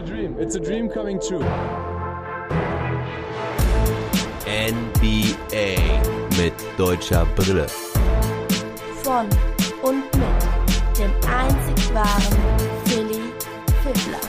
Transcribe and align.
a 0.00 0.02
dream. 0.02 0.36
It's 0.38 0.54
a 0.54 0.60
dream 0.60 0.88
coming 0.88 1.20
true. 1.20 1.44
NBA 4.46 5.76
mit 6.38 6.54
deutscher 6.78 7.26
Brille. 7.36 7.66
Von 9.02 9.28
und 9.82 10.04
mit 10.16 10.98
dem 10.98 11.12
einzig 11.28 11.94
wahren 11.94 12.38
Philly 12.86 13.20
Fiddler. 13.82 14.20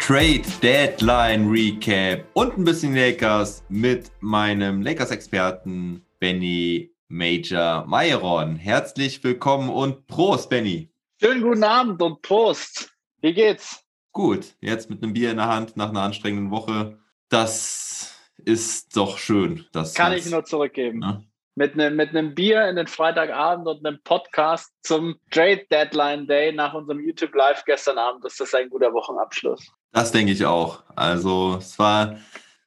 Trade 0.00 0.42
Deadline 0.62 1.48
Recap 1.48 2.24
und 2.34 2.58
ein 2.58 2.64
bisschen 2.64 2.94
Lakers 2.94 3.62
mit 3.68 4.10
meinem 4.20 4.82
Lakers-Experten 4.82 6.04
Benny 6.18 6.90
Major 7.08 7.86
Mayeron. 7.86 8.56
Herzlich 8.56 9.22
willkommen 9.22 9.70
und 9.70 10.06
Prost, 10.08 10.50
Benny. 10.50 10.90
Schönen 11.22 11.42
guten 11.42 11.64
Abend 11.64 12.02
und 12.02 12.20
Prost. 12.20 12.90
Wie 13.20 13.32
geht's? 13.32 13.83
Gut, 14.14 14.54
jetzt 14.60 14.90
mit 14.90 15.02
einem 15.02 15.12
Bier 15.12 15.32
in 15.32 15.38
der 15.38 15.48
Hand 15.48 15.76
nach 15.76 15.90
einer 15.90 16.02
anstrengenden 16.02 16.52
Woche. 16.52 16.98
Das 17.28 18.14
ist 18.36 18.96
doch 18.96 19.18
schön. 19.18 19.66
Das 19.72 19.92
Kann 19.92 20.12
ich 20.12 20.30
nur 20.30 20.44
zurückgeben. 20.44 21.02
Ja. 21.02 21.20
Mit 21.56 21.74
einem 21.74 21.96
mit 21.96 22.12
nem 22.12 22.32
Bier 22.32 22.68
in 22.68 22.76
den 22.76 22.86
Freitagabend 22.86 23.66
und 23.66 23.84
einem 23.84 24.00
Podcast 24.04 24.72
zum 24.82 25.16
Trade 25.32 25.66
Deadline 25.68 26.28
Day 26.28 26.52
nach 26.52 26.74
unserem 26.74 27.00
YouTube 27.00 27.34
Live 27.34 27.64
gestern 27.64 27.98
Abend 27.98 28.24
ist 28.24 28.38
das 28.38 28.54
ein 28.54 28.70
guter 28.70 28.92
Wochenabschluss. 28.92 29.72
Das 29.90 30.12
denke 30.12 30.30
ich 30.30 30.46
auch. 30.46 30.84
Also 30.94 31.56
es 31.58 31.76
war, 31.80 32.16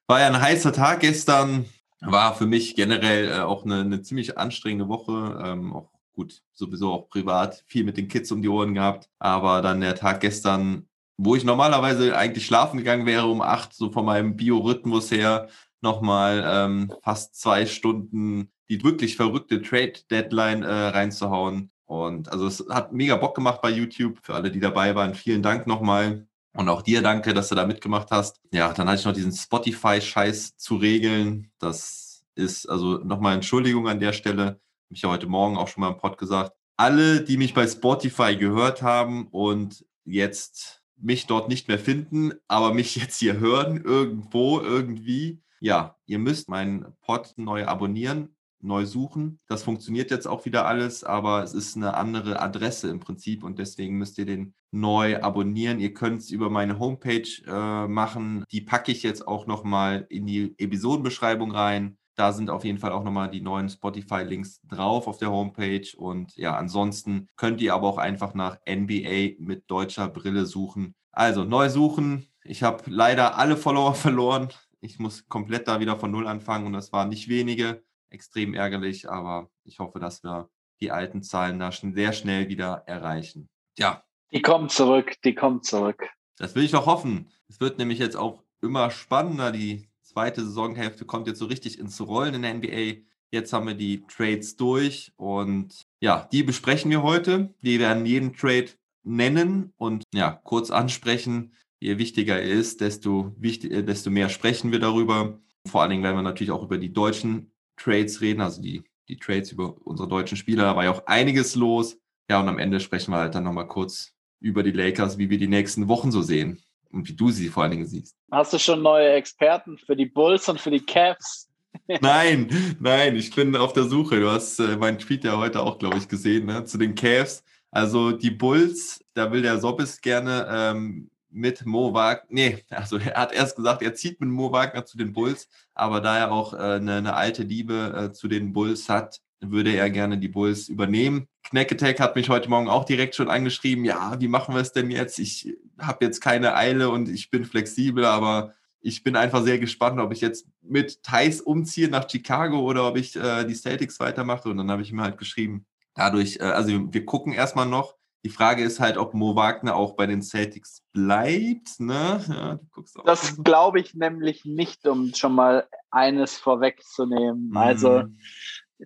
war 0.06 0.20
ja 0.20 0.28
ein 0.28 0.42
heißer 0.42 0.74
Tag 0.74 1.00
gestern. 1.00 1.66
War 2.02 2.36
für 2.36 2.46
mich 2.46 2.76
generell 2.76 3.30
äh, 3.30 3.40
auch 3.40 3.64
eine, 3.64 3.80
eine 3.80 4.02
ziemlich 4.02 4.38
anstrengende 4.38 4.90
Woche. 4.90 5.42
Ähm, 5.46 5.74
auch 5.74 5.92
gut, 6.14 6.42
sowieso 6.52 6.92
auch 6.92 7.08
privat 7.08 7.64
viel 7.68 7.86
mit 7.86 7.96
den 7.96 8.10
Kids 8.10 8.34
um 8.34 8.42
die 8.42 8.50
Ohren 8.50 8.74
gehabt. 8.74 9.10
Aber 9.18 9.62
dann 9.62 9.80
der 9.80 9.96
Tag 9.96 10.20
gestern, 10.20 10.90
wo 11.18 11.36
ich 11.36 11.44
normalerweise 11.44 12.16
eigentlich 12.16 12.46
schlafen 12.46 12.78
gegangen 12.78 13.06
wäre 13.06 13.28
um 13.28 13.42
acht, 13.42 13.74
so 13.74 13.92
von 13.92 14.06
meinem 14.06 14.36
Biorhythmus 14.36 15.12
her, 15.12 15.50
nochmal 15.82 16.44
ähm, 16.46 16.94
fast 17.04 17.36
zwei 17.40 17.66
Stunden 17.66 18.52
die 18.70 18.84
wirklich 18.84 19.16
verrückte 19.16 19.62
Trade-Deadline 19.62 20.64
äh, 20.64 20.72
reinzuhauen. 20.72 21.72
Und 21.86 22.30
also 22.30 22.48
es 22.48 22.66
hat 22.70 22.92
mega 22.92 23.16
Bock 23.16 23.36
gemacht 23.36 23.62
bei 23.62 23.70
YouTube. 23.70 24.20
Für 24.22 24.36
alle, 24.36 24.52
die 24.52 24.60
dabei 24.60 24.94
waren, 24.96 25.16
vielen 25.16 25.42
Dank 25.42 25.68
nochmal. 25.68 26.28
Und 26.54 26.70
auch 26.70 26.82
dir 26.82 27.02
danke, 27.02 27.34
dass 27.34 27.50
du 27.50 27.56
da 27.56 27.66
mitgemacht 27.66 28.12
hast. 28.12 28.42
Ja, 28.52 28.74
dann 28.74 28.88
hatte 28.88 29.00
ich 29.00 29.06
noch 29.06 29.14
diesen 29.14 29.32
Spotify-Scheiß 29.32 30.58
zu 30.58 30.76
regeln. 30.76 31.52
Das 31.60 32.26
ist 32.36 32.68
also 32.68 32.98
nochmal 32.98 33.36
Entschuldigung 33.36 33.88
an 33.88 34.00
der 34.00 34.14
Stelle. 34.14 34.44
Habe 34.44 34.96
ich 34.96 35.02
ja 35.02 35.10
heute 35.10 35.28
Morgen 35.28 35.58
auch 35.58 35.68
schon 35.68 35.82
mal 35.82 35.92
im 35.92 35.98
Pod 35.98 36.18
gesagt. 36.18 36.54
Alle, 36.76 37.22
die 37.22 37.38
mich 37.38 37.54
bei 37.54 37.68
Spotify 37.68 38.36
gehört 38.36 38.82
haben 38.82 39.28
und 39.28 39.86
jetzt 40.04 40.84
mich 41.00 41.28
dort 41.28 41.50
nicht 41.50 41.68
mehr 41.68 41.80
finden, 41.80 42.34
aber 42.48 42.74
mich 42.74 42.96
jetzt 42.98 43.20
hier 43.20 43.40
hören, 43.40 43.82
irgendwo, 43.84 44.60
irgendwie, 44.60 45.42
ja, 45.60 45.96
ihr 46.06 46.20
müsst 46.20 46.50
meinen 46.50 46.86
Pod 47.02 47.34
neu 47.38 47.66
abonnieren, 47.66 48.36
neu 48.60 48.86
suchen. 48.86 49.40
Das 49.48 49.64
funktioniert 49.64 50.12
jetzt 50.12 50.28
auch 50.28 50.46
wieder 50.46 50.66
alles, 50.66 51.04
aber 51.04 51.44
es 51.44 51.54
ist 51.54 51.76
eine 51.76 51.96
andere 51.96 52.42
Adresse 52.42 52.90
im 52.90 53.00
Prinzip 53.00 53.44
und 53.44 53.60
deswegen 53.60 53.98
müsst 53.98 54.18
ihr 54.18 54.26
den 54.26 54.54
neu 54.72 55.22
abonnieren. 55.22 55.80
Ihr 55.80 55.94
könnt 55.94 56.22
es 56.22 56.32
über 56.32 56.50
meine 56.50 56.80
Homepage 56.80 57.28
äh, 57.46 57.88
machen. 57.88 58.44
Die 58.52 58.62
packe 58.62 58.92
ich 58.92 59.04
jetzt 59.04 59.28
auch 59.28 59.48
nochmal 59.48 60.06
in 60.10 60.26
die 60.26 60.56
Episodenbeschreibung 60.58 61.52
rein. 61.52 61.97
Da 62.18 62.34
sind 62.34 62.50
auf 62.50 62.66
jeden 62.66 62.80
Fall 62.80 62.92
auch 62.92 63.04
nochmal 63.04 63.30
die 63.30 63.42
neuen 63.42 63.70
Spotify-Links 63.70 64.62
drauf 64.68 65.08
auf 65.08 65.18
der 65.20 65.32
Homepage. 65.32 65.88
Und 65.96 66.36
ja, 66.36 66.56
ansonsten 66.58 67.28
könnt 67.38 67.62
ihr 67.62 67.74
aber 67.76 67.88
auch 67.88 68.00
einfach 68.00 68.34
nach 68.34 68.58
NBA 68.68 69.36
mit 69.40 69.70
deutscher 69.70 70.08
Brille 70.10 70.46
suchen. 70.48 70.96
Also 71.12 71.44
neu 71.44 71.70
suchen. 71.70 72.28
Ich 72.44 72.64
habe 72.64 72.84
leider 72.88 73.38
alle 73.38 73.56
Follower 73.56 73.94
verloren. 74.06 74.50
Ich 74.82 75.00
muss 75.00 75.28
komplett 75.28 75.68
da 75.68 75.80
wieder 75.80 75.98
von 75.98 76.12
Null 76.12 76.28
anfangen 76.28 76.66
und 76.66 76.74
das 76.74 76.92
waren 76.92 77.10
nicht 77.10 77.28
wenige. 77.30 77.84
Extrem 78.10 78.54
ärgerlich, 78.54 79.10
aber 79.10 79.50
ich 79.64 79.80
hoffe, 79.80 80.00
dass 80.00 80.24
wir 80.24 80.50
die 80.80 80.92
alten 80.92 81.22
Zahlen 81.24 81.60
da 81.60 81.72
schon 81.72 81.94
sehr 81.94 82.14
schnell 82.14 82.48
wieder 82.50 82.84
erreichen. 82.88 83.50
Ja, 83.78 84.04
Die 84.32 84.42
kommt 84.42 84.72
zurück, 84.72 85.16
die 85.24 85.36
kommt 85.36 85.66
zurück. 85.66 86.10
das 86.38 86.56
will 86.56 86.64
ich 86.64 86.72
doch 86.72 86.86
hoffen. 86.88 87.30
Es 87.48 87.60
wird 87.60 87.78
nämlich 87.78 88.00
jetzt 88.00 88.16
auch 88.16 88.44
immer 88.62 88.90
spannender. 88.92 89.52
Die 89.52 89.87
zweite 90.18 90.44
Saisonhälfte 90.44 91.06
kommt 91.06 91.28
jetzt 91.28 91.38
so 91.38 91.46
richtig 91.46 91.78
ins 91.78 92.02
Rollen 92.02 92.34
in 92.34 92.42
der 92.42 92.56
NBA. 92.56 93.04
Jetzt 93.30 93.54
haben 93.54 93.68
wir 93.68 93.76
die 93.76 94.04
Trades 94.08 94.56
durch 94.56 95.12
und 95.16 95.84
ja, 96.02 96.28
die 96.32 96.42
besprechen 96.42 96.90
wir 96.90 97.04
heute. 97.04 97.54
Wir 97.62 97.78
werden 97.78 98.04
jeden 98.08 98.34
Trade 98.36 98.70
nennen 99.04 99.74
und 99.78 100.06
ja, 100.16 100.32
kurz 100.44 100.72
ansprechen. 100.72 101.54
Je 101.80 102.00
wichtiger 102.00 102.42
er 102.42 102.50
ist, 102.50 102.82
desto, 102.82 103.32
wichtig, 103.38 103.72
äh, 103.72 103.84
desto 103.84 104.10
mehr 104.10 104.30
sprechen 104.30 104.72
wir 104.72 104.80
darüber. 104.80 105.40
Vor 105.68 105.84
allen 105.84 105.92
Dingen 105.92 106.04
werden 106.04 106.18
wir 106.18 106.24
natürlich 106.24 106.50
auch 106.50 106.64
über 106.64 106.80
die 106.80 106.92
deutschen 106.92 107.52
Trades 107.76 108.20
reden, 108.20 108.42
also 108.42 108.60
die, 108.60 108.82
die 109.10 109.18
Trades 109.18 109.52
über 109.52 109.76
unsere 109.86 110.10
deutschen 110.10 110.36
Spieler. 110.36 110.64
Da 110.64 110.76
war 110.76 110.86
ja 110.86 110.92
auch 110.94 111.06
einiges 111.06 111.54
los. 111.54 111.96
Ja, 112.28 112.40
und 112.40 112.50
am 112.50 112.58
Ende 112.58 112.80
sprechen 112.80 113.12
wir 113.12 113.18
halt 113.18 113.36
dann 113.36 113.44
nochmal 113.44 113.68
kurz 113.68 114.16
über 114.40 114.64
die 114.64 114.72
Lakers, 114.72 115.20
wie 115.20 115.30
wir 115.30 115.38
die 115.38 115.48
nächsten 115.48 115.88
Wochen 115.88 116.12
so 116.12 116.24
sehen 116.24 116.60
und 116.92 117.08
wie 117.08 117.16
du 117.16 117.30
sie 117.30 117.50
vor 117.50 117.64
allen 117.64 117.72
Dingen 117.72 117.88
siehst. 117.88 118.16
Hast 118.32 118.54
du 118.54 118.60
schon 118.60 118.82
neue 118.82 119.12
Experten 119.12 119.78
für 119.78 119.96
die 119.96 120.06
Bulls 120.06 120.48
und 120.50 120.60
für 120.60 120.72
die 120.72 120.86
Cavs? 120.86 121.50
Nein, 122.02 122.78
nein, 122.80 123.16
ich 123.16 123.36
bin 123.36 123.56
auf 123.56 123.72
der 123.72 123.84
Suche. 123.84 124.20
Du 124.20 124.32
hast 124.32 124.60
äh, 124.60 124.76
meinen 124.78 124.98
Tweet 124.98 125.24
ja 125.24 125.38
heute 125.38 125.62
auch, 125.62 125.78
glaube 125.78 125.98
ich, 125.98 126.08
gesehen, 126.08 126.48
ne? 126.48 126.66
zu 126.66 126.78
den 126.80 126.96
Cavs. 126.96 127.44
Also 127.70 128.12
die 128.12 128.32
Bulls, 128.32 129.00
da 129.14 129.32
will 129.32 129.44
der 129.44 129.60
Sobbis 129.60 130.02
gerne 130.02 130.48
ähm, 130.50 131.12
mit 131.30 131.66
Mo 131.66 131.94
Wagner, 131.94 132.26
nee, 132.30 132.66
also 132.70 132.98
er 132.98 133.16
hat 133.16 133.34
erst 133.34 133.56
gesagt, 133.56 133.82
er 133.82 133.94
zieht 133.94 134.20
mit 134.20 134.30
Mo 134.30 134.52
Wagner 134.52 134.86
zu 134.86 134.98
den 134.98 135.14
Bulls, 135.14 135.48
aber 135.74 136.02
da 136.02 136.18
er 136.18 136.32
auch 136.32 136.54
äh, 136.54 136.58
eine, 136.58 136.96
eine 136.96 137.14
alte 137.16 137.44
Liebe 137.44 138.10
äh, 138.10 138.14
zu 138.14 138.28
den 138.28 138.54
Bulls 138.54 138.90
hat, 138.90 139.20
würde 139.40 139.76
er 139.76 139.90
gerne 139.90 140.18
die 140.18 140.30
Bulls 140.30 140.70
übernehmen. 140.70 141.28
Knacketech 141.50 142.00
hat 142.00 142.16
mich 142.16 142.30
heute 142.30 142.50
Morgen 142.50 142.68
auch 142.68 142.84
direkt 142.84 143.16
schon 143.16 143.30
angeschrieben, 143.30 143.86
ja, 143.86 144.20
wie 144.20 144.28
machen 144.28 144.54
wir 144.54 144.62
es 144.62 144.74
denn 144.74 144.92
jetzt? 144.92 145.18
Ich 145.18 145.56
habe 145.80 146.04
jetzt 146.04 146.20
keine 146.20 146.56
Eile 146.56 146.90
und 146.90 147.08
ich 147.08 147.30
bin 147.30 147.46
flexibel, 147.46 148.06
aber 148.06 148.54
ich 148.82 149.04
bin 149.04 149.16
einfach 149.16 149.44
sehr 149.44 149.58
gespannt, 149.58 150.00
ob 150.00 150.12
ich 150.12 150.22
jetzt 150.22 150.48
mit 150.62 151.04
Thais 151.04 151.42
umziehe 151.42 151.90
nach 151.90 152.10
Chicago 152.10 152.60
oder 152.60 152.88
ob 152.88 152.98
ich 152.98 153.16
äh, 153.16 153.46
die 153.46 153.56
Celtics 153.56 154.00
weitermache. 154.00 154.50
Und 154.50 154.58
dann 154.58 154.70
habe 154.70 154.82
ich 154.82 154.92
ihm 154.92 155.02
halt 155.02 155.18
geschrieben, 155.18 155.66
dadurch, 155.94 156.38
äh, 156.38 156.44
also 156.44 156.94
wir 156.94 157.06
gucken 157.06 157.34
erstmal 157.34 157.66
noch. 157.66 157.96
Die 158.26 158.30
Frage 158.30 158.64
ist 158.64 158.80
halt, 158.80 158.98
ob 158.98 159.14
Mo 159.14 159.36
Wagner 159.36 159.76
auch 159.76 159.96
bei 159.96 160.06
den 160.06 160.22
Celtics 160.22 160.84
bleibt. 160.92 161.80
Ne? 161.80 162.22
Ja, 162.28 162.56
du 162.56 162.66
guckst 162.72 163.00
auch 163.00 163.06
Das 163.06 163.42
glaube 163.42 163.80
ich 163.80 163.94
nämlich 163.94 164.44
nicht, 164.44 164.86
um 164.86 165.14
schon 165.14 165.34
mal 165.34 165.68
eines 165.92 166.38
vorwegzunehmen. 166.38 167.56
Also 167.56 168.04
Mhm. 168.04 168.18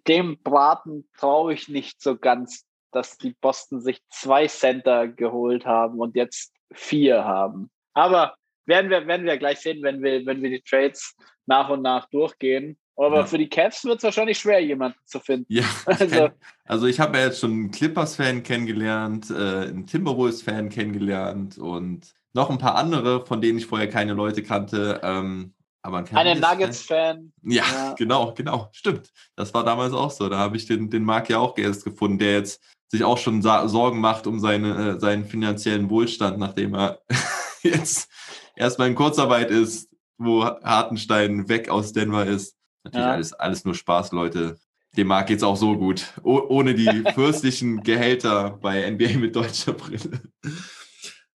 Dem 0.08 0.38
Braten 0.42 1.08
traue 1.18 1.54
ich 1.54 1.68
nicht 1.68 2.02
so 2.02 2.18
ganz, 2.18 2.66
dass 2.92 3.18
die 3.18 3.36
Boston 3.42 3.82
sich 3.82 4.02
zwei 4.10 4.48
Center 4.48 5.08
geholt 5.08 5.66
haben 5.66 6.00
und 6.00 6.16
jetzt 6.16 6.54
vier 6.74 7.24
haben. 7.24 7.70
Aber 7.94 8.36
werden 8.66 8.90
wir, 8.90 9.06
werden 9.08 9.26
wir 9.26 9.38
gleich 9.38 9.60
sehen, 9.60 9.82
wenn 9.84 10.02
wir, 10.04 10.26
wenn 10.26 10.42
wir 10.42 10.50
die 10.50 10.62
Trades 10.62 11.16
nach 11.46 11.70
und 11.70 11.82
nach 11.82 12.08
durchgehen. 12.10 12.78
Aber 12.96 13.20
Ja. 13.20 13.26
für 13.26 13.38
die 13.38 13.50
Cavs 13.50 13.84
wird 13.86 13.98
es 13.98 14.04
wahrscheinlich 14.04 14.38
schwer, 14.38 14.60
jemanden 14.60 15.00
zu 15.06 15.20
finden. 15.20 15.46
Ja, 15.50 15.64
Also- 15.86 16.04
also, 16.04 16.30
also 16.66 16.86
ich 16.88 17.00
habe 17.00 17.18
ja 17.18 17.26
jetzt 17.26 17.40
schon 17.40 17.52
einen 17.52 17.72
Clippers-Fan 17.72 18.44
kennengelernt, 18.44 19.30
äh, 19.32 19.34
einen 19.70 19.88
Timberwolves-Fan 19.88 20.70
kennengelernt 20.70 21.58
und 21.58 22.14
noch 22.34 22.50
ein 22.50 22.58
paar 22.60 22.76
andere, 22.76 23.26
von 23.26 23.42
denen 23.42 23.58
ich 23.58 23.66
vorher 23.66 23.90
keine 23.90 24.14
Leute 24.14 24.44
kannte. 24.44 25.02
Ähm, 25.04 25.54
aber 25.84 25.98
ein 25.98 26.08
Eine 26.16 26.40
Nuggets-Fan. 26.40 27.32
Ja, 27.44 27.64
Ja. 27.64 27.94
genau, 27.98 28.34
genau, 28.34 28.70
stimmt. 28.72 29.12
Das 29.36 29.54
war 29.54 29.64
damals 29.64 29.94
auch 29.94 30.12
so. 30.12 30.30
Da 30.30 30.38
habe 30.38 30.58
ich 30.58 30.66
den, 30.66 30.90
den 30.90 31.04
Marc 31.04 31.30
ja 31.30 31.40
auch 31.40 31.58
erst 31.58 31.84
gefunden, 31.84 32.20
der 32.20 32.34
jetzt 32.34 32.62
sich 32.90 33.04
auch 33.04 33.18
schon 33.18 33.42
Sorgen 33.42 34.00
macht 34.00 34.28
um 34.28 34.40
seine, 34.40 34.96
äh, 34.96 35.00
seinen 35.00 35.26
finanziellen 35.26 35.90
Wohlstand, 35.90 36.38
nachdem 36.38 36.76
er 36.76 37.00
jetzt 37.64 38.10
erstmal 38.56 38.90
in 38.90 38.96
Kurzarbeit 38.96 39.50
ist, 39.50 39.90
wo 40.18 40.44
Hartenstein 40.44 41.48
weg 41.48 41.70
aus 41.70 41.94
Denver 41.94 42.26
ist. 42.26 42.56
Natürlich 42.84 43.06
Ja. 43.06 43.12
alles, 43.14 43.34
alles 43.34 43.66
nur 43.66 43.76
Spaß, 43.76 44.12
Leute. 44.12 44.58
Dem 44.98 45.08
Marc 45.08 45.28
geht's 45.28 45.44
auch 45.44 45.56
so 45.56 45.78
gut. 45.78 46.06
Oh, 46.22 46.42
ohne 46.50 46.76
die 46.76 47.04
fürstlichen 47.16 47.82
Gehälter 47.82 48.60
bei 48.62 48.90
NBA 48.92 49.18
mit 49.20 49.36
deutscher 49.36 49.74
Brille. 49.74 50.22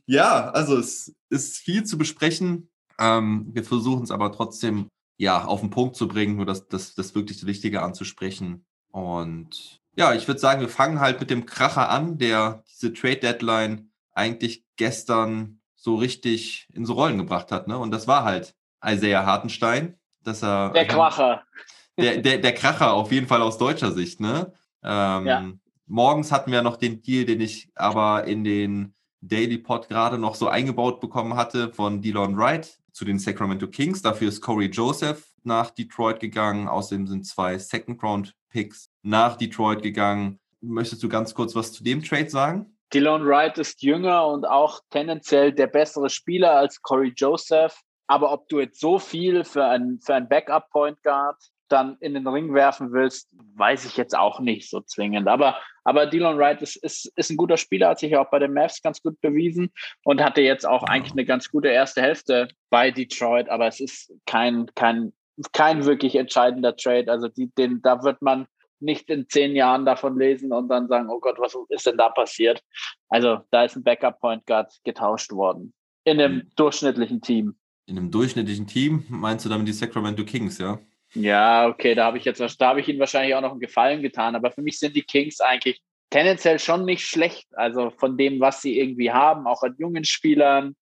Ja, 0.06 0.50
also 0.50 0.76
es 0.76 1.14
ist 1.30 1.56
viel 1.56 1.84
zu 1.84 1.98
besprechen. 1.98 2.68
Ähm, 2.98 3.48
wir 3.52 3.64
versuchen 3.64 4.04
es 4.04 4.10
aber 4.10 4.32
trotzdem 4.32 4.88
ja 5.18 5.44
auf 5.44 5.60
den 5.60 5.70
Punkt 5.70 5.96
zu 5.96 6.08
bringen, 6.08 6.36
nur 6.36 6.46
das, 6.46 6.68
das, 6.68 6.94
das 6.94 7.14
wirklich 7.14 7.38
das 7.38 7.46
Wichtige 7.46 7.82
anzusprechen. 7.82 8.64
Und 8.90 9.80
ja, 9.96 10.14
ich 10.14 10.28
würde 10.28 10.40
sagen, 10.40 10.60
wir 10.60 10.68
fangen 10.68 11.00
halt 11.00 11.20
mit 11.20 11.30
dem 11.30 11.46
Kracher 11.46 11.88
an, 11.88 12.18
der 12.18 12.62
diese 12.68 12.92
Trade 12.92 13.16
Deadline 13.16 13.90
eigentlich 14.12 14.64
gestern 14.76 15.60
so 15.74 15.96
richtig 15.96 16.68
ins 16.72 16.90
Rollen 16.90 17.18
gebracht 17.18 17.52
hat. 17.52 17.68
Ne? 17.68 17.78
Und 17.78 17.90
das 17.90 18.06
war 18.06 18.24
halt 18.24 18.54
Isaiah 18.84 19.24
Hartenstein, 19.24 19.98
dass 20.22 20.42
er 20.42 20.70
Der 20.70 20.86
Kracher. 20.86 21.42
der, 21.98 22.18
der, 22.18 22.38
der 22.38 22.52
Kracher 22.52 22.92
auf 22.92 23.12
jeden 23.12 23.26
Fall 23.26 23.42
aus 23.42 23.58
deutscher 23.58 23.92
Sicht, 23.92 24.20
ne? 24.20 24.52
Ähm, 24.82 25.26
Ja. 25.26 25.44
Morgens 25.88 26.32
hatten 26.32 26.50
wir 26.50 26.62
noch 26.62 26.76
den 26.76 27.00
Deal, 27.00 27.24
den 27.24 27.40
ich 27.40 27.70
aber 27.76 28.24
in 28.24 28.42
den 28.42 28.94
Daily 29.20 29.58
Pod 29.58 29.88
gerade 29.88 30.18
noch 30.18 30.34
so 30.34 30.48
eingebaut 30.48 31.00
bekommen 31.00 31.36
hatte 31.36 31.72
von 31.72 32.02
Delon 32.02 32.36
Wright 32.36 32.80
zu 32.96 33.04
den 33.04 33.18
Sacramento 33.18 33.68
Kings. 33.68 34.00
Dafür 34.00 34.28
ist 34.28 34.40
Corey 34.40 34.68
Joseph 34.68 35.30
nach 35.44 35.70
Detroit 35.70 36.18
gegangen. 36.18 36.66
Außerdem 36.66 37.06
sind 37.06 37.26
zwei 37.26 37.58
Second-Round-Picks 37.58 38.90
nach 39.02 39.36
Detroit 39.36 39.82
gegangen. 39.82 40.40
Möchtest 40.62 41.02
du 41.02 41.08
ganz 41.10 41.34
kurz 41.34 41.54
was 41.54 41.74
zu 41.74 41.84
dem 41.84 42.02
Trade 42.02 42.30
sagen? 42.30 42.74
Dylan 42.94 43.26
Wright 43.26 43.58
ist 43.58 43.82
jünger 43.82 44.26
und 44.26 44.46
auch 44.46 44.80
tendenziell 44.88 45.52
der 45.52 45.66
bessere 45.66 46.08
Spieler 46.08 46.56
als 46.56 46.80
Corey 46.80 47.12
Joseph. 47.14 47.78
Aber 48.06 48.32
ob 48.32 48.48
du 48.48 48.60
jetzt 48.60 48.80
so 48.80 48.98
viel 48.98 49.44
für 49.44 49.66
einen, 49.66 50.00
für 50.00 50.14
einen 50.14 50.28
Backup-Point 50.28 51.02
Guard 51.02 51.36
dann 51.68 51.98
in 52.00 52.14
den 52.14 52.26
Ring 52.26 52.54
werfen 52.54 52.92
willst, 52.92 53.28
weiß 53.56 53.84
ich 53.84 53.98
jetzt 53.98 54.16
auch 54.16 54.40
nicht 54.40 54.70
so 54.70 54.80
zwingend. 54.80 55.28
Aber, 55.28 55.56
aber 55.86 56.06
Dylan 56.06 56.36
Wright 56.36 56.60
ist, 56.62 56.74
ist, 56.82 57.12
ist 57.14 57.30
ein 57.30 57.36
guter 57.36 57.56
Spieler, 57.56 57.90
hat 57.90 58.00
sich 58.00 58.16
auch 58.16 58.28
bei 58.28 58.40
den 58.40 58.52
Mavs 58.52 58.82
ganz 58.82 59.00
gut 59.00 59.20
bewiesen 59.20 59.70
und 60.02 60.20
hatte 60.20 60.40
jetzt 60.40 60.66
auch 60.66 60.82
eigentlich 60.82 61.12
eine 61.12 61.24
ganz 61.24 61.48
gute 61.48 61.68
erste 61.68 62.02
Hälfte 62.02 62.48
bei 62.70 62.90
Detroit. 62.90 63.48
Aber 63.48 63.68
es 63.68 63.78
ist 63.78 64.12
kein, 64.26 64.66
kein, 64.74 65.12
kein 65.52 65.84
wirklich 65.84 66.16
entscheidender 66.16 66.74
Trade. 66.74 67.08
Also 67.08 67.28
die, 67.28 67.52
den, 67.54 67.82
da 67.82 68.02
wird 68.02 68.20
man 68.20 68.48
nicht 68.80 69.08
in 69.10 69.28
zehn 69.28 69.54
Jahren 69.54 69.86
davon 69.86 70.18
lesen 70.18 70.52
und 70.52 70.68
dann 70.68 70.88
sagen, 70.88 71.08
oh 71.08 71.20
Gott, 71.20 71.38
was 71.38 71.56
ist 71.68 71.86
denn 71.86 71.96
da 71.96 72.08
passiert? 72.08 72.64
Also 73.08 73.38
da 73.52 73.64
ist 73.64 73.76
ein 73.76 73.84
Backup 73.84 74.18
Point 74.18 74.44
Guard 74.44 74.74
getauscht 74.82 75.30
worden. 75.30 75.72
In 76.02 76.20
einem 76.20 76.34
mhm. 76.34 76.50
durchschnittlichen 76.56 77.20
Team. 77.20 77.54
In 77.86 77.96
einem 77.96 78.10
durchschnittlichen 78.10 78.66
Team 78.66 79.04
meinst 79.08 79.44
du 79.44 79.48
damit 79.48 79.68
die 79.68 79.72
Sacramento 79.72 80.24
Kings, 80.24 80.58
ja? 80.58 80.80
Ja, 81.14 81.68
okay, 81.68 81.94
da 81.94 82.06
habe 82.06 82.18
ich 82.18 82.24
jetzt, 82.24 82.40
da 82.40 82.68
habe 82.68 82.80
ich 82.80 82.88
ihnen 82.88 83.00
wahrscheinlich 83.00 83.34
auch 83.34 83.40
noch 83.40 83.52
einen 83.52 83.60
Gefallen 83.60 84.02
getan, 84.02 84.34
aber 84.34 84.50
für 84.50 84.62
mich 84.62 84.78
sind 84.78 84.94
die 84.96 85.02
Kings 85.02 85.40
eigentlich 85.40 85.80
tendenziell 86.10 86.58
schon 86.58 86.84
nicht 86.84 87.06
schlecht. 87.06 87.48
Also 87.56 87.90
von 87.90 88.16
dem, 88.16 88.40
was 88.40 88.62
sie 88.62 88.78
irgendwie 88.78 89.12
haben, 89.12 89.46
auch 89.46 89.62
an 89.62 89.76
jungen 89.78 90.04
Spielern. 90.04 90.76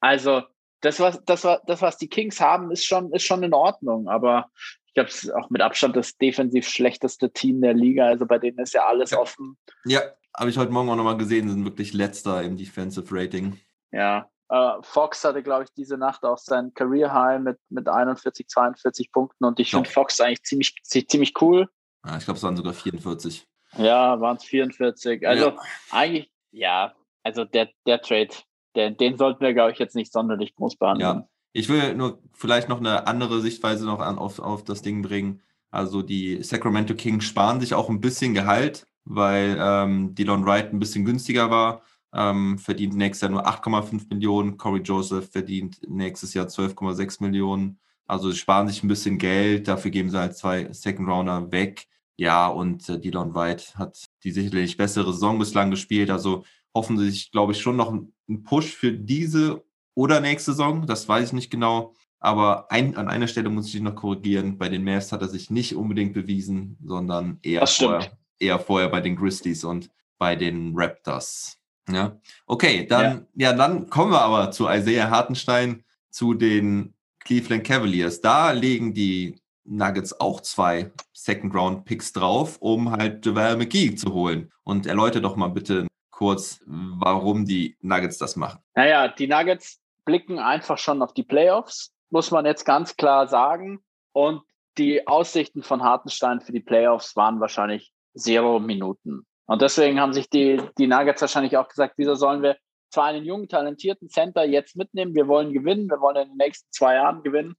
Also 0.00 0.42
das, 0.80 1.00
was, 1.00 1.22
das, 1.24 1.46
das, 1.66 1.82
was 1.82 1.98
die 1.98 2.08
Kings 2.08 2.40
haben, 2.40 2.70
ist 2.70 2.84
schon, 2.84 3.12
ist 3.12 3.24
schon 3.24 3.42
in 3.42 3.54
Ordnung. 3.54 4.08
Aber 4.08 4.50
ich 4.86 4.94
glaube, 4.94 5.08
es 5.08 5.24
ist 5.24 5.30
auch 5.30 5.50
mit 5.50 5.62
Abstand 5.62 5.96
das 5.96 6.16
defensiv 6.16 6.68
schlechteste 6.68 7.32
Team 7.32 7.60
der 7.60 7.74
Liga. 7.74 8.06
Also 8.06 8.26
bei 8.26 8.38
denen 8.38 8.58
ist 8.58 8.74
ja 8.74 8.86
alles 8.86 9.10
ja. 9.10 9.18
offen. 9.18 9.56
Ja, 9.84 10.00
habe 10.36 10.50
ich 10.50 10.58
heute 10.58 10.72
Morgen 10.72 10.88
auch 10.88 10.96
nochmal 10.96 11.16
gesehen, 11.16 11.48
sind 11.48 11.64
wirklich 11.64 11.92
letzter 11.92 12.42
im 12.42 12.56
Defensive 12.56 13.06
Rating. 13.10 13.58
Ja. 13.92 14.28
Äh, 14.50 14.82
Fox 14.82 15.24
hatte, 15.24 15.44
glaube 15.44 15.64
ich, 15.64 15.70
diese 15.74 15.96
Nacht 15.96 16.24
auch 16.24 16.38
sein 16.38 16.74
Career 16.74 17.12
High 17.12 17.40
mit, 17.40 17.58
mit 17.68 17.88
41, 17.88 18.48
42 18.48 19.12
Punkten 19.12 19.44
und 19.44 19.60
ich 19.60 19.70
finde 19.70 19.88
Fox 19.88 20.20
eigentlich 20.20 20.42
ziemlich, 20.42 20.74
ziemlich 20.82 21.40
cool. 21.40 21.68
Ja, 22.04 22.16
ich 22.16 22.24
glaube, 22.24 22.38
es 22.38 22.42
waren 22.42 22.56
sogar 22.56 22.72
44. 22.72 23.46
Ja, 23.76 24.20
waren 24.20 24.36
es 24.36 24.44
44. 24.44 25.24
Also 25.24 25.50
ja. 25.50 25.56
eigentlich, 25.92 26.32
ja, 26.50 26.94
also 27.22 27.44
der, 27.44 27.68
der 27.86 28.00
Trade, 28.00 28.30
der, 28.74 28.90
den 28.90 29.16
sollten 29.16 29.40
wir, 29.40 29.54
glaube 29.54 29.70
ich, 29.70 29.78
jetzt 29.78 29.94
nicht 29.94 30.12
sonderlich 30.12 30.56
groß 30.56 30.76
behandeln. 30.76 31.18
Ja, 31.20 31.28
ich 31.52 31.68
will 31.68 31.94
nur 31.94 32.20
vielleicht 32.32 32.68
noch 32.68 32.78
eine 32.78 33.06
andere 33.06 33.40
Sichtweise 33.40 33.86
noch 33.86 34.00
an, 34.00 34.18
auf, 34.18 34.40
auf 34.40 34.64
das 34.64 34.82
Ding 34.82 35.02
bringen. 35.02 35.42
Also 35.70 36.02
die 36.02 36.42
Sacramento 36.42 36.94
Kings 36.94 37.24
sparen 37.24 37.60
sich 37.60 37.74
auch 37.74 37.88
ein 37.88 38.00
bisschen 38.00 38.34
Gehalt, 38.34 38.84
weil 39.04 39.56
ähm, 39.60 40.16
Dylan 40.16 40.44
Wright 40.44 40.72
ein 40.72 40.80
bisschen 40.80 41.04
günstiger 41.04 41.50
war. 41.50 41.82
Ähm, 42.12 42.58
verdient 42.58 42.94
nächstes 42.96 43.22
Jahr 43.22 43.30
nur 43.30 43.46
8,5 43.46 44.08
Millionen. 44.10 44.56
Corey 44.56 44.80
Joseph 44.82 45.30
verdient 45.30 45.80
nächstes 45.88 46.34
Jahr 46.34 46.46
12,6 46.46 47.22
Millionen. 47.22 47.78
Also 48.06 48.30
sie 48.30 48.38
sparen 48.38 48.68
sich 48.68 48.82
ein 48.82 48.88
bisschen 48.88 49.18
Geld, 49.18 49.68
dafür 49.68 49.92
geben 49.92 50.10
sie 50.10 50.18
halt 50.18 50.36
zwei 50.36 50.72
Second 50.72 51.08
Rounder 51.08 51.52
weg. 51.52 51.86
Ja, 52.16 52.48
und 52.48 52.88
äh, 52.88 52.98
Dylan 52.98 53.34
White 53.34 53.78
hat 53.78 54.04
die 54.24 54.32
sicherlich 54.32 54.76
bessere 54.76 55.12
Saison 55.12 55.38
bislang 55.38 55.70
gespielt. 55.70 56.10
Also 56.10 56.44
hoffen 56.74 56.98
sie 56.98 57.10
sich, 57.10 57.30
glaube 57.30 57.52
ich, 57.52 57.60
schon 57.60 57.76
noch 57.76 57.90
einen 57.90 58.42
Push 58.42 58.74
für 58.74 58.92
diese 58.92 59.62
oder 59.94 60.20
nächste 60.20 60.52
Saison, 60.52 60.86
das 60.86 61.08
weiß 61.08 61.28
ich 61.28 61.32
nicht 61.32 61.50
genau. 61.50 61.94
Aber 62.18 62.70
ein, 62.70 62.96
an 62.96 63.08
einer 63.08 63.26
Stelle 63.26 63.48
muss 63.48 63.66
ich 63.66 63.72
dich 63.72 63.80
noch 63.80 63.94
korrigieren. 63.94 64.58
Bei 64.58 64.68
den 64.68 64.84
Mavs 64.84 65.12
hat 65.12 65.22
er 65.22 65.28
sich 65.28 65.50
nicht 65.50 65.74
unbedingt 65.74 66.12
bewiesen, 66.12 66.76
sondern 66.84 67.38
eher, 67.42 67.66
vorher, 67.66 68.18
eher 68.38 68.58
vorher 68.58 68.88
bei 68.88 69.00
den 69.00 69.16
Grizzlies 69.16 69.64
und 69.64 69.90
bei 70.18 70.36
den 70.36 70.72
Raptors. 70.74 71.59
Ja, 71.92 72.18
okay, 72.46 72.86
dann, 72.86 73.26
ja. 73.34 73.50
ja, 73.50 73.52
dann 73.52 73.88
kommen 73.90 74.12
wir 74.12 74.22
aber 74.22 74.50
zu 74.50 74.68
Isaiah 74.68 75.10
Hartenstein, 75.10 75.84
zu 76.10 76.34
den 76.34 76.94
Cleveland 77.20 77.64
Cavaliers. 77.64 78.20
Da 78.20 78.50
legen 78.52 78.94
die 78.94 79.40
Nuggets 79.64 80.18
auch 80.18 80.40
zwei 80.40 80.90
Second-Round-Picks 81.12 82.12
drauf, 82.12 82.58
um 82.60 82.90
halt 82.90 83.24
JaVale 83.24 83.56
McGee 83.56 83.94
zu 83.94 84.12
holen. 84.12 84.50
Und 84.64 84.86
erläutere 84.86 85.22
doch 85.22 85.36
mal 85.36 85.48
bitte 85.48 85.86
kurz, 86.10 86.60
warum 86.66 87.44
die 87.44 87.76
Nuggets 87.80 88.18
das 88.18 88.36
machen. 88.36 88.60
Naja, 88.74 89.08
die 89.08 89.26
Nuggets 89.26 89.80
blicken 90.04 90.38
einfach 90.38 90.78
schon 90.78 91.02
auf 91.02 91.14
die 91.14 91.22
Playoffs, 91.22 91.92
muss 92.10 92.30
man 92.30 92.46
jetzt 92.46 92.64
ganz 92.64 92.96
klar 92.96 93.28
sagen. 93.28 93.80
Und 94.12 94.42
die 94.76 95.06
Aussichten 95.06 95.62
von 95.62 95.82
Hartenstein 95.82 96.40
für 96.40 96.52
die 96.52 96.60
Playoffs 96.60 97.16
waren 97.16 97.40
wahrscheinlich 97.40 97.92
zero 98.14 98.58
Minuten. 98.58 99.26
Und 99.50 99.62
deswegen 99.62 99.98
haben 99.98 100.12
sich 100.12 100.30
die, 100.30 100.62
die 100.78 100.86
Nuggets 100.86 101.22
wahrscheinlich 101.22 101.56
auch 101.56 101.66
gesagt, 101.66 101.94
wieso 101.96 102.14
sollen 102.14 102.40
wir 102.40 102.56
zwar 102.88 103.06
einen 103.06 103.24
jungen, 103.24 103.48
talentierten 103.48 104.08
Center 104.08 104.44
jetzt 104.44 104.76
mitnehmen, 104.76 105.12
wir 105.12 105.26
wollen 105.26 105.52
gewinnen, 105.52 105.90
wir 105.90 106.00
wollen 106.00 106.18
in 106.18 106.28
den 106.28 106.36
nächsten 106.36 106.70
zwei 106.70 106.94
Jahren 106.94 107.24
gewinnen. 107.24 107.56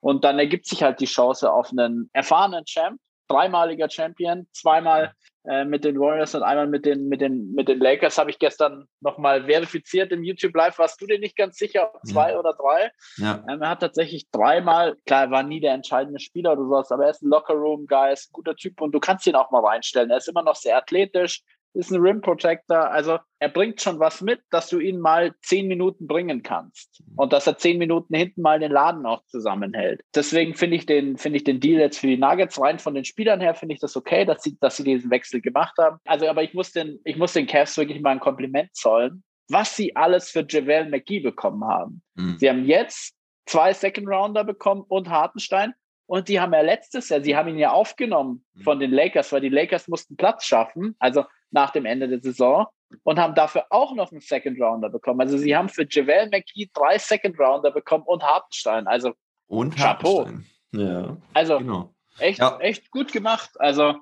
Und 0.00 0.24
dann 0.24 0.38
ergibt 0.38 0.64
sich 0.64 0.82
halt 0.82 1.00
die 1.00 1.04
Chance 1.04 1.52
auf 1.52 1.70
einen 1.70 2.08
erfahrenen 2.14 2.64
Champ, 2.64 2.98
dreimaliger 3.28 3.88
Champion, 3.88 4.46
zweimal 4.52 5.14
äh, 5.46 5.64
mit 5.64 5.84
den 5.84 6.00
Warriors 6.00 6.34
und 6.34 6.42
einmal 6.42 6.66
mit 6.66 6.86
den, 6.86 7.08
mit 7.08 7.20
den, 7.20 7.52
mit 7.52 7.68
den 7.68 7.78
Lakers 7.78 8.16
habe 8.16 8.30
ich 8.30 8.38
gestern 8.38 8.88
nochmal 9.00 9.44
verifiziert 9.44 10.10
im 10.10 10.22
YouTube 10.22 10.54
Live. 10.54 10.78
Warst 10.78 11.00
du 11.00 11.06
dir 11.06 11.18
nicht 11.18 11.36
ganz 11.36 11.56
sicher, 11.56 11.90
ob 11.94 12.00
zwei 12.06 12.32
ja. 12.32 12.38
oder 12.38 12.54
drei? 12.54 12.90
Ja. 13.18 13.44
Ähm, 13.48 13.60
er 13.60 13.68
hat 13.68 13.80
tatsächlich 13.80 14.30
dreimal, 14.30 14.96
klar, 15.06 15.24
er 15.24 15.30
war 15.30 15.42
nie 15.42 15.60
der 15.60 15.74
entscheidende 15.74 16.18
Spieler 16.18 16.52
oder 16.52 16.62
sowas, 16.62 16.90
aber 16.90 17.04
er 17.04 17.10
ist 17.10 17.22
ein 17.22 17.28
Lockerroom-Guy, 17.28 18.12
ist 18.12 18.30
ein 18.30 18.32
guter 18.32 18.56
Typ 18.56 18.80
und 18.80 18.92
du 18.92 19.00
kannst 19.00 19.26
ihn 19.26 19.34
auch 19.34 19.50
mal 19.50 19.64
reinstellen. 19.64 20.10
Er 20.10 20.16
ist 20.16 20.28
immer 20.28 20.42
noch 20.42 20.56
sehr 20.56 20.78
athletisch, 20.78 21.42
ist 21.74 21.90
ein 21.90 22.00
Rim 22.00 22.20
Protector. 22.20 22.90
Also 22.90 23.18
er 23.40 23.48
bringt 23.48 23.80
schon 23.80 23.98
was 23.98 24.20
mit, 24.20 24.40
dass 24.50 24.68
du 24.68 24.78
ihn 24.78 24.98
mal 24.98 25.34
zehn 25.42 25.66
Minuten 25.66 26.06
bringen 26.06 26.42
kannst 26.42 27.02
und 27.16 27.32
dass 27.32 27.46
er 27.46 27.58
zehn 27.58 27.78
Minuten 27.78 28.14
hinten 28.14 28.42
mal 28.42 28.60
den 28.60 28.72
Laden 28.72 29.04
auch 29.06 29.24
zusammenhält. 29.26 30.00
Deswegen 30.14 30.54
finde 30.54 30.76
ich 30.76 30.86
den, 30.86 31.18
finde 31.18 31.38
ich 31.38 31.44
den 31.44 31.60
Deal 31.60 31.80
jetzt 31.80 31.98
für 31.98 32.06
die 32.06 32.16
Nuggets 32.16 32.60
rein 32.60 32.78
von 32.78 32.94
den 32.94 33.04
Spielern 33.04 33.40
her 33.40 33.54
finde 33.54 33.74
ich 33.74 33.80
das 33.80 33.96
okay, 33.96 34.24
dass 34.24 34.42
sie, 34.42 34.56
dass 34.60 34.76
sie 34.76 34.84
diesen 34.84 35.10
Wechsel 35.10 35.40
gemacht 35.40 35.74
haben. 35.78 35.98
Also, 36.04 36.28
aber 36.28 36.42
ich 36.42 36.54
muss 36.54 36.72
den, 36.72 37.00
ich 37.04 37.16
muss 37.16 37.32
den 37.32 37.46
Cavs 37.46 37.76
wirklich 37.76 38.00
mal 38.00 38.10
ein 38.10 38.20
Kompliment 38.20 38.74
zollen, 38.74 39.24
was 39.48 39.76
sie 39.76 39.94
alles 39.96 40.30
für 40.30 40.46
JaVale 40.48 40.88
McGee 40.88 41.20
bekommen 41.20 41.64
haben. 41.64 42.02
Mhm. 42.14 42.36
Sie 42.38 42.48
haben 42.48 42.64
jetzt 42.64 43.14
zwei 43.46 43.72
Second 43.72 44.08
Rounder 44.08 44.44
bekommen 44.44 44.84
und 44.88 45.10
Hartenstein 45.10 45.74
und 46.06 46.28
die 46.28 46.40
haben 46.40 46.52
ja 46.52 46.60
letztes 46.60 47.08
Jahr, 47.08 47.20
sie 47.20 47.36
haben 47.36 47.48
ihn 47.48 47.58
ja 47.58 47.72
aufgenommen 47.72 48.44
mhm. 48.54 48.62
von 48.62 48.80
den 48.80 48.90
Lakers, 48.90 49.32
weil 49.32 49.40
die 49.40 49.48
Lakers 49.48 49.88
mussten 49.88 50.16
Platz 50.16 50.44
schaffen, 50.44 50.94
also 50.98 51.24
nach 51.54 51.70
dem 51.70 51.86
Ende 51.86 52.08
der 52.08 52.20
Saison, 52.20 52.66
und 53.02 53.18
haben 53.18 53.34
dafür 53.34 53.66
auch 53.70 53.94
noch 53.94 54.12
einen 54.12 54.20
Second 54.20 54.60
Rounder 54.60 54.88
bekommen. 54.88 55.20
Also 55.20 55.38
sie 55.38 55.56
haben 55.56 55.68
für 55.68 55.86
Javel 55.88 56.28
McGee 56.30 56.70
drei 56.72 56.98
Second 56.98 57.38
Rounder 57.38 57.70
bekommen 57.70 58.04
und 58.06 58.22
Hartenstein. 58.22 58.86
Also 58.86 59.14
und 59.46 59.76
Chapeau. 59.76 60.28
Ja. 60.72 61.16
Also 61.32 61.58
genau. 61.58 61.94
echt, 62.18 62.38
ja. 62.38 62.58
echt 62.58 62.90
gut 62.90 63.12
gemacht. 63.12 63.50
Also 63.58 63.96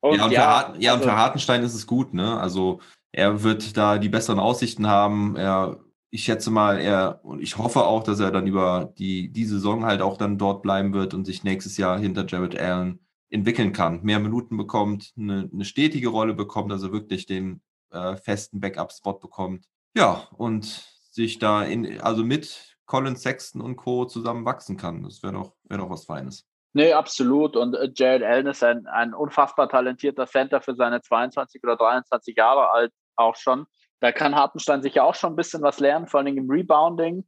und 0.00 0.16
ja, 0.16 0.24
und, 0.24 0.32
ja, 0.32 0.72
für, 0.74 0.80
ja, 0.80 0.92
also, 0.92 1.04
und 1.04 1.10
für 1.10 1.16
Hartenstein 1.16 1.62
ist 1.62 1.74
es 1.74 1.86
gut, 1.86 2.12
ne? 2.12 2.38
Also 2.38 2.80
er 3.12 3.42
wird 3.42 3.76
da 3.76 3.98
die 3.98 4.08
besseren 4.08 4.40
Aussichten 4.40 4.86
haben. 4.86 5.36
Er 5.36 5.80
ich 6.10 6.22
schätze 6.22 6.52
mal, 6.52 6.78
er 6.78 7.20
und 7.24 7.40
ich 7.40 7.58
hoffe 7.58 7.84
auch, 7.84 8.04
dass 8.04 8.20
er 8.20 8.30
dann 8.30 8.46
über 8.46 8.92
die, 8.98 9.32
die 9.32 9.46
Saison 9.46 9.84
halt 9.84 10.00
auch 10.00 10.16
dann 10.16 10.38
dort 10.38 10.62
bleiben 10.62 10.92
wird 10.92 11.12
und 11.12 11.24
sich 11.24 11.42
nächstes 11.42 11.76
Jahr 11.76 11.98
hinter 11.98 12.24
Jared 12.24 12.56
Allen 12.56 13.03
entwickeln 13.34 13.72
kann, 13.72 14.00
mehr 14.02 14.20
Minuten 14.20 14.56
bekommt, 14.56 15.12
eine, 15.18 15.50
eine 15.52 15.64
stetige 15.64 16.08
Rolle 16.08 16.34
bekommt, 16.34 16.70
also 16.70 16.92
wirklich 16.92 17.26
den 17.26 17.60
äh, 17.90 18.14
festen 18.16 18.60
Backup-Spot 18.60 19.14
bekommt. 19.14 19.66
Ja, 19.96 20.28
und 20.36 20.64
sich 21.10 21.40
da 21.40 21.64
in, 21.64 22.00
also 22.00 22.22
mit 22.22 22.76
Colin 22.86 23.16
Sexton 23.16 23.60
und 23.60 23.74
Co. 23.74 24.04
zusammen 24.04 24.44
wachsen 24.44 24.76
kann. 24.76 25.02
Das 25.02 25.22
wäre 25.24 25.32
doch, 25.32 25.52
wär 25.64 25.78
doch 25.78 25.90
was 25.90 26.04
Feines. 26.04 26.46
Nee, 26.74 26.92
absolut. 26.92 27.56
Und 27.56 27.74
äh, 27.74 27.90
Jared 27.92 28.22
Allen 28.22 28.46
ist 28.46 28.62
ein, 28.62 28.86
ein 28.86 29.14
unfassbar 29.14 29.68
talentierter 29.68 30.26
Center 30.26 30.60
für 30.60 30.76
seine 30.76 31.00
22 31.00 31.60
oder 31.64 31.76
23 31.76 32.36
Jahre 32.36 32.70
alt 32.70 32.92
auch 33.16 33.34
schon. 33.34 33.66
Da 33.98 34.12
kann 34.12 34.36
Hartenstein 34.36 34.82
sicher 34.82 35.04
auch 35.04 35.14
schon 35.16 35.32
ein 35.32 35.36
bisschen 35.36 35.62
was 35.62 35.80
lernen, 35.80 36.06
vor 36.06 36.20
allem 36.20 36.36
im 36.36 36.48
Rebounding. 36.50 37.24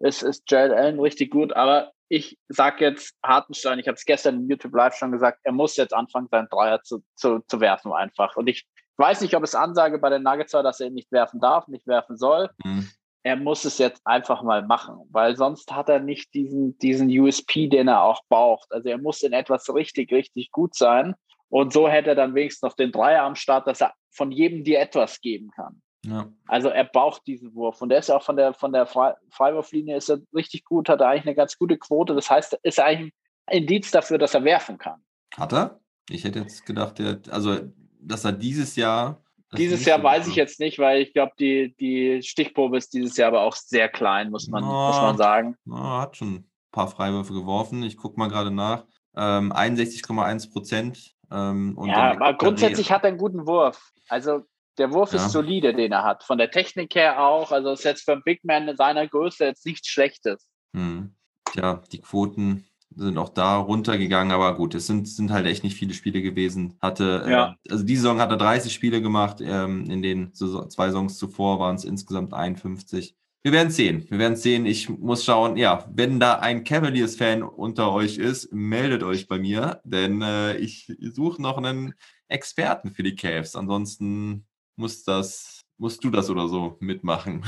Es 0.00 0.22
ist 0.22 0.50
Jared 0.50 0.72
Allen 0.72 1.00
richtig 1.00 1.30
gut, 1.30 1.54
aber 1.54 1.92
ich 2.08 2.38
sage 2.48 2.84
jetzt 2.84 3.16
Hartenstein, 3.24 3.78
ich 3.78 3.88
habe 3.88 3.96
es 3.96 4.04
gestern 4.04 4.36
im 4.36 4.48
YouTube 4.48 4.74
Live 4.74 4.94
schon 4.94 5.12
gesagt, 5.12 5.40
er 5.42 5.52
muss 5.52 5.76
jetzt 5.76 5.94
anfangen, 5.94 6.28
seinen 6.30 6.48
Dreier 6.48 6.82
zu, 6.82 7.02
zu, 7.14 7.40
zu 7.48 7.60
werfen 7.60 7.92
einfach. 7.92 8.36
Und 8.36 8.46
ich 8.48 8.66
weiß 8.96 9.20
nicht, 9.20 9.34
ob 9.34 9.42
es 9.42 9.54
Ansage 9.54 9.98
bei 9.98 10.10
den 10.10 10.22
Nuggets 10.22 10.52
war, 10.52 10.62
dass 10.62 10.80
er 10.80 10.88
ihn 10.88 10.94
nicht 10.94 11.10
werfen 11.12 11.40
darf, 11.40 11.68
nicht 11.68 11.86
werfen 11.86 12.16
soll. 12.16 12.50
Mhm. 12.64 12.88
Er 13.22 13.36
muss 13.36 13.64
es 13.64 13.78
jetzt 13.78 14.00
einfach 14.04 14.42
mal 14.42 14.64
machen, 14.64 14.96
weil 15.10 15.36
sonst 15.36 15.72
hat 15.72 15.88
er 15.88 15.98
nicht 15.98 16.32
diesen, 16.32 16.78
diesen 16.78 17.08
USP, 17.08 17.66
den 17.66 17.88
er 17.88 18.02
auch 18.02 18.22
braucht. 18.28 18.70
Also 18.72 18.88
er 18.88 18.98
muss 18.98 19.22
in 19.22 19.32
etwas 19.32 19.72
richtig, 19.74 20.12
richtig 20.12 20.52
gut 20.52 20.76
sein. 20.76 21.16
Und 21.48 21.72
so 21.72 21.88
hätte 21.88 22.10
er 22.10 22.14
dann 22.14 22.34
wenigstens 22.34 22.62
noch 22.62 22.76
den 22.76 22.92
Dreier 22.92 23.24
am 23.24 23.34
Start, 23.34 23.66
dass 23.66 23.80
er 23.80 23.94
von 24.12 24.30
jedem 24.30 24.62
dir 24.62 24.80
etwas 24.80 25.20
geben 25.20 25.50
kann. 25.50 25.82
Ja. 26.06 26.28
Also 26.46 26.68
er 26.68 26.84
braucht 26.84 27.26
diesen 27.26 27.54
Wurf. 27.54 27.82
Und 27.82 27.88
der 27.88 27.98
ist 27.98 28.08
ja 28.08 28.16
auch 28.16 28.22
von 28.22 28.36
der, 28.36 28.54
von 28.54 28.72
der 28.72 28.86
Fre 28.86 29.16
Freiwurflinie 29.30 29.96
ist 29.96 30.08
er 30.08 30.20
richtig 30.34 30.64
gut, 30.64 30.88
hat 30.88 31.00
er 31.00 31.08
eigentlich 31.08 31.26
eine 31.26 31.34
ganz 31.34 31.58
gute 31.58 31.76
Quote. 31.76 32.14
Das 32.14 32.30
heißt, 32.30 32.58
ist 32.62 32.78
er 32.78 32.86
eigentlich 32.86 33.12
ein 33.46 33.58
Indiz 33.58 33.90
dafür, 33.90 34.18
dass 34.18 34.34
er 34.34 34.44
werfen 34.44 34.78
kann. 34.78 35.00
Hat 35.36 35.52
er? 35.52 35.80
Ich 36.08 36.24
hätte 36.24 36.40
jetzt 36.40 36.64
gedacht, 36.64 36.98
der, 36.98 37.18
also, 37.30 37.58
dass 38.00 38.24
er 38.24 38.32
dieses 38.32 38.76
Jahr. 38.76 39.22
Dieses 39.56 39.84
Jahr 39.84 40.02
weiß 40.02 40.26
ich 40.28 40.34
jetzt 40.34 40.60
nicht, 40.60 40.78
weil 40.78 41.02
ich 41.02 41.12
glaube, 41.12 41.32
die, 41.38 41.74
die 41.78 42.22
Stichprobe 42.22 42.76
ist 42.76 42.92
dieses 42.94 43.16
Jahr 43.16 43.28
aber 43.28 43.42
auch 43.42 43.54
sehr 43.54 43.88
klein, 43.88 44.30
muss 44.30 44.48
man, 44.48 44.64
Oh. 44.64 44.88
muss 44.88 44.96
man 44.96 45.16
sagen. 45.16 45.56
Na, 45.64 46.00
hat 46.02 46.16
schon 46.16 46.34
ein 46.34 46.50
paar 46.72 46.88
Freiwürfe 46.88 47.32
geworfen. 47.32 47.82
Ich 47.82 47.96
gucke 47.96 48.18
mal 48.18 48.28
gerade 48.28 48.50
nach. 48.50 48.84
Ähm, 49.16 49.52
61,1 49.52 50.52
Prozent. 50.52 51.14
Ähm, 51.30 51.76
und 51.78 51.88
Ja, 51.88 52.12
aber 52.12 52.34
grundsätzlich 52.34 52.90
hat 52.92 53.04
er 53.04 53.08
einen 53.08 53.18
guten 53.18 53.46
Wurf. 53.46 53.92
Also 54.08 54.42
der 54.78 54.92
Wurf 54.92 55.12
Ja. 55.12 55.24
ist 55.24 55.32
solide, 55.32 55.74
den 55.74 55.92
er 55.92 56.04
hat. 56.04 56.24
Von 56.24 56.38
der 56.38 56.50
Technik 56.50 56.94
her 56.94 57.22
auch. 57.22 57.52
Also 57.52 57.72
ist 57.72 57.84
jetzt 57.84 58.04
für 58.04 58.12
einen 58.12 58.22
Big 58.24 58.44
Man 58.44 58.68
in 58.68 58.76
seiner 58.76 59.06
Größe 59.06 59.44
jetzt 59.44 59.66
nichts 59.66 59.88
Schlechtes. 59.88 60.46
Hm. 60.74 61.14
Tja, 61.52 61.82
die 61.92 62.00
Quoten 62.00 62.64
sind 62.94 63.18
auch 63.18 63.28
da 63.30 63.56
runtergegangen, 63.58 64.32
aber 64.32 64.54
gut, 64.56 64.74
es 64.74 64.86
sind, 64.86 65.06
sind 65.08 65.30
halt 65.30 65.46
echt 65.46 65.64
nicht 65.64 65.76
viele 65.76 65.92
Spiele 65.92 66.22
gewesen. 66.22 66.78
Hatte, 66.80 67.26
Ja. 67.28 67.56
äh, 67.66 67.72
also 67.72 67.84
die 67.84 67.96
Saison 67.96 68.20
hat 68.20 68.30
er 68.30 68.36
30 68.38 68.72
Spiele 68.72 69.02
gemacht, 69.02 69.38
ähm, 69.42 69.90
in 69.90 70.02
den 70.02 70.30
Saison, 70.32 70.70
zwei 70.70 70.86
Saisons 70.86 71.18
zuvor 71.18 71.58
waren 71.58 71.76
es 71.76 71.84
insgesamt 71.84 72.32
51. 72.32 73.14
Wir 73.42 73.52
werden 73.52 73.70
sehen. 73.70 74.06
Wir 74.10 74.18
werden 74.18 74.36
sehen. 74.36 74.66
Ich 74.66 74.88
muss 74.88 75.24
schauen, 75.24 75.56
ja, 75.56 75.84
wenn 75.92 76.18
da 76.18 76.38
ein 76.40 76.64
Cavaliers-Fan 76.64 77.42
unter 77.42 77.92
euch 77.92 78.18
ist, 78.18 78.52
meldet 78.52 79.02
euch 79.04 79.28
bei 79.28 79.38
mir, 79.38 79.80
denn 79.84 80.20
äh, 80.22 80.56
ich 80.56 80.90
suche 81.00 81.40
noch 81.40 81.58
einen 81.58 81.94
Experten 82.28 82.90
für 82.92 83.02
die 83.04 83.14
Cavs. 83.14 83.54
Ansonsten 83.54 84.46
muss 84.76 85.04
das, 85.04 85.62
musst 85.78 86.02
du 86.04 86.10
das 86.10 86.30
oder 86.30 86.48
so 86.48 86.76
mitmachen. 86.80 87.44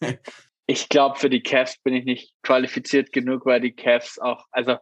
Ich 0.70 0.90
glaube, 0.90 1.18
für 1.18 1.30
die 1.30 1.42
Cavs 1.42 1.78
bin 1.82 1.94
ich 1.94 2.04
nicht 2.04 2.34
qualifiziert 2.42 3.10
genug, 3.10 3.46
weil 3.46 3.58
die 3.58 3.72
Cavs 3.72 4.18
auch, 4.18 4.44
also 4.50 4.76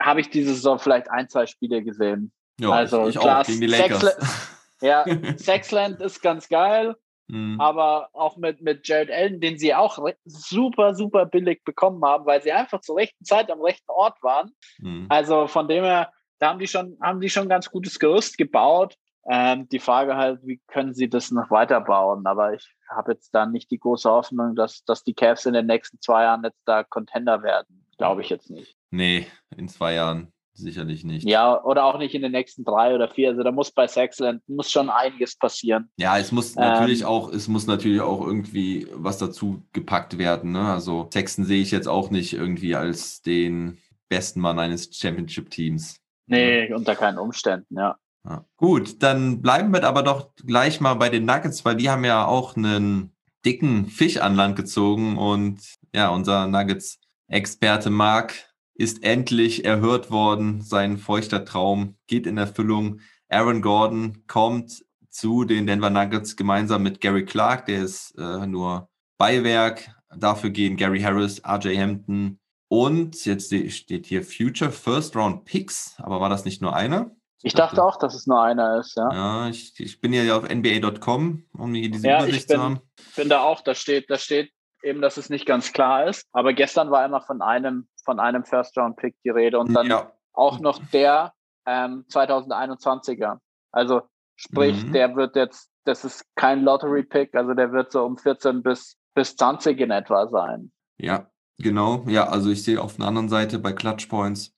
habe 0.00 0.22
ich 0.22 0.30
diese 0.30 0.54
Saison 0.54 0.78
vielleicht 0.78 1.10
ein, 1.10 1.28
zwei 1.28 1.44
Spiele 1.44 1.84
gesehen. 1.84 2.32
Ja, 2.58 2.70
Also, 2.70 3.06
ich, 3.08 3.14
ich 3.14 3.20
klar, 3.20 3.42
auch 3.42 3.46
gegen 3.46 3.60
die 3.60 3.66
Lakers. 3.66 4.16
Ja, 4.80 5.04
Sexland 5.36 6.00
ist 6.00 6.22
ganz 6.22 6.48
geil, 6.48 6.94
Hm. 7.30 7.60
aber 7.60 8.08
auch 8.14 8.38
mit, 8.38 8.62
mit 8.62 8.88
Jared 8.88 9.10
Allen, 9.10 9.38
den 9.40 9.58
sie 9.58 9.74
auch 9.74 9.98
super, 10.24 10.94
super 10.94 11.26
billig 11.26 11.62
bekommen 11.62 12.02
haben, 12.02 12.24
weil 12.24 12.42
sie 12.42 12.52
einfach 12.52 12.80
zur 12.80 12.96
rechten 12.96 13.22
Zeit 13.22 13.50
am 13.50 13.60
rechten 13.60 13.90
Ort 13.90 14.22
waren. 14.22 14.52
Hm. 14.80 15.06
Also 15.10 15.46
von 15.46 15.68
dem 15.68 15.84
her, 15.84 16.10
da 16.38 16.48
haben 16.48 16.58
die 16.58 16.68
schon, 16.68 16.96
haben 17.02 17.20
die 17.20 17.28
schon 17.28 17.44
ein 17.44 17.48
ganz 17.50 17.70
gutes 17.70 17.98
Gerüst 17.98 18.38
gebaut. 18.38 18.94
Ähm, 19.30 19.68
die 19.68 19.78
Frage 19.78 20.16
halt, 20.16 20.40
wie 20.42 20.60
können 20.68 20.94
sie 20.94 21.08
das 21.08 21.30
noch 21.30 21.50
weiterbauen? 21.50 22.26
Aber 22.26 22.54
ich 22.54 22.66
habe 22.88 23.12
jetzt 23.12 23.34
da 23.34 23.46
nicht 23.46 23.70
die 23.70 23.78
große 23.78 24.08
Hoffnung, 24.08 24.54
dass, 24.54 24.84
dass 24.84 25.04
die 25.04 25.14
Cavs 25.14 25.46
in 25.46 25.52
den 25.52 25.66
nächsten 25.66 26.00
zwei 26.00 26.22
Jahren 26.22 26.44
jetzt 26.44 26.62
da 26.64 26.84
Contender 26.84 27.42
werden. 27.42 27.84
Glaube 27.98 28.22
ich 28.22 28.30
jetzt 28.30 28.50
nicht. 28.50 28.76
Nee, 28.90 29.26
in 29.56 29.68
zwei 29.68 29.94
Jahren 29.94 30.32
sicherlich 30.54 31.04
nicht. 31.04 31.28
Ja, 31.28 31.62
oder 31.62 31.84
auch 31.84 31.98
nicht 31.98 32.14
in 32.14 32.22
den 32.22 32.32
nächsten 32.32 32.64
drei 32.64 32.94
oder 32.94 33.08
vier. 33.08 33.30
Also 33.30 33.42
da 33.42 33.52
muss 33.52 33.70
bei 33.70 33.86
Sexland 33.86 34.42
muss 34.48 34.70
schon 34.70 34.90
einiges 34.90 35.36
passieren. 35.36 35.90
Ja, 35.98 36.18
es 36.18 36.32
muss 36.32 36.56
Ähm, 36.56 36.62
natürlich 36.62 37.04
auch, 37.04 37.32
es 37.32 37.48
muss 37.48 37.66
natürlich 37.66 38.00
auch 38.00 38.24
irgendwie 38.24 38.86
was 38.92 39.18
dazu 39.18 39.62
gepackt 39.72 40.18
werden. 40.18 40.52
Ne? 40.52 40.72
Also 40.72 41.08
Sexton 41.12 41.44
sehe 41.44 41.62
ich 41.62 41.70
jetzt 41.70 41.88
auch 41.88 42.10
nicht 42.10 42.32
irgendwie 42.32 42.74
als 42.74 43.22
den 43.22 43.78
besten 44.08 44.40
Mann 44.40 44.58
eines 44.58 44.90
Championship-Teams. 44.92 46.00
Nee, 46.26 46.72
unter 46.72 46.94
keinen 46.94 47.18
Umständen, 47.18 47.76
ja. 47.76 47.96
Ja. 48.24 48.44
Gut, 48.56 49.02
dann 49.02 49.40
bleiben 49.42 49.72
wir 49.72 49.84
aber 49.84 50.02
doch 50.02 50.34
gleich 50.36 50.80
mal 50.80 50.94
bei 50.94 51.08
den 51.08 51.24
Nuggets, 51.24 51.64
weil 51.64 51.76
die 51.76 51.88
haben 51.90 52.04
ja 52.04 52.26
auch 52.26 52.56
einen 52.56 53.12
dicken 53.44 53.86
Fisch 53.86 54.18
an 54.18 54.34
Land 54.34 54.56
gezogen 54.56 55.16
und 55.16 55.60
ja, 55.94 56.08
unser 56.08 56.46
Nuggets-Experte 56.48 57.90
Marc 57.90 58.34
ist 58.74 59.02
endlich 59.02 59.64
erhört 59.64 60.10
worden. 60.10 60.60
Sein 60.60 60.98
feuchter 60.98 61.44
Traum 61.44 61.96
geht 62.06 62.26
in 62.26 62.38
Erfüllung. 62.38 63.00
Aaron 63.28 63.62
Gordon 63.62 64.24
kommt 64.26 64.84
zu 65.08 65.44
den 65.44 65.66
Denver 65.66 65.90
Nuggets 65.90 66.36
gemeinsam 66.36 66.82
mit 66.82 67.00
Gary 67.00 67.24
Clark, 67.24 67.66
der 67.66 67.82
ist 67.82 68.16
äh, 68.18 68.46
nur 68.46 68.88
Beiwerk. 69.18 69.90
Dafür 70.16 70.50
gehen 70.50 70.76
Gary 70.76 71.00
Harris, 71.00 71.42
RJ 71.44 71.76
Hampton 71.76 72.38
und 72.68 73.24
jetzt 73.24 73.46
ste- 73.46 73.70
steht 73.70 74.06
hier 74.06 74.22
Future 74.22 74.70
First 74.70 75.16
Round 75.16 75.44
Picks, 75.44 75.94
aber 75.98 76.20
war 76.20 76.28
das 76.28 76.44
nicht 76.44 76.62
nur 76.62 76.74
einer? 76.74 77.10
Ich 77.42 77.54
dachte 77.54 77.84
auch, 77.84 77.96
dass 77.96 78.14
es 78.14 78.26
nur 78.26 78.42
einer 78.42 78.78
ist, 78.80 78.96
ja. 78.96 79.08
Ja, 79.12 79.48
ich, 79.48 79.78
ich 79.78 80.00
bin 80.00 80.12
ja 80.12 80.36
auf 80.36 80.48
NBA.com, 80.48 81.44
um 81.56 81.74
hier 81.74 81.90
diese 81.90 82.06
Ja, 82.08 82.16
ich 82.18 82.22
Übersicht 82.24 82.48
bin- 82.48 82.56
zu 82.56 82.62
haben. 82.62 82.80
bin 83.16 83.28
da 83.28 83.42
auch, 83.42 83.60
da 83.60 83.74
steht, 83.74 84.10
da 84.10 84.16
steht 84.18 84.50
eben, 84.82 85.00
dass 85.00 85.16
es 85.16 85.30
nicht 85.30 85.46
ganz 85.46 85.72
klar 85.72 86.06
ist. 86.08 86.26
Aber 86.32 86.52
gestern 86.52 86.90
war 86.90 87.04
immer 87.04 87.20
von 87.20 87.40
einem, 87.42 87.88
von 88.04 88.18
einem 88.20 88.44
First-Round-Pick 88.44 89.16
die 89.24 89.30
Rede 89.30 89.58
und 89.58 89.72
dann 89.72 89.86
ja, 89.88 90.12
auch 90.32 90.58
noch 90.60 90.80
der 90.92 91.32
ähm, 91.66 92.04
2021er. 92.10 93.38
Also 93.72 94.02
sprich, 94.36 94.84
Mhm. 94.86 94.92
der 94.92 95.16
wird 95.16 95.36
jetzt, 95.36 95.70
das 95.84 96.04
ist 96.04 96.24
kein 96.34 96.62
Lottery-Pick, 96.62 97.34
also 97.34 97.54
der 97.54 97.72
wird 97.72 97.92
so 97.92 98.04
um 98.04 98.16
14 98.18 98.62
bis, 98.62 98.96
bis 99.14 99.36
20 99.36 99.78
in 99.80 99.90
etwa 99.90 100.26
sein. 100.28 100.72
ja, 100.98 101.30
genau. 101.58 102.04
Ja, 102.08 102.28
also 102.28 102.50
ich 102.50 102.62
sehe 102.62 102.80
auf 102.80 102.96
der 102.96 103.06
anderen 103.06 103.28
Seite 103.28 103.58
bei 103.58 103.72
Clutch 103.72 104.06
Points, 104.06 104.56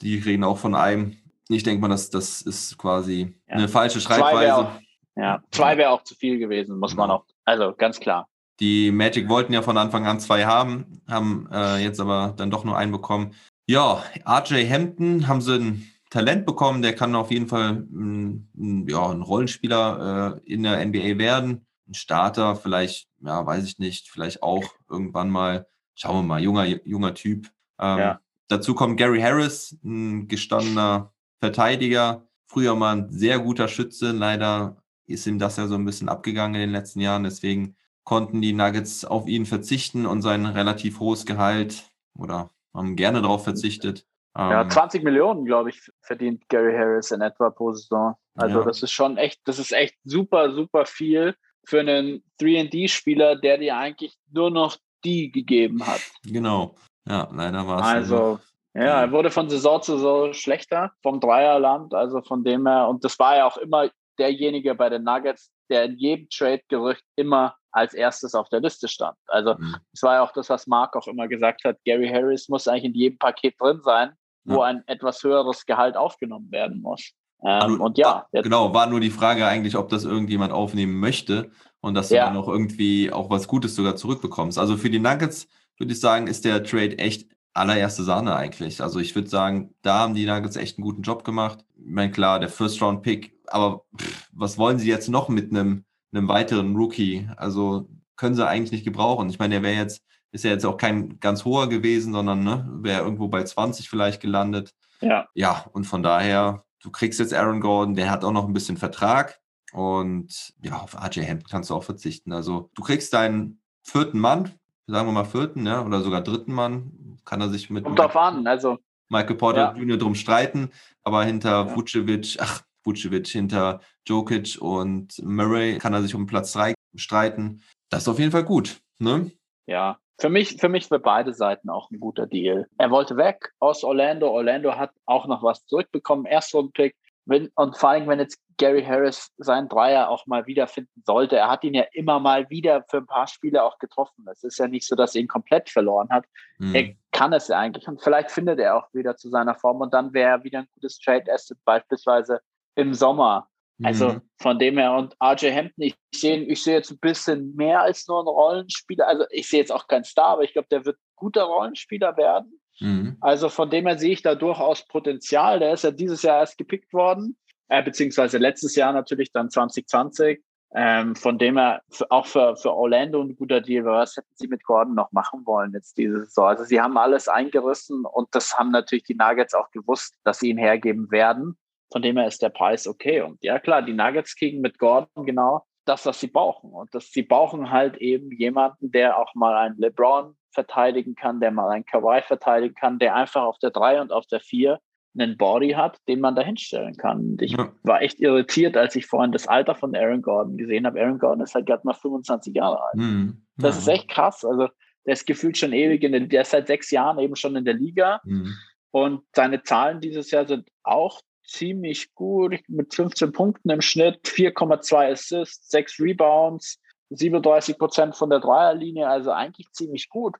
die 0.00 0.18
reden 0.18 0.44
auch 0.44 0.58
von 0.58 0.74
einem. 0.74 1.16
Ich 1.48 1.62
denke 1.62 1.80
mal, 1.80 1.88
das, 1.88 2.10
das 2.10 2.42
ist 2.42 2.76
quasi 2.78 3.34
Ja. 3.48 3.54
eine 3.56 3.68
falsche 3.68 4.00
Zwei 4.00 4.18
Schreibweise. 4.18 4.56
auch, 4.56 4.70
ja, 5.16 5.42
zwei 5.50 5.76
wäre 5.76 5.90
auch 5.90 6.02
zu 6.02 6.14
viel 6.14 6.38
gewesen, 6.38 6.78
muss 6.78 6.94
man 6.94 7.08
Genau. 7.08 7.20
auch, 7.20 7.24
also 7.44 7.72
ganz 7.76 8.00
klar. 8.00 8.28
Die 8.60 8.90
Magic 8.90 9.28
wollten 9.28 9.52
ja 9.52 9.62
von 9.62 9.76
Anfang 9.76 10.06
an 10.06 10.18
zwei 10.18 10.46
haben, 10.46 11.02
haben 11.08 11.48
äh, 11.52 11.76
jetzt 11.82 12.00
aber 12.00 12.34
dann 12.36 12.50
doch 12.50 12.64
nur 12.64 12.76
einen 12.76 12.90
bekommen. 12.92 13.32
Ja, 13.66 14.02
RJ 14.26 14.68
Hampton 14.70 15.28
haben 15.28 15.40
sie 15.40 15.54
ein 15.58 15.86
Talent 16.10 16.46
bekommen, 16.46 16.82
der 16.82 16.94
kann 16.94 17.14
auf 17.14 17.30
jeden 17.30 17.48
Fall 17.48 17.84
ein, 17.90 18.48
ein, 18.56 18.88
ja, 18.88 19.10
ein 19.10 19.20
Rollenspieler 19.22 20.40
äh, 20.46 20.52
in 20.52 20.62
der 20.62 20.84
NBA 20.84 21.18
werden. 21.18 21.66
Ein 21.88 21.94
Starter, 21.94 22.56
vielleicht, 22.56 23.08
ja, 23.20 23.44
weiß 23.44 23.64
ich 23.64 23.78
nicht, 23.78 24.08
vielleicht 24.08 24.42
auch 24.42 24.64
irgendwann 24.88 25.30
mal. 25.30 25.66
Schauen 25.94 26.16
wir 26.16 26.22
mal, 26.22 26.42
junger, 26.42 26.64
junger 26.64 27.14
Typ. 27.14 27.48
Ähm, 27.78 27.98
Ja. 27.98 28.20
Dazu 28.48 28.74
kommt 28.74 28.96
Gary 28.98 29.20
Harris, 29.20 29.76
ein 29.84 30.28
gestandener 30.28 31.12
Verteidiger, 31.40 32.26
früher 32.46 32.74
mal 32.74 32.96
ein 32.96 33.10
sehr 33.10 33.38
guter 33.38 33.68
Schütze. 33.68 34.12
Leider 34.12 34.76
ist 35.06 35.26
ihm 35.26 35.38
das 35.38 35.56
ja 35.56 35.66
so 35.66 35.74
ein 35.74 35.84
bisschen 35.84 36.08
abgegangen 36.08 36.54
in 36.54 36.60
den 36.62 36.72
letzten 36.72 37.00
Jahren. 37.00 37.24
Deswegen 37.24 37.76
konnten 38.04 38.40
die 38.40 38.52
Nuggets 38.52 39.04
auf 39.04 39.26
ihn 39.26 39.46
verzichten 39.46 40.06
und 40.06 40.22
sein 40.22 40.46
relativ 40.46 41.00
hohes 41.00 41.26
Gehalt 41.26 41.90
oder 42.18 42.50
haben 42.74 42.96
gerne 42.96 43.22
darauf 43.22 43.44
verzichtet. 43.44 44.06
Ja, 44.36 44.62
Ähm, 44.62 44.70
20 44.70 45.02
Millionen, 45.02 45.44
glaube 45.46 45.70
ich, 45.70 45.80
verdient 46.02 46.48
Gary 46.48 46.74
Harris 46.76 47.10
in 47.10 47.20
etwa 47.22 47.50
pro 47.50 47.72
Saison. 47.72 48.14
Also 48.34 48.58
Ja. 48.60 48.64
das 48.66 48.82
ist 48.82 48.92
schon 48.92 49.16
echt, 49.16 49.40
das 49.44 49.58
ist 49.58 49.72
echt 49.72 49.94
super, 50.04 50.52
super 50.54 50.84
viel 50.84 51.34
für 51.64 51.80
einen 51.80 52.22
3D-Spieler, 52.40 53.36
der 53.36 53.58
dir 53.58 53.76
eigentlich 53.76 54.16
nur 54.30 54.50
noch 54.50 54.76
die 55.04 55.30
gegeben 55.30 55.86
hat. 55.86 56.00
Genau. 56.24 56.76
Ja, 57.08 57.28
leider 57.32 57.66
war 57.66 57.80
es. 57.80 57.86
Also, 57.86 58.38
ja, 58.84 59.00
er 59.02 59.12
wurde 59.12 59.30
von 59.30 59.48
Saison 59.48 59.80
zu 59.82 59.96
Saison 59.96 60.32
schlechter 60.32 60.92
vom 61.02 61.20
Dreierland. 61.20 61.94
Also 61.94 62.20
von 62.22 62.44
dem 62.44 62.66
her, 62.66 62.88
und 62.88 63.04
das 63.04 63.18
war 63.18 63.36
ja 63.36 63.46
auch 63.46 63.56
immer 63.56 63.88
derjenige 64.18 64.74
bei 64.74 64.88
den 64.88 65.04
Nuggets, 65.04 65.50
der 65.70 65.84
in 65.84 65.96
jedem 65.96 66.28
Trade-Gerücht 66.30 67.04
immer 67.16 67.54
als 67.72 67.92
erstes 67.92 68.34
auf 68.34 68.48
der 68.48 68.60
Liste 68.60 68.88
stand. 68.88 69.16
Also 69.26 69.54
Mhm. 69.58 69.76
das 69.92 70.02
war 70.02 70.14
ja 70.14 70.22
auch 70.22 70.32
das, 70.32 70.48
was 70.48 70.66
Mark 70.66 70.96
auch 70.96 71.06
immer 71.06 71.28
gesagt 71.28 71.64
hat. 71.64 71.76
Gary 71.84 72.08
Harris 72.08 72.48
muss 72.48 72.66
eigentlich 72.68 72.84
in 72.84 72.94
jedem 72.94 73.18
Paket 73.18 73.54
drin 73.60 73.80
sein, 73.84 74.12
wo 74.44 74.60
Ja. 74.60 74.68
ein 74.68 74.82
etwas 74.86 75.22
höheres 75.22 75.66
Gehalt 75.66 75.96
aufgenommen 75.96 76.50
werden 76.50 76.80
muss. 76.80 77.12
Ähm, 77.42 77.50
Also, 77.50 77.84
und 77.84 77.98
ja, 77.98 78.06
war- 78.06 78.28
jetzt, 78.32 78.44
genau, 78.44 78.72
war 78.72 78.86
nur 78.86 79.00
die 79.00 79.10
Frage 79.10 79.46
eigentlich, 79.46 79.76
ob 79.76 79.90
das 79.90 80.04
irgendjemand 80.04 80.52
aufnehmen 80.54 80.98
möchte 80.98 81.50
und 81.80 81.94
dass 81.94 82.08
du 82.08 82.14
Ja. 82.14 82.26
dann 82.26 82.36
auch 82.38 82.48
irgendwie 82.48 83.12
auch 83.12 83.28
was 83.28 83.46
Gutes 83.46 83.74
sogar 83.76 83.96
zurückbekommst. 83.96 84.58
Also 84.58 84.78
für 84.78 84.88
die 84.88 84.98
Nuggets 84.98 85.46
würde 85.78 85.92
ich 85.92 86.00
sagen, 86.00 86.26
ist 86.28 86.46
der 86.46 86.64
Trade 86.64 86.98
echt 86.98 87.28
allererste 87.56 88.04
Sahne 88.04 88.34
eigentlich. 88.34 88.82
Also 88.82 89.00
ich 89.00 89.14
würde 89.14 89.28
sagen, 89.28 89.74
da 89.82 90.00
haben 90.00 90.14
die 90.14 90.26
Nuggets 90.26 90.56
echt 90.56 90.78
einen 90.78 90.84
guten 90.84 91.02
Job 91.02 91.24
gemacht. 91.24 91.64
Ich 91.76 91.92
meine, 91.92 92.12
klar, 92.12 92.38
der 92.38 92.48
First-Round-Pick, 92.48 93.38
aber 93.46 93.84
pff, 93.96 94.28
was 94.32 94.58
wollen 94.58 94.78
sie 94.78 94.88
jetzt 94.88 95.08
noch 95.08 95.28
mit 95.28 95.50
einem, 95.50 95.84
einem 96.12 96.28
weiteren 96.28 96.76
Rookie? 96.76 97.28
Also 97.36 97.88
können 98.16 98.34
sie 98.34 98.46
eigentlich 98.46 98.72
nicht 98.72 98.84
gebrauchen. 98.84 99.28
Ich 99.30 99.38
meine, 99.38 99.54
der 99.54 99.62
wäre 99.62 99.80
jetzt, 99.80 100.02
ist 100.32 100.44
ja 100.44 100.50
jetzt 100.50 100.66
auch 100.66 100.76
kein 100.76 101.18
ganz 101.20 101.44
hoher 101.44 101.68
gewesen, 101.68 102.12
sondern 102.12 102.44
ne, 102.44 102.68
wäre 102.82 103.02
irgendwo 103.02 103.28
bei 103.28 103.42
20 103.42 103.88
vielleicht 103.88 104.20
gelandet. 104.20 104.72
ja, 105.00 105.28
Ja, 105.34 105.66
und 105.72 105.84
von 105.84 106.02
daher, 106.02 106.64
du 106.82 106.90
kriegst 106.90 107.20
jetzt 107.20 107.34
Aaron 107.34 107.60
Gordon, 107.60 107.94
der 107.94 108.10
hat 108.10 108.24
auch 108.24 108.32
noch 108.32 108.46
ein 108.46 108.54
bisschen 108.54 108.76
Vertrag. 108.76 109.38
Und 109.72 110.54
ja, 110.62 110.78
auf 110.78 110.94
RJ 110.94 111.26
Hampton 111.26 111.50
kannst 111.50 111.70
du 111.70 111.74
auch 111.74 111.84
verzichten. 111.84 112.32
Also 112.32 112.70
du 112.74 112.82
kriegst 112.82 113.12
deinen 113.12 113.60
vierten 113.82 114.18
Mann, 114.18 114.52
sagen 114.86 115.08
wir 115.08 115.12
mal 115.12 115.24
vierten, 115.24 115.66
ja, 115.66 115.84
oder 115.84 116.00
sogar 116.00 116.20
dritten 116.22 116.52
Mann, 116.52 117.18
kann 117.24 117.40
er 117.40 117.48
sich 117.48 117.70
mit 117.70 117.84
kommt 117.84 117.98
drauf 117.98 118.16
an. 118.16 118.46
Also 118.46 118.78
Michael 119.08 119.36
Porter 119.36 119.74
Ja. 119.74 119.76
Jr. 119.76 119.98
drum 119.98 120.14
streiten, 120.14 120.70
aber 121.04 121.24
hinter 121.24 121.66
Ja. 121.66 121.76
Vucevic, 121.76 122.36
ach, 122.40 122.62
Vucevic, 122.84 123.26
hinter 123.28 123.80
Jokic 124.06 124.58
und 124.60 125.20
Murray 125.22 125.78
kann 125.78 125.92
er 125.92 126.02
sich 126.02 126.14
um 126.14 126.26
Platz 126.26 126.52
drei 126.52 126.74
streiten. 126.94 127.62
Das 127.90 128.02
ist 128.02 128.08
auf 128.08 128.18
jeden 128.18 128.32
Fall 128.32 128.44
gut. 128.44 128.80
Ne? 128.98 129.32
Ja, 129.66 129.98
für 130.18 130.28
mich, 130.28 130.56
für 130.60 130.68
mich 130.68 130.86
für 130.86 130.98
beide 130.98 131.34
Seiten 131.34 131.68
auch 131.68 131.90
ein 131.90 132.00
guter 132.00 132.26
Deal. 132.26 132.66
Er 132.78 132.90
wollte 132.90 133.16
weg 133.16 133.52
aus 133.58 133.84
Orlando. 133.84 134.28
Orlando 134.30 134.76
hat 134.76 134.92
auch 135.04 135.26
noch 135.26 135.42
was 135.42 135.66
zurückbekommen. 135.66 136.24
Erstrundpick. 136.26 136.96
Wenn, 137.26 137.50
und 137.56 137.76
vor 137.76 137.90
allem, 137.90 138.06
wenn 138.06 138.20
jetzt 138.20 138.40
Gary 138.56 138.82
Harris 138.82 139.32
seinen 139.36 139.68
Dreier 139.68 140.08
auch 140.08 140.26
mal 140.26 140.46
wiederfinden 140.46 141.02
sollte, 141.04 141.36
er 141.36 141.50
hat 141.50 141.64
ihn 141.64 141.74
ja 141.74 141.84
immer 141.92 142.20
mal 142.20 142.48
wieder 142.48 142.84
für 142.88 142.98
ein 142.98 143.06
paar 143.06 143.26
Spiele 143.26 143.62
auch 143.62 143.78
getroffen. 143.78 144.24
Es 144.30 144.44
ist 144.44 144.58
ja 144.58 144.68
nicht 144.68 144.86
so, 144.86 144.96
dass 144.96 145.14
er 145.14 145.22
ihn 145.22 145.28
komplett 145.28 145.68
verloren 145.68 146.08
hat. 146.10 146.24
Mhm. 146.58 146.74
Er 146.74 146.94
kann 147.10 147.32
es 147.32 147.48
ja 147.48 147.58
eigentlich 147.58 147.86
und 147.88 148.02
vielleicht 148.02 148.30
findet 148.30 148.60
er 148.60 148.76
auch 148.76 148.88
wieder 148.94 149.16
zu 149.16 149.28
seiner 149.28 149.54
Form 149.54 149.80
und 149.80 149.92
dann 149.92 150.14
wäre 150.14 150.30
er 150.30 150.44
wieder 150.44 150.60
ein 150.60 150.68
gutes 150.74 150.98
Trade 150.98 151.30
Asset 151.32 151.58
beispielsweise 151.64 152.40
im 152.76 152.94
Sommer. 152.94 153.48
Also 153.82 154.08
mhm. 154.08 154.22
von 154.40 154.58
dem 154.58 154.78
her 154.78 154.94
und 154.94 155.14
RJ 155.22 155.52
Hampton, 155.52 155.82
ich 155.82 155.96
sehe 156.14 156.38
ich 156.44 156.62
sehe 156.62 156.76
jetzt 156.76 156.90
ein 156.90 156.98
bisschen 156.98 157.54
mehr 157.56 157.82
als 157.82 158.08
nur 158.08 158.22
ein 158.22 158.28
Rollenspieler. 158.28 159.06
Also 159.06 159.24
ich 159.30 159.48
sehe 159.48 159.60
jetzt 159.60 159.72
auch 159.72 159.86
keinen 159.86 160.04
Star, 160.04 160.28
aber 160.28 160.44
ich 160.44 160.54
glaube, 160.54 160.68
der 160.70 160.84
wird 160.86 160.96
guter 161.14 161.42
Rollenspieler 161.42 162.16
werden. 162.16 162.58
Mhm. 162.80 163.16
Also 163.20 163.48
von 163.48 163.70
dem 163.70 163.86
her 163.86 163.98
sehe 163.98 164.12
ich 164.12 164.22
da 164.22 164.34
durchaus 164.34 164.86
Potenzial. 164.86 165.58
Der 165.58 165.72
ist 165.72 165.84
ja 165.84 165.90
dieses 165.90 166.22
Jahr 166.22 166.40
erst 166.40 166.58
gepickt 166.58 166.92
worden, 166.92 167.36
äh, 167.68 167.82
beziehungsweise 167.82 168.38
letztes 168.38 168.76
Jahr 168.76 168.92
natürlich 168.92 169.32
dann 169.32 169.50
2020. 169.50 170.42
Ähm, 170.74 171.14
von 171.14 171.38
dem 171.38 171.56
her 171.56 171.80
auch 172.10 172.26
für, 172.26 172.56
für 172.56 172.74
Orlando 172.74 173.22
ein 173.22 173.36
guter 173.36 173.60
Deal. 173.60 173.84
Was 173.84 174.16
hätten 174.16 174.34
sie 174.34 174.48
mit 174.48 174.64
Gordon 174.64 174.94
noch 174.94 175.12
machen 175.12 175.46
wollen 175.46 175.72
jetzt 175.72 175.96
diese 175.96 176.24
Saison? 176.24 176.48
Also 176.48 176.64
sie 176.64 176.80
haben 176.80 176.98
alles 176.98 177.28
eingerissen 177.28 178.04
und 178.04 178.28
das 178.32 178.58
haben 178.58 178.72
natürlich 178.72 179.04
die 179.04 179.14
Nuggets 179.14 179.54
auch 179.54 179.70
gewusst, 179.70 180.16
dass 180.24 180.40
sie 180.40 180.50
ihn 180.50 180.58
hergeben 180.58 181.10
werden. 181.10 181.56
Von 181.92 182.02
dem 182.02 182.16
her 182.16 182.26
ist 182.26 182.42
der 182.42 182.48
Preis 182.48 182.88
okay. 182.88 183.22
Und 183.22 183.42
ja, 183.42 183.60
klar, 183.60 183.80
die 183.80 183.92
Nuggets 183.92 184.34
kriegen 184.34 184.60
mit 184.60 184.78
Gordon 184.78 185.24
genau 185.24 185.64
das, 185.86 186.04
was 186.04 186.20
sie 186.20 186.26
brauchen. 186.26 186.72
Und 186.72 186.94
das, 186.94 187.12
sie 187.12 187.22
brauchen 187.22 187.70
halt 187.70 187.96
eben 187.98 188.32
jemanden, 188.32 188.90
der 188.90 189.18
auch 189.18 189.34
mal 189.34 189.56
einen 189.56 189.78
LeBron 189.78 190.36
verteidigen 190.56 191.14
kann, 191.14 191.38
der 191.38 191.50
mal 191.50 191.68
einen 191.68 191.84
Kawhi 191.84 192.22
verteidigen 192.22 192.74
kann, 192.74 192.98
der 192.98 193.14
einfach 193.14 193.42
auf 193.42 193.58
der 193.58 193.70
3 193.70 194.00
und 194.00 194.10
auf 194.10 194.26
der 194.26 194.40
4 194.40 194.80
einen 195.18 195.36
Body 195.36 195.70
hat, 195.70 195.98
den 196.08 196.20
man 196.20 196.34
da 196.34 196.42
hinstellen 196.42 196.96
kann. 196.96 197.20
Und 197.20 197.42
ich 197.42 197.52
ja. 197.52 197.70
war 197.82 198.02
echt 198.02 198.20
irritiert, 198.20 198.76
als 198.76 198.96
ich 198.96 199.06
vorhin 199.06 199.32
das 199.32 199.46
Alter 199.46 199.74
von 199.74 199.94
Aaron 199.94 200.22
Gordon 200.22 200.56
gesehen 200.56 200.86
habe. 200.86 201.00
Aaron 201.00 201.18
Gordon 201.18 201.42
ist 201.42 201.54
halt 201.54 201.66
gerade 201.66 201.86
mal 201.86 201.94
25 201.94 202.54
Jahre 202.54 202.82
alt. 202.82 202.96
Mhm. 202.96 203.42
Ja. 203.58 203.68
Das 203.68 203.78
ist 203.78 203.88
echt 203.88 204.08
krass. 204.08 204.44
Also 204.44 204.68
der 205.04 205.12
ist 205.12 205.26
gefühlt 205.26 205.56
schon 205.56 205.72
ewig, 205.72 206.02
in 206.02 206.12
der, 206.12 206.20
der 206.22 206.42
ist 206.42 206.50
seit 206.50 206.66
sechs 206.66 206.90
Jahren 206.90 207.18
eben 207.18 207.36
schon 207.36 207.56
in 207.56 207.64
der 207.64 207.74
Liga. 207.74 208.20
Mhm. 208.24 208.54
Und 208.90 209.22
seine 209.34 209.62
Zahlen 209.62 210.00
dieses 210.00 210.30
Jahr 210.30 210.46
sind 210.46 210.68
auch 210.82 211.20
ziemlich 211.46 212.12
gut, 212.14 212.58
mit 212.68 212.94
15 212.94 213.32
Punkten 213.32 213.70
im 213.70 213.80
Schnitt, 213.80 214.20
4,2 214.24 215.12
Assists, 215.12 215.70
6 215.70 216.00
Rebounds, 216.00 216.80
37 217.10 217.78
Prozent 217.78 218.16
von 218.16 218.30
der 218.30 218.40
Dreierlinie, 218.40 219.08
also 219.08 219.30
eigentlich 219.30 219.70
ziemlich 219.72 220.08
gut. 220.08 220.34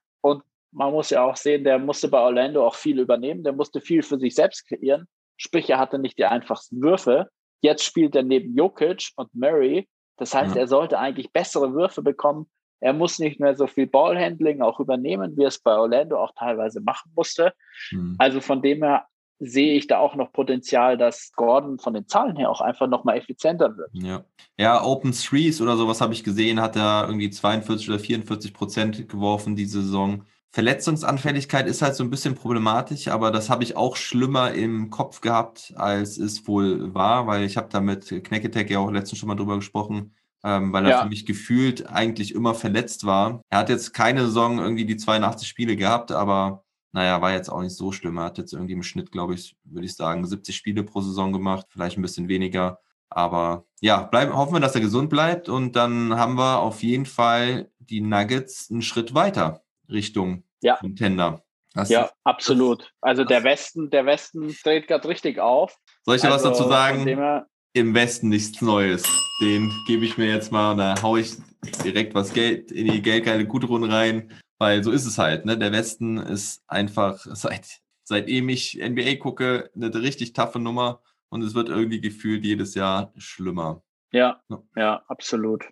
Man 0.77 0.93
muss 0.93 1.09
ja 1.09 1.25
auch 1.25 1.37
sehen, 1.37 1.65
der 1.65 1.79
musste 1.79 2.09
bei 2.09 2.21
Orlando 2.21 2.67
auch 2.67 2.75
viel 2.75 3.01
übernehmen, 3.01 3.43
der 3.43 3.55
musste 3.55 3.81
viel 3.81 4.03
für 4.03 4.19
sich 4.19 4.35
selbst 4.35 4.69
kreieren. 4.69 5.07
Sprich, 5.39 5.71
er 5.71 5.79
hatte 5.79 5.99
nicht 5.99 6.19
die 6.19 6.27
einfachsten 6.27 6.83
Würfe. 6.83 7.31
Jetzt 7.63 7.83
spielt 7.83 8.15
er 8.15 8.23
neben 8.23 8.55
Jokic 8.55 9.09
und 9.17 9.35
Murray. 9.35 9.89
Das 10.19 10.35
heißt, 10.35 10.55
ja. 10.55 10.61
er 10.61 10.69
sollte 10.69 10.99
eigentlich 10.99 11.33
bessere 11.33 11.73
Würfe 11.73 12.03
bekommen. 12.03 12.51
Er 12.81 12.93
muss 12.93 13.19
nicht 13.19 13.41
mehr 13.41 13.57
so 13.57 13.67
viel 13.67 13.87
Ballhandling 13.87 14.61
auch 14.61 14.79
übernehmen, 14.79 15.35
wie 15.39 15.45
er 15.45 15.49
es 15.49 15.59
bei 15.59 15.75
Orlando 15.75 16.23
auch 16.23 16.33
teilweise 16.39 16.83
machen 16.83 17.11
musste. 17.17 17.55
Mhm. 17.91 18.17
Also 18.19 18.43
von 18.43 18.61
dem 18.61 18.83
her 18.83 19.07
sehe 19.39 19.77
ich 19.77 19.87
da 19.87 19.99
auch 19.99 20.15
noch 20.15 20.31
Potenzial, 20.31 20.99
dass 20.99 21.33
Gordon 21.33 21.79
von 21.79 21.95
den 21.95 22.07
Zahlen 22.07 22.37
her 22.37 22.51
auch 22.51 22.61
einfach 22.61 22.87
noch 22.87 23.05
mal 23.05 23.17
effizienter 23.17 23.77
wird. 23.79 23.91
Ja, 23.95 24.25
ja 24.59 24.85
Open 24.85 25.13
Threes 25.13 25.61
oder 25.63 25.77
sowas 25.77 26.03
habe 26.03 26.13
ich 26.13 26.23
gesehen, 26.23 26.61
hat 26.61 26.77
er 26.77 27.07
irgendwie 27.07 27.31
42 27.31 27.89
oder 27.89 27.99
44 27.99 28.53
Prozent 28.53 29.09
geworfen 29.09 29.57
diese 29.57 29.81
Saison. 29.83 30.25
Verletzungsanfälligkeit 30.53 31.67
ist 31.67 31.83
halt 31.83 31.95
so 31.97 32.03
ein 32.03 32.11
bisschen 32.11 32.35
problematisch, 32.35 33.09
aber 33.09 33.31
das 33.31 33.51
habe 33.51 33.63
ich 33.63 33.77
auch 33.77 33.97
schlimmer 33.97 34.53
im 34.53 34.89
Kopf 34.89 35.21
gehabt, 35.21 35.75
als 35.77 36.17
es 36.17 36.47
wohl 36.47 36.95
war, 36.95 37.27
weil 37.27 37.45
ich 37.45 37.57
habe 37.57 37.69
da 37.71 37.81
mit 37.81 38.09
Knecketech 38.25 38.71
ja 38.71 38.79
auch 38.79 38.91
letztens 38.91 39.19
schon 39.19 39.29
mal 39.29 39.35
drüber 39.35 39.57
gesprochen, 39.57 40.15
ähm, 40.45 40.73
weil 40.73 40.87
er 40.87 40.91
ja. 40.91 41.03
für 41.03 41.09
mich 41.09 41.27
gefühlt 41.27 41.89
eigentlich 41.89 42.35
immer 42.35 42.55
verletzt 42.55 43.05
war. 43.05 43.43
Er 43.51 43.59
hat 43.59 43.69
jetzt 43.69 43.93
keine 43.93 44.25
Saison 44.25 44.59
irgendwie 44.59 44.87
die 44.87 44.97
82 44.97 45.47
Spiele 45.47 45.77
gehabt, 45.77 46.11
aber 46.11 46.65
naja, 46.93 47.21
war 47.21 47.33
jetzt 47.33 47.51
auch 47.51 47.61
nicht 47.61 47.77
so 47.77 47.93
schlimm. 47.93 48.17
Er 48.17 48.25
hat 48.25 48.39
jetzt 48.39 48.55
irgendwie 48.55 48.73
im 48.73 48.83
Schnitt, 48.83 49.13
glaube 49.13 49.35
ich, 49.35 49.57
würde 49.65 49.85
ich 49.85 49.95
sagen, 49.95 50.25
70 50.25 50.57
Spiele 50.57 50.85
pro 50.85 51.03
Saison 51.03 51.35
gemacht, 51.35 51.67
vielleicht 51.69 51.99
ein 51.99 52.03
bisschen 52.03 52.29
weniger. 52.29 52.81
Aber 53.11 53.67
ja, 53.83 54.05
bleiben, 54.05 54.35
hoffen 54.35 54.55
wir, 54.55 54.61
dass 54.61 54.75
er 54.75 54.81
gesund 54.81 55.11
bleibt 55.11 55.51
und 55.51 55.77
dann 55.77 56.17
haben 56.17 56.37
wir 56.37 56.61
auf 56.61 56.83
jeden 56.83 57.07
Fall 57.07 57.71
die 57.79 58.01
Nuggets 58.01 58.71
einen 58.71 58.81
Schritt 58.81 59.15
weiter 59.15 59.66
Richtung 59.89 60.45
ja. 60.63 60.77
Contender. 60.77 61.43
Das 61.75 61.91
ja, 61.91 62.11
absolut. 62.25 62.91
Also 63.03 63.25
der 63.25 63.45
Westen, 63.45 63.91
der 63.91 64.07
Westen 64.07 64.57
dreht 64.65 64.89
gerade 64.89 65.07
richtig 65.09 65.39
auf. 65.39 65.77
Soll 66.05 66.17
ich 66.17 66.23
dir 66.23 66.33
also, 66.33 66.49
was 66.49 66.59
dazu 66.59 66.69
sagen? 66.69 67.45
Im 67.75 67.95
Westen 67.95 68.31
nichts 68.31 68.63
Neues. 68.63 69.05
Den 69.43 69.71
gebe 69.87 70.07
ich 70.07 70.17
mir 70.17 70.29
jetzt 70.29 70.51
mal 70.51 70.73
und 70.73 70.79
da 70.79 70.95
haue 71.03 71.21
ich 71.21 71.37
direkt 71.85 72.15
was 72.15 72.33
Geld 72.33 72.73
in 72.73 72.91
die 72.91 73.03
geldgeile 73.03 73.47
Gudrun 73.47 73.85
rein. 73.85 74.33
Weil 74.59 74.83
so 74.83 74.91
ist 74.91 75.05
es 75.05 75.19
halt. 75.19 75.45
Ne? 75.45 75.59
Der 75.59 75.73
Westen 75.73 76.17
ist 76.17 76.63
einfach 76.67 77.19
seit, 77.25 77.81
seitdem 78.05 78.49
ich 78.49 78.81
NBA 78.83 79.17
gucke, 79.17 79.71
eine 79.75 79.95
richtig 79.95 80.33
taffe 80.33 80.59
Nummer 80.59 81.03
und 81.29 81.43
es 81.43 81.55
wird 81.55 81.69
irgendwie 81.69 82.01
gefühlt 82.01 82.45
jedes 82.45 82.75
Jahr 82.75 83.13
schlimmer. 83.19 83.83
Ja, 84.13 84.41
ja, 84.49 84.63
ja 84.77 85.03
absolut. 85.09 85.65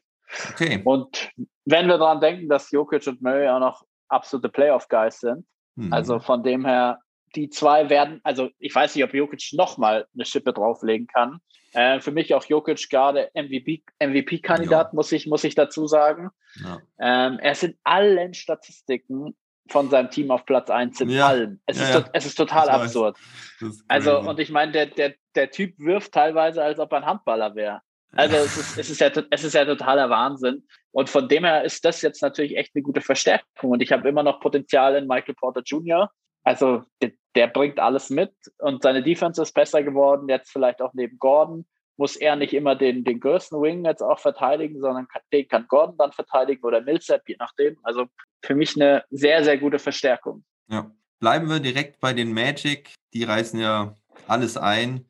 Okay. 0.50 0.82
Und 0.84 1.30
wenn 1.64 1.86
wir 1.86 1.98
daran 1.98 2.20
denken, 2.20 2.48
dass 2.48 2.70
Jokic 2.70 3.06
und 3.06 3.22
Murray 3.22 3.48
auch 3.48 3.60
noch 3.60 3.86
absolute 4.08 4.48
Playoff-Guys 4.48 5.20
sind, 5.20 5.46
mhm. 5.76 5.92
also 5.92 6.18
von 6.20 6.42
dem 6.42 6.64
her, 6.64 7.00
die 7.34 7.48
zwei 7.48 7.90
werden, 7.90 8.20
also 8.22 8.50
ich 8.58 8.74
weiß 8.74 8.94
nicht, 8.94 9.04
ob 9.04 9.12
Jokic 9.12 9.52
nochmal 9.52 10.06
eine 10.14 10.24
Schippe 10.24 10.52
drauflegen 10.52 11.06
kann. 11.06 11.40
Äh, 11.72 12.00
für 12.00 12.12
mich 12.12 12.32
auch 12.34 12.44
Jokic 12.44 12.88
gerade 12.88 13.30
MVP-Kandidat, 13.34 14.88
MVP 14.92 14.96
muss, 14.96 15.10
ich, 15.10 15.26
muss 15.26 15.42
ich 15.42 15.56
dazu 15.56 15.88
sagen. 15.88 16.30
Ja. 16.62 16.80
Ähm, 17.00 17.40
er 17.40 17.52
ist 17.52 17.64
in 17.64 17.76
allen 17.82 18.34
Statistiken 18.34 19.34
von 19.68 19.90
seinem 19.90 20.10
Team 20.10 20.30
auf 20.30 20.44
Platz 20.44 20.70
1 20.70 21.00
in 21.00 21.08
ja. 21.08 21.26
allen. 21.26 21.60
Es, 21.66 21.78
ja, 21.78 21.98
ist, 21.98 22.10
es 22.12 22.26
ist 22.26 22.34
total 22.36 22.68
absurd. 22.68 23.16
Also, 23.88 24.20
und 24.20 24.38
ich 24.38 24.50
meine, 24.50 24.72
der, 24.72 24.86
der, 24.86 25.14
der 25.34 25.50
Typ 25.50 25.74
wirft 25.78 26.12
teilweise, 26.12 26.62
als 26.62 26.78
ob 26.78 26.92
er 26.92 26.98
ein 26.98 27.06
Handballer 27.06 27.54
wäre. 27.54 27.80
Also 28.16 28.36
es 28.36 28.56
ist, 28.56 28.78
es, 28.78 28.90
ist 28.90 29.00
ja, 29.00 29.10
es 29.30 29.44
ist 29.44 29.54
ja 29.54 29.64
totaler 29.64 30.10
Wahnsinn. 30.10 30.66
Und 30.92 31.10
von 31.10 31.28
dem 31.28 31.44
her 31.44 31.64
ist 31.64 31.84
das 31.84 32.02
jetzt 32.02 32.22
natürlich 32.22 32.56
echt 32.56 32.74
eine 32.74 32.82
gute 32.82 33.00
Verstärkung. 33.00 33.70
Und 33.70 33.82
ich 33.82 33.92
habe 33.92 34.08
immer 34.08 34.22
noch 34.22 34.40
Potenzial 34.40 34.94
in 34.96 35.06
Michael 35.06 35.34
Porter 35.34 35.62
Jr. 35.64 36.10
Also 36.44 36.82
der, 37.02 37.12
der 37.34 37.48
bringt 37.48 37.80
alles 37.80 38.10
mit 38.10 38.32
und 38.58 38.82
seine 38.82 39.02
Defense 39.02 39.40
ist 39.42 39.52
besser 39.52 39.82
geworden. 39.82 40.28
Jetzt 40.28 40.52
vielleicht 40.52 40.82
auch 40.82 40.92
neben 40.94 41.18
Gordon 41.18 41.66
muss 41.96 42.16
er 42.16 42.36
nicht 42.36 42.52
immer 42.52 42.74
den, 42.74 43.04
den 43.04 43.20
größten 43.20 43.60
Wing 43.60 43.84
jetzt 43.84 44.02
auch 44.02 44.18
verteidigen, 44.18 44.80
sondern 44.80 45.06
kann, 45.08 45.22
den 45.32 45.48
kann 45.48 45.66
Gordon 45.68 45.96
dann 45.96 46.12
verteidigen 46.12 46.64
oder 46.64 46.80
Millsap, 46.80 47.22
je 47.28 47.36
nachdem. 47.38 47.78
Also 47.82 48.06
für 48.42 48.54
mich 48.54 48.74
eine 48.76 49.04
sehr, 49.10 49.44
sehr 49.44 49.58
gute 49.58 49.78
Verstärkung. 49.78 50.44
Ja. 50.68 50.90
Bleiben 51.20 51.48
wir 51.48 51.60
direkt 51.60 52.00
bei 52.00 52.12
den 52.12 52.34
Magic. 52.34 52.92
Die 53.14 53.24
reißen 53.24 53.58
ja 53.58 53.94
alles 54.26 54.56
ein 54.56 55.06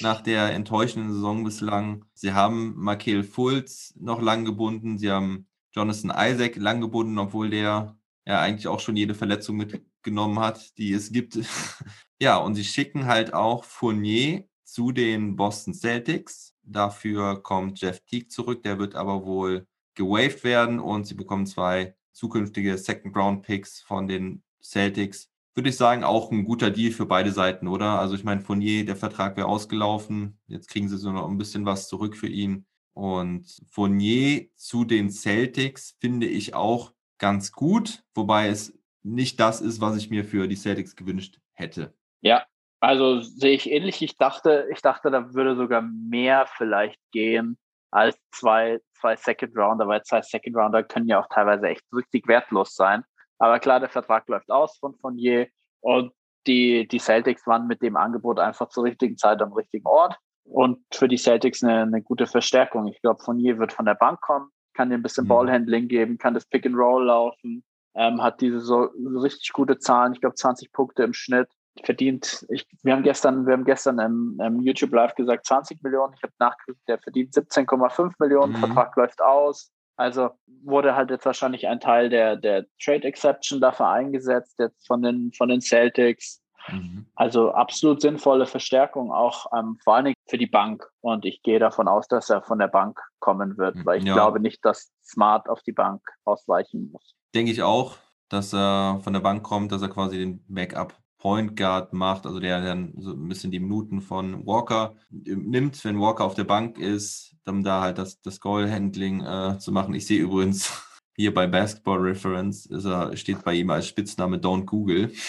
nach 0.00 0.20
der 0.22 0.52
enttäuschenden 0.52 1.12
Saison 1.12 1.44
bislang. 1.44 2.04
Sie 2.14 2.32
haben 2.32 2.74
Michael 2.76 3.22
Fultz 3.22 3.94
noch 3.96 4.20
lang 4.20 4.44
gebunden. 4.44 4.98
Sie 4.98 5.10
haben 5.10 5.46
Jonathan 5.72 6.12
Isaac 6.16 6.56
lang 6.56 6.80
gebunden, 6.80 7.18
obwohl 7.18 7.50
der 7.50 7.96
ja 8.26 8.40
eigentlich 8.40 8.68
auch 8.68 8.80
schon 8.80 8.96
jede 8.96 9.14
Verletzung 9.14 9.56
mitgenommen 9.56 10.38
hat, 10.38 10.76
die 10.78 10.92
es 10.92 11.12
gibt. 11.12 11.38
ja, 12.20 12.36
und 12.36 12.54
sie 12.54 12.64
schicken 12.64 13.06
halt 13.06 13.32
auch 13.32 13.64
Fournier 13.64 14.44
zu 14.64 14.92
den 14.92 15.36
Boston 15.36 15.74
Celtics. 15.74 16.54
Dafür 16.62 17.42
kommt 17.42 17.80
Jeff 17.80 18.00
Teague 18.00 18.28
zurück, 18.28 18.62
der 18.62 18.78
wird 18.78 18.94
aber 18.94 19.24
wohl 19.24 19.66
gewaved 19.94 20.44
werden 20.44 20.78
und 20.78 21.06
sie 21.06 21.14
bekommen 21.14 21.46
zwei 21.46 21.94
zukünftige 22.12 22.76
Second-Round-Picks 22.76 23.80
von 23.80 24.06
den 24.06 24.42
Celtics. 24.62 25.30
Würde 25.58 25.70
ich 25.70 25.76
sagen, 25.76 26.04
auch 26.04 26.30
ein 26.30 26.44
guter 26.44 26.70
Deal 26.70 26.92
für 26.92 27.04
beide 27.04 27.32
Seiten, 27.32 27.66
oder? 27.66 27.98
Also 27.98 28.14
ich 28.14 28.22
meine, 28.22 28.42
Fournier, 28.42 28.86
der 28.86 28.94
Vertrag 28.94 29.36
wäre 29.36 29.48
ausgelaufen. 29.48 30.38
Jetzt 30.46 30.68
kriegen 30.68 30.88
sie 30.88 30.96
so 30.96 31.10
noch 31.10 31.28
ein 31.28 31.36
bisschen 31.36 31.66
was 31.66 31.88
zurück 31.88 32.16
für 32.16 32.28
ihn. 32.28 32.64
Und 32.92 33.58
Fournier 33.68 34.46
zu 34.54 34.84
den 34.84 35.10
Celtics 35.10 35.96
finde 35.98 36.28
ich 36.28 36.54
auch 36.54 36.92
ganz 37.18 37.50
gut, 37.50 38.04
wobei 38.14 38.46
es 38.46 38.78
nicht 39.02 39.40
das 39.40 39.60
ist, 39.60 39.80
was 39.80 39.96
ich 39.96 40.10
mir 40.10 40.24
für 40.24 40.46
die 40.46 40.54
Celtics 40.54 40.94
gewünscht 40.94 41.40
hätte. 41.54 41.92
Ja, 42.20 42.44
also 42.78 43.20
sehe 43.20 43.56
ich 43.56 43.68
ähnlich. 43.68 44.00
Ich 44.00 44.16
dachte, 44.16 44.68
ich 44.72 44.80
dachte, 44.80 45.10
da 45.10 45.34
würde 45.34 45.56
sogar 45.56 45.82
mehr 45.82 46.46
vielleicht 46.56 47.00
gehen 47.10 47.58
als 47.90 48.16
zwei, 48.30 48.78
zwei 48.92 49.16
Second 49.16 49.56
Rounder, 49.56 49.88
weil 49.88 50.04
zwei 50.04 50.22
Second 50.22 50.56
Rounder 50.56 50.84
können 50.84 51.08
ja 51.08 51.18
auch 51.18 51.28
teilweise 51.28 51.66
echt 51.66 51.82
richtig 51.92 52.28
wertlos 52.28 52.76
sein. 52.76 53.02
Aber 53.38 53.58
klar, 53.58 53.80
der 53.80 53.88
Vertrag 53.88 54.28
läuft 54.28 54.50
aus 54.50 54.78
von 54.78 54.94
Fournier 54.96 55.48
und 55.80 56.12
die, 56.46 56.88
die 56.88 56.98
Celtics 56.98 57.46
waren 57.46 57.66
mit 57.66 57.82
dem 57.82 57.96
Angebot 57.96 58.38
einfach 58.38 58.68
zur 58.68 58.84
richtigen 58.84 59.16
Zeit 59.16 59.40
am 59.42 59.52
richtigen 59.52 59.86
Ort 59.86 60.16
und 60.44 60.78
für 60.92 61.08
die 61.08 61.18
Celtics 61.18 61.62
eine, 61.62 61.82
eine 61.82 62.02
gute 62.02 62.26
Verstärkung. 62.26 62.86
Ich 62.86 63.00
glaube, 63.02 63.22
Fournier 63.22 63.58
wird 63.58 63.72
von 63.72 63.84
der 63.84 63.94
Bank 63.94 64.20
kommen, 64.20 64.48
kann 64.74 64.88
dir 64.88 64.96
ein 64.96 65.02
bisschen 65.02 65.24
Mhm. 65.24 65.28
Ballhandling 65.28 65.88
geben, 65.88 66.18
kann 66.18 66.34
das 66.34 66.46
Pick 66.46 66.64
and 66.66 66.76
Roll 66.76 67.06
laufen, 67.06 67.64
ähm, 67.94 68.22
hat 68.22 68.40
diese 68.40 68.60
so 68.60 68.88
richtig 69.22 69.52
gute 69.52 69.78
Zahlen, 69.78 70.14
ich 70.14 70.20
glaube 70.20 70.36
20 70.36 70.72
Punkte 70.72 71.02
im 71.02 71.12
Schnitt, 71.12 71.48
verdient, 71.84 72.46
ich, 72.48 72.66
wir 72.82 72.92
haben 72.92 73.02
gestern, 73.02 73.46
wir 73.46 73.52
haben 73.52 73.64
gestern 73.64 73.98
im, 73.98 74.40
im 74.42 74.60
YouTube 74.60 74.92
Live 74.92 75.14
gesagt 75.14 75.46
20 75.46 75.82
Millionen, 75.82 76.14
ich 76.16 76.22
habe 76.22 76.32
nachgeguckt, 76.38 76.80
der 76.88 76.98
verdient 76.98 77.34
17,5 77.34 78.14
Millionen, 78.18 78.52
Mhm. 78.52 78.56
Vertrag 78.56 78.96
läuft 78.96 79.20
aus. 79.22 79.70
Also 79.98 80.30
wurde 80.62 80.94
halt 80.94 81.10
jetzt 81.10 81.26
wahrscheinlich 81.26 81.66
ein 81.66 81.80
Teil 81.80 82.08
der, 82.08 82.36
der 82.36 82.64
Trade 82.82 83.04
Exception 83.04 83.60
dafür 83.60 83.88
eingesetzt, 83.88 84.54
jetzt 84.58 84.86
von 84.86 85.02
den, 85.02 85.32
von 85.36 85.48
den 85.48 85.60
Celtics. 85.60 86.40
Mhm. 86.68 87.06
Also 87.16 87.50
absolut 87.50 88.00
sinnvolle 88.00 88.46
Verstärkung, 88.46 89.10
auch 89.10 89.46
ähm, 89.58 89.76
vor 89.82 89.96
allen 89.96 90.06
Dingen 90.06 90.16
für 90.28 90.38
die 90.38 90.46
Bank. 90.46 90.86
Und 91.00 91.24
ich 91.24 91.42
gehe 91.42 91.58
davon 91.58 91.88
aus, 91.88 92.06
dass 92.06 92.30
er 92.30 92.42
von 92.42 92.58
der 92.58 92.68
Bank 92.68 93.00
kommen 93.18 93.58
wird, 93.58 93.84
weil 93.84 93.98
ich 93.98 94.04
Ja. 94.04 94.14
glaube 94.14 94.38
nicht, 94.38 94.64
dass 94.64 94.92
Smart 95.02 95.48
auf 95.48 95.62
die 95.62 95.72
Bank 95.72 96.00
ausweichen 96.24 96.90
muss. 96.92 97.14
Denke 97.34 97.50
ich 97.50 97.62
auch, 97.62 97.96
dass 98.28 98.54
er 98.54 99.00
von 99.02 99.12
der 99.12 99.20
Bank 99.20 99.42
kommt, 99.42 99.72
dass 99.72 99.82
er 99.82 99.88
quasi 99.88 100.18
den 100.18 100.44
Backup 100.48 100.94
Point 101.18 101.56
Guard 101.56 101.92
macht, 101.92 102.26
also 102.26 102.38
der 102.38 102.60
dann 102.62 102.94
so 102.98 103.12
ein 103.12 103.28
bisschen 103.28 103.50
die 103.50 103.58
Minuten 103.58 104.00
von 104.00 104.46
Walker 104.46 104.94
nimmt, 105.10 105.84
wenn 105.84 106.00
Walker 106.00 106.24
auf 106.24 106.34
der 106.34 106.44
Bank 106.44 106.78
ist, 106.78 107.34
dann 107.44 107.64
da 107.64 107.82
halt 107.82 107.98
das, 107.98 108.20
das 108.22 108.40
Goal-Handling 108.40 109.24
äh, 109.24 109.58
zu 109.58 109.72
machen. 109.72 109.94
Ich 109.94 110.06
sehe 110.06 110.20
übrigens 110.20 110.72
hier 111.16 111.34
bei 111.34 111.46
Basketball 111.46 111.98
Reference 111.98 112.66
ist 112.66 112.84
er, 112.84 113.16
steht 113.16 113.44
bei 113.44 113.54
ihm 113.54 113.70
als 113.70 113.88
Spitzname 113.88 114.38
Don't 114.38 114.64
Google. 114.64 115.12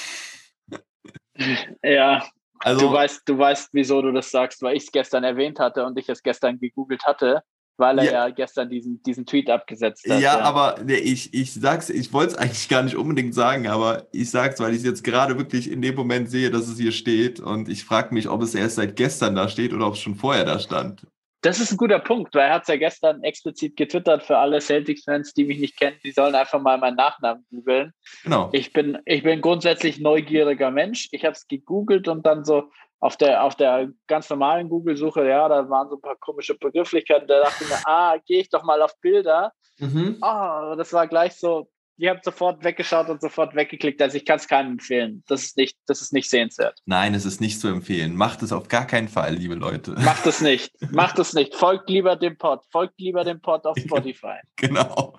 Ja, 1.82 2.28
Also, 2.60 2.90
du 2.90 2.94
weißt, 2.94 3.22
du 3.26 3.38
weißt, 3.38 3.70
wieso 3.72 4.02
du 4.02 4.12
das 4.12 4.30
sagst, 4.30 4.62
weil 4.62 4.76
ich 4.76 4.84
es 4.84 4.92
gestern 4.92 5.24
erwähnt 5.24 5.58
hatte 5.58 5.86
und 5.86 5.98
ich 5.98 6.10
es 6.10 6.22
gestern 6.22 6.60
gegoogelt 6.60 7.06
hatte, 7.06 7.44
weil 7.80 8.00
er 8.00 8.06
Ja. 8.06 8.12
ja, 8.12 8.30
gestern 8.30 8.70
diesen, 8.70 9.02
diesen 9.04 9.26
Tweet 9.26 9.50
abgesetzt 9.50 10.08
hat. 10.10 10.22
Ja, 10.22 10.40
aber 10.40 10.76
nee, 10.84 10.96
ich, 10.96 11.34
ich 11.34 11.54
sag's, 11.54 11.90
ich 11.90 12.12
wollte 12.14 12.34
es 12.34 12.38
eigentlich 12.38 12.70
gar 12.70 12.84
nicht 12.84 12.96
unbedingt 12.96 13.34
sagen, 13.34 13.68
aber 13.68 14.08
ich 14.12 14.30
sag's, 14.30 14.60
weil 14.60 14.72
ich 14.72 14.80
es 14.80 14.86
jetzt 14.86 15.04
gerade 15.04 15.38
wirklich 15.38 15.72
in 15.72 15.82
dem 15.82 15.96
Moment 15.96 16.30
sehe, 16.30 16.52
dass 16.52 16.68
es 16.68 16.78
hier 16.78 16.92
steht 16.92 17.40
und 17.40 17.70
ich 17.70 17.84
frage 17.86 18.14
mich, 18.14 18.28
ob 18.30 18.42
es 18.42 18.54
erst 18.54 18.76
seit 18.76 18.96
gestern 18.96 19.36
da 19.36 19.48
steht 19.50 19.74
oder 19.74 19.88
ob 19.88 19.94
es 19.94 20.00
schon 20.00 20.16
vorher 20.16 20.46
da 20.46 20.60
stand. 20.60 21.08
Das 21.42 21.62
ist 21.62 21.72
ein 21.72 21.78
guter 21.78 22.00
Punkt, 22.00 22.36
weil 22.36 22.48
er 22.48 22.56
hat 22.56 22.64
es 22.64 22.68
ja 22.68 22.76
gestern 22.76 23.24
explizit 23.24 23.78
getwittert 23.78 24.24
für 24.24 24.38
alle 24.38 24.60
Celtics-Fans, 24.60 25.34
die 25.34 25.46
mich 25.46 25.60
nicht 25.60 25.80
kennen, 25.80 25.96
die 26.04 26.12
sollen 26.12 26.36
einfach 26.36 26.60
mal 26.60 26.78
meinen 26.78 26.98
Nachnamen 26.98 27.46
googeln. 27.50 27.94
Genau. 28.24 28.50
Ich 28.52 28.74
bin, 28.74 28.98
ich 29.06 29.24
bin 29.24 29.40
grundsätzlich 29.40 30.00
neugieriger 30.00 30.70
Mensch. 30.70 31.08
Ich 31.12 31.24
habe 31.24 31.34
es 31.34 31.48
gegoogelt 31.48 32.10
und 32.10 32.26
dann 32.26 32.44
so 32.44 32.70
auf 33.00 33.18
der, 33.18 33.44
auf 33.44 33.56
der 33.56 33.90
ganz 34.08 34.30
normalen 34.30 34.70
Google-Suche, 34.70 35.28
ja, 35.28 35.48
da 35.48 35.70
waren 35.70 35.90
so 35.90 35.96
ein 35.96 36.02
paar 36.02 36.18
komische 36.18 36.56
Begrifflichkeiten. 36.56 37.28
Da 37.28 37.42
dachte 37.42 37.64
ich 37.64 37.70
mir, 37.70 37.80
ah, 37.86 38.18
gehe 38.26 38.42
ich 38.42 38.50
doch 38.50 38.64
mal 38.64 38.82
auf 38.82 39.00
Bilder. 39.00 39.54
Mhm. 39.78 40.18
Ah, 40.22 40.76
das 40.76 40.92
war 40.92 41.08
gleich 41.08 41.34
so, 41.34 41.70
ihr 42.00 42.10
habt 42.10 42.24
sofort 42.26 42.64
weggeschaut 42.64 43.10
und 43.10 43.22
sofort 43.22 43.56
weggeklickt. 43.56 44.02
Also 44.02 44.18
ich 44.18 44.26
kann 44.26 44.38
es 44.38 44.48
keinem 44.48 44.74
empfehlen. 44.74 45.24
Das 45.28 45.44
ist 45.44 45.58
nicht, 45.58 45.78
das 45.86 46.02
ist 46.02 46.14
nicht 46.14 46.30
sehenswert. 46.30 46.80
Nein, 46.86 47.14
es 47.14 47.26
ist 47.26 47.42
nicht 47.42 47.60
zu 47.60 47.68
empfehlen. 47.68 48.16
Macht 48.16 48.42
es 48.42 48.52
auf 48.52 48.68
gar 48.68 48.88
keinen 48.88 49.10
Fall, 49.10 49.36
liebe 49.36 49.56
Leute. 49.56 49.92
Macht 49.92 50.26
es 50.26 50.42
nicht. 50.42 50.72
Macht 50.92 51.20
es 51.20 51.34
nicht. 51.34 51.56
Folgt 51.56 51.90
lieber 51.90 52.16
dem 52.16 52.38
Pod. 52.38 52.64
Folgt 52.72 53.00
lieber 53.00 53.24
dem 53.24 53.42
Pod 53.42 53.66
auf 53.66 53.78
Spotify. 53.78 54.40
genau. 54.56 55.18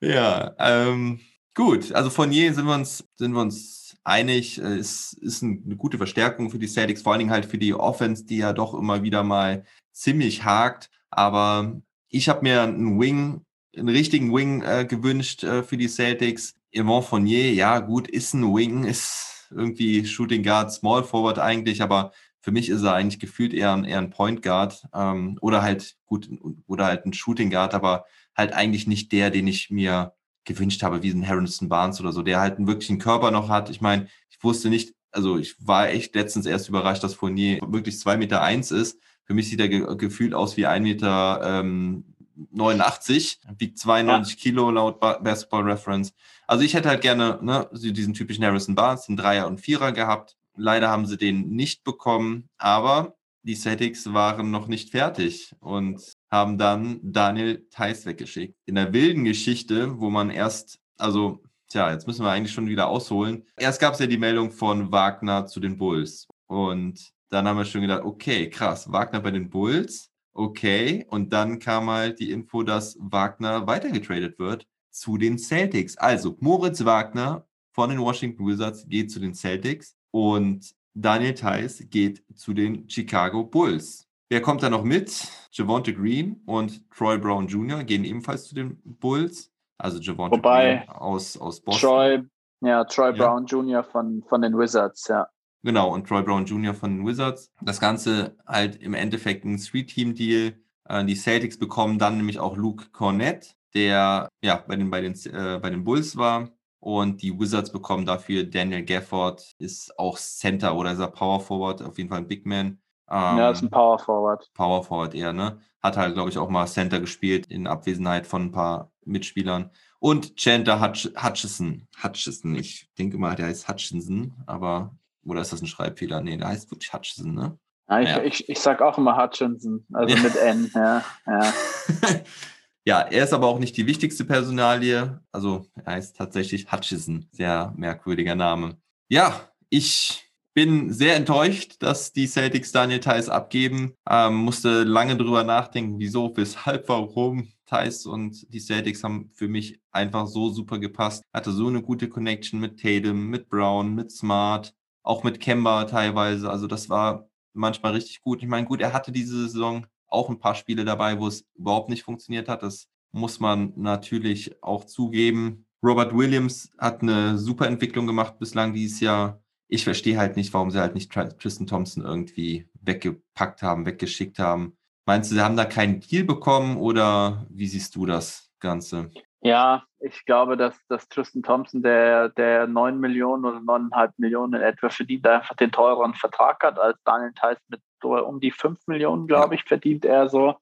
Ja, 0.00 0.54
ähm, 0.58 1.20
gut. 1.54 1.92
Also 1.92 2.10
von 2.10 2.30
je 2.30 2.50
sind 2.50 2.66
wir 2.66 2.74
uns, 2.74 3.04
sind 3.16 3.32
wir 3.32 3.40
uns 3.40 3.83
einig. 4.04 4.58
Äh, 4.60 4.76
Es 4.78 5.12
ist 5.14 5.42
ein- 5.42 5.62
eine 5.64 5.76
gute 5.76 5.98
Verstärkung 5.98 6.50
für 6.50 6.58
die 6.58 6.68
Celtics, 6.68 7.02
vor 7.02 7.12
allen 7.12 7.20
Dingen 7.20 7.30
halt 7.30 7.46
für 7.46 7.58
die 7.58 7.74
Offense, 7.74 8.24
die 8.26 8.38
ja 8.38 8.52
doch 8.52 8.74
immer 8.74 9.02
wieder 9.02 9.22
mal 9.22 9.64
ziemlich 9.92 10.44
hakt. 10.44 10.90
Aber 11.10 11.80
ich 12.08 12.28
habe 12.28 12.42
mir 12.42 12.62
einen 12.62 13.00
Wing, 13.00 13.42
einen 13.76 13.88
richtigen 13.88 14.32
Wing 14.34 14.62
äh, 14.62 14.84
gewünscht 14.88 15.44
äh, 15.44 15.62
für 15.62 15.76
die 15.76 15.88
Celtics. 15.88 16.54
Yvon 16.76 17.02
Fournier, 17.02 17.52
ja 17.54 17.78
gut, 17.80 18.08
ist 18.08 18.34
ein 18.34 18.42
Wing, 18.54 18.84
ist 18.84 19.48
irgendwie 19.50 20.04
Shooting 20.06 20.42
Guard, 20.42 20.72
Small 20.72 21.04
Forward 21.04 21.38
eigentlich, 21.38 21.82
aber 21.82 22.12
für 22.40 22.50
mich 22.52 22.68
ist 22.68 22.82
er 22.82 22.94
eigentlich 22.94 23.20
gefühlt 23.20 23.54
eher 23.54 23.72
ein, 23.72 23.84
eher 23.84 23.98
ein 23.98 24.10
Point 24.10 24.42
Guard 24.42 24.84
ähm, 24.94 25.38
oder 25.40 25.62
halt 25.62 25.96
gut 26.06 26.28
oder 26.66 26.86
halt 26.86 27.06
ein 27.06 27.12
Shooting 27.12 27.50
Guard, 27.50 27.74
aber 27.74 28.04
halt 28.36 28.52
eigentlich 28.52 28.86
nicht 28.86 29.12
der, 29.12 29.30
den 29.30 29.46
ich 29.46 29.70
mir 29.70 30.14
gewünscht 30.44 30.82
habe, 30.82 31.02
wie 31.02 31.10
ein 31.10 31.26
Harrison 31.26 31.68
Barnes 31.68 32.00
oder 32.00 32.12
so, 32.12 32.22
der 32.22 32.40
halt 32.40 32.56
einen 32.56 32.66
wirklichen 32.66 32.98
Körper 32.98 33.30
noch 33.30 33.48
hat. 33.48 33.70
Ich 33.70 33.80
meine, 33.80 34.08
ich 34.30 34.42
wusste 34.42 34.68
nicht, 34.68 34.94
also 35.10 35.38
ich 35.38 35.54
war 35.66 35.88
echt 35.88 36.14
letztens 36.14 36.46
erst 36.46 36.68
überrascht, 36.68 37.02
dass 37.02 37.14
Fournier 37.14 37.60
wirklich 37.66 37.98
zwei 37.98 38.16
Meter 38.16 38.42
eins 38.42 38.70
ist. 38.70 38.98
Für 39.24 39.34
mich 39.34 39.48
sieht 39.48 39.60
er 39.60 39.68
ge 39.68 39.96
gefühlt 39.96 40.34
aus 40.34 40.56
wie 40.56 40.66
ein 40.66 40.82
Meter 40.82 41.40
ähm, 41.42 42.04
89, 42.50 43.40
wiegt 43.58 43.78
92 43.78 44.36
Kilo 44.38 44.70
laut 44.70 45.00
ba 45.00 45.18
Basketball 45.18 45.62
Reference. 45.62 46.12
Also 46.46 46.64
ich 46.64 46.74
hätte 46.74 46.88
halt 46.88 47.00
gerne 47.00 47.38
ne, 47.42 47.68
diesen 47.72 48.14
typischen 48.14 48.44
Harrison 48.44 48.74
Barnes, 48.74 49.06
den 49.06 49.16
Dreier 49.16 49.46
und 49.46 49.60
Vierer 49.60 49.92
gehabt. 49.92 50.36
Leider 50.56 50.88
haben 50.88 51.06
sie 51.06 51.16
den 51.16 51.50
nicht 51.50 51.84
bekommen, 51.84 52.48
aber 52.58 53.14
die 53.42 53.54
Celtics 53.56 54.12
waren 54.12 54.50
noch 54.50 54.68
nicht 54.68 54.90
fertig 54.90 55.54
und 55.60 56.00
haben 56.34 56.58
dann 56.58 56.98
Daniel 57.02 57.64
Theiss 57.70 58.06
weggeschickt. 58.06 58.56
In 58.66 58.74
der 58.74 58.92
wilden 58.92 59.24
Geschichte, 59.24 60.00
wo 60.00 60.10
man 60.10 60.30
erst, 60.30 60.80
also, 60.98 61.40
tja, 61.68 61.92
jetzt 61.92 62.08
müssen 62.08 62.24
wir 62.24 62.32
eigentlich 62.32 62.52
schon 62.52 62.66
wieder 62.66 62.88
ausholen. 62.88 63.44
Erst 63.56 63.80
gab 63.80 63.94
es 63.94 64.00
ja 64.00 64.06
die 64.06 64.18
Meldung 64.18 64.50
von 64.50 64.90
Wagner 64.90 65.46
zu 65.46 65.60
den 65.60 65.78
Bulls. 65.78 66.26
Und 66.46 67.12
dann 67.30 67.46
haben 67.46 67.56
wir 67.56 67.64
schon 67.64 67.82
gedacht, 67.82 68.02
okay, 68.02 68.50
krass, 68.50 68.90
Wagner 68.90 69.20
bei 69.20 69.30
den 69.30 69.48
Bulls, 69.48 70.10
okay. 70.32 71.06
Und 71.08 71.32
dann 71.32 71.60
kam 71.60 71.88
halt 71.88 72.18
die 72.18 72.32
Info, 72.32 72.64
dass 72.64 72.98
Wagner 73.00 73.68
weitergetradet 73.68 74.40
wird 74.40 74.66
zu 74.90 75.16
den 75.16 75.38
Celtics. 75.38 75.96
Also 75.96 76.36
Moritz 76.40 76.84
Wagner 76.84 77.46
von 77.70 77.90
den 77.90 78.00
Washington 78.00 78.44
Wizards 78.44 78.88
geht 78.88 79.12
zu 79.12 79.20
den 79.20 79.34
Celtics 79.34 79.96
und 80.10 80.74
Daniel 80.94 81.34
Theiss 81.34 81.84
geht 81.90 82.24
zu 82.34 82.54
den 82.54 82.90
Chicago 82.90 83.44
Bulls. 83.44 84.03
Wer 84.28 84.40
kommt 84.40 84.62
da 84.62 84.70
noch 84.70 84.84
mit? 84.84 85.28
Javonte 85.52 85.94
Green 85.94 86.42
und 86.46 86.88
Troy 86.90 87.18
Brown 87.18 87.46
Jr. 87.46 87.84
gehen 87.84 88.04
ebenfalls 88.04 88.48
zu 88.48 88.54
den 88.54 88.80
Bulls. 88.84 89.52
Also 89.78 89.98
Javonte 90.00 90.40
Green 90.40 90.88
aus, 90.88 91.36
aus 91.36 91.60
Boston. 91.60 91.88
Troy, 91.88 92.22
ja, 92.60 92.84
Troy 92.84 93.10
Ja. 93.10 93.12
Brown 93.12 93.46
Jr. 93.46 93.84
von, 93.84 94.22
von 94.28 94.42
den 94.42 94.56
Wizards, 94.58 95.08
ja. 95.08 95.28
Genau, 95.62 95.92
und 95.94 96.06
Troy 96.06 96.22
Brown 96.22 96.44
Jr. 96.44 96.74
von 96.74 96.98
den 96.98 97.06
Wizards. 97.06 97.50
Das 97.62 97.80
Ganze 97.80 98.36
halt 98.46 98.76
im 98.76 98.94
Endeffekt 98.94 99.44
ein 99.44 99.56
Three-Team-Deal. 99.58 100.54
Äh, 100.88 101.04
die 101.04 101.14
Celtics 101.16 101.58
bekommen 101.58 101.98
dann 101.98 102.16
nämlich 102.18 102.38
auch 102.38 102.56
Luke 102.56 102.90
Cornett, 102.92 103.56
der 103.74 104.28
ja 104.42 104.56
bei 104.66 104.76
den, 104.76 104.90
bei 104.90 105.00
den, 105.00 105.14
äh, 105.32 105.58
bei 105.60 105.70
den 105.70 105.84
Bulls 105.84 106.16
war. 106.16 106.50
Und 106.80 107.22
die 107.22 107.38
Wizards 107.38 107.72
bekommen 107.72 108.04
dafür 108.04 108.44
Daniel 108.44 108.84
Gafford, 108.84 109.54
ist 109.58 109.98
auch 109.98 110.18
Center 110.18 110.76
oder 110.76 110.92
ist 110.92 110.98
er 110.98 111.08
Power 111.08 111.40
Forward, 111.40 111.80
auf 111.80 111.96
jeden 111.96 112.10
Fall 112.10 112.18
ein 112.18 112.28
Big 112.28 112.44
Man. 112.44 112.78
Ähm, 113.10 113.38
ja, 113.38 113.50
ist 113.50 113.62
ein 113.62 113.70
Power 113.70 113.98
Forward. 113.98 114.50
Power 114.54 114.82
Forward 114.82 115.14
eher, 115.14 115.32
ne? 115.32 115.58
Hat 115.82 115.96
halt, 115.96 116.14
glaube 116.14 116.30
ich, 116.30 116.38
auch 116.38 116.48
mal 116.48 116.66
Center 116.66 117.00
gespielt 117.00 117.46
in 117.46 117.66
Abwesenheit 117.66 118.26
von 118.26 118.42
ein 118.42 118.52
paar 118.52 118.90
Mitspielern. 119.04 119.70
Und 119.98 120.36
Chandler 120.36 120.80
Hutch 120.80 121.10
Hutchison. 121.22 121.86
Hutchison, 122.02 122.54
ich 122.54 122.90
denke 122.98 123.18
mal, 123.18 123.36
der 123.36 123.46
heißt 123.46 123.68
Hutchinson, 123.68 124.34
aber, 124.46 124.96
oder 125.24 125.40
ist 125.42 125.52
das 125.52 125.60
ein 125.62 125.66
Schreibfehler? 125.66 126.20
Nee, 126.20 126.36
der 126.36 126.48
heißt 126.48 126.70
wirklich 126.70 126.92
Hutchison, 126.92 127.34
ne? 127.34 127.58
Ja, 127.88 128.00
ich, 128.00 128.08
Ja. 128.08 128.22
ich, 128.22 128.48
ich 128.48 128.60
sag 128.60 128.80
auch 128.80 128.96
immer 128.96 129.16
Hutchinson, 129.22 129.86
also 129.92 130.14
Ja. 130.14 130.22
mit 130.22 130.36
N, 130.36 130.70
ja. 130.74 131.04
ja. 131.26 131.52
ja, 132.86 133.00
er 133.00 133.24
ist 133.24 133.32
aber 133.34 133.46
auch 133.48 133.58
nicht 133.58 133.76
die 133.76 133.86
wichtigste 133.86 134.24
Personalie. 134.24 135.20
Also 135.32 135.66
er 135.84 135.92
heißt 135.94 136.16
tatsächlich 136.16 136.70
Hutchison. 136.72 137.28
Sehr 137.32 137.72
merkwürdiger 137.76 138.34
Name. 138.34 138.78
Ja, 139.08 139.38
ich 139.68 140.23
bin 140.54 140.92
sehr 140.92 141.16
enttäuscht, 141.16 141.76
dass 141.80 142.12
die 142.12 142.26
Celtics 142.26 142.72
Daniel 142.72 143.00
Theiss 143.00 143.28
abgeben. 143.28 143.94
Ähm, 144.08 144.36
musste 144.36 144.84
lange 144.84 145.16
drüber 145.16 145.42
nachdenken, 145.44 145.98
wieso, 145.98 146.34
weshalb, 146.36 146.88
warum. 146.88 147.48
Theiss 147.66 148.06
und 148.06 148.52
die 148.52 148.60
Celtics 148.60 149.02
haben 149.02 149.30
für 149.34 149.48
mich 149.48 149.80
einfach 149.90 150.26
so 150.26 150.50
super 150.50 150.78
gepasst. 150.78 151.22
Hatte 151.32 151.50
so 151.50 151.66
eine 151.66 151.82
gute 151.82 152.08
Connection 152.08 152.60
mit 152.60 152.80
Tatum, 152.80 153.28
mit 153.30 153.48
Brown, 153.48 153.94
mit 153.94 154.12
Smart, 154.12 154.74
auch 155.02 155.24
mit 155.24 155.40
Kemba 155.40 155.84
teilweise. 155.84 156.50
Also 156.50 156.66
das 156.66 156.88
war 156.88 157.28
manchmal 157.54 157.92
richtig 157.92 158.20
gut. 158.20 158.42
Ich 158.42 158.48
meine, 158.48 158.66
gut, 158.66 158.80
er 158.80 158.92
hatte 158.92 159.12
diese 159.12 159.48
Saison 159.48 159.86
auch 160.06 160.28
ein 160.28 160.38
paar 160.38 160.54
Spiele 160.54 160.84
dabei, 160.84 161.18
wo 161.18 161.26
es 161.26 161.44
überhaupt 161.54 161.88
nicht 161.90 162.04
funktioniert 162.04 162.48
hat. 162.48 162.62
Das 162.62 162.86
muss 163.12 163.40
man 163.40 163.72
natürlich 163.76 164.62
auch 164.62 164.84
zugeben. 164.84 165.66
Robert 165.82 166.14
Williams 166.16 166.70
hat 166.78 167.02
eine 167.02 167.38
super 167.38 167.66
Entwicklung 167.66 168.06
gemacht 168.06 168.38
bislang 168.38 168.72
dieses 168.72 169.00
Jahr. 169.00 169.42
Ich 169.68 169.84
verstehe 169.84 170.18
halt 170.18 170.36
nicht, 170.36 170.52
warum 170.52 170.70
sie 170.70 170.80
halt 170.80 170.94
nicht 170.94 171.12
Tr- 171.12 171.36
Tristan 171.38 171.66
Thompson 171.66 172.04
irgendwie 172.04 172.68
weggepackt 172.82 173.62
haben, 173.62 173.86
weggeschickt 173.86 174.38
haben. 174.38 174.76
Meinst 175.06 175.30
du, 175.30 175.34
sie 175.34 175.42
haben 175.42 175.56
da 175.56 175.64
keinen 175.64 176.00
Deal 176.00 176.24
bekommen 176.24 176.76
oder 176.76 177.46
wie 177.50 177.66
siehst 177.66 177.94
du 177.96 178.06
das 178.06 178.50
Ganze? 178.60 179.10
Ja, 179.42 179.84
ich 180.00 180.24
glaube, 180.24 180.56
dass, 180.56 180.74
dass 180.88 181.06
Tristan 181.08 181.42
Thompson, 181.42 181.82
der, 181.82 182.30
der 182.30 182.66
9 182.66 182.98
Millionen 182.98 183.44
oder 183.44 183.58
9,5 183.58 184.12
Millionen 184.16 184.54
in 184.54 184.62
etwa 184.62 184.88
verdient, 184.88 185.26
einfach 185.26 185.56
den 185.56 185.70
teureren 185.70 186.14
Vertrag 186.14 186.62
hat 186.62 186.78
als 186.78 186.98
Daniel 187.04 187.32
Theiss 187.34 187.58
mit 187.68 187.80
so 188.00 188.16
um 188.16 188.40
die 188.40 188.50
5 188.50 188.78
Millionen, 188.86 189.26
glaube 189.26 189.54
ich, 189.54 189.64
verdient 189.64 190.04
er 190.06 190.30
so. 190.30 190.56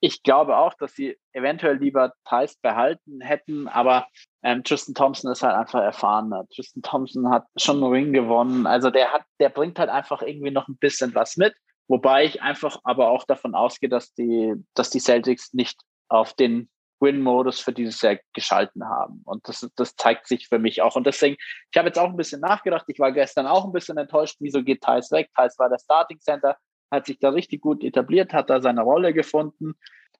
ich 0.00 0.22
glaube 0.22 0.56
auch, 0.56 0.74
dass 0.74 0.94
sie 0.94 1.16
eventuell 1.32 1.76
lieber 1.76 2.12
Thais 2.24 2.56
behalten 2.56 3.20
hätten, 3.20 3.68
aber 3.68 4.06
ähm, 4.46 4.62
Tristan 4.62 4.94
Thompson 4.94 5.32
ist 5.32 5.42
halt 5.42 5.56
einfach 5.56 5.82
erfahrener. 5.82 6.46
Tristan 6.54 6.80
Thompson 6.80 7.28
hat 7.30 7.46
schon 7.56 7.82
einen 7.82 7.92
Ring 7.92 8.12
gewonnen. 8.12 8.64
Also 8.68 8.90
der 8.90 9.12
hat, 9.12 9.22
der 9.40 9.48
bringt 9.48 9.76
halt 9.80 9.90
einfach 9.90 10.22
irgendwie 10.22 10.52
noch 10.52 10.68
ein 10.68 10.76
bisschen 10.76 11.16
was 11.16 11.36
mit. 11.36 11.52
Wobei 11.88 12.24
ich 12.24 12.42
einfach 12.42 12.78
aber 12.84 13.10
auch 13.10 13.24
davon 13.24 13.56
ausgehe, 13.56 13.88
dass 13.88 14.14
die, 14.14 14.54
dass 14.74 14.90
die 14.90 15.00
Celtics 15.00 15.52
nicht 15.52 15.80
auf 16.08 16.32
den 16.34 16.70
Win-Modus 17.00 17.58
für 17.58 17.72
dieses 17.72 18.00
Jahr 18.02 18.18
geschalten 18.34 18.88
haben. 18.88 19.22
Und 19.24 19.48
das, 19.48 19.68
das 19.74 19.96
zeigt 19.96 20.28
sich 20.28 20.46
für 20.46 20.60
mich 20.60 20.80
auch. 20.80 20.94
Und 20.94 21.08
deswegen, 21.08 21.34
ich 21.72 21.76
habe 21.76 21.88
jetzt 21.88 21.98
auch 21.98 22.08
ein 22.10 22.16
bisschen 22.16 22.40
nachgedacht. 22.40 22.84
Ich 22.86 23.00
war 23.00 23.10
gestern 23.10 23.48
auch 23.48 23.64
ein 23.64 23.72
bisschen 23.72 23.98
enttäuscht, 23.98 24.36
wieso 24.38 24.62
geht 24.62 24.80
Thais 24.80 25.10
weg? 25.10 25.28
Thais 25.34 25.58
war 25.58 25.68
der 25.68 25.80
Starting 25.80 26.20
Center, 26.20 26.56
hat 26.92 27.06
sich 27.06 27.18
da 27.18 27.30
richtig 27.30 27.62
gut 27.62 27.82
etabliert, 27.82 28.32
hat 28.32 28.48
da 28.48 28.60
seine 28.62 28.82
Rolle 28.82 29.12
gefunden. 29.12 29.74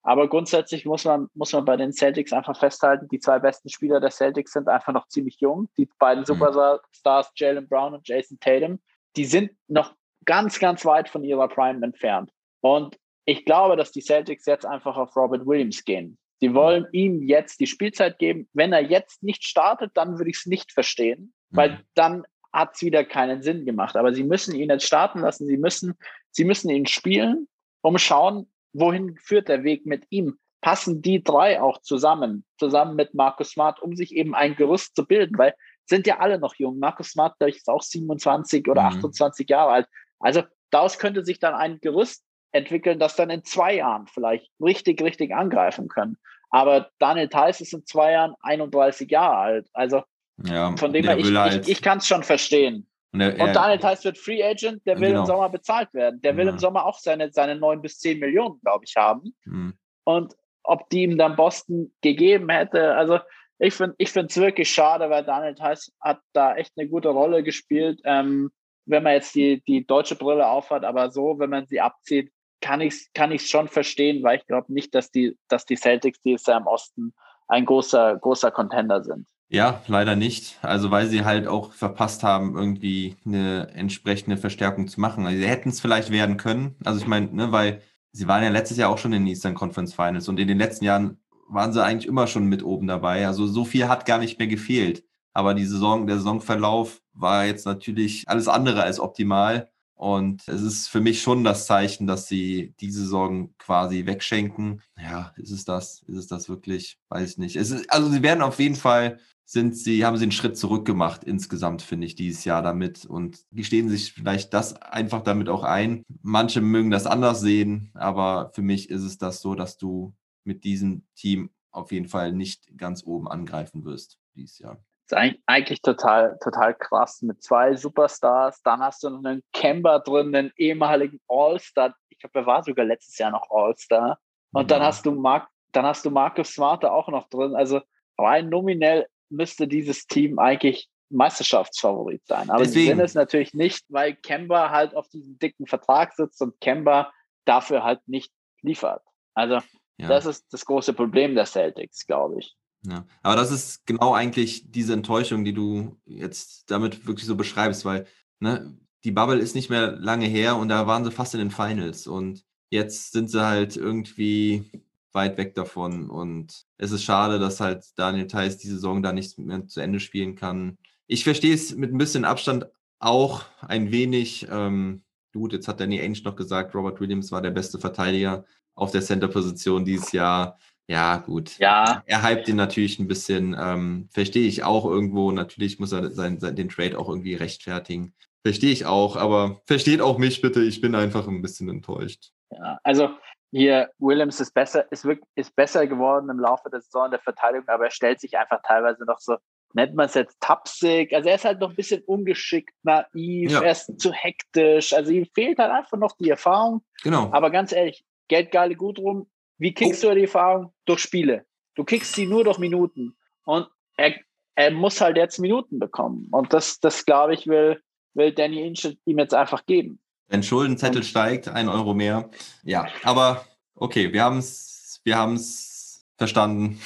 Aber 0.06 0.28
grundsätzlich 0.28 0.86
muss 0.86 1.04
man, 1.04 1.28
muss 1.34 1.52
man 1.52 1.64
bei 1.64 1.76
den 1.76 1.92
Celtics 1.92 2.32
einfach 2.32 2.56
festhalten, 2.56 3.08
die 3.08 3.18
zwei 3.18 3.40
besten 3.40 3.68
Spieler 3.68 3.98
der 3.98 4.12
Celtics 4.12 4.52
sind 4.52 4.68
einfach 4.68 4.92
noch 4.92 5.08
ziemlich 5.08 5.40
jung. 5.40 5.68
Die 5.76 5.88
beiden 5.98 6.20
mhm. 6.20 6.26
Superstars, 6.26 7.32
Jalen 7.34 7.68
Brown 7.68 7.92
und 7.92 8.06
Jason 8.06 8.38
Tatum, 8.38 8.78
die 9.16 9.24
sind 9.24 9.50
noch 9.66 9.94
ganz, 10.24 10.60
ganz 10.60 10.84
weit 10.84 11.08
von 11.08 11.24
ihrer 11.24 11.48
Prime 11.48 11.84
entfernt. 11.84 12.30
Und 12.60 12.96
ich 13.24 13.44
glaube, 13.44 13.74
dass 13.74 13.90
die 13.90 14.00
Celtics 14.00 14.46
jetzt 14.46 14.64
einfach 14.64 14.96
auf 14.96 15.16
Robert 15.16 15.44
Williams 15.44 15.84
gehen. 15.84 16.16
Die 16.40 16.54
wollen 16.54 16.86
ihm 16.92 17.24
jetzt 17.24 17.58
die 17.58 17.66
Spielzeit 17.66 18.20
geben. 18.20 18.48
Wenn 18.52 18.72
er 18.72 18.84
jetzt 18.84 19.24
nicht 19.24 19.42
startet, 19.42 19.90
dann 19.94 20.18
würde 20.18 20.30
ich 20.30 20.36
es 20.36 20.46
nicht 20.46 20.70
verstehen, 20.70 21.34
weil 21.50 21.70
mhm. 21.70 21.78
dann 21.94 22.26
hat 22.52 22.76
es 22.76 22.82
wieder 22.82 23.04
keinen 23.04 23.42
Sinn 23.42 23.64
gemacht. 23.64 23.96
Aber 23.96 24.14
sie 24.14 24.22
müssen 24.22 24.54
ihn 24.54 24.70
jetzt 24.70 24.86
starten 24.86 25.18
lassen. 25.18 25.48
Sie 25.48 25.56
müssen, 25.56 25.94
sie 26.30 26.44
müssen 26.44 26.70
ihn 26.70 26.86
spielen, 26.86 27.48
um 27.80 27.98
schauen, 27.98 28.48
wohin 28.78 29.16
führt 29.18 29.48
der 29.48 29.64
Weg 29.64 29.86
mit 29.86 30.04
ihm. 30.10 30.38
Passen 30.60 31.02
die 31.02 31.22
drei 31.22 31.60
auch 31.60 31.80
zusammen, 31.80 32.44
zusammen 32.58 32.96
mit 32.96 33.14
Markus 33.14 33.50
Smart, 33.50 33.80
um 33.80 33.94
sich 33.94 34.14
eben 34.14 34.34
ein 34.34 34.56
Gerüst 34.56 34.96
zu 34.96 35.06
bilden, 35.06 35.38
weil 35.38 35.54
sind 35.84 36.06
ja 36.06 36.18
alle 36.18 36.38
noch 36.38 36.54
jung. 36.56 36.78
Markus 36.78 37.10
Smart, 37.10 37.38
glaube 37.38 37.50
ich, 37.50 37.58
ist 37.58 37.68
auch 37.68 37.82
27 37.82 38.68
oder 38.68 38.82
mhm. 38.82 38.88
28 38.88 39.48
Jahre 39.48 39.70
alt. 39.70 39.88
Also 40.18 40.42
daraus 40.70 40.98
könnte 40.98 41.24
sich 41.24 41.38
dann 41.38 41.54
ein 41.54 41.78
Gerüst 41.80 42.24
entwickeln, 42.52 42.98
das 42.98 43.16
dann 43.16 43.30
in 43.30 43.44
zwei 43.44 43.76
Jahren 43.76 44.06
vielleicht 44.06 44.50
richtig, 44.60 45.00
richtig 45.02 45.32
angreifen 45.34 45.88
können. 45.88 46.16
Aber 46.50 46.90
Daniel 46.98 47.28
Theiss 47.28 47.60
ist 47.60 47.72
in 47.72 47.84
zwei 47.86 48.12
Jahren 48.12 48.34
31 48.40 49.10
Jahre 49.10 49.36
alt. 49.36 49.68
Also 49.72 50.02
ja, 50.44 50.74
von 50.76 50.92
dem 50.92 51.04
her, 51.04 51.18
ich, 51.18 51.34
halt 51.34 51.66
ich, 51.66 51.76
ich 51.76 51.82
kann 51.82 51.98
es 51.98 52.06
schon 52.06 52.22
verstehen. 52.22 52.86
Und, 53.12 53.20
der, 53.20 53.40
und 53.40 53.54
Daniel 53.54 53.78
Theiss 53.78 54.04
wird 54.04 54.18
Free 54.18 54.42
Agent, 54.42 54.84
der 54.86 55.00
will 55.00 55.08
genau. 55.08 55.20
im 55.20 55.26
Sommer 55.26 55.48
bezahlt 55.48 55.92
werden. 55.94 56.20
Der 56.20 56.36
will 56.36 56.46
ja. 56.46 56.52
im 56.52 56.58
Sommer 56.58 56.84
auch 56.84 56.98
seine, 56.98 57.32
seine 57.32 57.56
9 57.56 57.80
bis 57.80 57.98
10 57.98 58.18
Millionen, 58.18 58.60
glaube 58.60 58.84
ich, 58.86 58.96
haben. 58.96 59.34
Mhm. 59.44 59.74
Und 60.04 60.34
ob 60.62 60.90
die 60.90 61.04
ihm 61.04 61.16
dann 61.16 61.36
Boston 61.36 61.92
gegeben 62.02 62.50
hätte, 62.50 62.94
also 62.94 63.20
ich 63.58 63.74
finde 63.74 63.94
ich 63.98 64.14
es 64.14 64.36
wirklich 64.36 64.70
schade, 64.70 65.08
weil 65.08 65.24
Daniel 65.24 65.54
Theiss 65.54 65.92
hat 66.00 66.20
da 66.32 66.54
echt 66.56 66.72
eine 66.76 66.88
gute 66.88 67.08
Rolle 67.08 67.42
gespielt. 67.42 68.00
Ähm, 68.04 68.50
wenn 68.84 69.02
man 69.02 69.14
jetzt 69.14 69.34
die, 69.34 69.62
die 69.66 69.86
deutsche 69.86 70.16
Brille 70.16 70.46
aufhat, 70.46 70.84
aber 70.84 71.10
so, 71.10 71.38
wenn 71.38 71.50
man 71.50 71.66
sie 71.66 71.80
abzieht, 71.80 72.32
kann 72.60 72.80
ich 72.80 72.94
es 72.94 73.12
kann 73.12 73.32
ich's 73.32 73.48
schon 73.48 73.68
verstehen, 73.68 74.22
weil 74.22 74.38
ich 74.38 74.46
glaube 74.46 74.72
nicht, 74.72 74.94
dass 74.94 75.10
die, 75.10 75.36
dass 75.48 75.66
die 75.66 75.76
Celtics 75.76 76.20
dieses 76.22 76.46
Jahr 76.46 76.60
im 76.60 76.66
Osten 76.66 77.14
ein 77.48 77.64
großer, 77.64 78.16
großer 78.16 78.50
Contender 78.50 79.02
sind. 79.02 79.26
Ja, 79.48 79.82
leider 79.86 80.16
nicht. 80.16 80.58
Also 80.62 80.90
weil 80.90 81.08
sie 81.08 81.24
halt 81.24 81.46
auch 81.46 81.72
verpasst 81.72 82.22
haben, 82.24 82.56
irgendwie 82.56 83.16
eine 83.24 83.68
entsprechende 83.74 84.36
Verstärkung 84.36 84.88
zu 84.88 85.00
machen. 85.00 85.24
Also 85.26 85.38
sie 85.38 85.46
hätten 85.46 85.68
es 85.68 85.80
vielleicht 85.80 86.10
werden 86.10 86.36
können. 86.36 86.74
Also 86.84 87.00
ich 87.00 87.06
meine, 87.06 87.32
ne, 87.32 87.52
weil 87.52 87.82
sie 88.12 88.26
waren 88.26 88.42
ja 88.42 88.50
letztes 88.50 88.76
Jahr 88.76 88.90
auch 88.90 88.98
schon 88.98 89.12
in 89.12 89.22
den 89.22 89.28
Eastern 89.28 89.54
Conference 89.54 89.94
Finals 89.94 90.28
und 90.28 90.40
in 90.40 90.48
den 90.48 90.58
letzten 90.58 90.84
Jahren 90.84 91.18
waren 91.48 91.72
sie 91.72 91.84
eigentlich 91.84 92.08
immer 92.08 92.26
schon 92.26 92.46
mit 92.46 92.64
oben 92.64 92.88
dabei. 92.88 93.26
Also 93.26 93.46
so 93.46 93.64
viel 93.64 93.88
hat 93.88 94.04
gar 94.04 94.18
nicht 94.18 94.38
mehr 94.38 94.48
gefehlt. 94.48 95.04
Aber 95.32 95.54
die 95.54 95.66
Saison, 95.66 96.06
der 96.06 96.16
Saisonverlauf 96.16 97.02
war 97.12 97.44
jetzt 97.44 97.66
natürlich 97.66 98.24
alles 98.26 98.48
andere 98.48 98.82
als 98.82 98.98
optimal. 98.98 99.70
Und 99.94 100.46
es 100.46 100.60
ist 100.60 100.88
für 100.88 101.00
mich 101.00 101.22
schon 101.22 101.42
das 101.42 101.66
Zeichen, 101.66 102.06
dass 102.06 102.28
sie 102.28 102.74
diese 102.80 103.06
Sorgen 103.06 103.54
quasi 103.58 104.04
wegschenken. 104.04 104.82
Ja, 105.00 105.32
ist 105.36 105.50
es 105.50 105.64
das? 105.64 106.02
Ist 106.06 106.16
es 106.16 106.26
das 106.26 106.48
wirklich? 106.48 106.98
Weiß 107.08 107.32
ich 107.32 107.38
nicht. 107.38 107.56
Ist, 107.56 107.90
also 107.90 108.10
sie 108.10 108.22
werden 108.22 108.42
auf 108.42 108.58
jeden 108.58 108.76
Fall, 108.76 109.18
sind 109.48 109.76
sie, 109.76 110.04
haben 110.04 110.16
sie 110.16 110.24
einen 110.24 110.32
Schritt 110.32 110.58
zurück 110.58 110.84
gemacht 110.84 111.24
insgesamt, 111.24 111.80
finde 111.80 112.06
ich, 112.06 112.16
dieses 112.16 112.44
Jahr 112.44 112.62
damit. 112.62 113.06
Und 113.06 113.44
gestehen 113.52 113.88
sich 113.88 114.12
vielleicht 114.12 114.52
das 114.52 114.74
einfach 114.74 115.22
damit 115.22 115.48
auch 115.48 115.62
ein. 115.62 116.02
Manche 116.22 116.60
mögen 116.60 116.90
das 116.90 117.06
anders 117.06 117.40
sehen, 117.40 117.90
aber 117.94 118.50
für 118.54 118.62
mich 118.62 118.90
ist 118.90 119.02
es 119.02 119.18
das 119.18 119.40
so, 119.40 119.54
dass 119.54 119.78
du 119.78 120.14
mit 120.44 120.64
diesem 120.64 121.06
Team 121.14 121.50
auf 121.70 121.92
jeden 121.92 122.08
Fall 122.08 122.32
nicht 122.32 122.76
ganz 122.76 123.04
oben 123.04 123.28
angreifen 123.28 123.84
wirst 123.84 124.18
dieses 124.34 124.58
Jahr 124.58 124.78
ist 125.08 125.40
eigentlich 125.46 125.82
total, 125.82 126.36
total 126.42 126.74
krass 126.74 127.22
mit 127.22 127.42
zwei 127.42 127.74
Superstars. 127.76 128.60
Dann 128.62 128.80
hast 128.80 129.02
du 129.02 129.10
noch 129.10 129.24
einen 129.24 129.42
Kemba 129.52 130.00
drin, 130.00 130.34
einen 130.34 130.52
ehemaligen 130.56 131.20
All-Star. 131.28 131.94
Ich 132.08 132.18
glaube, 132.18 132.40
er 132.40 132.46
war 132.46 132.62
sogar 132.64 132.84
letztes 132.84 133.16
Jahr 133.18 133.30
noch 133.30 133.48
All-Star. 133.50 134.18
Und 134.52 134.70
ja. 134.70 134.76
dann 134.76 134.86
hast 134.86 135.06
du 135.06 135.12
Mark, 135.12 135.48
dann 135.72 135.84
hast 135.84 136.04
du 136.04 136.10
Marcus 136.10 136.50
Smart 136.50 136.84
auch 136.84 137.08
noch 137.08 137.28
drin. 137.28 137.54
Also 137.54 137.80
rein 138.18 138.48
nominell 138.48 139.06
müsste 139.30 139.68
dieses 139.68 140.06
Team 140.06 140.38
eigentlich 140.38 140.88
Meisterschaftsfavorit 141.10 142.26
sein. 142.26 142.50
Aber 142.50 142.64
Deswegen. 142.64 142.80
sie 142.80 142.86
sind 142.88 143.00
es 143.00 143.14
natürlich 143.14 143.54
nicht, 143.54 143.84
weil 143.88 144.14
Kemba 144.14 144.70
halt 144.70 144.94
auf 144.94 145.08
diesem 145.08 145.38
dicken 145.38 145.66
Vertrag 145.66 146.14
sitzt 146.14 146.42
und 146.42 146.60
Kemba 146.60 147.12
dafür 147.44 147.84
halt 147.84 148.00
nicht 148.06 148.32
liefert. 148.62 149.02
Also 149.34 149.60
ja. 149.98 150.08
das 150.08 150.26
ist 150.26 150.46
das 150.52 150.64
große 150.64 150.92
Problem 150.92 151.34
der 151.34 151.46
Celtics, 151.46 152.06
glaube 152.06 152.40
ich. 152.40 152.56
Ja, 152.82 153.04
aber 153.22 153.36
das 153.36 153.50
ist 153.50 153.86
genau 153.86 154.14
eigentlich 154.14 154.70
diese 154.70 154.92
Enttäuschung, 154.92 155.44
die 155.44 155.52
du 155.52 155.96
jetzt 156.04 156.70
damit 156.70 157.06
wirklich 157.06 157.26
so 157.26 157.36
beschreibst, 157.36 157.84
weil 157.84 158.06
ne, 158.40 158.76
die 159.04 159.12
Bubble 159.12 159.38
ist 159.38 159.54
nicht 159.54 159.70
mehr 159.70 159.92
lange 159.92 160.26
her 160.26 160.56
und 160.56 160.68
da 160.68 160.86
waren 160.86 161.04
sie 161.04 161.10
fast 161.10 161.34
in 161.34 161.40
den 161.40 161.50
Finals 161.50 162.06
und 162.06 162.44
jetzt 162.70 163.12
sind 163.12 163.30
sie 163.30 163.44
halt 163.44 163.76
irgendwie 163.76 164.70
weit 165.16 165.36
weg 165.36 165.56
davon 165.56 166.08
und 166.08 166.66
es 166.78 166.92
ist 166.92 167.02
schade, 167.02 167.40
dass 167.40 167.58
halt 167.58 167.84
Daniel 167.96 168.28
Theiss 168.28 168.58
die 168.58 168.68
Saison 168.68 169.02
da 169.02 169.12
nicht 169.12 169.36
mehr 169.38 169.66
zu 169.66 169.80
Ende 169.80 169.98
spielen 169.98 170.36
kann. 170.36 170.78
Ich 171.08 171.24
verstehe 171.24 171.54
es 171.54 171.74
mit 171.74 171.92
ein 171.92 171.98
bisschen 171.98 172.24
Abstand 172.24 172.66
auch 173.00 173.44
ein 173.60 173.90
wenig. 173.90 174.46
Ähm, 174.48 175.02
gut, 175.32 175.52
jetzt 175.52 175.66
hat 175.66 175.80
Danny 175.80 176.00
Ainge 176.00 176.22
noch 176.22 176.36
gesagt, 176.36 176.74
Robert 176.74 177.00
Williams 177.00 177.32
war 177.32 177.42
der 177.42 177.50
beste 177.50 177.78
Verteidiger 177.78 178.44
auf 178.74 178.92
der 178.92 179.02
Center-Position 179.02 179.84
dieses 179.84 180.12
Jahr. 180.12 180.58
Ja, 180.88 181.16
gut. 181.16 181.58
Ja. 181.58 182.02
Er 182.06 182.22
hypt 182.22 182.48
ihn 182.48 182.56
natürlich 182.56 182.98
ein 182.98 183.08
bisschen, 183.08 183.56
ähm, 183.58 184.08
verstehe 184.12 184.46
ich 184.46 184.62
auch 184.62 184.84
irgendwo. 184.84 185.32
Natürlich 185.32 185.80
muss 185.80 185.92
er 185.92 186.12
sein, 186.12 186.38
sein, 186.38 186.54
den 186.54 186.68
Trade 186.68 186.98
auch 186.98 187.08
irgendwie 187.08 187.34
rechtfertigen. 187.34 188.14
Verstehe 188.44 188.70
ich 188.70 188.86
auch, 188.86 189.16
aber 189.16 189.60
versteht 189.66 190.00
auch 190.00 190.18
mich 190.18 190.40
bitte. 190.40 190.62
Ich 190.62 190.80
bin 190.80 190.94
einfach 190.94 191.26
ein 191.26 191.42
bisschen 191.42 191.68
enttäuscht. 191.68 192.30
Ja, 192.52 192.78
also 192.84 193.10
hier, 193.56 193.90
Williams 193.98 194.40
ist 194.40 194.52
besser, 194.52 194.90
ist, 194.92 195.04
wirklich, 195.04 195.28
ist 195.34 195.56
besser 195.56 195.86
geworden 195.86 196.28
im 196.28 196.38
Laufe 196.38 196.68
der 196.68 196.80
Saison 196.80 197.10
der 197.10 197.20
Verteidigung, 197.20 197.68
aber 197.68 197.84
er 197.84 197.90
stellt 197.90 198.20
sich 198.20 198.36
einfach 198.36 198.60
teilweise 198.62 199.04
noch 199.04 199.18
so, 199.18 199.36
nennt 199.72 199.94
man 199.94 200.06
es 200.06 200.14
jetzt 200.14 200.38
tapsig. 200.40 201.12
Also 201.14 201.28
er 201.28 201.36
ist 201.36 201.44
halt 201.44 201.60
noch 201.60 201.70
ein 201.70 201.76
bisschen 201.76 202.02
ungeschickt, 202.04 202.74
naiv, 202.82 203.52
ja. 203.52 203.62
er 203.62 203.72
ist 203.72 203.98
zu 203.98 204.12
hektisch. 204.12 204.92
Also 204.92 205.10
ihm 205.10 205.26
fehlt 205.34 205.58
halt 205.58 205.72
einfach 205.72 205.96
noch 205.96 206.16
die 206.18 206.30
Erfahrung. 206.30 206.82
Genau. 207.02 207.30
Aber 207.32 207.50
ganz 207.50 207.72
ehrlich, 207.72 208.04
Geldgeile 208.28 208.76
gut 208.76 208.98
rum, 208.98 209.30
wie 209.58 209.72
kickst 209.72 210.04
oh. 210.04 210.08
du 210.10 210.16
die 210.16 210.22
Erfahrung? 210.22 210.74
Durch 210.84 211.00
Spiele. 211.00 211.46
Du 211.74 211.84
kickst 211.84 212.12
sie 212.12 212.26
nur 212.26 212.44
durch 212.44 212.58
Minuten. 212.58 213.16
Und 213.44 213.68
er, 213.96 214.14
er 214.54 214.70
muss 214.70 215.00
halt 215.00 215.16
jetzt 215.16 215.38
Minuten 215.38 215.78
bekommen. 215.78 216.28
Und 216.30 216.52
das, 216.52 216.78
das 216.80 217.06
glaube 217.06 217.34
ich, 217.34 217.46
will, 217.46 217.80
will 218.14 218.32
Danny 218.32 218.66
Inch 218.66 218.96
ihm 219.04 219.18
jetzt 219.18 219.34
einfach 219.34 219.64
geben. 219.64 220.00
Wenn 220.28 220.42
Schuldenzettel 220.42 221.02
steigt, 221.02 221.48
ein 221.48 221.68
Euro 221.68 221.94
mehr. 221.94 222.30
Ja, 222.64 222.88
aber 223.02 223.44
okay, 223.74 224.12
wir 224.12 224.24
haben 224.24 224.38
es 224.38 225.00
wir 225.06 225.16
haben's 225.16 226.04
verstanden. 226.18 226.80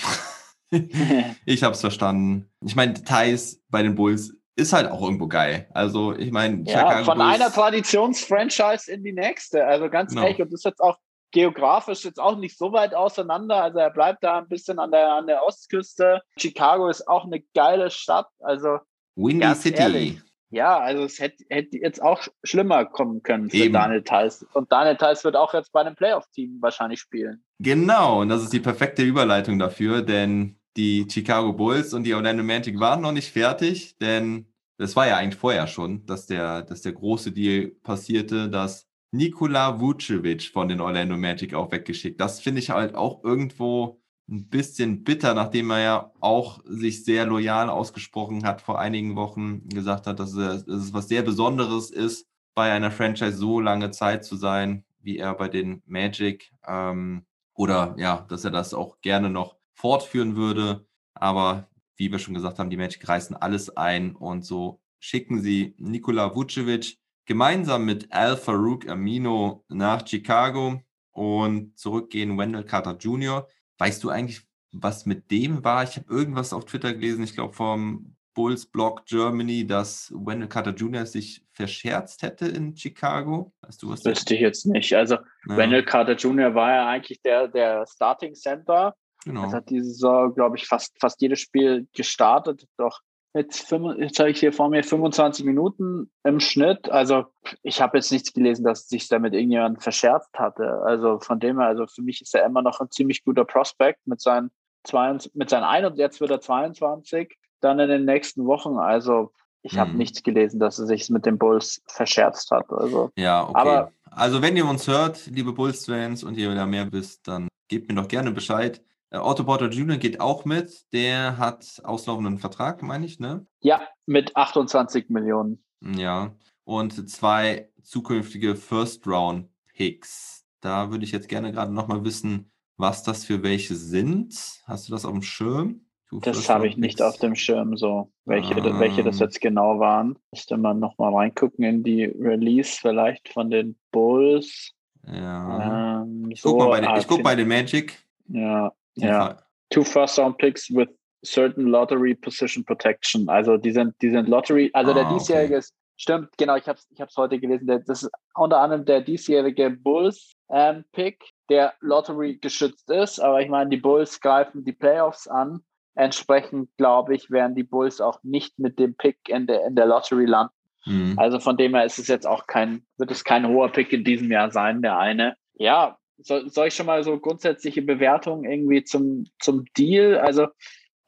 ich 1.47 1.63
habe 1.63 1.75
es 1.75 1.81
verstanden. 1.81 2.51
Ich 2.65 2.77
meine, 2.77 2.95
Thais 3.03 3.63
bei 3.71 3.83
den 3.83 3.95
Bulls 3.95 4.35
ist 4.57 4.75
halt 4.75 4.91
auch 4.91 5.03
irgendwo 5.03 5.27
geil. 5.27 5.67
Also 5.73 6.15
ich 6.15 6.31
meine, 6.31 6.63
ja, 6.65 7.03
von 7.03 7.17
Bulls, 7.17 7.35
einer 7.35 7.51
Traditionsfranchise 7.51 8.93
in 8.93 9.03
die 9.03 9.13
nächste. 9.13 9.65
Also 9.65 9.89
ganz 9.89 10.11
genau. 10.11 10.25
ehrlich, 10.25 10.43
und 10.43 10.53
das 10.53 10.61
ist 10.61 10.65
jetzt 10.65 10.81
auch 10.81 10.99
geografisch 11.33 12.05
jetzt 12.05 12.21
auch 12.21 12.37
nicht 12.37 12.59
so 12.59 12.73
weit 12.73 12.95
auseinander. 12.95 13.63
Also 13.63 13.79
er 13.79 13.91
bleibt 13.91 14.23
da 14.23 14.39
ein 14.39 14.49
bisschen 14.49 14.79
an 14.79 14.91
der, 14.91 15.15
an 15.15 15.27
der 15.27 15.43
Ostküste. 15.45 16.21
Chicago 16.37 16.89
ist 16.89 17.09
auch 17.09 17.25
eine 17.25 17.41
geile 17.55 17.91
Stadt. 17.91 18.29
Also 18.41 18.79
Windy 19.17 19.55
City. 19.55 19.79
Ehrlich, 19.79 20.21
ja, 20.51 20.79
also 20.79 21.05
es 21.05 21.19
hätte, 21.21 21.45
hätte 21.49 21.79
jetzt 21.79 22.03
auch 22.03 22.27
schlimmer 22.43 22.85
kommen 22.85 23.23
können 23.23 23.51
für 23.51 23.57
Eben. 23.57 23.73
Daniel 23.73 24.03
Theiss. 24.03 24.45
Und 24.53 24.71
Daniel 24.73 24.97
Theiss 24.97 25.25
wird 25.25 25.37
auch 25.37 25.55
jetzt 25.55 25.73
bei 25.73 25.81
einem 25.81 25.95
Playoff-Team 25.95 26.59
wahrscheinlich 26.61 27.01
spielen. 27.01 27.43
Genau, 27.61 28.21
und 28.21 28.29
das 28.29 28.43
ist 28.43 28.53
die 28.53 28.61
perfekte 28.61 29.03
Überleitung 29.03 29.59
dafür, 29.59 30.03
denn 30.03 30.57
die 30.77 31.07
Chicago 31.09 31.53
Bulls 31.53 31.95
und 31.95 32.05
die 32.05 32.15
Orlando 32.15 32.43
Magic 32.43 32.79
waren 32.81 33.01
noch 33.01 33.13
nicht 33.13 33.33
fertig, 33.33 33.97
denn 33.99 34.47
das 34.79 34.97
war 34.97 35.07
ja 35.07 35.17
eigentlich 35.17 35.39
vorher 35.39 35.67
schon, 35.67 36.07
dass 36.07 36.27
der, 36.27 36.63
dass 36.63 36.83
der 36.83 36.93
große 36.93 37.33
Deal 37.33 37.69
passierte, 37.83 38.49
dass 38.49 38.89
Nikola 39.13 39.81
Vucevic 39.81 40.51
von 40.53 40.69
den 40.69 40.81
Orlando 40.81 41.17
Magic 41.17 41.55
auch 41.55 41.71
weggeschickt. 41.71 42.21
Das 42.21 42.41
finde 42.41 42.61
ich 42.61 42.71
halt 42.71 42.95
auch 42.95 43.23
irgendwo 43.25 44.00
ein 44.31 44.49
bisschen 44.49 45.03
bitter, 45.03 45.35
nachdem 45.35 45.71
er 45.71 45.81
ja 45.81 46.13
auch 46.21 46.61
sich 46.65 47.05
sehr 47.05 47.27
loyal 47.27 47.69
ausgesprochen 47.69 48.45
hat 48.45 48.63
vor 48.63 48.79
einigen 48.79 49.17
Wochen, 49.17 49.69
gesagt 49.69 50.07
hat, 50.07 50.21
dass 50.21 50.35
es, 50.35 50.65
dass 50.65 50.85
es 50.85 50.95
was 50.95 51.09
sehr 51.09 51.23
Besonderes 51.23 51.91
ist, 51.91 52.29
bei 52.55 52.73
einer 52.73 52.91
Franchise 52.91 53.37
so 53.37 53.61
lange 53.61 53.91
Zeit 53.91 54.25
zu 54.25 54.37
sein, 54.37 54.85
wie 55.01 55.19
er 55.19 55.35
bei 55.35 55.49
den 55.49 55.83
Magic. 55.87 56.53
Ähm, 56.67 57.27
oder 57.55 57.95
ja, 57.99 58.25
dass 58.29 58.45
er 58.45 58.51
das 58.51 58.73
auch 58.73 59.01
gerne 59.01 59.31
noch 59.31 59.57
fortführen 59.73 60.37
würde. 60.37 60.87
Aber 61.15 61.69
wie 61.97 62.11
wir 62.11 62.19
schon 62.19 62.35
gesagt 62.35 62.59
haben, 62.59 62.71
die 62.71 62.77
Magic 62.77 63.07
reißen 63.07 63.37
alles 63.37 63.77
ein 63.77 64.15
und 64.15 64.45
so 64.45 64.81
schicken 65.01 65.41
sie 65.41 65.75
Nikola 65.79 66.35
Vucevic 66.35 66.99
gemeinsam 67.27 67.85
mit 67.85 68.13
Al 68.13 68.37
Farouk 68.37 68.89
Amino 68.89 69.65
nach 69.69 70.07
Chicago 70.07 70.81
und 71.13 71.79
zurückgehen 71.79 72.39
Wendell 72.39 72.65
Carter 72.65 72.97
Jr. 72.97 73.47
Weißt 73.81 74.05
du 74.05 74.11
eigentlich, 74.11 74.43
was 74.73 75.07
mit 75.07 75.31
dem 75.31 75.65
war? 75.65 75.83
Ich 75.83 75.97
habe 75.97 76.13
irgendwas 76.13 76.53
auf 76.53 76.67
Twitter 76.67 76.93
gelesen, 76.93 77.25
ich 77.25 77.35
glaube 77.35 77.55
vom 77.55 78.15
Bulls 78.35 78.67
Blog 78.67 79.07
Germany, 79.07 79.67
dass 79.67 80.13
Wendell 80.15 80.49
Carter 80.49 80.73
Jr. 80.73 81.05
sich 81.07 81.45
verscherzt 81.53 82.23
hätte 82.23 82.47
in 82.47 82.77
Chicago. 82.77 83.53
Weißt 83.63 83.83
du 83.83 83.91
was? 83.91 84.05
Wüsste 84.05 84.35
ich 84.35 84.41
jetzt 84.41 84.67
nicht. 84.67 84.95
Also 84.95 85.17
ja. 85.17 85.57
Wendell 85.57 85.85
Carter 85.85 86.15
Jr. 86.15 86.55
war 86.55 86.71
ja 86.73 86.89
eigentlich 86.89 87.21
der, 87.23 87.49
der 87.49 87.87
Starting 87.87 88.35
Center. 88.35 88.95
Genau. 89.25 89.45
Das 89.45 89.55
hat 89.55 89.69
diese 89.69 89.87
Saison, 89.87 90.35
glaube 90.35 90.57
ich, 90.57 90.67
fast, 90.67 90.97
fast 91.01 91.21
jedes 91.21 91.41
Spiel 91.41 91.89
gestartet. 91.93 92.67
Doch 92.77 93.01
Jetzt, 93.33 93.71
jetzt 93.71 94.19
habe 94.19 94.31
ich 94.31 94.41
hier 94.41 94.53
vor 94.53 94.69
mir 94.71 94.83
25 94.83 95.45
Minuten 95.45 96.11
im 96.25 96.41
Schnitt. 96.41 96.91
Also 96.91 97.27
ich 97.63 97.81
habe 97.81 97.99
jetzt 97.99 98.11
nichts 98.11 98.33
gelesen, 98.33 98.65
dass 98.65 98.89
sich 98.89 99.07
damit 99.09 99.35
irgendjemand 99.35 99.83
verscherzt 99.83 100.37
hatte. 100.37 100.83
Also 100.85 101.21
von 101.21 101.39
dem 101.39 101.61
her, 101.61 101.69
also 101.69 101.87
für 101.87 102.03
mich 102.03 102.21
ist 102.23 102.35
er 102.35 102.45
immer 102.45 102.63
noch 102.63 102.81
ein 102.81 102.91
ziemlich 102.91 103.25
guter 103.25 103.45
Prospect 103.45 104.05
mit 104.05 104.21
seinen, 104.21 104.51
zwei, 104.83 105.17
mit 105.35 105.49
seinen 105.49 105.63
ein 105.63 105.85
und 105.85 105.97
jetzt 105.97 106.21
wird 106.21 106.33
er 106.33 106.41
22. 106.41 107.37
Dann 107.61 107.79
in 107.79 107.89
den 107.89 108.05
nächsten 108.05 108.47
Wochen. 108.47 108.79
Also 108.79 109.33
ich 109.63 109.79
habe 109.79 109.91
hm. 109.91 109.99
nichts 109.99 110.23
gelesen, 110.23 110.59
dass 110.59 110.79
er 110.79 110.87
sich 110.87 111.09
mit 111.11 111.27
den 111.27 111.39
Bulls 111.39 111.83
verscherzt 111.87 112.51
hat. 112.51 112.71
Also, 112.71 113.11
ja, 113.17 113.45
okay. 113.45 113.53
Aber, 113.55 113.93
also 114.11 114.43
wenn 114.43 114.57
ihr 114.57 114.67
uns 114.67 114.89
hört, 114.89 115.27
liebe 115.27 115.53
Bulls-Fans 115.53 116.25
und 116.25 116.37
ihr 116.37 116.55
da 116.55 116.67
mehr 116.67 116.91
wisst, 116.91 117.29
dann 117.29 117.49
gebt 117.69 117.89
mir 117.89 117.95
doch 117.95 118.09
gerne 118.09 118.33
Bescheid. 118.33 118.83
Äh, 119.11 119.19
Otto 119.19 119.45
Porter 119.45 119.69
Jr. 119.69 119.97
geht 119.97 120.21
auch 120.21 120.45
mit. 120.45 120.93
Der 120.93 121.39
hat 121.39 121.81
auslaufenden 121.85 122.39
Vertrag, 122.39 122.83
meine 122.83 123.07
ich, 123.07 123.19
ne? 123.19 123.47
Ja, 123.61 123.83
mit 124.07 124.37
28 124.37 125.11
Millionen. 125.11 125.63
Ja. 125.81 126.35
Und 126.65 127.11
zwei 127.11 127.69
zukünftige 127.83 128.55
First-Round-Picks. 128.55 130.47
Da 130.61 130.91
würde 130.91 131.05
ich 131.05 131.13
jetzt 131.13 131.29
gerne 131.29 131.53
gerade 131.53 131.73
nochmal 131.73 132.05
wissen, 132.05 132.51
was 132.77 133.03
das 133.03 133.25
für 133.25 133.43
welche 133.43 133.75
sind. 133.75 134.35
Hast 134.65 134.89
du 134.89 134.93
das 134.93 135.05
auf 135.05 135.13
dem 135.13 135.23
Schirm? 135.23 135.87
Du 136.11 136.19
das 136.19 136.49
habe 136.49 136.67
ich 136.67 136.77
nicht 136.77 137.01
auf 137.03 137.19
dem 137.19 137.37
Schirm, 137.37 137.77
so 137.77 138.11
welche, 138.25 138.55
ähm, 138.55 138.81
welche 138.81 139.05
das 139.05 139.21
jetzt 139.21 139.41
genau 139.41 139.79
waren. 139.79 140.19
Müsste 140.33 140.57
man 140.57 140.81
nochmal 140.81 141.15
reingucken 141.15 141.65
in 141.65 141.85
die 141.85 142.05
Release 142.05 142.79
vielleicht 142.81 143.29
von 143.29 143.49
den 143.49 143.79
Bulls. 143.93 144.73
Ja. 145.07 146.03
Ähm, 146.03 146.29
ich 146.31 146.41
so, 146.41 146.57
gucke 146.57 146.69
bei, 146.69 146.81
den, 146.81 147.05
guck 147.07 147.23
bei 147.23 147.37
den 147.37 147.47
Magic. 147.47 147.97
Ja, 148.27 148.73
ja, 148.97 149.39
two 149.71 149.85
first 149.85 150.19
round 150.19 150.39
picks 150.39 150.71
with 150.71 150.89
certain 151.25 151.67
lottery 151.67 152.15
position 152.15 152.65
protection. 152.65 153.29
Also 153.29 153.57
die 153.57 153.73
sind, 153.73 153.95
die 154.03 154.11
sind 154.11 154.29
Lottery, 154.29 154.71
also 154.73 154.93
ah, 154.93 154.95
der 154.95 155.05
diesjährige 155.11 155.57
okay. 155.57 155.67
stimmt, 155.97 156.29
genau, 156.39 156.57
ich 156.57 156.67
habe 156.67 156.79
es 156.79 156.87
ich 156.91 157.01
hab's 157.01 157.17
heute 157.17 157.39
gelesen, 157.39 157.67
das 157.67 158.03
ist 158.03 158.11
unter 158.35 158.59
anderem 158.61 158.85
der 158.85 159.01
diesjährige 159.01 159.71
Bulls 159.71 160.33
ähm, 160.51 160.85
Pick, 160.93 161.23
der 161.49 161.75
Lottery 161.81 162.37
geschützt 162.37 162.91
ist, 162.91 163.21
aber 163.21 163.41
ich 163.41 163.49
meine, 163.49 163.71
die 163.71 163.77
Bulls 163.77 164.21
greifen 164.21 164.65
die 164.65 164.73
Playoffs 164.73 165.29
an. 165.29 165.61
Entsprechend 165.95 166.71
glaube 166.77 167.15
ich, 167.15 167.31
werden 167.31 167.55
die 167.55 167.65
Bulls 167.65 168.01
auch 168.01 168.21
nicht 168.23 168.59
mit 168.59 168.79
dem 168.79 168.95
Pick 168.95 169.19
in 169.29 169.47
der, 169.47 169.67
in 169.67 169.75
der 169.75 169.87
Lottery 169.87 170.25
landen. 170.25 170.55
Mhm. 170.87 171.19
Also 171.19 171.41
von 171.41 171.57
dem 171.57 171.75
her 171.75 171.85
ist 171.85 171.99
es 171.99 172.09
jetzt 172.09 172.27
auch 172.27 172.47
kein, 172.47 172.87
wird 172.97 173.11
es 173.11 173.25
kein 173.25 173.47
hoher 173.47 173.71
Pick 173.71 173.93
in 173.93 174.05
diesem 174.05 174.31
Jahr 174.31 174.51
sein, 174.51 174.83
der 174.83 174.99
eine. 174.99 175.37
Ja, 175.55 175.99
soll, 176.23 176.49
soll 176.51 176.69
ich 176.69 176.75
schon 176.75 176.87
mal 176.87 177.03
so 177.05 177.19
grundsätzliche 177.19 177.83
Bewertungen 177.83 178.45
irgendwie 178.45 178.85
zum, 178.85 179.27
zum 179.41 179.65
Deal? 179.77 180.19
Also 180.19 180.49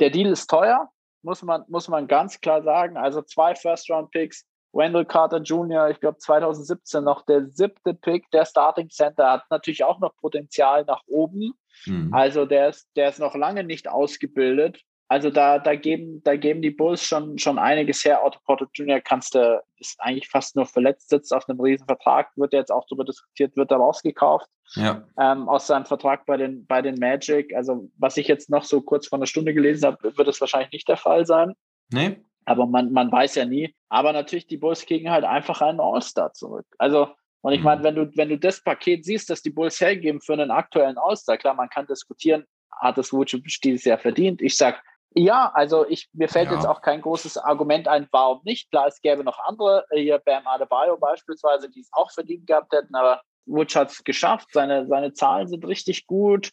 der 0.01 0.11
Deal 0.11 0.33
ist 0.33 0.48
teuer, 0.48 0.90
muss 1.22 1.42
man, 1.42 1.64
muss 1.68 1.88
man 1.88 2.09
ganz 2.09 2.40
klar 2.40 2.62
sagen. 2.62 2.96
Also 2.96 3.22
zwei 3.22 3.55
First-Round-Picks, 3.55 4.46
Wendell 4.72 5.05
Carter 5.05 5.38
Jr., 5.38 5.90
ich 5.90 6.01
glaube 6.01 6.18
2017 6.18 7.05
noch 7.05 7.22
der 7.27 7.46
siebte 7.48 7.94
Pick, 7.94 8.31
der 8.31 8.46
Starting 8.46 8.88
Center 8.88 9.31
hat 9.31 9.44
natürlich 9.51 9.85
auch 9.85 10.01
noch 10.01 10.16
Potenzial 10.16 10.85
nach 10.85 11.03
oben. 11.07 11.53
Mhm. 11.87 12.12
Also 12.12 12.46
der 12.46 12.70
ist, 12.70 12.88
der 12.96 13.09
ist 13.09 13.18
noch 13.18 13.35
lange 13.35 13.64
nicht 13.64 13.88
ausgebildet. 13.88 14.83
Also 15.12 15.29
da, 15.29 15.59
da, 15.59 15.75
geben, 15.75 16.22
da 16.25 16.37
geben 16.37 16.62
die 16.62 16.70
Bulls 16.70 17.05
schon, 17.05 17.38
schon 17.38 17.59
einiges 17.59 18.03
her. 18.03 18.25
Otto 18.25 18.38
Porter 18.46 18.66
Jr. 18.72 18.98
kannst 18.98 19.35
du, 19.35 19.62
ist 19.77 20.01
eigentlich 20.01 20.27
fast 20.31 20.57
nur 20.57 20.64
verletzt, 20.64 21.11
sitzt 21.11 21.35
auf 21.35 21.46
einem 21.46 21.61
riesen 21.61 21.87
Vertrag, 21.87 22.31
wird 22.37 22.55
jetzt 22.55 22.72
auch 22.72 22.87
darüber 22.88 23.05
diskutiert, 23.05 23.55
wird 23.55 23.70
er 23.70 23.77
rausgekauft 23.77 24.48
ja. 24.75 25.07
ähm, 25.18 25.51
aus 25.51 25.66
seinem 25.66 25.85
Vertrag 25.85 26.25
bei 26.25 26.38
den, 26.38 26.64
bei 26.64 26.81
den 26.81 26.94
Magic. 26.94 27.55
Also 27.55 27.90
was 27.98 28.16
ich 28.16 28.27
jetzt 28.27 28.48
noch 28.48 28.64
so 28.64 28.81
kurz 28.81 29.07
vor 29.07 29.18
einer 29.18 29.27
Stunde 29.27 29.53
gelesen 29.53 29.85
habe, 29.85 30.16
wird 30.16 30.29
es 30.29 30.40
wahrscheinlich 30.40 30.72
nicht 30.72 30.88
der 30.88 30.96
Fall 30.96 31.27
sein. 31.27 31.53
Nee. 31.90 32.16
Aber 32.46 32.64
man, 32.64 32.90
man 32.90 33.12
weiß 33.12 33.35
ja 33.35 33.44
nie. 33.44 33.75
Aber 33.90 34.14
natürlich, 34.14 34.46
die 34.46 34.57
Bulls 34.57 34.87
kriegen 34.87 35.11
halt 35.11 35.25
einfach 35.25 35.61
einen 35.61 35.79
All-Star 35.79 36.33
zurück. 36.33 36.64
Also, 36.79 37.09
und 37.42 37.53
ich 37.53 37.59
mhm. 37.59 37.64
meine, 37.64 37.83
wenn 37.83 37.96
du, 37.96 38.11
wenn 38.16 38.31
du 38.31 38.38
das 38.38 38.64
Paket 38.64 39.05
siehst, 39.05 39.29
das 39.29 39.42
die 39.42 39.51
Bulls 39.51 39.79
hergeben 39.79 40.22
für 40.22 40.33
einen 40.33 40.51
aktuellen 40.51 40.96
All-Star, 40.96 41.37
klar, 41.37 41.53
man 41.53 41.68
kann 41.68 41.87
diskutieren, 41.87 42.46
hat 42.81 42.96
das 42.96 43.12
Vucevic 43.12 43.61
dieses 43.62 43.85
Jahr 43.85 43.98
verdient. 43.98 44.40
Ich 44.40 44.57
sag, 44.57 44.83
ja, 45.14 45.51
also 45.55 45.87
ich, 45.87 46.09
mir 46.12 46.29
fällt 46.29 46.51
ja. 46.51 46.55
jetzt 46.55 46.66
auch 46.66 46.81
kein 46.83 47.01
großes 47.01 47.38
Argument 47.38 47.88
ein, 47.88 48.09
warum 48.11 48.40
nicht. 48.44 48.70
Klar, 48.70 48.87
es 48.87 49.01
gäbe 49.01 49.25
noch 49.25 49.38
andere, 49.40 49.85
äh, 49.90 50.01
hier 50.01 50.18
Bam 50.18 50.46
Adebayo 50.46 50.96
beispielsweise, 50.96 51.70
die 51.70 51.81
es 51.81 51.90
auch 51.92 52.11
verdient 52.11 52.46
gehabt 52.46 52.72
hätten, 52.72 52.94
aber 52.94 53.22
Wutsch 53.46 53.75
hat 53.75 53.90
es 53.90 54.05
geschafft. 54.05 54.48
Seine, 54.53 54.87
seine 54.87 55.12
Zahlen 55.12 55.48
sind 55.48 55.66
richtig 55.66 56.07
gut. 56.07 56.53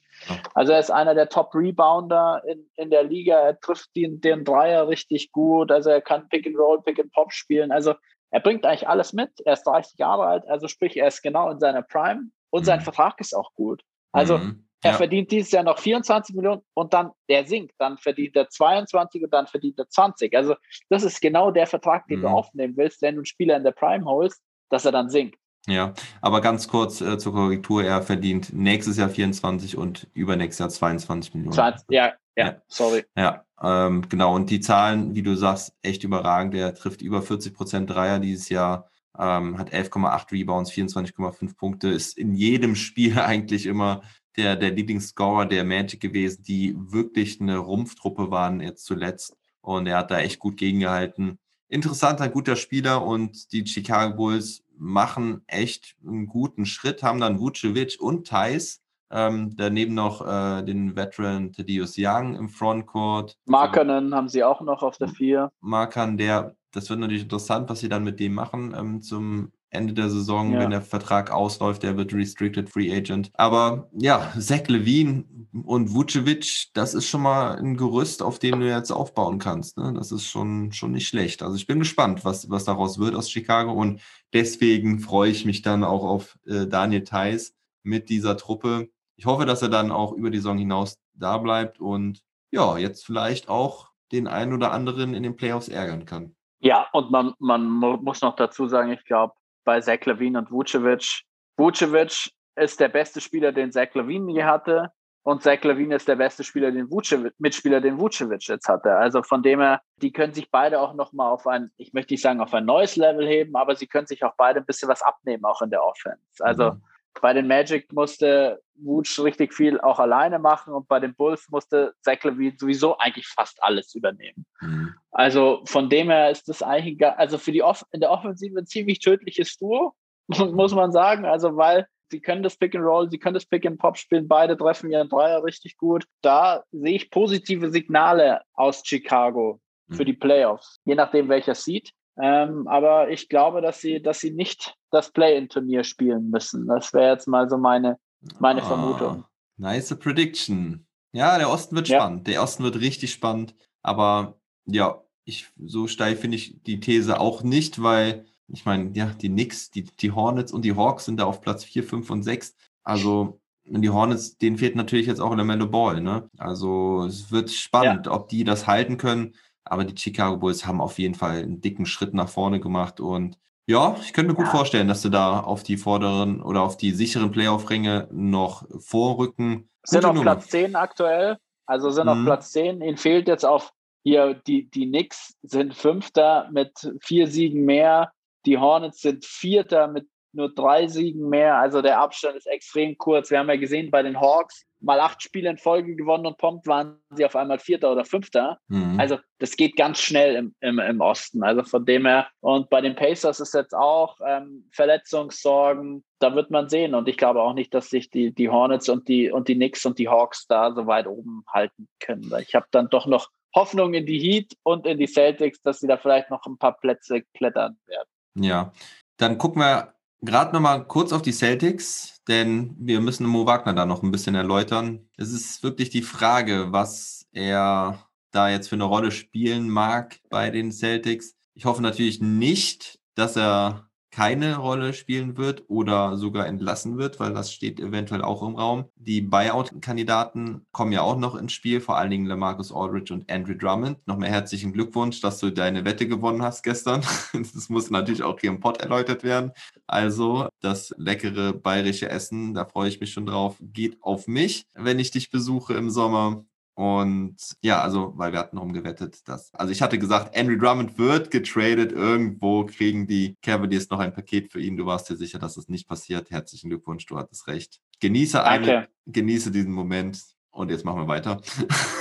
Also 0.55 0.73
er 0.73 0.79
ist 0.79 0.89
einer 0.89 1.13
der 1.13 1.29
Top-Rebounder 1.29 2.41
in, 2.47 2.67
in 2.77 2.89
der 2.89 3.03
Liga. 3.03 3.39
Er 3.39 3.59
trifft 3.59 3.95
den, 3.95 4.21
den 4.21 4.43
Dreier 4.43 4.87
richtig 4.87 5.31
gut. 5.31 5.71
Also 5.71 5.91
er 5.91 6.01
kann 6.01 6.27
Pick 6.29 6.47
and 6.47 6.57
Roll, 6.57 6.81
Pick 6.81 6.99
and 6.99 7.11
Pop 7.11 7.31
spielen. 7.31 7.71
Also 7.71 7.93
er 8.31 8.39
bringt 8.39 8.65
eigentlich 8.65 8.87
alles 8.87 9.13
mit. 9.13 9.31
Er 9.45 9.53
ist 9.53 9.63
30 9.63 9.97
Jahre 9.97 10.25
alt, 10.25 10.47
also 10.47 10.67
sprich, 10.67 10.97
er 10.97 11.07
ist 11.07 11.21
genau 11.21 11.49
in 11.49 11.59
seiner 11.59 11.81
Prime 11.81 12.29
und 12.49 12.61
mhm. 12.61 12.65
sein 12.65 12.81
Vertrag 12.81 13.19
ist 13.19 13.35
auch 13.35 13.53
gut. 13.55 13.83
Also 14.11 14.37
mhm. 14.37 14.67
Er 14.81 14.91
ja. 14.91 14.97
verdient 14.97 15.31
dieses 15.31 15.51
Jahr 15.51 15.63
noch 15.63 15.77
24 15.77 16.35
Millionen 16.35 16.61
und 16.73 16.93
dann, 16.93 17.11
der 17.27 17.45
sinkt, 17.45 17.73
dann 17.79 17.97
verdient 17.97 18.35
er 18.35 18.49
22 18.49 19.23
und 19.23 19.33
dann 19.33 19.47
verdient 19.47 19.77
er 19.77 19.89
20. 19.89 20.33
Also 20.35 20.55
das 20.89 21.03
ist 21.03 21.19
genau 21.19 21.51
der 21.51 21.67
Vertrag, 21.67 22.07
den 22.07 22.19
mhm. 22.19 22.23
du 22.23 22.27
aufnehmen 22.29 22.77
willst, 22.77 23.01
wenn 23.01 23.15
du 23.15 23.19
einen 23.19 23.25
Spieler 23.25 23.57
in 23.57 23.63
der 23.63 23.71
Prime 23.71 24.05
holst, 24.05 24.41
dass 24.69 24.85
er 24.85 24.91
dann 24.91 25.09
sinkt. 25.09 25.37
Ja, 25.67 25.93
aber 26.21 26.41
ganz 26.41 26.67
kurz 26.67 27.01
äh, 27.01 27.17
zur 27.17 27.33
Korrektur, 27.33 27.83
er 27.83 28.01
verdient 28.01 28.53
nächstes 28.53 28.97
Jahr 28.97 29.09
24 29.09 29.77
und 29.77 30.07
übernächstes 30.13 30.59
Jahr 30.59 30.69
22 30.69 31.35
Millionen. 31.35 31.53
20, 31.53 31.85
ja, 31.89 32.13
ja, 32.37 32.45
ja, 32.45 32.61
sorry. 32.67 33.03
Ja, 33.17 33.43
ähm, 33.61 34.07
genau. 34.07 34.33
Und 34.33 34.49
die 34.49 34.61
Zahlen, 34.61 35.15
wie 35.15 35.21
du 35.21 35.35
sagst, 35.35 35.73
echt 35.81 36.03
überragend. 36.03 36.55
Er 36.55 36.73
trifft 36.73 37.01
über 37.01 37.21
40 37.21 37.53
Prozent 37.53 37.89
Dreier 37.89 38.19
dieses 38.19 38.47
Jahr, 38.49 38.89
ähm, 39.17 39.57
hat 39.57 39.73
11,8 39.73 40.31
Rebounds, 40.31 40.71
24,5 40.71 41.57
Punkte, 41.57 41.89
ist 41.89 42.17
in 42.17 42.33
jedem 42.33 42.75
Spiel 42.75 43.19
eigentlich 43.19 43.65
immer 43.65 44.01
der, 44.39 44.55
der 44.55 44.71
Lieblingsscorer 44.71 45.45
der 45.45 45.63
Magic 45.63 45.99
gewesen, 45.99 46.43
die 46.43 46.75
wirklich 46.77 47.41
eine 47.41 47.57
Rumpftruppe 47.57 48.31
waren 48.31 48.61
jetzt 48.61 48.85
zuletzt. 48.85 49.35
Und 49.61 49.87
er 49.87 49.97
hat 49.97 50.11
da 50.11 50.19
echt 50.19 50.39
gut 50.39 50.57
gegengehalten. 50.57 51.37
Interessanter, 51.67 52.29
guter 52.29 52.55
Spieler 52.55 53.05
und 53.05 53.51
die 53.51 53.67
Chicago 53.67 54.15
Bulls 54.15 54.63
machen 54.75 55.43
echt 55.47 55.97
einen 56.05 56.27
guten 56.27 56.65
Schritt, 56.65 57.03
haben 57.03 57.19
dann 57.19 57.39
Vucevic 57.39 57.97
und 57.99 58.27
Thais. 58.27 58.81
Ähm, 59.11 59.55
daneben 59.55 59.95
noch 59.95 60.25
äh, 60.25 60.63
den 60.63 60.95
Veteran 60.95 61.51
Thaddeus 61.51 61.95
Young 61.97 62.35
im 62.35 62.47
Frontcourt. 62.47 63.37
Markanen 63.45 64.15
haben 64.15 64.29
sie 64.29 64.43
auch 64.43 64.61
noch 64.61 64.83
auf 64.83 64.97
der 64.97 65.09
4. 65.09 65.51
Markan, 65.61 66.17
der, 66.17 66.55
das 66.71 66.89
wird 66.89 66.99
natürlich 66.99 67.23
interessant, 67.23 67.69
was 67.69 67.79
sie 67.79 67.89
dann 67.89 68.03
mit 68.03 68.19
dem 68.19 68.33
machen 68.33 68.73
ähm, 68.77 69.01
zum 69.01 69.51
Ende 69.71 69.93
der 69.93 70.09
Saison, 70.09 70.53
ja. 70.53 70.59
wenn 70.59 70.71
der 70.71 70.81
Vertrag 70.81 71.31
ausläuft, 71.31 71.83
der 71.83 71.95
wird 71.95 72.13
Restricted 72.13 72.69
Free 72.69 72.91
Agent. 72.95 73.29
Aber 73.35 73.89
ja, 73.93 74.33
Zach 74.39 74.67
Levine 74.67 75.25
und 75.63 75.93
Vucevic, 75.93 76.69
das 76.73 76.93
ist 76.93 77.07
schon 77.07 77.21
mal 77.21 77.57
ein 77.57 77.77
Gerüst, 77.77 78.23
auf 78.23 78.39
dem 78.39 78.59
du 78.59 78.67
jetzt 78.67 78.91
aufbauen 78.91 79.37
kannst. 79.37 79.77
Ne? 79.77 79.93
Das 79.95 80.11
ist 80.11 80.25
schon, 80.25 80.71
schon 80.71 80.91
nicht 80.91 81.07
schlecht. 81.07 81.43
Also 81.43 81.55
ich 81.55 81.67
bin 81.67 81.79
gespannt, 81.79 82.25
was, 82.25 82.49
was 82.49 82.65
daraus 82.65 82.99
wird 82.99 83.15
aus 83.15 83.29
Chicago 83.29 83.73
und 83.73 84.01
deswegen 84.33 84.99
freue 84.99 85.29
ich 85.31 85.45
mich 85.45 85.61
dann 85.61 85.83
auch 85.83 86.03
auf 86.03 86.39
äh, 86.45 86.65
Daniel 86.65 87.03
Theiss 87.03 87.55
mit 87.83 88.09
dieser 88.09 88.37
Truppe. 88.37 88.89
Ich 89.15 89.25
hoffe, 89.25 89.45
dass 89.45 89.61
er 89.61 89.69
dann 89.69 89.91
auch 89.91 90.13
über 90.13 90.31
die 90.31 90.37
Saison 90.37 90.57
hinaus 90.57 90.97
da 91.13 91.37
bleibt 91.37 91.79
und 91.79 92.21
ja, 92.51 92.77
jetzt 92.77 93.05
vielleicht 93.05 93.49
auch 93.49 93.89
den 94.11 94.27
einen 94.27 94.53
oder 94.53 94.71
anderen 94.71 95.13
in 95.13 95.23
den 95.23 95.35
Playoffs 95.35 95.67
ärgern 95.67 96.05
kann. 96.05 96.35
Ja, 96.61 96.87
und 96.91 97.11
man, 97.11 97.33
man 97.39 97.69
muss 97.69 98.21
noch 98.21 98.35
dazu 98.35 98.67
sagen, 98.67 98.91
ich 98.91 99.05
glaube, 99.05 99.33
bei 99.69 99.81
Zach 99.81 100.03
Levine 100.05 100.39
und 100.39 100.49
Vucevic, 100.49 101.21
Vucevic 101.55 102.31
ist 102.55 102.79
der 102.79 102.89
beste 102.89 103.21
Spieler, 103.21 103.51
den 103.51 103.71
Zach 103.71 103.93
Levine 103.93 104.31
je 104.31 104.43
hatte. 104.43 104.91
Und 105.21 105.43
Zach 105.43 105.61
Levine 105.61 105.93
ist 105.97 106.07
der 106.07 106.15
beste 106.15 106.43
Spieler, 106.43 106.71
den 106.71 106.89
Vucevic, 106.89 107.35
Mitspieler, 107.37 107.79
den 107.79 107.99
Vucevic 107.99 108.47
jetzt 108.47 108.67
hatte. 108.67 108.95
Also 108.95 109.21
von 109.21 109.43
dem 109.43 109.59
her, 109.59 109.79
die 109.97 110.11
können 110.11 110.33
sich 110.33 110.49
beide 110.49 110.79
auch 110.79 110.95
nochmal 110.95 111.31
auf 111.31 111.45
ein, 111.45 111.69
ich 111.77 111.93
möchte 111.93 112.15
nicht 112.15 112.23
sagen 112.23 112.41
auf 112.41 112.51
ein 112.51 112.65
neues 112.65 112.95
Level 112.95 113.27
heben, 113.27 113.55
aber 113.55 113.75
sie 113.75 113.85
können 113.85 114.07
sich 114.07 114.23
auch 114.23 114.33
beide 114.37 114.59
ein 114.59 114.65
bisschen 114.65 114.89
was 114.89 115.03
abnehmen, 115.03 115.45
auch 115.45 115.61
in 115.61 115.69
der 115.69 115.83
Offense. 115.83 116.19
Also 116.39 116.71
mhm. 116.71 116.81
Bei 117.21 117.33
den 117.33 117.47
Magic 117.47 117.91
musste 117.93 118.61
Vuce 118.75 119.23
richtig 119.23 119.53
viel 119.53 119.79
auch 119.79 119.99
alleine 119.99 120.39
machen 120.39 120.73
und 120.73 120.87
bei 120.87 120.99
den 120.99 121.15
Bulls 121.15 121.49
musste 121.49 121.93
Zach 122.01 122.23
Levine 122.23 122.55
sowieso 122.57 122.97
eigentlich 122.97 123.27
fast 123.27 123.61
alles 123.61 123.93
übernehmen. 123.95 124.45
Mhm. 124.61 124.93
Also 125.11 125.61
von 125.65 125.89
dem 125.89 126.09
her 126.09 126.29
ist 126.29 126.47
das 126.47 126.63
eigentlich, 126.63 127.05
also 127.05 127.37
für 127.37 127.51
die 127.51 127.63
Off 127.63 127.83
in 127.91 127.99
der 127.99 128.11
Offensive 128.11 128.57
ein 128.57 128.65
ziemlich 128.65 128.99
tödliches 128.99 129.57
Duo, 129.57 129.93
muss 130.27 130.73
man 130.73 130.91
sagen. 130.91 131.25
Also 131.25 131.57
weil 131.57 131.87
sie 132.11 132.21
können 132.21 132.43
das 132.43 132.57
Pick 132.57 132.75
and 132.75 132.85
Roll, 132.85 133.09
sie 133.09 133.19
können 133.19 133.33
das 133.33 133.45
Pick 133.45 133.65
and 133.65 133.79
Pop 133.79 133.97
spielen, 133.97 134.27
beide 134.27 134.57
treffen 134.57 134.91
ihren 134.91 135.09
Dreier 135.09 135.43
richtig 135.43 135.77
gut. 135.77 136.05
Da 136.21 136.63
sehe 136.71 136.95
ich 136.95 137.11
positive 137.11 137.69
Signale 137.69 138.41
aus 138.53 138.81
Chicago 138.85 139.59
für 139.89 140.03
mhm. 140.03 140.07
die 140.07 140.13
Playoffs, 140.13 140.79
je 140.85 140.95
nachdem 140.95 141.29
welcher 141.29 141.55
sieht. 141.55 141.91
Ähm, 142.17 142.67
aber 142.67 143.09
ich 143.09 143.29
glaube, 143.29 143.61
dass 143.61 143.81
sie, 143.81 144.01
dass 144.01 144.19
sie 144.19 144.31
nicht 144.31 144.75
das 144.91 145.11
Play-in-Turnier 145.11 145.83
spielen 145.83 146.29
müssen. 146.29 146.67
Das 146.67 146.93
wäre 146.93 147.11
jetzt 147.11 147.27
mal 147.27 147.49
so 147.49 147.57
meine, 147.57 147.97
meine 148.39 148.61
oh, 148.61 148.65
Vermutung. 148.65 149.25
Nice 149.57 149.97
Prediction. 149.97 150.85
Ja, 151.11 151.37
der 151.37 151.49
Osten 151.49 151.75
wird 151.75 151.87
ja. 151.87 151.99
spannend. 151.99 152.27
Der 152.27 152.43
Osten 152.43 152.63
wird 152.63 152.79
richtig 152.79 153.11
spannend. 153.11 153.55
Aber 153.81 154.39
ja, 154.65 155.01
ich, 155.25 155.47
so 155.57 155.87
steil 155.87 156.15
finde 156.15 156.37
ich 156.37 156.61
die 156.63 156.79
These 156.79 157.19
auch 157.19 157.43
nicht, 157.43 157.81
weil 157.81 158.25
ich 158.47 158.65
meine, 158.65 158.91
ja, 158.95 159.07
die 159.07 159.29
Knicks, 159.29 159.69
die, 159.69 159.83
die 159.83 160.11
Hornets 160.11 160.51
und 160.51 160.65
die 160.65 160.75
Hawks 160.75 161.05
sind 161.05 161.19
da 161.19 161.25
auf 161.25 161.41
Platz 161.41 161.63
4, 161.63 161.83
5 161.83 162.09
und 162.09 162.23
6. 162.23 162.55
Also 162.83 163.39
die 163.65 163.89
Hornets, 163.89 164.37
denen 164.37 164.57
fehlt 164.57 164.75
natürlich 164.75 165.05
jetzt 165.05 165.21
auch 165.21 165.35
Lamello 165.35 165.67
Ball. 165.67 166.01
Ne? 166.01 166.29
Also 166.37 167.05
es 167.05 167.31
wird 167.31 167.51
spannend, 167.51 168.07
ja. 168.07 168.11
ob 168.11 168.29
die 168.29 168.43
das 168.43 168.65
halten 168.65 168.97
können. 168.97 169.35
Aber 169.69 169.85
die 169.85 169.97
Chicago 169.97 170.37
Bulls 170.37 170.65
haben 170.65 170.81
auf 170.81 170.99
jeden 170.99 171.15
Fall 171.15 171.37
einen 171.43 171.61
dicken 171.61 171.85
Schritt 171.85 172.13
nach 172.13 172.29
vorne 172.29 172.59
gemacht. 172.59 172.99
Und 172.99 173.37
ja, 173.67 173.95
ich 174.01 174.13
könnte 174.13 174.31
mir 174.31 174.35
gut 174.35 174.47
ja. 174.47 174.51
vorstellen, 174.51 174.87
dass 174.87 175.01
sie 175.01 175.11
da 175.11 175.39
auf 175.39 175.63
die 175.63 175.77
vorderen 175.77 176.41
oder 176.41 176.63
auf 176.63 176.75
die 176.75 176.91
sicheren 176.91 177.31
Playoff-Ränge 177.31 178.07
noch 178.11 178.65
vorrücken. 178.79 179.69
Sind 179.83 180.05
auf 180.05 180.19
Platz 180.19 180.47
10 180.47 180.75
aktuell. 180.75 181.37
Also 181.65 181.91
sind 181.91 182.05
mhm. 182.05 182.09
auf 182.09 182.25
Platz 182.25 182.51
10. 182.51 182.81
Ihnen 182.81 182.97
fehlt 182.97 183.27
jetzt 183.27 183.45
auf 183.45 183.71
hier, 184.03 184.33
die, 184.33 184.69
die 184.69 184.87
Knicks 184.87 185.35
sind 185.43 185.75
Fünfter 185.75 186.49
mit 186.51 186.71
vier 187.01 187.27
Siegen 187.27 187.65
mehr. 187.65 188.11
Die 188.45 188.57
Hornets 188.57 189.01
sind 189.01 189.25
Vierter 189.25 189.87
mit 189.87 190.07
nur 190.31 190.53
drei 190.53 190.87
Siegen 190.87 191.29
mehr. 191.29 191.57
Also 191.57 191.81
der 191.81 191.99
Abstand 191.99 192.37
ist 192.37 192.47
extrem 192.47 192.97
kurz. 192.97 193.29
Wir 193.29 193.39
haben 193.39 193.49
ja 193.49 193.57
gesehen 193.57 193.91
bei 193.91 194.01
den 194.01 194.19
Hawks, 194.19 194.63
mal 194.81 194.99
acht 194.99 195.21
Spiele 195.21 195.49
in 195.49 195.57
Folge 195.57 195.95
gewonnen 195.95 196.25
und 196.25 196.37
prompt 196.37 196.67
waren 196.67 196.99
sie 197.11 197.25
auf 197.25 197.35
einmal 197.35 197.59
Vierter 197.59 197.91
oder 197.91 198.05
Fünfter. 198.05 198.59
Mhm. 198.67 198.99
Also 198.99 199.17
das 199.39 199.55
geht 199.55 199.75
ganz 199.75 199.99
schnell 199.99 200.35
im, 200.35 200.55
im, 200.61 200.79
im 200.79 201.01
Osten. 201.01 201.43
Also 201.43 201.63
von 201.63 201.85
dem 201.85 202.05
her. 202.05 202.27
Und 202.39 202.69
bei 202.69 202.81
den 202.81 202.95
Pacers 202.95 203.39
ist 203.39 203.53
jetzt 203.53 203.73
auch 203.73 204.17
ähm, 204.25 204.69
Verletzungssorgen. 204.71 206.03
Da 206.19 206.35
wird 206.35 206.51
man 206.51 206.69
sehen. 206.69 206.95
Und 206.95 207.07
ich 207.07 207.17
glaube 207.17 207.41
auch 207.41 207.53
nicht, 207.53 207.73
dass 207.73 207.89
sich 207.89 208.09
die, 208.09 208.33
die 208.33 208.49
Hornets 208.49 208.89
und 208.89 209.07
die, 209.07 209.31
und 209.31 209.47
die 209.47 209.55
Knicks 209.55 209.85
und 209.85 209.99
die 209.99 210.09
Hawks 210.09 210.47
da 210.47 210.73
so 210.73 210.87
weit 210.87 211.07
oben 211.07 211.43
halten 211.51 211.87
können. 211.99 212.31
Ich 212.41 212.55
habe 212.55 212.67
dann 212.71 212.89
doch 212.89 213.05
noch 213.05 213.29
Hoffnung 213.55 213.93
in 213.93 214.05
die 214.05 214.19
Heat 214.19 214.53
und 214.63 214.85
in 214.85 214.97
die 214.97 215.07
Celtics, 215.07 215.61
dass 215.61 215.79
sie 215.79 215.87
da 215.87 215.97
vielleicht 215.97 216.29
noch 216.29 216.45
ein 216.45 216.57
paar 216.57 216.77
Plätze 216.77 217.23
klettern 217.33 217.77
werden. 217.87 218.09
Ja, 218.35 218.71
dann 219.17 219.37
gucken 219.37 219.61
wir 219.61 219.93
gerade 220.21 220.53
noch 220.53 220.61
mal 220.61 220.85
kurz 220.85 221.11
auf 221.11 221.21
die 221.21 221.31
Celtics, 221.31 222.21
denn 222.27 222.75
wir 222.79 223.01
müssen 223.01 223.25
Mo 223.25 223.45
Wagner 223.45 223.73
da 223.73 223.85
noch 223.85 224.03
ein 224.03 224.11
bisschen 224.11 224.35
erläutern. 224.35 225.07
Es 225.17 225.31
ist 225.31 225.63
wirklich 225.63 225.89
die 225.89 226.01
Frage, 226.01 226.71
was 226.71 227.27
er 227.31 228.05
da 228.31 228.49
jetzt 228.49 228.69
für 228.69 228.75
eine 228.75 228.83
Rolle 228.83 229.11
spielen 229.11 229.69
mag 229.69 230.19
bei 230.29 230.49
den 230.49 230.71
Celtics. 230.71 231.35
Ich 231.53 231.65
hoffe 231.65 231.81
natürlich 231.81 232.21
nicht, 232.21 232.99
dass 233.15 233.35
er 233.35 233.88
keine 234.11 234.57
Rolle 234.57 234.93
spielen 234.93 235.37
wird 235.37 235.63
oder 235.67 236.17
sogar 236.17 236.47
entlassen 236.47 236.97
wird, 236.97 237.19
weil 237.19 237.33
das 237.33 237.51
steht 237.51 237.79
eventuell 237.79 238.21
auch 238.21 238.43
im 238.43 238.55
Raum. 238.55 238.85
Die 238.95 239.21
Buyout-Kandidaten 239.21 240.65
kommen 240.71 240.91
ja 240.91 241.01
auch 241.01 241.17
noch 241.17 241.35
ins 241.35 241.53
Spiel, 241.53 241.81
vor 241.81 241.97
allen 241.97 242.09
Dingen 242.09 242.25
Lamarcus 242.25 242.73
Aldridge 242.73 243.13
und 243.13 243.31
Andrew 243.31 243.53
Drummond. 243.53 244.05
Nochmal 244.07 244.29
herzlichen 244.29 244.73
Glückwunsch, 244.73 245.21
dass 245.21 245.39
du 245.39 245.51
deine 245.51 245.85
Wette 245.85 246.07
gewonnen 246.07 246.41
hast 246.41 246.63
gestern. 246.63 247.01
Das 247.59 247.69
muss 247.69 247.89
natürlich 247.89 248.23
auch 248.23 248.39
hier 248.39 248.49
im 248.49 248.59
Pod 248.59 248.79
erläutert 248.81 249.23
werden. 249.23 249.51
Also 249.87 250.47
das 250.61 250.93
leckere 250.97 251.53
bayerische 251.53 252.09
Essen, 252.09 252.53
da 252.53 252.65
freue 252.65 252.89
ich 252.89 252.99
mich 252.99 253.11
schon 253.11 253.25
drauf, 253.25 253.57
geht 253.61 253.97
auf 254.01 254.27
mich, 254.27 254.65
wenn 254.73 254.99
ich 254.99 255.11
dich 255.11 255.31
besuche 255.31 255.73
im 255.73 255.89
Sommer. 255.89 256.45
Und 256.79 257.35
ja, 257.61 257.81
also, 257.81 258.13
weil 258.15 258.31
wir 258.31 258.39
hatten 258.39 258.55
darum 258.55 258.71
gewettet, 258.71 259.27
dass, 259.27 259.53
also 259.53 259.69
ich 259.69 259.81
hatte 259.81 259.99
gesagt, 259.99 260.37
Andrew 260.37 260.57
Drummond 260.57 260.97
wird 260.97 261.29
getradet. 261.29 261.91
Irgendwo 261.91 262.65
kriegen 262.65 263.05
die 263.05 263.35
Cavaliers 263.41 263.89
noch 263.89 263.99
ein 263.99 264.13
Paket 264.13 264.49
für 264.49 264.61
ihn. 264.61 264.77
Du 264.77 264.85
warst 264.85 265.09
dir 265.09 265.17
sicher, 265.17 265.39
dass 265.39 265.57
es 265.57 265.65
das 265.65 265.67
nicht 265.67 265.89
passiert. 265.89 266.31
Herzlichen 266.31 266.69
Glückwunsch, 266.69 267.05
du 267.05 267.17
hattest 267.17 267.47
recht. 267.47 267.81
Genieße 267.99 268.41
eine, 268.45 268.87
genieße 269.07 269.51
diesen 269.51 269.73
Moment. 269.73 270.23
Und 270.51 270.71
jetzt 270.71 270.85
machen 270.85 271.01
wir 271.01 271.07
weiter. 271.09 271.41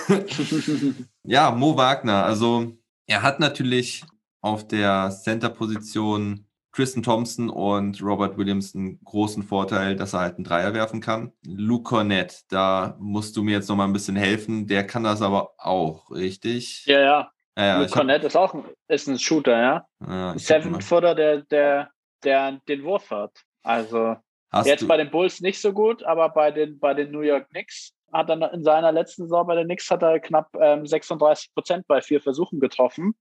ja, 1.25 1.51
Mo 1.51 1.77
Wagner, 1.77 2.25
also 2.25 2.79
er 3.09 3.23
hat 3.23 3.41
natürlich 3.41 4.05
auf 4.43 4.69
der 4.69 5.11
Center-Position 5.11 6.47
Tristan 6.79 7.03
Thompson 7.03 7.51
und 7.51 8.01
Robert 8.01 8.39
Williams 8.39 8.73
einen 8.73 9.01
großen 9.03 9.43
Vorteil, 9.43 9.97
dass 9.97 10.13
er 10.13 10.21
halt 10.21 10.37
einen 10.37 10.45
Dreier 10.45 10.75
werfen 10.75 11.01
kann. 11.01 11.33
Luke 11.45 11.83
Cornett, 11.83 12.45
da 12.51 12.97
musst 13.01 13.37
du 13.37 13.43
mir 13.43 13.55
jetzt 13.55 13.69
noch 13.69 13.75
mal 13.75 13.83
ein 13.83 13.93
bisschen 13.93 14.15
helfen. 14.15 14.69
Der 14.69 14.87
kann 14.87 15.03
das 15.03 15.21
aber 15.21 15.55
auch, 15.59 16.09
richtig? 16.13 16.87
Ja, 16.87 17.01
ja. 17.01 17.33
ja, 17.57 17.65
ja 17.67 17.81
Luke 17.81 17.91
Cornett 17.91 18.23
ist 18.23 18.37
auch 18.37 18.55
ein, 18.55 18.63
ist 18.87 19.09
ein 19.09 19.19
Shooter, 19.19 19.61
ja. 19.61 19.87
ja 20.07 20.39
Seven-Footer, 20.39 21.17
der, 21.17 21.43
der, 21.43 21.91
der 22.23 22.61
den 22.69 22.85
Wurf 22.85 23.11
hat. 23.11 23.33
Also 23.65 24.15
Hast 24.53 24.69
jetzt 24.69 24.87
bei 24.87 24.99
den 24.99 25.11
Bulls 25.11 25.41
nicht 25.41 25.61
so 25.61 25.73
gut, 25.73 26.05
aber 26.05 26.29
bei 26.29 26.53
den, 26.53 26.79
bei 26.79 26.95
den 26.95 27.11
New 27.11 27.23
York 27.23 27.49
Knicks 27.49 27.93
hat 28.13 28.31
er 28.31 28.55
in 28.55 28.63
seiner 28.63 28.93
letzten 28.93 29.25
Saison 29.25 29.49
bei 29.49 29.57
den 29.57 29.65
Knicks 29.65 29.91
hat 29.91 30.05
er 30.05 30.21
knapp 30.21 30.55
ähm, 30.61 30.87
36 30.87 31.53
Prozent 31.55 31.89
bei 31.89 32.01
vier 32.03 32.21
Versuchen 32.21 32.61
getroffen. 32.61 33.17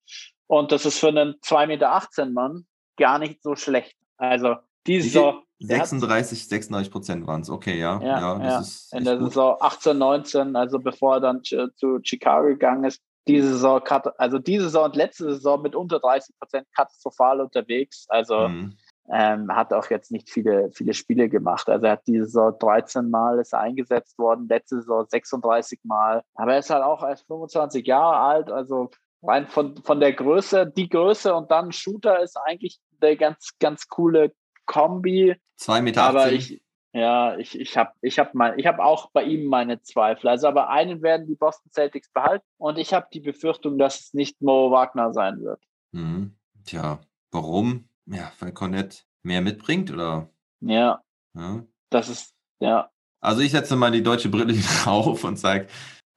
Und 0.45 0.71
das 0.71 0.85
ist 0.85 0.99
für 0.99 1.07
einen 1.07 1.33
2,18 1.43 1.65
Meter 1.65 2.25
Mann 2.27 2.67
gar 2.97 3.19
nicht 3.19 3.41
so 3.41 3.55
schlecht. 3.55 3.95
Also 4.17 4.55
die 4.85 5.01
Saison. 5.01 5.43
36, 5.59 6.47
36 6.47 6.91
Prozent 6.91 7.25
waren 7.25 7.41
es, 7.41 7.49
okay, 7.49 7.79
ja. 7.79 7.99
Ja, 7.99 8.19
ja, 8.19 8.43
ja. 8.43 8.63
in 8.91 9.05
der 9.05 9.17
gut. 9.17 9.29
Saison 9.29 9.57
18, 9.59 9.97
19, 9.97 10.55
also 10.55 10.77
bevor 10.77 11.15
er 11.15 11.19
dann 11.19 11.41
zu 11.43 11.99
Chicago 12.03 12.47
gegangen 12.47 12.83
ist, 12.83 13.01
diese 13.27 13.49
Saison, 13.53 13.81
also 14.17 14.39
diese 14.39 14.65
Saison 14.65 14.85
und 14.85 14.95
letzte 14.95 15.25
Saison 15.25 15.61
mit 15.61 15.75
unter 15.75 15.99
30 15.99 16.35
Prozent 16.39 16.67
katastrophal 16.75 17.41
unterwegs. 17.41 18.05
Also 18.09 18.47
mhm. 18.47 18.77
ähm, 19.11 19.51
hat 19.53 19.73
auch 19.73 19.89
jetzt 19.89 20.11
nicht 20.11 20.29
viele, 20.29 20.71
viele 20.71 20.93
Spiele 20.93 21.29
gemacht. 21.29 21.69
Also 21.69 21.85
er 21.85 21.93
hat 21.93 22.07
diese 22.07 22.25
Saison 22.25 22.53
13 22.59 23.09
Mal 23.09 23.39
ist 23.39 23.53
eingesetzt 23.53 24.17
worden, 24.17 24.47
letzte 24.47 24.77
Saison 24.77 25.05
36 25.07 25.79
Mal. 25.83 26.23
Aber 26.35 26.53
er 26.53 26.59
ist 26.59 26.69
halt 26.69 26.83
auch 26.83 27.03
erst 27.03 27.27
25 27.27 27.85
Jahre 27.85 28.17
alt, 28.17 28.51
also 28.51 28.89
rein 29.23 29.47
von, 29.47 29.75
von 29.77 29.99
der 29.99 30.13
Größe, 30.13 30.67
die 30.67 30.89
Größe 30.89 31.33
und 31.33 31.51
dann 31.51 31.71
Shooter 31.71 32.21
ist 32.21 32.37
eigentlich 32.37 32.79
eine 33.01 33.17
ganz, 33.17 33.51
ganz 33.59 33.87
coole 33.87 34.33
Kombi. 34.65 35.35
Zwei 35.57 35.81
Meter. 35.81 36.03
Aber 36.03 36.31
ich, 36.31 36.61
ja, 36.93 37.37
ich, 37.37 37.59
ich 37.59 37.77
habe 37.77 37.91
ich 38.01 38.17
hab 38.19 38.33
mein, 38.33 38.57
hab 38.65 38.79
auch 38.79 39.11
bei 39.11 39.23
ihm 39.23 39.45
meine 39.45 39.81
Zweifel. 39.81 40.29
Also, 40.29 40.47
aber 40.47 40.69
einen 40.69 41.01
werden 41.01 41.27
die 41.27 41.35
Boston 41.35 41.71
Celtics 41.71 42.11
behalten 42.11 42.45
und 42.57 42.77
ich 42.77 42.93
habe 42.93 43.07
die 43.13 43.19
Befürchtung, 43.19 43.77
dass 43.77 43.99
es 43.99 44.13
nicht 44.13 44.41
Mo 44.41 44.71
Wagner 44.71 45.13
sein 45.13 45.41
wird. 45.41 45.61
Mhm. 45.91 46.35
Tja, 46.65 46.99
warum? 47.31 47.87
Ja, 48.05 48.31
weil 48.39 48.51
Cornett 48.51 49.05
mehr 49.23 49.41
mitbringt, 49.41 49.91
oder? 49.91 50.29
Ja. 50.61 51.03
ja. 51.35 51.63
Das 51.89 52.09
ist, 52.09 52.33
ja. 52.59 52.89
Also 53.19 53.41
ich 53.41 53.51
setze 53.51 53.75
mal 53.75 53.91
die 53.91 54.03
deutsche 54.03 54.29
Brille 54.29 54.55
auf 54.85 55.23
und 55.23 55.37
sage, 55.37 55.67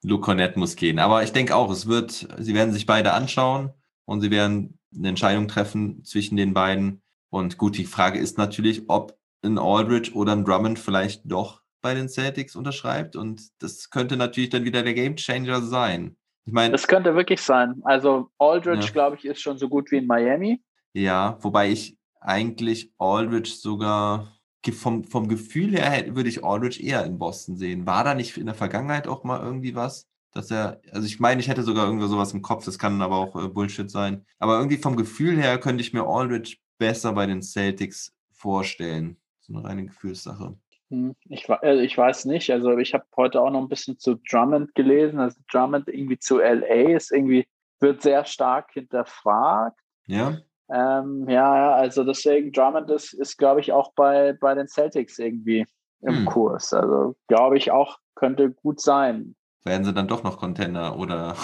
Luke 0.03 0.23
Cornett 0.23 0.57
muss 0.57 0.75
gehen. 0.75 0.99
Aber 0.99 1.23
ich 1.23 1.31
denke 1.31 1.55
auch, 1.55 1.69
es 1.69 1.87
wird, 1.87 2.27
sie 2.39 2.53
werden 2.53 2.73
sich 2.73 2.85
beide 2.85 3.13
anschauen 3.13 3.73
und 4.05 4.21
sie 4.21 4.31
werden 4.31 4.79
eine 4.95 5.09
Entscheidung 5.09 5.47
treffen 5.47 6.03
zwischen 6.03 6.37
den 6.37 6.53
beiden. 6.53 7.01
Und 7.29 7.57
gut, 7.57 7.77
die 7.77 7.85
Frage 7.85 8.19
ist 8.19 8.37
natürlich, 8.37 8.83
ob 8.89 9.17
ein 9.43 9.57
Aldridge 9.57 10.11
oder 10.13 10.33
ein 10.33 10.45
Drummond 10.45 10.79
vielleicht 10.79 11.21
doch 11.25 11.61
bei 11.81 11.93
den 11.93 12.09
Celtics 12.09 12.55
unterschreibt. 12.55 13.15
Und 13.15 13.49
das 13.59 13.89
könnte 13.89 14.17
natürlich 14.17 14.49
dann 14.49 14.65
wieder 14.65 14.83
der 14.83 14.93
Gamechanger 14.93 15.61
sein. 15.61 16.15
Ich 16.45 16.53
meine, 16.53 16.71
das 16.71 16.87
könnte 16.87 17.15
wirklich 17.15 17.41
sein. 17.41 17.81
Also 17.83 18.29
Aldridge, 18.37 18.85
ja. 18.85 18.91
glaube 18.91 19.15
ich, 19.15 19.25
ist 19.25 19.41
schon 19.41 19.57
so 19.57 19.69
gut 19.69 19.91
wie 19.91 19.97
in 19.97 20.07
Miami. 20.07 20.61
Ja, 20.93 21.37
wobei 21.41 21.71
ich 21.71 21.97
eigentlich 22.19 22.91
Aldridge 22.97 23.51
sogar 23.51 24.31
vom, 24.71 25.03
vom 25.03 25.27
Gefühl 25.27 25.71
her 25.71 26.15
würde 26.15 26.29
ich 26.29 26.43
Aldridge 26.43 26.83
eher 26.83 27.05
in 27.05 27.17
Boston 27.17 27.57
sehen. 27.57 27.85
War 27.85 28.03
da 28.03 28.13
nicht 28.13 28.37
in 28.37 28.45
der 28.45 28.55
Vergangenheit 28.55 29.07
auch 29.07 29.23
mal 29.23 29.41
irgendwie 29.41 29.73
was? 29.73 30.07
Dass 30.33 30.49
er, 30.51 30.79
also 30.93 31.05
ich 31.05 31.19
meine, 31.19 31.41
ich 31.41 31.49
hätte 31.49 31.63
sogar 31.63 31.85
irgendwie 31.87 32.07
sowas 32.07 32.33
im 32.33 32.41
Kopf, 32.41 32.63
das 32.65 32.79
kann 32.79 33.01
aber 33.01 33.17
auch 33.17 33.35
äh, 33.35 33.47
Bullshit 33.49 33.89
sein. 33.91 34.25
Aber 34.39 34.57
irgendwie 34.57 34.77
vom 34.77 34.95
Gefühl 34.95 35.37
her 35.37 35.57
könnte 35.59 35.81
ich 35.81 35.93
mir 35.93 36.05
Aldridge 36.07 36.57
besser 36.77 37.13
bei 37.13 37.25
den 37.25 37.41
Celtics 37.41 38.13
vorstellen. 38.31 39.17
so 39.41 39.53
eine 39.53 39.63
reine 39.65 39.85
Gefühlssache. 39.85 40.55
Hm, 40.89 41.15
Ich, 41.29 41.47
äh, 41.49 41.83
ich 41.83 41.97
weiß 41.97 42.25
nicht. 42.25 42.49
Also 42.51 42.77
ich 42.77 42.93
habe 42.93 43.03
heute 43.17 43.41
auch 43.41 43.49
noch 43.51 43.61
ein 43.61 43.67
bisschen 43.69 43.99
zu 43.99 44.15
Drummond 44.29 44.73
gelesen. 44.75 45.19
Also 45.19 45.39
Drummond 45.51 45.87
irgendwie 45.89 46.17
zu 46.19 46.39
LA 46.39 46.95
ist 46.95 47.11
irgendwie, 47.11 47.45
wird 47.79 48.01
sehr 48.01 48.23
stark 48.25 48.71
hinterfragt. 48.71 49.79
Ja? 50.07 50.37
Ähm, 50.69 51.27
ja, 51.27 51.57
ja, 51.57 51.73
also 51.75 52.03
deswegen 52.05 52.51
Drummond 52.53 52.89
ist, 52.89 53.13
ist 53.13 53.37
glaube 53.37 53.59
ich, 53.59 53.73
auch 53.73 53.91
bei, 53.93 54.33
bei 54.39 54.55
den 54.55 54.67
Celtics 54.69 55.19
irgendwie 55.19 55.65
im 56.01 56.19
Hm. 56.19 56.25
Kurs. 56.25 56.71
Also 56.73 57.15
glaube 57.27 57.57
ich 57.57 57.71
auch, 57.71 57.99
könnte 58.15 58.51
gut 58.51 58.79
sein. 58.79 59.35
Werden 59.63 59.83
sie 59.83 59.93
dann 59.93 60.07
doch 60.07 60.23
noch 60.23 60.37
Contender 60.39 60.97
oder? 60.97 61.35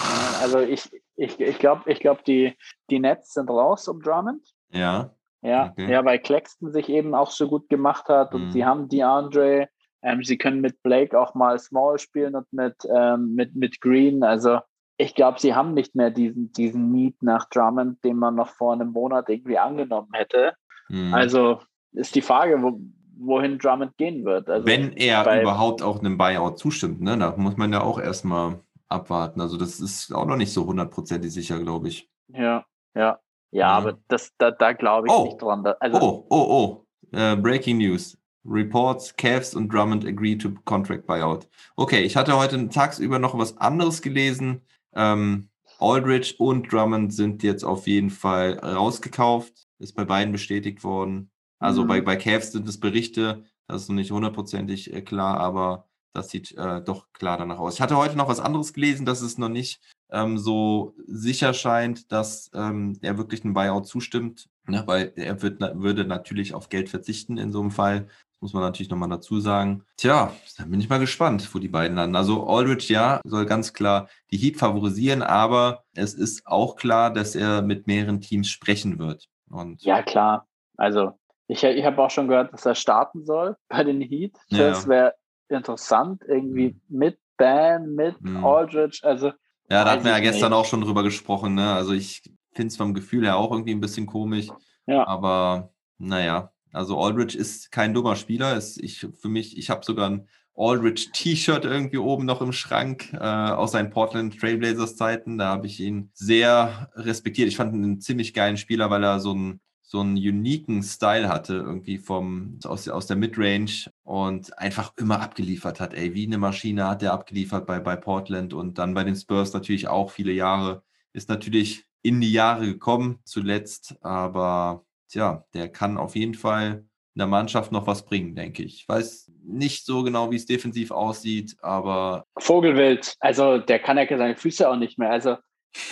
Also 0.42 0.58
ich, 0.58 0.90
ich, 1.16 1.38
ich 1.38 1.58
glaube, 1.58 1.90
ich 1.90 2.00
glaub, 2.00 2.24
die, 2.24 2.56
die 2.90 2.98
Nets 2.98 3.34
sind 3.34 3.48
raus 3.48 3.86
um 3.88 4.02
Drummond. 4.02 4.42
Ja. 4.70 5.14
Ja, 5.40 5.70
Okay. 5.70 5.90
ja, 5.90 6.04
weil 6.04 6.18
Claxton 6.18 6.72
sich 6.72 6.88
eben 6.88 7.14
auch 7.14 7.30
so 7.30 7.48
gut 7.48 7.68
gemacht 7.68 8.08
hat 8.08 8.34
und 8.34 8.46
Mhm. 8.46 8.50
sie 8.50 8.64
haben 8.64 8.88
DeAndre. 8.88 9.68
Ähm, 10.02 10.22
sie 10.24 10.36
können 10.36 10.60
mit 10.60 10.82
Blake 10.82 11.18
auch 11.18 11.34
mal 11.34 11.58
Small 11.58 11.98
spielen 11.98 12.34
und 12.34 12.52
mit, 12.52 12.74
ähm, 12.92 13.34
mit, 13.34 13.54
mit 13.54 13.80
Green. 13.80 14.24
Also 14.24 14.60
ich 14.96 15.14
glaube, 15.14 15.38
sie 15.38 15.54
haben 15.54 15.74
nicht 15.74 15.94
mehr 15.94 16.10
diesen, 16.10 16.52
diesen 16.52 16.90
Need 16.90 17.22
nach 17.22 17.48
Drummond, 17.50 18.02
den 18.02 18.16
man 18.16 18.34
noch 18.34 18.48
vor 18.48 18.72
einem 18.72 18.90
Monat 18.90 19.28
irgendwie 19.28 19.58
angenommen 19.58 20.10
hätte. 20.12 20.54
Hm. 20.88 21.14
Also 21.14 21.60
ist 21.92 22.16
die 22.16 22.22
Frage, 22.22 22.60
wo, 22.62 22.80
wohin 23.20 23.58
Drummond 23.58 23.96
gehen 23.96 24.24
wird. 24.24 24.48
Also 24.48 24.66
Wenn 24.66 24.92
er 24.92 25.42
überhaupt 25.42 25.82
auch 25.82 25.98
einem 26.00 26.16
Buyout 26.18 26.58
zustimmt, 26.58 27.00
ne? 27.00 27.18
Da 27.18 27.34
muss 27.36 27.56
man 27.56 27.72
ja 27.72 27.82
auch 27.82 27.98
erstmal 27.98 28.60
abwarten. 28.88 29.40
Also 29.40 29.56
das 29.56 29.80
ist 29.80 30.12
auch 30.14 30.26
noch 30.26 30.36
nicht 30.36 30.52
so 30.52 30.66
hundertprozentig 30.66 31.32
sicher, 31.32 31.58
glaube 31.58 31.88
ich. 31.88 32.08
Ja, 32.28 32.64
ja. 32.94 33.18
Ja, 33.50 33.58
Ja. 33.60 33.68
aber 33.70 33.98
das, 34.08 34.32
da, 34.38 34.50
da 34.50 34.72
glaube 34.72 35.08
ich 35.08 35.12
Oh. 35.12 35.24
nicht 35.24 35.40
dran. 35.42 35.66
Also, 35.80 35.98
Oh, 36.00 36.26
oh, 36.30 36.84
oh. 37.12 37.16
Äh, 37.16 37.36
Breaking 37.36 37.78
News. 37.78 38.16
Reports, 38.44 39.14
Cavs 39.16 39.54
und 39.54 39.72
Drummond 39.72 40.06
agree 40.06 40.36
to 40.36 40.50
contract 40.64 41.06
buyout. 41.06 41.48
Okay, 41.76 42.00
ich 42.02 42.16
hatte 42.16 42.36
heute 42.38 42.68
tagsüber 42.70 43.18
noch 43.18 43.36
was 43.36 43.58
anderes 43.58 44.00
gelesen. 44.00 44.62
Ähm, 44.94 45.48
Aldridge 45.80 46.34
und 46.38 46.72
Drummond 46.72 47.12
sind 47.12 47.42
jetzt 47.42 47.62
auf 47.64 47.86
jeden 47.86 48.10
Fall 48.10 48.58
rausgekauft. 48.58 49.52
Ist 49.78 49.94
bei 49.94 50.04
beiden 50.04 50.32
bestätigt 50.32 50.82
worden. 50.82 51.30
Also 51.58 51.84
Mhm. 51.84 51.88
bei, 51.88 52.00
bei 52.00 52.16
Cavs 52.16 52.52
sind 52.52 52.68
es 52.68 52.78
Berichte, 52.80 53.44
das 53.66 53.82
ist 53.82 53.88
noch 53.88 53.96
nicht 53.96 54.10
hundertprozentig 54.12 54.92
äh, 54.92 55.02
klar, 55.02 55.38
aber 55.38 55.86
das 56.14 56.30
sieht 56.30 56.56
äh, 56.56 56.82
doch 56.82 57.06
klar 57.12 57.36
danach 57.38 57.58
aus. 57.58 57.74
Ich 57.74 57.80
hatte 57.80 57.96
heute 57.96 58.16
noch 58.16 58.28
was 58.28 58.40
anderes 58.40 58.72
gelesen, 58.72 59.04
dass 59.06 59.20
es 59.20 59.38
noch 59.38 59.48
nicht 59.50 59.80
ähm, 60.10 60.38
so 60.38 60.94
sicher 61.06 61.52
scheint, 61.52 62.10
dass 62.12 62.50
ähm, 62.54 62.98
er 63.02 63.18
wirklich 63.18 63.44
einem 63.44 63.54
Buyout 63.54 63.86
zustimmt, 63.86 64.48
ne? 64.66 64.82
weil 64.86 65.12
er 65.16 65.42
wird, 65.42 65.60
na, 65.60 65.78
würde 65.80 66.04
natürlich 66.04 66.54
auf 66.54 66.70
Geld 66.70 66.88
verzichten 66.88 67.36
in 67.36 67.52
so 67.52 67.60
einem 67.60 67.70
Fall. 67.70 68.06
Das 68.06 68.40
muss 68.40 68.52
man 68.54 68.62
natürlich 68.62 68.88
nochmal 68.88 69.10
dazu 69.10 69.38
sagen. 69.40 69.84
Tja, 69.96 70.32
dann 70.56 70.70
bin 70.70 70.80
ich 70.80 70.88
mal 70.88 70.98
gespannt, 71.00 71.52
wo 71.52 71.58
die 71.58 71.68
beiden 71.68 71.96
landen. 71.96 72.16
Also 72.16 72.46
Aldridge, 72.46 72.86
ja, 72.92 73.20
soll 73.24 73.44
ganz 73.46 73.72
klar 73.74 74.08
die 74.30 74.38
Heat 74.38 74.56
favorisieren, 74.56 75.22
aber 75.22 75.84
es 75.94 76.14
ist 76.14 76.46
auch 76.46 76.76
klar, 76.76 77.12
dass 77.12 77.34
er 77.34 77.62
mit 77.62 77.86
mehreren 77.86 78.20
Teams 78.20 78.48
sprechen 78.48 78.98
wird. 78.98 79.28
Und 79.50 79.82
Ja, 79.82 80.02
klar. 80.02 80.46
Also, 80.76 81.18
ich, 81.48 81.64
ich 81.64 81.84
habe 81.84 82.00
auch 82.02 82.10
schon 82.10 82.28
gehört, 82.28 82.52
dass 82.52 82.64
er 82.66 82.74
starten 82.76 83.24
soll 83.24 83.56
bei 83.68 83.82
den 83.84 84.00
Heat. 84.00 84.36
Ja. 84.48 84.68
Das 84.70 84.86
wäre 84.86 85.14
interessant, 85.48 86.22
irgendwie 86.28 86.76
mit 86.88 87.18
Bam, 87.36 87.94
mit 87.94 88.20
Mhm. 88.20 88.44
Aldridge. 88.44 89.00
Also, 89.02 89.28
Ja, 89.70 89.84
da 89.84 89.92
hatten 89.92 90.04
wir 90.04 90.12
ja 90.12 90.18
gestern 90.20 90.50
nicht. 90.50 90.58
auch 90.58 90.64
schon 90.66 90.80
drüber 90.82 91.02
gesprochen. 91.02 91.54
Ne? 91.54 91.72
Also 91.72 91.92
ich 91.92 92.22
finde 92.52 92.68
es 92.68 92.76
vom 92.76 92.94
Gefühl 92.94 93.24
her 93.24 93.36
auch 93.36 93.50
irgendwie 93.52 93.72
ein 93.72 93.80
bisschen 93.80 94.06
komisch. 94.06 94.48
ja, 94.86 95.06
Aber 95.06 95.72
naja, 95.98 96.52
also 96.72 96.98
Aldridge 97.00 97.36
ist 97.38 97.70
kein 97.72 97.94
dummer 97.94 98.14
Spieler. 98.16 98.56
Ist 98.56 98.82
ich, 98.82 99.06
für 99.20 99.28
mich, 99.28 99.56
ich 99.56 99.70
habe 99.70 99.84
sogar 99.84 100.10
ein 100.10 100.28
Aldridge-T-Shirt 100.56 101.64
irgendwie 101.64 101.98
oben 101.98 102.26
noch 102.26 102.40
im 102.42 102.52
Schrank 102.52 103.12
äh, 103.12 103.18
aus 103.18 103.72
seinen 103.72 103.90
Portland 103.90 104.38
Trailblazers 104.40 104.96
Zeiten. 104.96 105.38
Da 105.38 105.46
habe 105.48 105.66
ich 105.66 105.80
ihn 105.80 106.10
sehr 106.14 106.90
respektiert. 106.94 107.48
Ich 107.48 107.56
fand 107.56 107.74
ihn 107.74 107.84
einen 107.84 108.00
ziemlich 108.00 108.34
geilen 108.34 108.56
Spieler, 108.56 108.90
weil 108.90 109.04
er 109.04 109.20
so 109.20 109.30
einen 109.32 109.60
so 109.90 110.00
einen 110.00 110.18
uniken 110.18 110.82
Style 110.82 111.30
hatte, 111.30 111.54
irgendwie 111.54 111.96
vom, 111.96 112.58
aus, 112.64 112.86
aus 112.88 113.06
der 113.06 113.16
Midrange 113.16 113.90
und 114.02 114.56
einfach 114.58 114.92
immer 114.98 115.22
abgeliefert 115.22 115.80
hat. 115.80 115.94
Ey, 115.94 116.12
wie 116.12 116.26
eine 116.26 116.36
Maschine 116.36 116.86
hat 116.86 117.02
er 117.02 117.14
abgeliefert 117.14 117.66
bei, 117.66 117.80
bei 117.80 117.96
Portland 117.96 118.52
und 118.52 118.76
dann 118.76 118.92
bei 118.92 119.02
den 119.02 119.16
Spurs 119.16 119.54
natürlich 119.54 119.88
auch 119.88 120.10
viele 120.10 120.32
Jahre. 120.32 120.82
Ist 121.14 121.30
natürlich 121.30 121.86
in 122.02 122.20
die 122.20 122.32
Jahre 122.32 122.66
gekommen 122.66 123.20
zuletzt, 123.24 123.96
aber 124.02 124.84
tja, 125.08 125.46
der 125.54 125.70
kann 125.70 125.96
auf 125.96 126.16
jeden 126.16 126.34
Fall 126.34 126.84
in 127.14 127.20
der 127.20 127.26
Mannschaft 127.26 127.72
noch 127.72 127.86
was 127.86 128.04
bringen, 128.04 128.34
denke 128.34 128.62
ich. 128.62 128.82
Ich 128.82 128.88
weiß 128.90 129.32
nicht 129.42 129.86
so 129.86 130.02
genau, 130.02 130.30
wie 130.30 130.36
es 130.36 130.44
defensiv 130.44 130.90
aussieht, 130.90 131.56
aber 131.62 132.26
Vogelwild. 132.38 133.14
Also, 133.20 133.56
der 133.56 133.78
kann 133.78 133.96
ja 133.96 134.06
seine 134.06 134.36
Füße 134.36 134.68
auch 134.68 134.76
nicht 134.76 134.98
mehr. 134.98 135.10
Also, 135.10 135.38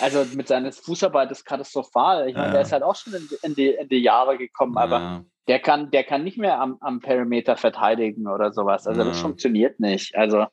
also 0.00 0.24
mit 0.36 0.48
seiner 0.48 0.72
Fußarbeit 0.72 1.30
ist 1.30 1.44
katastrophal. 1.44 2.28
Ich 2.28 2.34
meine, 2.34 2.46
Ja. 2.48 2.52
der 2.52 2.60
ist 2.62 2.72
halt 2.72 2.82
auch 2.82 2.96
schon 2.96 3.14
in, 3.14 3.28
in, 3.42 3.54
die, 3.54 3.68
in 3.68 3.88
die 3.88 3.98
Jahre 4.02 4.36
gekommen, 4.38 4.76
aber 4.78 5.24
äh, 5.24 5.30
der 5.48 5.60
kann, 5.60 5.90
der 5.90 6.04
kann 6.04 6.24
nicht 6.24 6.38
mehr 6.38 6.60
am, 6.60 6.76
am 6.80 7.00
Perimeter 7.00 7.56
verteidigen 7.56 8.26
oder 8.26 8.52
sowas. 8.52 8.86
Also, 8.86 9.04
das 9.04 9.16
Ja. 9.16 9.22
funktioniert 9.22 9.78
nicht. 9.80 10.16
Also, 10.16 10.46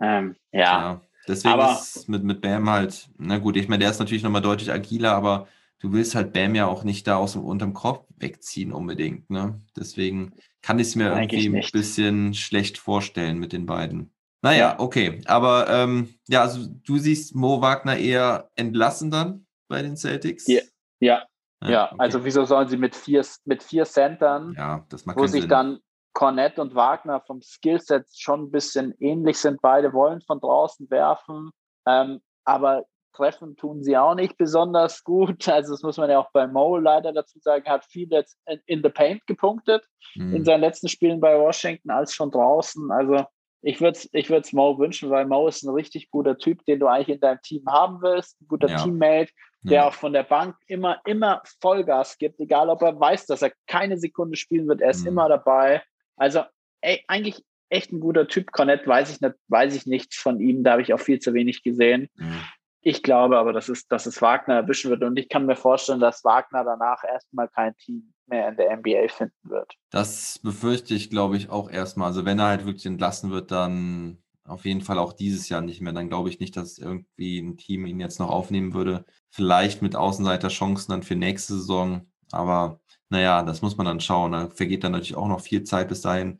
ähm, 0.00 0.36
ja. 0.52 0.60
Ja, 0.62 1.00
deswegen 1.26 1.54
Aber- 1.54 1.72
ist 1.72 2.08
mit, 2.08 2.22
mit 2.24 2.40
Bam 2.40 2.68
halt, 2.70 3.08
na 3.18 3.38
gut, 3.38 3.56
ich 3.56 3.68
meine, 3.68 3.80
der 3.80 3.90
ist 3.90 3.98
natürlich 3.98 4.22
nochmal 4.22 4.42
deutlich 4.42 4.70
agiler, 4.72 5.12
aber 5.12 5.48
du 5.80 5.92
willst 5.92 6.14
halt 6.14 6.32
Bam 6.32 6.54
ja 6.54 6.66
auch 6.66 6.84
nicht 6.84 7.06
da 7.06 7.16
aus 7.16 7.32
dem 7.32 7.44
unterm 7.44 7.74
Kopf 7.74 8.06
wegziehen 8.18 8.72
unbedingt, 8.72 9.28
ne? 9.30 9.60
Deswegen 9.76 10.32
kann 10.62 10.78
ich 10.78 10.88
es 10.88 10.96
mir 10.96 11.12
irgendwie 11.12 11.48
ein 11.58 11.64
bisschen 11.72 12.34
schlecht 12.34 12.78
vorstellen 12.78 13.38
mit 13.38 13.52
den 13.52 13.66
beiden. 13.66 14.12
Naja, 14.46 14.58
Ja. 14.70 14.80
okay. 14.80 15.20
Aber 15.26 15.68
ähm, 15.68 16.14
ja, 16.28 16.42
also 16.42 16.66
du 16.86 16.98
siehst 16.98 17.34
Mo 17.34 17.60
Wagner 17.60 17.96
eher 17.96 18.48
entlassen 18.54 19.10
dann 19.10 19.46
bei 19.68 19.82
den 19.82 19.96
Celtics? 19.96 20.46
Ja. 20.46 20.60
Ja, 21.00 21.24
ja. 21.62 21.86
okay. 21.86 21.96
also 21.98 22.24
wieso 22.24 22.44
sollen 22.44 22.68
sie 22.68 22.76
mit 22.76 22.94
vier, 22.94 23.24
mit 23.44 23.62
vier 23.62 23.84
Centern 23.84 24.54
ja, 24.56 24.84
wo 25.14 25.26
sich 25.26 25.42
Sinn. 25.42 25.50
dann 25.50 25.78
Cornett 26.14 26.58
und 26.58 26.74
Wagner 26.74 27.20
vom 27.20 27.42
Skillset 27.42 28.06
schon 28.14 28.44
ein 28.44 28.50
bisschen 28.50 28.94
ähnlich 29.00 29.38
sind. 29.38 29.60
Beide 29.60 29.92
wollen 29.92 30.22
von 30.22 30.40
draußen 30.40 30.88
werfen, 30.90 31.50
ähm, 31.86 32.20
aber 32.44 32.84
treffen 33.14 33.56
tun 33.56 33.82
sie 33.82 33.96
auch 33.96 34.14
nicht 34.14 34.36
besonders 34.38 35.02
gut. 35.04 35.46
Also 35.48 35.72
das 35.72 35.82
muss 35.82 35.96
man 35.96 36.08
ja 36.10 36.18
auch 36.18 36.30
bei 36.32 36.46
Mo 36.46 36.76
leider 36.78 37.12
dazu 37.12 37.38
sagen, 37.40 37.64
hat 37.66 37.84
viel 37.84 38.08
jetzt 38.10 38.38
in, 38.46 38.60
in 38.66 38.82
the 38.82 38.90
paint 38.90 39.26
gepunktet 39.26 39.82
Hm. 40.14 40.34
in 40.36 40.44
seinen 40.44 40.60
letzten 40.60 40.88
Spielen 40.88 41.20
bei 41.20 41.36
Washington 41.38 41.90
als 41.90 42.14
schon 42.14 42.30
draußen. 42.30 42.90
Also 42.92 43.26
ich 43.66 43.80
würde 43.80 43.98
es 43.98 44.08
ich 44.12 44.30
würd's 44.30 44.52
Mo 44.52 44.78
wünschen, 44.78 45.10
weil 45.10 45.26
Mo 45.26 45.48
ist 45.48 45.64
ein 45.64 45.74
richtig 45.74 46.08
guter 46.10 46.38
Typ, 46.38 46.64
den 46.66 46.78
du 46.78 46.86
eigentlich 46.86 47.08
in 47.16 47.20
deinem 47.20 47.40
Team 47.42 47.64
haben 47.68 48.00
willst, 48.00 48.40
ein 48.40 48.46
guter 48.48 48.68
Ja. 48.68 48.82
Teammate, 48.82 49.32
der 49.62 49.72
ja. 49.72 49.88
auch 49.88 49.92
von 49.94 50.12
der 50.12 50.22
Bank 50.22 50.54
immer, 50.68 51.00
immer 51.04 51.42
Vollgas 51.60 52.16
gibt, 52.18 52.38
egal 52.38 52.68
ob 52.70 52.82
er 52.82 52.98
weiß, 52.98 53.26
dass 53.26 53.42
er 53.42 53.52
keine 53.66 53.98
Sekunde 53.98 54.36
spielen 54.36 54.68
wird, 54.68 54.80
er 54.80 54.90
ist 54.90 55.02
Mhm. 55.04 55.08
immer 55.12 55.28
dabei. 55.28 55.82
Also 56.16 56.42
ey, 56.82 57.02
eigentlich 57.08 57.42
echt 57.68 57.90
ein 57.90 57.98
guter 57.98 58.28
Typ. 58.28 58.52
Cornett 58.52 58.86
weiß 58.86 59.10
ich 59.12 59.20
nicht, 59.20 59.34
weiß 59.48 59.74
ich 59.74 59.86
nichts 59.86 60.16
von 60.16 60.38
ihm, 60.38 60.62
da 60.62 60.72
habe 60.72 60.82
ich 60.82 60.94
auch 60.94 61.00
viel 61.00 61.18
zu 61.18 61.34
wenig 61.34 61.64
gesehen. 61.64 62.08
Hm. 62.18 62.40
Ich 62.88 63.02
glaube 63.02 63.36
aber, 63.36 63.52
dass 63.52 63.68
es, 63.68 63.88
dass 63.88 64.06
es 64.06 64.22
Wagner 64.22 64.54
erwischen 64.54 64.90
wird 64.92 65.02
und 65.02 65.18
ich 65.18 65.28
kann 65.28 65.44
mir 65.44 65.56
vorstellen, 65.56 65.98
dass 65.98 66.22
Wagner 66.22 66.62
danach 66.62 67.02
erstmal 67.02 67.48
kein 67.48 67.76
Team 67.78 68.12
mehr 68.26 68.48
in 68.48 68.56
der 68.56 68.76
NBA 68.76 69.08
finden 69.08 69.34
wird. 69.50 69.72
Das 69.90 70.38
befürchte 70.38 70.94
ich, 70.94 71.10
glaube 71.10 71.36
ich, 71.36 71.50
auch 71.50 71.68
erstmal. 71.68 72.06
Also 72.06 72.24
wenn 72.24 72.38
er 72.38 72.46
halt 72.46 72.64
wirklich 72.64 72.86
entlassen 72.86 73.32
wird, 73.32 73.50
dann 73.50 74.18
auf 74.44 74.64
jeden 74.64 74.82
Fall 74.82 75.00
auch 75.00 75.12
dieses 75.12 75.48
Jahr 75.48 75.62
nicht 75.62 75.80
mehr. 75.80 75.92
Dann 75.94 76.08
glaube 76.08 76.28
ich 76.28 76.38
nicht, 76.38 76.56
dass 76.56 76.78
irgendwie 76.78 77.40
ein 77.40 77.56
Team 77.56 77.86
ihn 77.86 77.98
jetzt 77.98 78.20
noch 78.20 78.30
aufnehmen 78.30 78.72
würde. 78.72 79.04
Vielleicht 79.30 79.82
mit 79.82 79.96
Außenseiterchancen 79.96 80.92
dann 80.92 81.02
für 81.02 81.16
nächste 81.16 81.54
Saison. 81.54 82.06
Aber 82.30 82.78
naja, 83.08 83.42
das 83.42 83.62
muss 83.62 83.76
man 83.76 83.86
dann 83.86 83.98
schauen. 83.98 84.30
Da 84.30 84.48
vergeht 84.48 84.84
dann 84.84 84.92
natürlich 84.92 85.16
auch 85.16 85.26
noch 85.26 85.40
viel 85.40 85.64
Zeit 85.64 85.88
bis 85.88 86.02
dahin. 86.02 86.38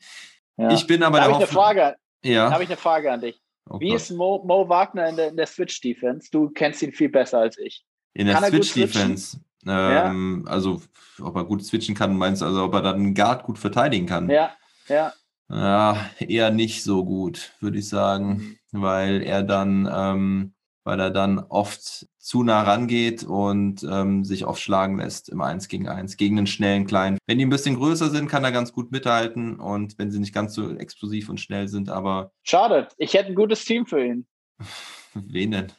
Ja. 0.56 0.70
Ich 0.70 0.86
bin 0.86 1.02
aber 1.02 1.18
da 1.18 1.24
der 1.26 1.34
Hoffnung- 1.34 1.48
Frage- 1.48 1.96
Ja. 2.24 2.52
habe 2.52 2.62
ich 2.62 2.68
eine 2.68 2.76
Frage 2.76 3.10
an 3.10 3.20
dich. 3.20 3.42
Oh 3.68 3.80
Wie 3.80 3.92
ist 3.92 4.10
Mo, 4.10 4.42
Mo 4.46 4.68
Wagner 4.68 5.08
in 5.08 5.16
der, 5.16 5.28
in 5.28 5.36
der 5.36 5.46
Switch-Defense? 5.46 6.28
Du 6.30 6.50
kennst 6.50 6.82
ihn 6.82 6.92
viel 6.92 7.08
besser 7.08 7.38
als 7.38 7.58
ich. 7.58 7.84
In 8.14 8.26
der 8.26 8.36
er 8.36 8.48
Switch-Defense. 8.48 9.40
Ähm, 9.66 10.44
Also, 10.48 10.80
ob 11.20 11.34
er 11.34 11.44
gut 11.44 11.64
switchen 11.64 11.94
kann, 11.94 12.16
meinst 12.16 12.42
du, 12.42 12.46
also 12.46 12.64
ob 12.64 12.74
er 12.74 12.82
dann 12.82 12.96
einen 12.96 13.14
Guard 13.14 13.42
gut 13.42 13.58
verteidigen 13.58 14.06
kann? 14.06 14.30
Ja, 14.30 14.52
ja. 14.88 15.12
Ja, 15.48 16.10
eher 16.18 16.50
nicht 16.50 16.82
so 16.82 17.04
gut, 17.04 17.52
würde 17.60 17.78
ich 17.78 17.88
sagen, 17.88 18.58
weil 18.72 19.22
er 19.22 19.44
dann, 19.44 19.88
ähm, 19.92 20.54
weil 20.82 20.98
er 20.98 21.10
dann 21.10 21.38
oft 21.38 22.08
zu 22.26 22.42
nah 22.42 22.62
rangeht 22.62 23.22
und 23.22 23.84
ähm, 23.88 24.24
sich 24.24 24.46
oft 24.46 24.60
schlagen 24.60 24.98
lässt 24.98 25.28
im 25.28 25.40
Eins 25.40 25.68
gegen 25.68 25.88
Eins, 25.88 26.16
gegen 26.16 26.38
einen 26.38 26.48
schnellen 26.48 26.84
Kleinen. 26.84 27.18
Wenn 27.24 27.38
die 27.38 27.46
ein 27.46 27.50
bisschen 27.50 27.76
größer 27.76 28.10
sind, 28.10 28.28
kann 28.28 28.42
er 28.42 28.50
ganz 28.50 28.72
gut 28.72 28.90
mithalten 28.90 29.60
und 29.60 29.96
wenn 29.96 30.10
sie 30.10 30.18
nicht 30.18 30.34
ganz 30.34 30.52
so 30.52 30.74
explosiv 30.74 31.28
und 31.28 31.40
schnell 31.40 31.68
sind, 31.68 31.88
aber 31.88 32.32
Schade. 32.42 32.88
Ich 32.96 33.14
hätte 33.14 33.28
ein 33.28 33.36
gutes 33.36 33.64
Team 33.64 33.86
für 33.86 34.04
ihn. 34.04 34.26
wen 35.14 35.52
denn? 35.52 35.72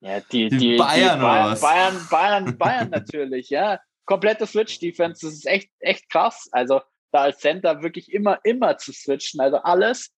Ja, 0.00 0.18
die, 0.18 0.48
Die 0.48 0.58
die 0.58 0.76
Bayern 0.76 1.20
die 1.20 1.24
Bayern, 1.24 1.50
was? 1.52 1.60
Bayern, 1.60 2.06
Bayern, 2.10 2.58
Bayern 2.58 2.90
natürlich, 2.90 3.48
ja. 3.48 3.78
Komplette 4.04 4.48
Switch-Defense, 4.48 5.26
das 5.26 5.34
ist 5.34 5.46
echt, 5.46 5.70
echt 5.78 6.10
krass. 6.10 6.48
Also 6.50 6.80
da 7.12 7.20
als 7.22 7.38
Center 7.38 7.82
wirklich 7.84 8.12
immer, 8.12 8.40
immer 8.42 8.78
zu 8.78 8.92
switchen, 8.92 9.38
also 9.40 9.58
alles. 9.58 10.10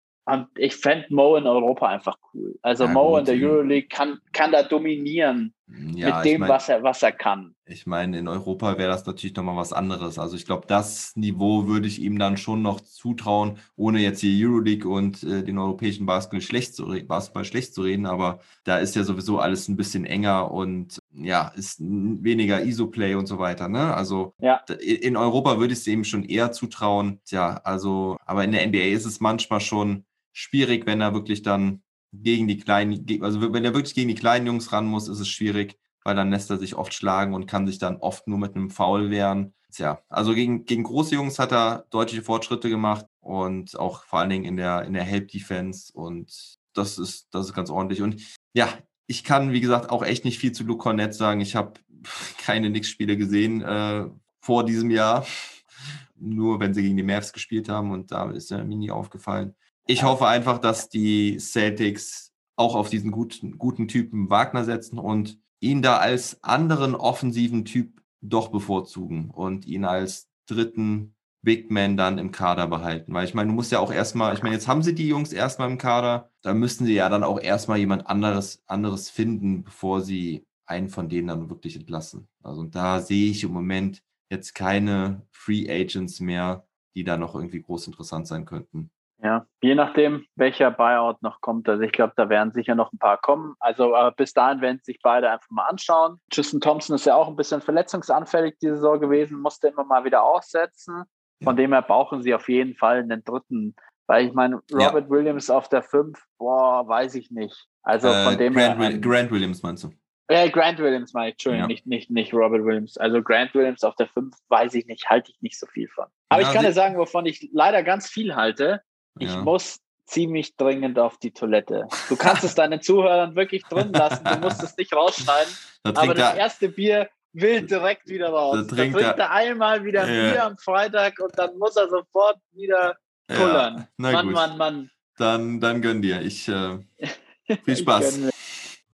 Ich 0.56 0.76
fände 0.76 1.06
Mo 1.10 1.36
in 1.36 1.46
Europa 1.46 1.86
einfach 1.88 2.16
cool. 2.32 2.58
Also 2.62 2.84
Ja, 2.84 2.92
Mo 2.92 3.10
gut, 3.12 3.28
in 3.28 3.40
der. 3.40 3.50
Euroleague 3.50 3.88
kann, 3.88 4.18
kann 4.32 4.52
da 4.52 4.62
dominieren 4.62 5.54
Ja, 5.94 6.16
mit 6.16 6.24
dem, 6.26 6.40
mein, 6.40 6.50
was, 6.50 6.68
er, 6.68 6.82
was 6.82 7.02
er 7.02 7.12
kann. 7.12 7.54
Ich 7.64 7.86
meine, 7.86 8.18
in 8.18 8.26
Europa 8.26 8.76
wäre 8.78 8.90
das 8.90 9.06
natürlich 9.06 9.36
nochmal 9.36 9.56
was 9.56 9.72
anderes. 9.72 10.18
Also 10.18 10.34
ich 10.36 10.44
glaube, 10.44 10.66
das 10.66 11.14
Niveau 11.14 11.68
würde 11.68 11.86
ich 11.86 12.00
ihm 12.00 12.18
dann 12.18 12.36
schon 12.36 12.62
noch 12.62 12.80
zutrauen, 12.80 13.58
ohne 13.76 14.00
jetzt 14.00 14.20
hier 14.20 14.48
Euroleague 14.48 14.88
und 14.90 15.22
äh, 15.22 15.44
den 15.44 15.58
europäischen 15.58 16.06
Basketball 16.06 16.40
schlecht, 16.40 16.74
zu 16.74 16.84
re- 16.86 17.04
Basketball 17.04 17.44
schlecht 17.44 17.74
zu 17.74 17.82
reden. 17.82 18.06
Aber 18.06 18.40
da 18.64 18.78
ist 18.78 18.96
ja 18.96 19.04
sowieso 19.04 19.38
alles 19.38 19.68
ein 19.68 19.76
bisschen 19.76 20.04
enger 20.04 20.50
und 20.50 20.98
ja, 21.12 21.48
ist 21.56 21.78
weniger 21.80 22.62
ISO-Play 22.62 23.14
und 23.14 23.26
so 23.26 23.38
weiter. 23.38 23.68
Ne? 23.68 23.94
Also 23.94 24.34
Ja. 24.40 24.62
in 24.80 25.16
Europa 25.16 25.58
würde 25.58 25.72
ich 25.72 25.80
es 25.80 25.86
ihm 25.86 26.02
schon 26.04 26.24
eher 26.24 26.50
zutrauen. 26.52 27.20
Tja, 27.24 27.60
also, 27.64 28.16
aber 28.26 28.42
in 28.44 28.52
der 28.52 28.66
NBA 28.66 28.92
ist 28.94 29.04
es 29.06 29.20
manchmal 29.20 29.60
schon 29.60 30.04
schwierig, 30.32 30.86
wenn 30.86 31.00
er 31.00 31.14
wirklich 31.14 31.42
dann 31.42 31.82
gegen 32.12 32.48
die 32.48 32.58
kleinen, 32.58 33.06
also 33.22 33.52
wenn 33.52 33.64
er 33.64 33.74
wirklich 33.74 33.94
gegen 33.94 34.08
die 34.08 34.14
kleinen 34.14 34.46
Jungs 34.46 34.72
ran 34.72 34.86
muss, 34.86 35.08
ist 35.08 35.20
es 35.20 35.28
schwierig 35.28 35.78
weil 36.04 36.14
dann 36.14 36.30
lässt 36.30 36.50
er 36.50 36.58
sich 36.58 36.74
oft 36.74 36.94
schlagen 36.94 37.34
und 37.34 37.46
kann 37.46 37.66
sich 37.66 37.78
dann 37.78 37.96
oft 37.96 38.26
nur 38.26 38.38
mit 38.38 38.54
einem 38.54 38.70
Foul 38.70 39.10
wehren. 39.10 39.54
Tja, 39.72 40.02
also 40.08 40.34
gegen, 40.34 40.64
gegen 40.64 40.82
große 40.82 41.14
Jungs 41.14 41.38
hat 41.38 41.52
er 41.52 41.86
deutliche 41.90 42.22
Fortschritte 42.22 42.68
gemacht 42.68 43.06
und 43.20 43.78
auch 43.78 44.02
vor 44.04 44.18
allen 44.18 44.30
Dingen 44.30 44.44
in 44.44 44.56
der, 44.56 44.82
in 44.82 44.94
der 44.94 45.04
Help-Defense 45.04 45.92
und 45.92 46.58
das 46.72 46.98
ist, 46.98 47.28
das 47.32 47.46
ist 47.46 47.54
ganz 47.54 47.70
ordentlich. 47.70 48.02
Und 48.02 48.20
ja, 48.52 48.68
ich 49.06 49.22
kann, 49.24 49.52
wie 49.52 49.60
gesagt, 49.60 49.90
auch 49.90 50.02
echt 50.02 50.24
nicht 50.24 50.38
viel 50.38 50.52
zu 50.52 50.64
Luke 50.64 50.82
Cornett 50.82 51.14
sagen. 51.14 51.40
Ich 51.40 51.54
habe 51.54 51.74
keine 52.38 52.70
Knicks-Spiele 52.70 53.16
gesehen 53.16 53.62
äh, 53.62 54.06
vor 54.40 54.64
diesem 54.64 54.90
Jahr. 54.90 55.26
Nur 56.16 56.60
wenn 56.60 56.74
sie 56.74 56.82
gegen 56.82 56.96
die 56.96 57.02
Mavs 57.02 57.32
gespielt 57.32 57.68
haben 57.68 57.92
und 57.92 58.10
da 58.12 58.30
ist 58.30 58.50
er 58.50 58.64
mir 58.64 58.76
nie 58.76 58.90
aufgefallen. 58.90 59.54
Ich 59.86 60.02
hoffe 60.02 60.26
einfach, 60.26 60.58
dass 60.58 60.88
die 60.88 61.38
Celtics 61.38 62.32
auch 62.56 62.74
auf 62.74 62.90
diesen 62.90 63.10
guten, 63.10 63.58
guten 63.58 63.88
Typen 63.88 64.30
Wagner 64.30 64.64
setzen 64.64 64.98
und 64.98 65.40
ihn 65.60 65.82
da 65.82 65.98
als 65.98 66.42
anderen 66.42 66.94
offensiven 66.94 67.64
Typ 67.64 68.02
doch 68.20 68.48
bevorzugen 68.48 69.30
und 69.30 69.66
ihn 69.66 69.84
als 69.84 70.28
dritten 70.46 71.14
Big 71.42 71.70
Man 71.70 71.96
dann 71.96 72.18
im 72.18 72.32
Kader 72.32 72.66
behalten. 72.66 73.14
Weil 73.14 73.24
ich 73.24 73.34
meine, 73.34 73.48
du 73.48 73.54
musst 73.54 73.72
ja 73.72 73.78
auch 73.78 73.92
erstmal, 73.92 74.34
ich 74.34 74.42
meine, 74.42 74.54
jetzt 74.54 74.68
haben 74.68 74.82
sie 74.82 74.94
die 74.94 75.08
Jungs 75.08 75.32
erstmal 75.32 75.70
im 75.70 75.78
Kader, 75.78 76.30
da 76.42 76.52
müssten 76.52 76.84
sie 76.84 76.94
ja 76.94 77.08
dann 77.08 77.24
auch 77.24 77.40
erstmal 77.40 77.78
jemand 77.78 78.06
anderes, 78.06 78.62
anderes 78.66 79.08
finden, 79.08 79.64
bevor 79.64 80.02
sie 80.02 80.44
einen 80.66 80.88
von 80.88 81.08
denen 81.08 81.28
dann 81.28 81.50
wirklich 81.50 81.76
entlassen. 81.76 82.28
Also 82.42 82.64
da 82.64 83.00
sehe 83.00 83.30
ich 83.30 83.42
im 83.42 83.52
Moment 83.52 84.02
jetzt 84.30 84.54
keine 84.54 85.26
Free 85.32 85.68
Agents 85.68 86.20
mehr, 86.20 86.66
die 86.94 87.04
da 87.04 87.16
noch 87.16 87.34
irgendwie 87.34 87.62
groß 87.62 87.86
interessant 87.86 88.26
sein 88.26 88.44
könnten. 88.44 88.90
Ja, 89.22 89.46
je 89.60 89.74
nachdem, 89.74 90.24
welcher 90.36 90.70
Buyout 90.70 91.20
noch 91.22 91.40
kommt. 91.42 91.68
Also 91.68 91.82
ich 91.82 91.92
glaube, 91.92 92.14
da 92.16 92.28
werden 92.30 92.52
sicher 92.52 92.74
noch 92.74 92.90
ein 92.92 92.98
paar 92.98 93.18
kommen. 93.20 93.54
Also 93.60 93.94
aber 93.94 94.12
bis 94.12 94.32
dahin 94.32 94.62
werden 94.62 94.80
sich 94.82 94.98
beide 95.02 95.30
einfach 95.30 95.50
mal 95.50 95.66
anschauen. 95.66 96.18
Tristan 96.30 96.60
Thompson 96.60 96.96
ist 96.96 97.04
ja 97.04 97.14
auch 97.16 97.28
ein 97.28 97.36
bisschen 97.36 97.60
verletzungsanfällig 97.60 98.56
diese 98.62 98.76
Saison 98.76 98.98
gewesen, 98.98 99.40
musste 99.42 99.68
immer 99.68 99.84
mal 99.84 100.04
wieder 100.04 100.22
aussetzen. 100.22 101.04
Von 101.42 101.56
dem 101.56 101.72
her 101.72 101.82
brauchen 101.82 102.22
sie 102.22 102.34
auf 102.34 102.48
jeden 102.48 102.74
Fall 102.76 102.98
einen 102.98 103.22
dritten. 103.24 103.74
Weil 104.06 104.26
ich 104.26 104.32
meine, 104.32 104.60
Ja. 104.70 104.88
Robert 104.88 105.08
Williams 105.10 105.50
auf 105.50 105.68
der 105.68 105.82
5, 105.82 106.18
boah, 106.38 106.86
weiß 106.88 107.14
ich 107.14 107.30
nicht. 107.30 107.66
Also 107.82 108.08
von 108.08 108.34
Äh, 108.34 108.36
dem 108.38 108.54
Grant, 108.54 108.78
her. 108.78 108.88
Will- 108.88 109.00
Grant 109.00 109.30
Williams 109.30 109.62
meinst 109.62 109.84
du? 109.84 109.90
äh, 110.28 110.48
Grant 110.50 110.78
Williams 110.78 111.12
meine 111.12 111.28
ich, 111.28 111.34
Entschuldigung, 111.34 111.62
Ja. 111.62 111.66
nicht, 111.66 111.86
nicht, 111.86 112.10
nicht 112.10 112.32
Robert 112.34 112.64
Williams. 112.64 112.96
Also 112.96 113.22
Grant 113.22 113.54
Williams 113.54 113.84
auf 113.84 113.94
der 113.96 114.06
5, 114.08 114.34
weiß 114.48 114.74
ich 114.74 114.86
nicht, 114.86 115.08
halte 115.10 115.30
ich 115.30 115.40
nicht 115.42 115.58
so 115.58 115.66
viel 115.66 115.88
von. 115.88 116.06
Aber 116.30 116.40
Ja, 116.42 116.48
ich 116.48 116.54
kann 116.54 116.64
dir 116.64 116.72
sagen, 116.72 116.96
wovon 116.98 117.26
ich 117.26 117.48
leider 117.52 117.82
ganz 117.82 118.08
viel 118.08 118.34
halte. 118.34 118.80
Ich 119.18 119.28
Ja. 119.28 119.42
muss 119.42 119.80
ziemlich 120.06 120.56
dringend 120.56 120.98
auf 120.98 121.18
die 121.18 121.30
Toilette. 121.32 121.86
Du 122.08 122.16
kannst 122.16 122.42
es 122.44 122.54
deinen 122.56 122.80
Zuhörern 122.82 123.34
wirklich 123.36 123.62
drin 123.64 123.92
lassen, 123.92 124.24
du 124.24 124.36
musst 124.38 124.62
es 124.62 124.76
nicht 124.76 124.92
rausschneiden. 124.94 125.52
Da 125.82 125.90
Aber 125.90 126.00
trinkt 126.00 126.18
das 126.18 126.32
er, 126.34 126.36
erste 126.38 126.68
Bier 126.68 127.08
will 127.32 127.62
direkt 127.66 128.08
wieder 128.08 128.30
raus. 128.30 128.56
Da 128.56 128.62
Da 128.62 128.68
trinkt 128.76 128.96
trinkt, 128.98 129.18
er- 129.18 129.24
er 129.24 129.30
einmal 129.30 129.84
wieder 129.84 130.10
Ja. 130.10 130.32
Bier 130.32 130.44
am 130.44 130.56
Freitag 130.58 131.18
und 131.20 131.38
dann 131.38 131.56
muss 131.58 131.76
er 131.76 131.88
sofort 131.88 132.38
wieder 132.52 132.96
kullern. 133.28 133.86
ja, 133.98 134.10
Mann, 134.12 134.30
Mann, 134.32 134.56
Mann. 134.58 134.90
Dann, 135.16 135.60
dann 135.60 135.80
gönn 135.82 136.02
dir. 136.02 136.20
Ich, 136.22 136.48
äh, 136.48 136.78
viel 137.46 137.58
Ich 137.66 137.78
Spaß. 137.80 138.16
mir. 138.18 138.30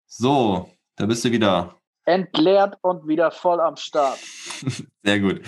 So, 0.06 0.70
da 0.96 1.06
bist 1.06 1.24
du 1.24 1.30
wieder. 1.30 1.76
Entleert 2.04 2.76
und 2.82 3.08
wieder 3.08 3.30
voll 3.30 3.60
am 3.60 3.76
Start. 3.76 4.18
Sehr 5.02 5.18
gut. 5.20 5.40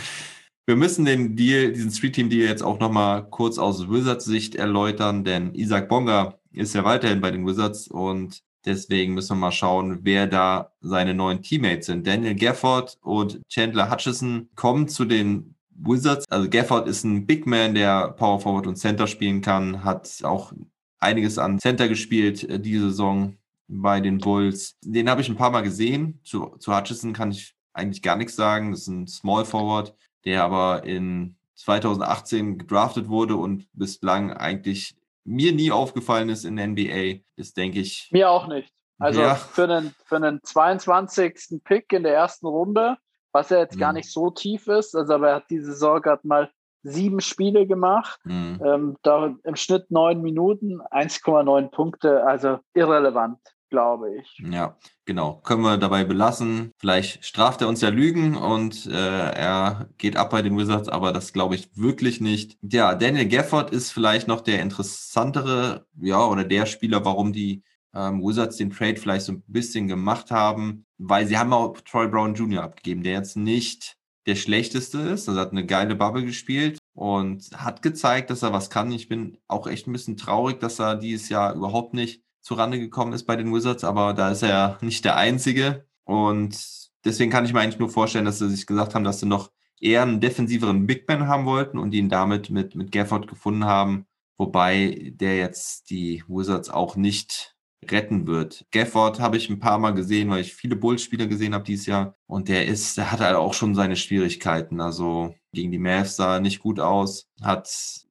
Wir 0.69 0.77
müssen 0.77 1.07
den 1.07 1.35
Deal, 1.35 1.73
diesen 1.73 1.91
Street 1.91 2.14
Team 2.14 2.29
Deal 2.29 2.47
jetzt 2.47 2.62
auch 2.62 2.79
nochmal 2.79 3.27
kurz 3.31 3.57
aus 3.57 3.89
Wizards 3.89 4.27
Sicht 4.27 4.55
erläutern, 4.55 5.25
denn 5.25 5.55
Isaac 5.55 5.89
Bonga 5.89 6.39
ist 6.53 6.75
ja 6.75 6.85
weiterhin 6.85 7.23
bei 7.23 7.31
den 7.31 7.47
Wizards 7.47 7.89
und 7.89 8.43
deswegen 8.66 9.14
müssen 9.14 9.39
wir 9.39 9.47
mal 9.47 9.51
schauen, 9.51 10.01
wer 10.03 10.27
da 10.27 10.73
seine 10.83 11.14
neuen 11.14 11.41
Teammates 11.41 11.87
sind. 11.87 12.07
Daniel 12.07 12.35
Gafford 12.35 12.99
und 13.01 13.41
Chandler 13.49 13.91
Hutchison 13.91 14.51
kommen 14.57 14.89
zu 14.89 15.07
den 15.07 15.55
Wizards. 15.71 16.27
Also 16.29 16.51
Gafford 16.51 16.87
ist 16.87 17.03
ein 17.03 17.25
Big 17.25 17.47
Man, 17.47 17.75
der 17.75 18.09
Power 18.11 18.39
Forward 18.39 18.66
und 18.66 18.77
Center 18.77 19.07
spielen 19.07 19.41
kann, 19.41 19.85
hat 19.85 20.23
auch 20.23 20.53
einiges 20.99 21.39
an 21.39 21.59
Center 21.59 21.89
gespielt 21.89 22.45
äh, 22.45 22.61
diese 22.61 22.91
Saison 22.91 23.39
bei 23.69 24.03
den 24.03 24.19
Bulls. 24.19 24.77
Den 24.85 25.09
habe 25.09 25.23
ich 25.23 25.31
ein 25.31 25.37
paar 25.37 25.51
Mal 25.51 25.62
gesehen. 25.62 26.21
Zu, 26.25 26.57
zu 26.59 26.77
Hutchison 26.77 27.14
kann 27.14 27.31
ich 27.31 27.55
eigentlich 27.73 28.03
gar 28.03 28.16
nichts 28.16 28.37
sagen. 28.37 28.71
Das 28.73 28.83
ist 28.83 28.89
ein 28.89 29.07
Small 29.07 29.47
Forward, 29.47 29.95
der 30.25 30.45
aber 30.45 30.85
in 30.85 31.37
2018 31.55 32.59
gedraftet 32.59 33.09
wurde 33.09 33.37
und 33.37 33.66
bislang 33.73 34.33
eigentlich 34.33 34.97
mir 35.25 35.53
nie 35.53 35.71
aufgefallen 35.71 36.29
ist 36.29 36.45
in 36.45 36.57
der 36.57 36.69
NBA. 36.69 37.21
Das 37.37 37.53
denke 37.53 37.81
ich. 37.81 38.09
Mir 38.12 38.31
auch 38.31 38.47
nicht. 38.47 38.73
Also 38.99 39.21
Ja. 39.21 39.35
für, 39.35 39.64
einen, 39.64 39.95
für 40.05 40.16
einen 40.16 40.41
22. 40.43 41.61
Pick 41.64 41.93
in 41.93 42.03
der 42.03 42.14
ersten 42.14 42.47
Runde, 42.47 42.97
was 43.33 43.51
ja 43.51 43.59
jetzt 43.59 43.79
gar 43.79 43.93
Mhm. 43.93 43.99
nicht 43.99 44.11
so 44.12 44.31
tief 44.31 44.66
ist, 44.69 44.95
also 44.97 45.14
aber 45.14 45.29
er 45.31 45.35
hat 45.37 45.51
diese 45.51 45.73
Saison 45.73 46.01
gerade 46.01 46.27
mal 46.27 46.51
sieben 46.83 47.21
Spiele 47.21 47.66
gemacht, 47.66 48.19
Hm, 48.25 48.61
ähm, 48.64 48.97
da 49.03 49.35
im 49.45 49.57
Schnitt 49.57 49.91
neun 49.91 50.23
Minuten, 50.23 50.81
1,9 50.91 51.71
Punkte, 51.71 52.25
also 52.25 52.59
irrelevant, 52.75 53.39
glaube 53.71 54.16
ich. 54.16 54.43
ja, 54.51 54.77
genau. 55.05 55.41
Können 55.45 55.62
wir 55.62 55.77
dabei 55.77 56.05
belassen. 56.05 56.73
Vielleicht 56.79 57.25
straft 57.25 57.61
er 57.61 57.69
uns 57.69 57.81
ja 57.81 57.89
Lügen 57.89 58.37
und 58.37 58.87
äh, 58.87 59.31
er 59.33 59.89
geht 59.99 60.16
ab 60.16 60.31
bei 60.31 60.43
den 60.43 60.57
Wizards, 60.57 60.89
aber 60.89 61.12
das 61.12 61.33
glaube 61.33 61.55
ich 61.55 61.77
wirklich 61.77 62.21
nicht. 62.21 62.59
Ja, 62.62 62.95
Daniel 62.95 63.29
Gafford 63.29 63.71
ist 63.71 63.93
vielleicht 63.93 64.29
noch 64.29 64.41
der 64.41 64.62
interessantere, 64.62 65.87
ja, 66.01 66.25
oder 66.27 66.45
der 66.45 66.66
Spieler, 66.66 67.05
warum 67.05 67.33
die 67.33 67.62
ähm, 67.95 68.23
Wizards 68.23 68.57
den 68.57 68.71
Trade 68.71 68.97
vielleicht 68.97 69.27
so 69.27 69.33
ein 69.33 69.43
bisschen 69.47 69.89
gemacht 69.89 70.31
haben, 70.31 70.87
weil 70.99 71.27
sie 71.27 71.39
haben 71.39 71.53
auch 71.53 71.81
Troy 71.81 72.09
Brown 72.09 72.35
Jr. 72.35 72.64
abgegeben, 72.64 73.03
der 73.03 73.14
jetzt 73.14 73.37
nicht 73.37 73.97
der 74.27 74.37
schlechteste 74.37 74.99
ist. 74.99 75.29
Also 75.29 75.41
hat 75.41 75.53
eine 75.53 75.64
geile 75.64 75.95
Bubble 75.95 76.25
gespielt 76.25 76.79
und 76.95 77.51
hat 77.55 77.83
gezeigt, 77.83 78.31
dass 78.31 78.43
er 78.43 78.53
was 78.53 78.71
kann. 78.71 78.93
Ich 78.93 79.09
bin 79.09 79.39
auch 79.49 79.66
echt 79.66 79.87
ein 79.87 79.93
bisschen 79.93 80.16
traurig, 80.16 80.61
dass 80.61 80.79
er 80.79 80.97
dieses 80.97 81.29
Jahr 81.31 81.55
überhaupt 81.55 81.95
nicht 81.95 82.23
zurande 82.49 82.80
gekommen 82.80 83.12
ist 83.12 83.24
bei 83.24 83.36
den 83.36 83.53
Wizards, 83.55 83.84
aber 83.84 84.14
da 84.14 84.30
ist 84.30 84.42
er 84.42 84.49
ja 84.49 84.78
nicht 84.80 85.05
der 85.05 85.16
Einzige. 85.18 85.86
Und 86.05 86.59
deswegen 87.05 87.30
kann 87.30 87.44
ich 87.44 87.53
mir 87.53 87.61
eigentlich 87.61 87.78
nur 87.78 87.90
vorstellen, 87.90 88.24
dass 88.24 88.38
sie 88.38 88.49
sich 88.49 88.66
gesagt 88.66 88.94
haben, 88.94 89.05
dass 89.05 89.20
sie 89.20 89.26
noch 89.26 89.51
eher 89.78 90.01
einen 90.01 90.18
defensiveren 90.18 90.86
Big 90.86 91.07
Man 91.07 91.28
haben 91.28 91.44
wollten 91.44 91.76
und 91.76 91.92
ihn 91.92 92.09
damit 92.09 92.49
mit, 92.49 92.74
mit 92.74 92.90
Gafford 92.90 93.28
gefunden 93.28 93.66
haben, 93.66 94.07
wobei 94.38 95.12
der 95.14 95.36
jetzt 95.36 95.90
die 95.90 96.24
Wizards 96.26 96.70
auch 96.70 96.96
nicht 96.96 97.55
retten 97.86 98.26
wird. 98.26 98.64
Gafford 98.72 99.20
habe 99.20 99.36
ich 99.36 99.51
ein 99.51 99.61
paar 99.61 99.78
Mal 99.78 99.92
gesehen, 99.92 100.30
weil 100.30 100.40
ich 100.40 100.55
viele 100.55 100.74
Bulls-Spieler 100.74 101.26
gesehen 101.26 101.53
habe 101.53 101.64
dieses 101.64 101.84
Jahr. 101.84 102.16
Und 102.26 102.49
der 102.49 102.66
ist, 102.66 102.96
der 102.96 103.12
hat 103.12 103.20
halt 103.20 103.36
auch 103.36 103.53
schon 103.53 103.74
seine 103.74 103.96
Schwierigkeiten. 103.96 104.80
Also 104.80 105.34
gegen 105.53 105.70
die 105.70 105.78
Mavs 105.78 106.16
sah 106.16 106.36
er 106.36 106.40
nicht 106.40 106.61
gut 106.61 106.80
aus. 106.80 107.28
Hat 107.42 107.70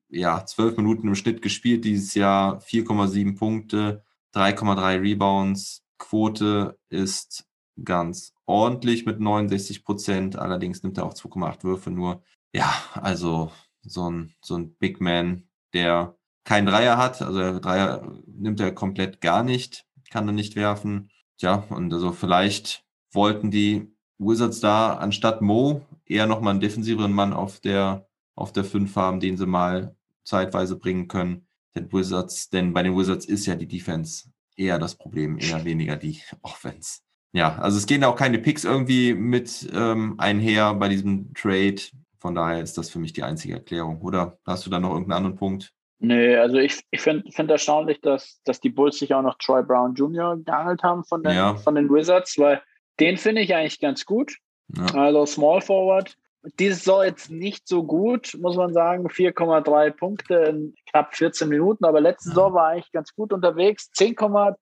ja 0.10 0.46
zwölf 0.46 0.78
Minuten 0.78 1.08
im 1.08 1.16
Schnitt 1.16 1.42
gespielt 1.42 1.86
dieses 1.86 2.14
Jahr, 2.14 2.60
4,7 2.60 3.36
Punkte, 3.36 4.04
3,3 4.38 5.02
Rebounds. 5.02 5.84
Quote 5.98 6.78
ist 6.90 7.46
ganz 7.84 8.34
ordentlich 8.46 9.06
mit 9.06 9.20
69 9.20 9.84
Prozent. 9.84 10.38
Allerdings 10.38 10.84
nimmt 10.84 10.98
er 10.98 11.06
auch 11.06 11.14
2,8 11.14 11.64
Würfe 11.64 11.92
nur. 11.92 12.24
Ja, 12.54 12.74
also 12.94 13.52
so 13.82 14.10
ein, 14.10 14.36
so 14.42 14.56
ein 14.56 14.76
Big 14.76 15.02
Man, 15.02 15.48
der 15.74 16.16
kein 16.44 16.66
Dreier 16.66 16.98
hat, 16.98 17.22
also 17.22 17.60
Dreier 17.60 18.10
nimmt 18.26 18.60
er 18.62 18.72
komplett 18.72 19.20
gar 19.20 19.44
nicht, 19.44 19.86
kann 20.10 20.28
er 20.28 20.34
nicht 20.34 20.56
werfen. 20.56 21.10
Tja, 21.38 21.66
und 21.70 21.94
also 21.94 22.14
vielleicht 22.14 22.86
wollten 23.12 23.52
die 23.52 23.94
Wizards 24.18 24.60
da 24.60 24.96
anstatt 24.96 25.42
Mo 25.42 25.82
eher 26.06 26.26
nochmal 26.26 26.52
einen 26.52 26.62
defensiveren 26.62 27.12
Mann 27.12 27.34
auf 27.34 27.60
der, 27.60 28.08
auf 28.36 28.54
der 28.54 28.64
5 28.64 28.96
haben, 28.96 29.20
den 29.20 29.38
sie 29.38 29.46
mal 29.46 29.96
zeitweise 30.24 30.78
bringen 30.78 31.08
können. 31.08 31.47
Den 31.78 31.92
Wizards, 31.92 32.50
denn 32.50 32.74
bei 32.74 32.84
den 32.84 32.96
Wizards 32.98 33.26
ist 33.26 33.46
ja 33.46 33.56
die 33.56 33.68
Defense 33.68 34.30
eher 34.56 34.80
das 34.80 34.96
Problem, 34.96 35.38
eher 35.40 35.64
weniger 35.66 35.96
die 35.96 36.20
Offense. 36.42 37.00
Ja, 37.34 37.58
also 37.60 37.78
es 37.78 37.86
gehen 37.86 38.04
auch 38.04 38.16
keine 38.16 38.40
Picks 38.40 38.64
irgendwie 38.64 39.14
mit 39.14 39.70
ähm, 39.74 40.16
einher 40.18 40.74
bei 40.74 40.90
diesem 40.90 41.34
Trade. 41.34 41.76
Von 42.20 42.34
daher 42.34 42.62
ist 42.62 42.78
das 42.78 42.90
für 42.90 43.00
mich 43.00 43.14
die 43.14 43.24
einzige 43.24 43.56
Erklärung. 43.56 44.02
Oder 44.02 44.40
hast 44.46 44.66
du 44.66 44.70
da 44.70 44.80
noch 44.80 44.92
irgendeinen 44.92 45.18
anderen 45.18 45.36
Punkt? 45.38 45.74
Nee, 46.00 46.36
also 46.36 46.58
ich, 46.58 46.80
ich 46.92 47.02
finde 47.02 47.32
find 47.32 47.50
erstaunlich, 47.52 48.02
dass, 48.02 48.40
dass 48.44 48.60
die 48.60 48.70
Bulls 48.70 48.98
sich 49.00 49.14
auch 49.14 49.22
noch 49.22 49.38
Troy 49.40 49.64
Brown 49.64 49.94
Jr. 49.96 50.38
geangelt 50.38 50.84
haben 50.84 51.04
von 51.04 51.24
den, 51.24 51.36
Ja. 51.36 51.56
von 51.56 51.76
den 51.76 51.90
Wizards, 51.90 52.38
weil 52.38 52.62
den 53.00 53.18
finde 53.18 53.42
ich 53.42 53.54
eigentlich 53.56 53.80
ganz 53.80 54.06
gut. 54.06 54.38
Ja. 54.76 54.86
Also 54.96 55.26
Small 55.26 55.62
Forward. 55.62 56.16
Diese 56.60 56.76
Saison 56.76 57.04
jetzt 57.04 57.30
nicht 57.30 57.68
so 57.68 57.84
gut, 57.84 58.38
muss 58.40 58.56
man 58.56 58.74
sagen. 58.74 59.08
4,3 59.08 59.92
Punkte 59.92 60.36
in 60.36 60.76
knapp 60.90 61.16
14 61.16 61.50
Minuten, 61.50 61.86
aber 61.86 62.02
letzte 62.02 62.30
Ja. 62.30 62.36
Saison 62.36 62.54
war 62.54 62.68
eigentlich 62.68 62.92
ganz 62.92 63.14
gut 63.14 63.34
unterwegs. 63.34 63.92
10, 63.92 64.16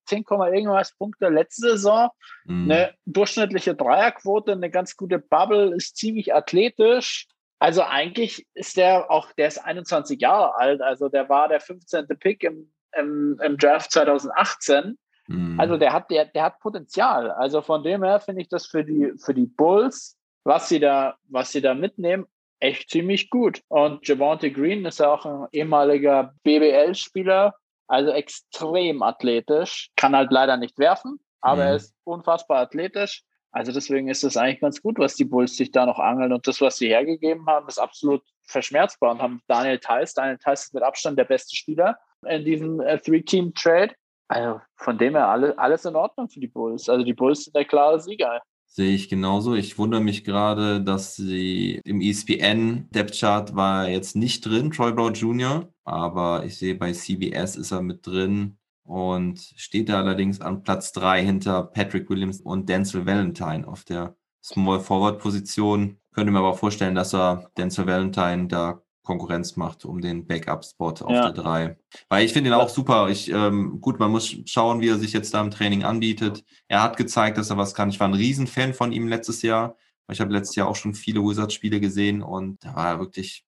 10, 0.05 0.25
irgendwas 0.29 0.95
Punkte 0.97 1.29
letzte 1.29 1.71
Saison. 1.71 2.09
Mhm. 2.45 2.71
Eine 2.71 2.93
durchschnittliche 3.05 3.75
Dreierquote, 3.75 4.53
eine 4.53 4.69
ganz 4.69 4.95
gute 4.95 5.19
Bubble, 5.19 5.75
ist 5.75 5.97
ziemlich 5.97 6.33
athletisch. 6.33 7.27
Also 7.59 7.83
eigentlich 7.83 8.45
ist 8.53 8.77
der 8.77 9.09
auch, 9.09 9.31
der 9.33 9.47
ist 9.47 9.57
21 9.57 10.19
Jahre 10.19 10.55
alt, 10.55 10.81
also 10.81 11.09
der 11.09 11.29
war 11.29 11.47
der 11.47 11.59
15. 11.59 12.07
Pick 12.19 12.43
im, 12.43 12.71
im, 12.97 13.39
im 13.41 13.57
Draft 13.57 13.91
2018. 13.91 14.97
Mhm. 15.27 15.59
Also 15.59 15.77
der 15.77 15.93
hat, 15.93 16.11
der, 16.11 16.25
der 16.25 16.43
hat 16.43 16.59
Potenzial. 16.59 17.31
Also 17.31 17.61
von 17.61 17.83
dem 17.83 18.03
her 18.03 18.19
finde 18.19 18.41
ich 18.41 18.49
das 18.49 18.67
für 18.67 18.83
die, 18.83 19.13
für 19.17 19.33
die 19.33 19.47
Bulls, 19.47 20.14
was 20.45 20.69
sie 20.69 20.79
da, 20.79 21.17
was 21.27 21.51
sie 21.51 21.61
da 21.61 21.73
mitnehmen, 21.73 22.25
echt 22.59 22.89
ziemlich 22.89 23.29
gut. 23.29 23.61
Und 23.67 24.07
Javante 24.07 24.51
Green 24.51 24.85
ist 24.85 24.99
ja 24.99 25.13
auch 25.13 25.25
ein 25.25 25.47
ehemaliger 25.51 26.33
BBL-Spieler, 26.43 27.53
also 27.87 28.11
extrem 28.11 29.03
athletisch, 29.03 29.89
kann 29.95 30.15
halt 30.15 30.31
leider 30.31 30.57
nicht 30.57 30.79
werfen, 30.79 31.19
aber 31.41 31.63
Mhm. 31.63 31.67
er 31.67 31.75
ist 31.75 31.93
unfassbar 32.03 32.59
athletisch. 32.59 33.23
Also 33.51 33.71
deswegen 33.71 34.09
ist 34.09 34.23
es 34.23 34.35
eigentlich 34.35 34.59
ganz 34.59 34.81
gut, 34.81 34.99
was 34.99 35.15
die 35.15 35.23
Bulls 35.23 35.55
sich 35.55 35.71
da 35.71 35.85
noch 35.85 35.97
angeln. 35.97 36.33
Und 36.33 36.45
das, 36.45 36.59
was 36.59 36.75
sie 36.75 36.89
hergegeben 36.89 37.45
haben, 37.47 37.67
ist 37.69 37.77
absolut 37.77 38.21
verschmerzbar 38.43 39.11
und 39.11 39.21
haben 39.21 39.41
Daniel 39.47 39.79
Theiss. 39.79 40.13
Daniel 40.13 40.37
Theiss 40.37 40.65
ist 40.65 40.73
mit 40.73 40.83
Abstand 40.83 41.17
der 41.17 41.23
beste 41.23 41.55
Spieler 41.55 41.97
in 42.27 42.43
diesem 42.43 42.81
äh, 42.81 42.97
Three-Team-Trade. 42.99 43.93
Also 44.27 44.59
von 44.75 44.97
dem 44.97 45.15
her 45.15 45.29
alle, 45.29 45.57
alles 45.57 45.85
in 45.85 45.95
Ordnung 45.95 46.27
für 46.27 46.41
die 46.41 46.47
Bulls. 46.47 46.89
Also 46.89 47.05
die 47.05 47.13
Bulls 47.13 47.45
sind 47.45 47.55
der 47.55 47.63
klare 47.63 47.99
Sieger. 48.01 48.41
Sehe 48.75 48.93
ich 48.93 49.07
genauso. 49.07 49.55
Ich 49.55 49.77
wundere 49.77 50.01
mich 50.01 50.25
gerade, 50.25 50.81
dass 50.81 51.15
sie 51.15 51.79
im 51.85 52.01
ESPN 52.01 52.89
Depth 52.89 53.17
Chart 53.17 53.55
war 53.55 53.87
jetzt 53.87 54.17
nicht 54.17 54.45
drin, 54.45 54.69
Troy 54.69 54.91
Brown 54.91 55.13
Jr., 55.13 55.69
aber 55.85 56.43
ich 56.45 56.57
sehe 56.57 56.75
bei 56.75 56.91
CBS 56.91 57.55
ist 57.55 57.71
er 57.71 57.81
mit 57.81 58.05
drin 58.05 58.57
und 58.83 59.39
steht 59.55 59.87
da 59.87 59.99
allerdings 59.99 60.41
an 60.41 60.61
Platz 60.61 60.91
drei 60.91 61.23
hinter 61.23 61.63
Patrick 61.63 62.09
Williams 62.09 62.41
und 62.41 62.67
Denzel 62.67 63.05
Valentine 63.05 63.65
auf 63.65 63.85
der 63.85 64.17
Small 64.43 64.81
Forward 64.81 65.19
Position. 65.19 65.97
Könnte 66.11 66.33
mir 66.33 66.39
aber 66.39 66.55
vorstellen, 66.55 66.95
dass 66.95 67.13
er 67.13 67.49
Denzel 67.57 67.87
Valentine 67.87 68.47
da 68.49 68.81
Konkurrenz 69.05 69.55
macht 69.55 69.85
um 69.85 70.01
den 70.01 70.27
Backup-Spot 70.27 70.89
auf 70.89 71.09
Ja. 71.09 71.31
der 71.31 71.31
drei. 71.31 71.77
Weil 72.09 72.25
ich 72.25 72.33
finde 72.33 72.49
ihn 72.49 72.53
auch 72.55 72.67
super. 72.67 73.07
Ich, 73.09 73.31
ähm, 73.31 73.79
gut, 73.79 73.99
man 73.99 74.11
muss 74.11 74.35
schauen, 74.45 74.81
wie 74.81 74.89
er 74.89 74.97
sich 74.97 75.13
jetzt 75.13 75.33
da 75.33 75.39
im 75.39 75.51
Training 75.51 75.83
anbietet. 75.85 76.43
Er 76.67 76.83
hat 76.83 76.97
gezeigt, 76.97 77.37
dass 77.37 77.49
er 77.49 77.57
was 77.57 77.73
kann. 77.73 77.89
Ich 77.89 77.99
war 78.01 78.07
ein 78.09 78.13
Riesenfan 78.13 78.73
von 78.73 78.91
ihm 78.91 79.07
letztes 79.07 79.41
Jahr. 79.41 79.77
Ich 80.11 80.19
habe 80.19 80.33
letztes 80.33 80.55
Jahr 80.55 80.67
auch 80.67 80.75
schon 80.75 80.93
viele 80.93 81.21
Wizards-Spiele 81.21 81.79
gesehen 81.79 82.21
und 82.21 82.63
da 82.65 82.75
war 82.75 82.87
er 82.89 82.99
wirklich 82.99 83.45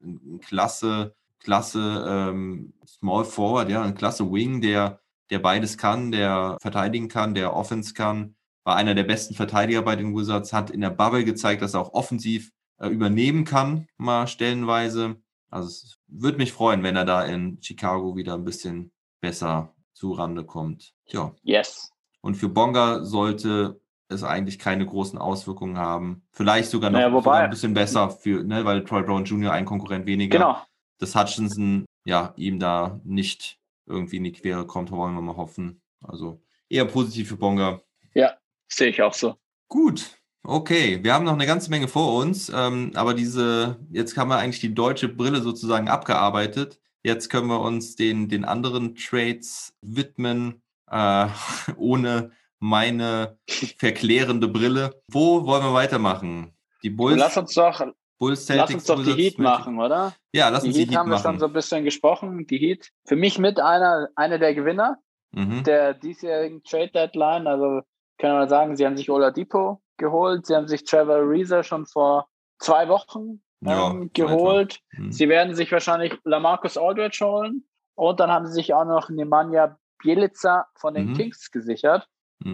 ein, 0.00 0.40
klasse, 0.40 1.14
klasse 1.38 2.04
ähm, 2.08 2.72
Small 2.86 3.24
Forward, 3.24 3.68
ja, 3.70 3.82
ein 3.82 3.94
klasse 3.94 4.30
Wing, 4.32 4.60
der, 4.60 5.00
der 5.30 5.38
beides 5.38 5.78
kann, 5.78 6.10
der 6.10 6.56
verteidigen 6.60 7.08
kann, 7.08 7.34
der 7.34 7.54
Offense 7.54 7.94
kann. 7.94 8.34
War 8.64 8.76
einer 8.76 8.94
der 8.94 9.04
besten 9.04 9.34
Verteidiger 9.34 9.82
bei 9.82 9.96
den 9.96 10.16
Wizards, 10.16 10.52
hat 10.52 10.70
in 10.70 10.80
der 10.80 10.90
Bubble 10.90 11.24
gezeigt, 11.24 11.62
dass 11.62 11.74
er 11.74 11.80
auch 11.80 11.94
offensiv 11.94 12.50
übernehmen 12.90 13.44
kann, 13.44 13.88
mal 13.96 14.26
stellenweise. 14.26 15.16
Also 15.50 15.68
es 15.68 15.98
würde 16.06 16.38
mich 16.38 16.52
freuen, 16.52 16.82
wenn 16.82 16.96
er 16.96 17.04
da 17.04 17.24
in 17.24 17.58
Chicago 17.62 18.16
wieder 18.16 18.34
ein 18.34 18.44
bisschen 18.44 18.92
besser 19.20 19.74
zurande 19.92 20.44
kommt. 20.44 20.94
Ja. 21.06 21.34
Yes. 21.42 21.92
Und 22.20 22.36
für 22.36 22.48
Bonga 22.48 23.04
sollte 23.04 23.80
es 24.08 24.24
eigentlich 24.24 24.58
keine 24.58 24.86
großen 24.86 25.18
Auswirkungen 25.18 25.78
haben. 25.78 26.22
Vielleicht 26.32 26.70
sogar 26.70 26.90
noch 26.90 26.98
Naja, 26.98 27.12
sogar 27.12 27.34
ein 27.34 27.50
bisschen 27.50 27.74
besser 27.74 28.10
für, 28.10 28.42
ne, 28.44 28.64
weil 28.64 28.84
Troy 28.84 29.02
Brown 29.02 29.24
Jr. 29.24 29.52
ein 29.52 29.64
Konkurrent 29.64 30.06
weniger. 30.06 30.38
Genau. 30.38 30.62
Dass 30.98 31.14
Hutchinson 31.14 31.84
ja 32.04 32.32
ihm 32.36 32.58
da 32.58 33.00
nicht 33.04 33.58
irgendwie 33.86 34.16
in 34.16 34.24
die 34.24 34.32
Quere 34.32 34.66
kommt, 34.66 34.90
wollen 34.90 35.14
wir 35.14 35.22
mal 35.22 35.36
hoffen. 35.36 35.80
Also 36.00 36.42
eher 36.68 36.84
positiv 36.84 37.28
für 37.28 37.36
Bonga. 37.36 37.80
Ja, 38.14 38.36
sehe 38.68 38.90
ich 38.90 39.02
auch 39.02 39.14
so. 39.14 39.36
Gut, 39.68 40.18
okay. 40.44 41.02
Wir 41.02 41.14
haben 41.14 41.24
noch 41.24 41.32
eine 41.32 41.46
ganze 41.46 41.70
Menge 41.70 41.88
vor 41.88 42.14
uns, 42.20 42.50
ähm, 42.54 42.92
aber 42.94 43.14
diese, 43.14 43.78
jetzt 43.90 44.16
haben 44.16 44.28
wir 44.28 44.38
eigentlich 44.38 44.60
die 44.60 44.74
deutsche 44.74 45.08
Brille 45.08 45.40
sozusagen 45.40 45.88
abgearbeitet. 45.88 46.80
Jetzt 47.04 47.28
können 47.30 47.48
wir 47.48 47.60
uns 47.60 47.96
den, 47.96 48.28
den 48.28 48.44
anderen 48.44 48.94
Trades 48.94 49.74
widmen, 49.82 50.62
äh, 50.90 51.26
ohne 51.76 52.30
meine 52.60 53.38
verklärende 53.78 54.46
Brille. 54.48 55.02
Wo 55.08 55.46
wollen 55.46 55.64
wir 55.64 55.74
weitermachen? 55.74 56.52
Die 56.84 56.90
Bulls, 56.90 57.18
Lass 57.18 57.36
uns 57.36 57.54
doch, 57.54 57.84
Bulls 58.18 58.48
lass 58.48 58.72
uns 58.72 58.84
doch 58.84 59.02
die 59.02 59.14
Heat 59.14 59.38
machen, 59.38 59.80
oder? 59.80 60.14
Ja, 60.32 60.48
lass 60.48 60.62
Die 60.62 60.68
uns 60.68 60.76
die 60.76 60.82
Heat 60.82 60.90
Heat 60.90 60.98
haben 60.98 61.10
wir 61.10 61.18
schon 61.18 61.26
machen. 61.32 61.40
so 61.40 61.46
ein 61.46 61.52
bisschen 61.52 61.82
gesprochen. 61.84 62.46
Die 62.46 62.58
Heat, 62.58 62.90
für 63.04 63.16
mich 63.16 63.38
mit 63.38 63.58
einer, 63.58 64.08
einer 64.16 64.38
der 64.38 64.54
Gewinner 64.54 64.98
Mhm. 65.34 65.64
der 65.64 65.94
diesjährigen 65.94 66.62
Trade 66.62 66.90
Deadline. 66.90 67.46
Also 67.46 67.80
können 68.18 68.38
wir 68.38 68.48
sagen, 68.48 68.76
sie 68.76 68.84
haben 68.86 68.96
sich 68.96 69.08
Oladipo 69.10 69.81
geholt, 69.98 70.46
sie 70.46 70.54
haben 70.54 70.68
sich 70.68 70.84
Trevor 70.84 71.16
Ariza 71.16 71.62
schon 71.62 71.86
vor 71.86 72.28
zwei 72.58 72.88
Wochen 72.88 73.42
Ja, 73.60 73.90
ähm, 73.90 74.10
etwa. 74.14 74.26
geholt. 74.26 74.80
Mhm. 74.92 75.12
Sie 75.12 75.28
werden 75.28 75.54
sich 75.54 75.70
wahrscheinlich 75.72 76.18
Lamarcus 76.24 76.76
Aldridge 76.76 77.18
holen 77.24 77.66
und 77.94 78.20
dann 78.20 78.30
haben 78.30 78.46
sie 78.46 78.52
sich 78.54 78.74
auch 78.74 78.84
noch 78.84 79.08
Nemanja 79.10 79.76
Bielica 79.98 80.66
von 80.76 80.94
den 80.94 81.10
Mhm. 81.10 81.14
Kings 81.14 81.50
gesichert. 81.50 82.08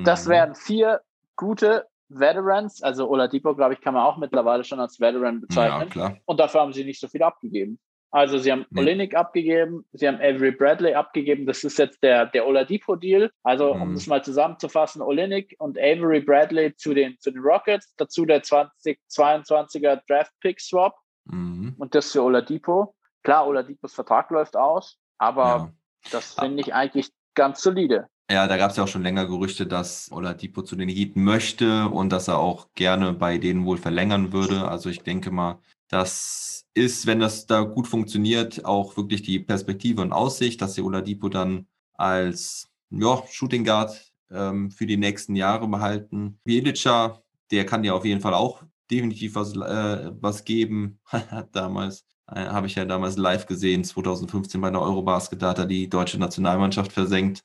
Das 0.04 0.26
Mhm. 0.26 0.30
wären 0.30 0.54
vier 0.54 1.00
gute 1.36 1.86
Veterans. 2.10 2.82
Also 2.82 3.08
Oladipo, 3.08 3.54
glaube 3.54 3.74
ich, 3.74 3.80
kann 3.80 3.94
man 3.94 4.02
auch 4.04 4.16
mittlerweile 4.18 4.64
schon 4.64 4.80
als 4.80 4.98
Veteran 5.00 5.36
Ja, 5.36 5.40
bezeichnen. 5.40 5.88
klar. 5.90 6.16
Und 6.26 6.40
dafür 6.40 6.60
haben 6.62 6.72
sie 6.72 6.84
nicht 6.84 7.00
so 7.00 7.08
viel 7.08 7.22
abgegeben. 7.22 7.78
Also 8.10 8.38
sie 8.38 8.50
haben 8.50 8.64
Nee. 8.70 8.80
Olinik 8.80 9.14
abgegeben, 9.14 9.84
sie 9.92 10.08
haben 10.08 10.16
Avery 10.16 10.50
Bradley 10.52 10.94
abgegeben. 10.94 11.44
Das 11.46 11.62
ist 11.62 11.78
jetzt 11.78 12.02
der, 12.02 12.26
der 12.26 12.46
Oladipo-Deal. 12.46 13.30
Also 13.42 13.72
um 13.72 13.90
Mhm. 13.90 13.94
das 13.94 14.06
mal 14.06 14.24
zusammenzufassen, 14.24 15.02
Olinik 15.02 15.54
und 15.58 15.78
Avery 15.78 16.20
Bradley 16.20 16.74
zu 16.76 16.94
den, 16.94 17.18
zu 17.18 17.30
den 17.30 17.40
Rockets, 17.42 17.94
dazu 17.96 18.24
der 18.24 18.42
2022er 18.42 20.00
Draft-Pick-Swap 20.08 20.94
Mhm. 21.26 21.74
und 21.78 21.94
das 21.94 22.12
für 22.12 22.22
Oladipo. 22.22 22.94
Klar, 23.22 23.46
Oladipos 23.46 23.94
Vertrag 23.94 24.30
läuft 24.30 24.56
aus, 24.56 24.96
aber 25.18 25.44
Ja. 25.44 25.72
das 26.10 26.34
finde 26.34 26.60
ich 26.62 26.72
eigentlich 26.72 27.10
ganz 27.34 27.60
solide. 27.62 28.06
Ja, 28.30 28.46
da 28.46 28.56
gab 28.56 28.70
es 28.70 28.76
ja 28.76 28.84
auch 28.84 28.88
schon 28.88 29.02
länger 29.02 29.26
Gerüchte, 29.26 29.66
dass 29.66 30.10
Oladipo 30.12 30.62
zu 30.62 30.76
den 30.76 30.88
Heat 30.88 31.16
möchte 31.16 31.88
und 31.88 32.10
dass 32.10 32.28
er 32.28 32.38
auch 32.38 32.68
gerne 32.74 33.12
bei 33.12 33.38
denen 33.38 33.64
wohl 33.66 33.76
verlängern 33.78 34.32
würde. 34.32 34.68
Also 34.68 34.88
ich 34.90 35.02
denke 35.02 35.30
mal, 35.30 35.58
das 35.88 36.66
ist, 36.74 37.06
wenn 37.06 37.20
das 37.20 37.46
da 37.46 37.62
gut 37.62 37.88
funktioniert, 37.88 38.64
auch 38.64 38.96
wirklich 38.96 39.22
die 39.22 39.38
Perspektive 39.40 40.02
und 40.02 40.12
Aussicht, 40.12 40.60
dass 40.60 40.74
sie 40.74 40.82
Oladipo 40.82 41.28
dann 41.28 41.66
als 41.94 42.68
ja, 42.90 43.22
Shooting 43.30 43.64
Guard 43.64 44.00
ähm, 44.30 44.70
für 44.70 44.86
die 44.86 44.96
nächsten 44.96 45.34
Jahre 45.34 45.66
behalten. 45.68 46.38
Bielica, 46.44 47.20
der 47.50 47.64
kann 47.66 47.84
ja 47.84 47.94
auf 47.94 48.04
jeden 48.04 48.20
Fall 48.20 48.34
auch 48.34 48.62
definitiv 48.90 49.34
was, 49.34 49.54
äh, 49.56 50.10
was 50.20 50.44
geben. 50.44 50.98
Hat 51.06 51.48
damals, 51.56 52.04
äh, 52.30 52.40
habe 52.46 52.66
ich 52.66 52.74
ja 52.74 52.84
damals 52.84 53.16
live 53.16 53.46
gesehen, 53.46 53.84
2015 53.84 54.60
bei 54.60 54.70
der 54.70 54.80
Eurobasket, 54.82 55.42
da 55.42 55.50
hat 55.50 55.58
er 55.58 55.66
die 55.66 55.88
deutsche 55.88 56.18
Nationalmannschaft 56.18 56.92
versenkt. 56.92 57.42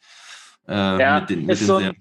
Äh, 0.67 0.99
Ja, 0.99 1.19
mit 1.21 1.29
den, 1.29 1.45
mit 1.45 1.53
ist 1.53 1.61
den 1.61 1.67
so 1.67 1.75
ein- 1.77 1.95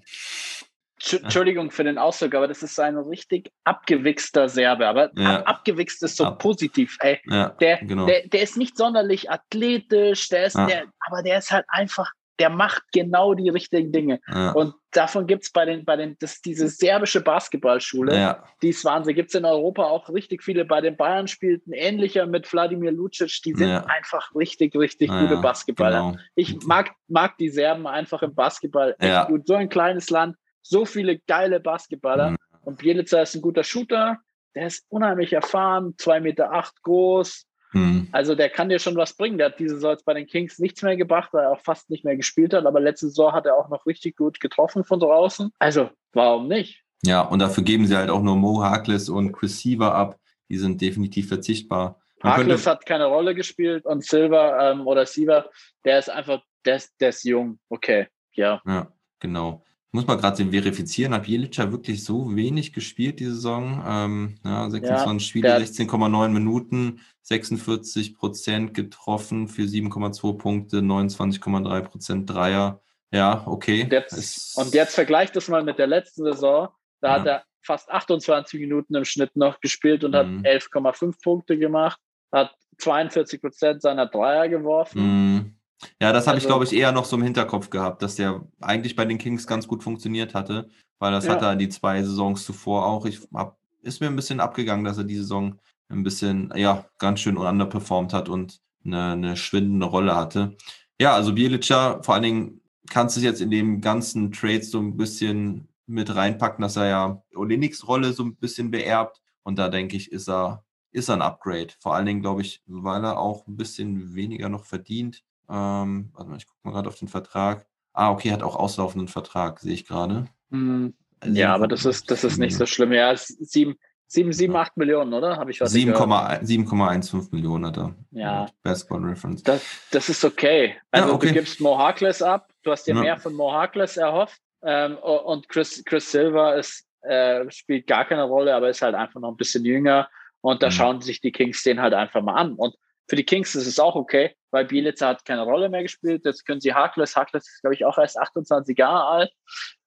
Entschuldigung 1.11 1.71
für 1.71 1.83
den 1.83 1.97
Ausdruck, 1.97 2.33
aber 2.35 2.47
das 2.47 2.63
ist 2.63 2.79
ein 2.79 2.97
richtig 2.97 3.51
abgewichster 3.63 4.47
Serbe. 4.47 4.87
Aber 4.87 5.11
Ja. 5.15 5.39
ab, 5.39 5.49
abgewichst 5.49 6.01
ist 6.03 6.17
so 6.17 6.25
Ab- 6.25 6.39
positiv. 6.39 6.97
Ey, 7.01 7.19
ja, 7.25 7.49
der, 7.49 7.77
genau. 7.77 8.05
der, 8.05 8.27
der 8.27 8.41
ist 8.41 8.57
nicht 8.57 8.77
sonderlich 8.77 9.29
athletisch, 9.29 10.29
der 10.29 10.45
ist 10.45 10.55
Ja. 10.55 10.65
der, 10.65 10.83
aber 10.99 11.21
der 11.23 11.37
ist 11.39 11.51
halt 11.51 11.65
einfach, 11.67 12.11
der 12.39 12.49
macht 12.49 12.81
genau 12.91 13.35
die 13.35 13.49
richtigen 13.49 13.91
Dinge. 13.91 14.19
Und 14.55 14.73
davon 14.91 15.27
gibt 15.27 15.43
es 15.43 15.51
bei 15.51 15.65
den, 15.65 15.85
bei 15.85 15.95
den, 15.95 16.15
das, 16.19 16.41
diese 16.41 16.67
serbische 16.67 17.21
Basketballschule, 17.21 18.15
ja, 18.17 18.43
die 18.61 18.69
ist 18.69 18.83
Wahnsinn. 18.85 19.13
Gibt 19.15 19.29
es 19.29 19.35
in 19.35 19.45
Europa 19.45 19.83
auch 19.83 20.09
richtig 20.09 20.41
viele. 20.43 20.65
Bei 20.65 20.81
den 20.81 20.97
Bayern 20.97 21.27
spielten 21.27 21.73
ähnlicher 21.73 22.25
mit 22.25 22.51
Wladimir 22.51 22.91
Lucic. 22.91 23.41
Die 23.45 23.53
sind 23.53 23.69
Ja. 23.69 23.85
einfach 23.85 24.33
richtig, 24.35 24.75
richtig 24.75 25.09
ja, 25.09 25.21
gute 25.21 25.37
Basketballer. 25.37 26.11
Genau. 26.11 26.23
Ich 26.35 26.57
mag, 26.65 26.91
mag 27.07 27.37
die 27.37 27.49
Serben 27.49 27.85
einfach 27.85 28.23
im 28.23 28.33
Basketball 28.33 28.95
echt 28.97 29.27
gut. 29.27 29.45
So 29.45 29.53
ein 29.53 29.69
kleines 29.69 30.09
Land, 30.09 30.35
so 30.63 30.85
viele 30.85 31.19
geile 31.19 31.59
Basketballer. 31.59 32.31
Mhm. 32.31 32.37
Und 32.61 32.79
Bielica 32.79 33.21
ist 33.21 33.35
ein 33.35 33.41
guter 33.41 33.63
Shooter. 33.63 34.17
Der 34.55 34.67
ist 34.67 34.85
unheimlich 34.89 35.33
erfahren, 35.33 35.95
2,8 35.97 36.19
Meter 36.21 36.51
acht 36.51 36.81
groß. 36.83 37.45
Hm. 37.71 38.07
Also 38.11 38.35
der 38.35 38.49
kann 38.49 38.69
dir 38.69 38.77
schon 38.77 38.95
was 38.95 39.15
bringen. 39.15 39.39
Der 39.39 39.47
hat 39.47 39.59
diese 39.59 39.75
Saison 39.75 39.91
jetzt 39.91 40.05
bei 40.05 40.13
den 40.13 40.27
Kings 40.27 40.59
nichts 40.59 40.83
mehr 40.83 40.95
gebracht, 40.95 41.29
weil 41.33 41.43
er 41.43 41.51
auch 41.51 41.61
fast 41.61 41.89
nicht 41.89 42.05
mehr 42.05 42.15
gespielt 42.15 42.53
hat. 42.53 42.65
Aber 42.65 42.79
letzte 42.79 43.07
Saison 43.07 43.33
hat 43.33 43.47
er 43.47 43.55
auch 43.55 43.69
noch 43.69 43.85
richtig 43.87 44.15
gut 44.15 44.39
getroffen 44.39 44.83
von 44.83 44.99
draußen. 44.99 45.51
Also 45.57 45.89
warum 46.13 46.47
nicht? 46.47 46.83
Ja, 47.03 47.21
und 47.21 47.39
dafür 47.39 47.63
geben 47.63 47.85
sie 47.87 47.97
halt 47.97 48.09
auch 48.09 48.21
nur 48.21 48.35
Mo 48.35 48.63
Harkless 48.63 49.09
und 49.09 49.33
Chris 49.33 49.59
Seaver 49.59 49.93
ab, 49.93 50.17
die 50.49 50.57
sind 50.57 50.79
definitiv 50.81 51.27
verzichtbar. 51.27 51.99
Harkless 52.21 52.65
hat 52.65 52.85
keine 52.85 53.05
Rolle 53.05 53.35
gespielt 53.35 53.85
und 53.85 54.05
Silver 54.05 54.71
ähm, 54.71 54.87
oder 54.87 55.05
Siever, 55.05 55.49
der 55.83 55.99
ist 55.99 56.09
einfach, 56.09 56.41
der 56.63 56.77
ist, 56.77 56.93
der 57.01 57.09
ist 57.09 57.25
jung. 57.25 57.59
Okay, 57.67 58.07
ja. 58.31 58.61
ja, 58.65 58.87
genau. 59.19 59.65
Muss 59.95 60.07
mal 60.07 60.15
gerade 60.15 60.37
den 60.37 60.51
verifizieren. 60.51 61.13
Hat 61.13 61.27
Jelica 61.27 61.71
wirklich 61.71 62.03
so 62.03 62.35
wenig 62.35 62.73
gespielt 62.73 63.19
die 63.19 63.25
Saison? 63.25 63.83
Ähm, 63.87 64.35
ja, 64.43 64.67
26 64.67 65.27
Spiele, 65.27 65.47
der- 65.49 65.59
16,9 65.59 66.29
Minuten, 66.33 66.99
46 67.21 68.15
Prozent 68.15 68.73
getroffen 68.73 69.47
für 69.47 69.67
7,2 69.67 70.33
Punkte, 70.39 70.81
29,3 70.81 71.81
Prozent 71.81 72.27
Dreier. 72.27 72.81
Ja, 73.11 73.43
okay. 73.45 73.83
Und 73.83 73.91
jetzt, 73.91 74.13
Es- 74.13 74.55
und 74.57 74.73
jetzt 74.73 74.95
vergleicht 74.95 75.35
das 75.35 75.47
mal 75.47 75.63
mit 75.63 75.77
der 75.77 75.85
letzten 75.85 76.23
Saison. 76.23 76.69
Da 76.99 77.11
hat 77.19 77.25
Ja. 77.27 77.31
er 77.33 77.43
fast 77.61 77.91
28 77.91 78.59
Minuten 78.59 78.95
im 78.95 79.05
Schnitt 79.05 79.35
noch 79.35 79.59
gespielt 79.61 80.03
und 80.03 80.15
hat 80.15 80.25
Mhm. 80.25 80.43
11,5 80.43 81.21
Punkte 81.21 81.55
gemacht, 81.59 81.99
hat 82.31 82.51
42 82.79 83.39
Prozent 83.41 83.83
seiner 83.83 84.07
Dreier 84.07 84.49
geworfen. 84.49 85.35
Mm. 85.37 85.52
Ja, 86.01 86.11
das 86.13 86.27
habe 86.27 86.37
ich, 86.37 86.43
Also- 86.45 86.47
glaube 86.55 86.65
ich, 86.65 86.73
eher 86.73 86.91
noch 86.91 87.05
so 87.05 87.15
im 87.17 87.23
Hinterkopf 87.23 87.69
gehabt, 87.69 88.01
dass 88.01 88.15
der 88.15 88.41
eigentlich 88.61 88.95
bei 88.95 89.05
den 89.05 89.17
Kings 89.17 89.47
ganz 89.47 89.67
gut 89.67 89.83
funktioniert 89.83 90.33
hatte, 90.33 90.69
weil 90.99 91.11
das 91.11 91.25
Ja. 91.25 91.33
hat 91.33 91.41
er 91.41 91.55
die 91.55 91.69
zwei 91.69 92.03
Saisons 92.03 92.45
zuvor 92.45 92.85
auch. 92.85 93.05
Ich 93.05 93.19
hab, 93.33 93.57
ist 93.81 93.99
mir 94.01 94.07
ein 94.07 94.15
bisschen 94.15 94.39
abgegangen, 94.39 94.85
dass 94.85 94.97
er 94.97 95.03
die 95.03 95.17
Saison 95.17 95.59
ein 95.89 96.03
bisschen, 96.03 96.51
ja, 96.55 96.85
ganz 96.99 97.19
schön 97.19 97.37
underperformed 97.37 98.13
hat 98.13 98.29
und 98.29 98.61
eine, 98.85 99.11
eine 99.13 99.37
schwindende 99.37 99.85
Rolle 99.85 100.15
hatte. 100.15 100.55
Ja, 100.99 101.13
also 101.13 101.33
Bielica, 101.33 102.01
vor 102.03 102.13
allen 102.15 102.23
Dingen 102.23 102.61
kannst 102.89 103.15
du 103.15 103.19
es 103.19 103.23
jetzt 103.25 103.41
in 103.41 103.51
dem 103.51 103.81
ganzen 103.81 104.31
Trade 104.31 104.63
so 104.63 104.79
ein 104.79 104.97
bisschen 104.97 105.67
mit 105.85 106.15
reinpacken, 106.15 106.61
dass 106.61 106.75
er 106.77 106.85
ja 106.87 107.23
Oliniks 107.35 107.87
Rolle 107.87 108.13
so 108.13 108.23
ein 108.23 108.35
bisschen 108.35 108.71
beerbt 108.71 109.21
und 109.43 109.57
da 109.59 109.69
denke 109.69 109.97
ich, 109.97 110.11
ist 110.11 110.29
er, 110.29 110.63
ist 110.91 111.09
er 111.09 111.15
ein 111.15 111.21
Upgrade. 111.21 111.69
Vor 111.79 111.95
allen 111.95 112.05
Dingen, 112.05 112.21
glaube 112.21 112.41
ich, 112.41 112.61
weil 112.67 113.03
er 113.03 113.19
auch 113.19 113.47
ein 113.47 113.57
bisschen 113.57 114.15
weniger 114.15 114.47
noch 114.49 114.65
verdient. 114.65 115.23
Ähm, 115.49 116.09
warte 116.13 116.29
mal, 116.29 116.37
ich 116.37 116.47
gucke 116.47 116.59
mal 116.63 116.71
gerade 116.71 116.89
auf 116.89 116.97
den 116.99 117.07
Vertrag. 117.07 117.65
Ah, 117.93 118.11
okay, 118.11 118.31
hat 118.31 118.43
auch 118.43 118.55
auslaufenden 118.55 119.07
Vertrag, 119.07 119.59
sehe 119.59 119.73
ich 119.73 119.85
gerade. 119.85 120.25
Mhm. 120.49 120.93
Also 121.19 121.35
Ja, 121.39 121.53
aber 121.53 121.67
das 121.67 121.85
ist, 121.85 122.09
das 122.11 122.23
ist 122.23 122.37
nicht 122.37 122.55
so 122.55 122.65
schlimm. 122.65 122.91
Ja, 122.91 123.11
es 123.11 123.29
ist 123.29 123.51
sieben, 123.51 123.75
sieben, 124.07 124.33
sieben, 124.33 124.55
acht 124.55 124.75
Millionen, 124.77 125.13
oder? 125.13 125.37
Habe 125.37 125.51
ich 125.51 125.61
was 125.61 125.73
7,1 125.73 126.41
7,15 126.43 127.29
Millionen 127.31 127.65
hat 127.67 127.77
er. 127.77 127.95
Ja. 128.11 128.45
Basketball 128.63 129.03
Reference. 129.05 129.43
Das, 129.43 129.63
das 129.91 130.09
ist 130.09 130.25
okay. 130.25 130.75
Also 130.91 131.13
okay. 131.13 131.27
du 131.27 131.33
gibst 131.33 131.61
Mo 131.61 131.77
Harkless 131.77 132.21
ab, 132.21 132.51
du 132.63 132.71
hast 132.71 132.85
dir 132.87 132.95
Ja. 132.95 133.01
mehr 133.01 133.17
von 133.17 133.33
Mo 133.33 133.51
Harkless 133.53 133.97
erhofft 133.97 134.41
ähm, 134.63 134.97
und 134.97 135.47
Chris, 135.49 135.83
Chris 135.85 136.11
Silver 136.11 136.55
ist, 136.57 136.85
äh, 137.01 137.49
spielt 137.51 137.87
gar 137.87 138.05
keine 138.05 138.23
Rolle, 138.23 138.53
aber 138.55 138.69
ist 138.69 138.81
halt 138.81 138.95
einfach 138.95 139.19
noch 139.19 139.29
ein 139.29 139.37
bisschen 139.37 139.63
jünger 139.65 140.09
und 140.41 140.61
da 140.63 140.67
Mhm. 140.67 140.71
schauen 140.71 141.01
sich 141.01 141.21
die 141.21 141.31
Kings 141.31 141.63
den 141.63 141.79
halt 141.81 141.93
einfach 141.93 142.21
mal 142.21 142.35
an. 142.35 142.53
Und 142.55 142.75
für 143.07 143.15
die 143.15 143.23
Kings 143.25 143.55
ist 143.55 143.67
es 143.67 143.79
auch 143.79 143.95
okay, 143.95 144.35
weil 144.53 144.65
Bielitzer 144.65 145.07
hat 145.07 145.25
keine 145.25 145.41
Rolle 145.41 145.67
mehr 145.67 145.81
gespielt. 145.81 146.23
Jetzt 146.25 146.45
können 146.45 146.61
sie 146.61 146.73
Harkless, 146.73 147.15
Harkless 147.15 147.47
ist 147.47 147.61
glaube 147.61 147.73
ich 147.73 147.85
auch 147.85 147.97
erst 147.97 148.17
28 148.17 148.77
Jahre 148.77 149.05
alt. 149.07 149.31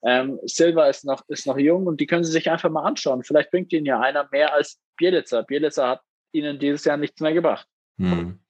Ähm, 0.03 0.39
Silver 0.45 0.91
ist 0.91 1.05
noch, 1.05 1.23
ist 1.29 1.47
noch 1.47 1.57
jung 1.57 1.87
und 1.87 2.01
die 2.01 2.07
können 2.07 2.25
sie 2.25 2.33
sich 2.33 2.51
einfach 2.51 2.69
mal 2.69 2.83
anschauen. 2.83 3.23
Vielleicht 3.23 3.53
bringt 3.53 3.73
ihnen 3.73 3.87
ja 3.87 4.01
einer 4.01 4.29
mehr 4.33 4.53
als 4.53 4.81
Bielitzer. 4.97 5.45
Bielitzer 5.45 5.89
hat 5.89 6.01
ihnen 6.33 6.59
dieses 6.59 6.85
Jahr 6.85 6.97
nichts 6.97 7.21
mehr 7.21 7.33
gebracht. 7.33 7.69
Hm. 7.99 8.41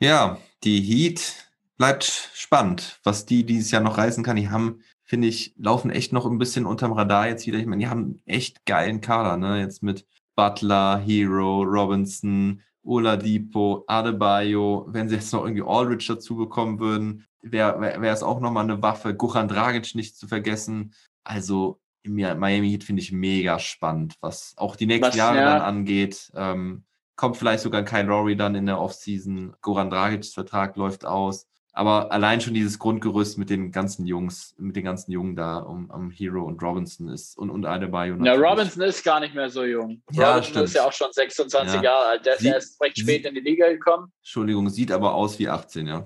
Ja, 0.00 0.38
die 0.64 0.80
Heat 0.80 1.46
bleibt 1.76 2.04
spannend, 2.34 2.98
was 3.04 3.24
die 3.24 3.46
dieses 3.46 3.70
Jahr 3.70 3.82
noch 3.82 3.96
reißen 3.96 4.24
kann. 4.24 4.36
Die 4.36 4.50
haben, 4.50 4.82
finde 5.04 5.28
ich, 5.28 5.54
laufen 5.56 5.90
echt 5.90 6.12
noch 6.12 6.26
ein 6.26 6.38
bisschen 6.38 6.66
unterm 6.66 6.92
Radar 6.92 7.28
jetzt 7.28 7.46
wieder. 7.46 7.58
Ich 7.58 7.66
meine, 7.66 7.80
die 7.80 7.88
haben 7.88 8.20
echt 8.26 8.66
geilen 8.66 9.00
Kader, 9.00 9.36
ne? 9.36 9.60
Jetzt 9.60 9.82
mit 9.82 10.04
Butler, 10.34 10.98
Hero, 10.98 11.62
Robinson, 11.62 12.60
Oladipo, 12.84 13.84
Adebayo. 13.86 14.86
Wenn 14.88 15.08
sie 15.08 15.16
jetzt 15.16 15.32
noch 15.32 15.44
irgendwie 15.44 15.64
Aldridge 15.66 16.06
dazu 16.08 16.36
bekommen 16.36 16.78
würden, 16.78 17.26
wäre 17.42 17.80
wär, 17.80 18.12
es 18.12 18.22
auch 18.22 18.40
nochmal 18.40 18.64
eine 18.64 18.82
Waffe. 18.82 19.14
Goran 19.14 19.48
Dragic 19.48 19.94
nicht 19.94 20.16
zu 20.16 20.28
vergessen. 20.28 20.94
Also 21.24 21.80
Miami 22.04 22.70
Heat 22.70 22.84
finde 22.84 23.02
ich 23.02 23.12
mega 23.12 23.58
spannend, 23.58 24.16
was 24.20 24.54
auch 24.56 24.76
die 24.76 24.86
nächsten 24.86 25.08
Was, 25.08 25.16
Jahre 25.16 25.38
ja. 25.38 25.44
dann 25.54 25.62
angeht. 25.62 26.30
Ähm, 26.34 26.84
kommt 27.16 27.36
vielleicht 27.36 27.62
sogar 27.62 27.80
ein 27.80 27.86
Kyle 27.86 28.02
Lowry 28.02 28.36
dann 28.36 28.54
in 28.54 28.66
der 28.66 28.80
Offseason. 28.80 29.54
Goran 29.60 29.90
Dragics 29.90 30.34
Vertrag 30.34 30.76
läuft 30.76 31.04
aus. 31.04 31.46
Aber 31.76 32.12
allein 32.12 32.40
schon 32.40 32.54
dieses 32.54 32.78
Grundgerüst 32.78 33.36
mit 33.36 33.50
den 33.50 33.72
ganzen 33.72 34.06
Jungs, 34.06 34.54
mit 34.58 34.76
den 34.76 34.84
ganzen 34.84 35.10
Jungen 35.10 35.34
da 35.34 35.58
um, 35.58 35.90
um 35.90 36.10
Hero 36.12 36.44
und 36.44 36.62
Robinson 36.62 37.08
ist 37.08 37.36
und, 37.36 37.50
und 37.50 37.66
Adebayo. 37.66 38.16
Ja. 38.22 38.34
Robinson 38.34 38.82
ist 38.84 39.02
gar 39.02 39.18
nicht 39.18 39.34
mehr 39.34 39.50
so 39.50 39.64
jung. 39.64 40.00
Ja, 40.12 40.28
Robinson 40.30 40.50
stimmt. 40.52 40.64
ist 40.66 40.74
ja 40.76 40.84
auch 40.86 40.92
schon 40.92 41.08
26 41.10 41.74
Ja. 41.74 41.82
Jahre 41.82 42.06
alt. 42.06 42.26
Der 42.26 42.34
ist 42.34 42.40
Sie- 42.42 42.48
erst 42.48 42.80
recht 42.80 42.96
spät 42.98 43.22
sie- 43.22 43.28
in 43.28 43.34
die 43.34 43.40
Liga 43.40 43.68
gekommen. 43.68 44.12
Entschuldigung, 44.20 44.68
sieht 44.70 44.92
aber 44.92 45.14
aus 45.14 45.36
wie 45.40 45.48
18, 45.48 45.88
ja. 45.88 46.04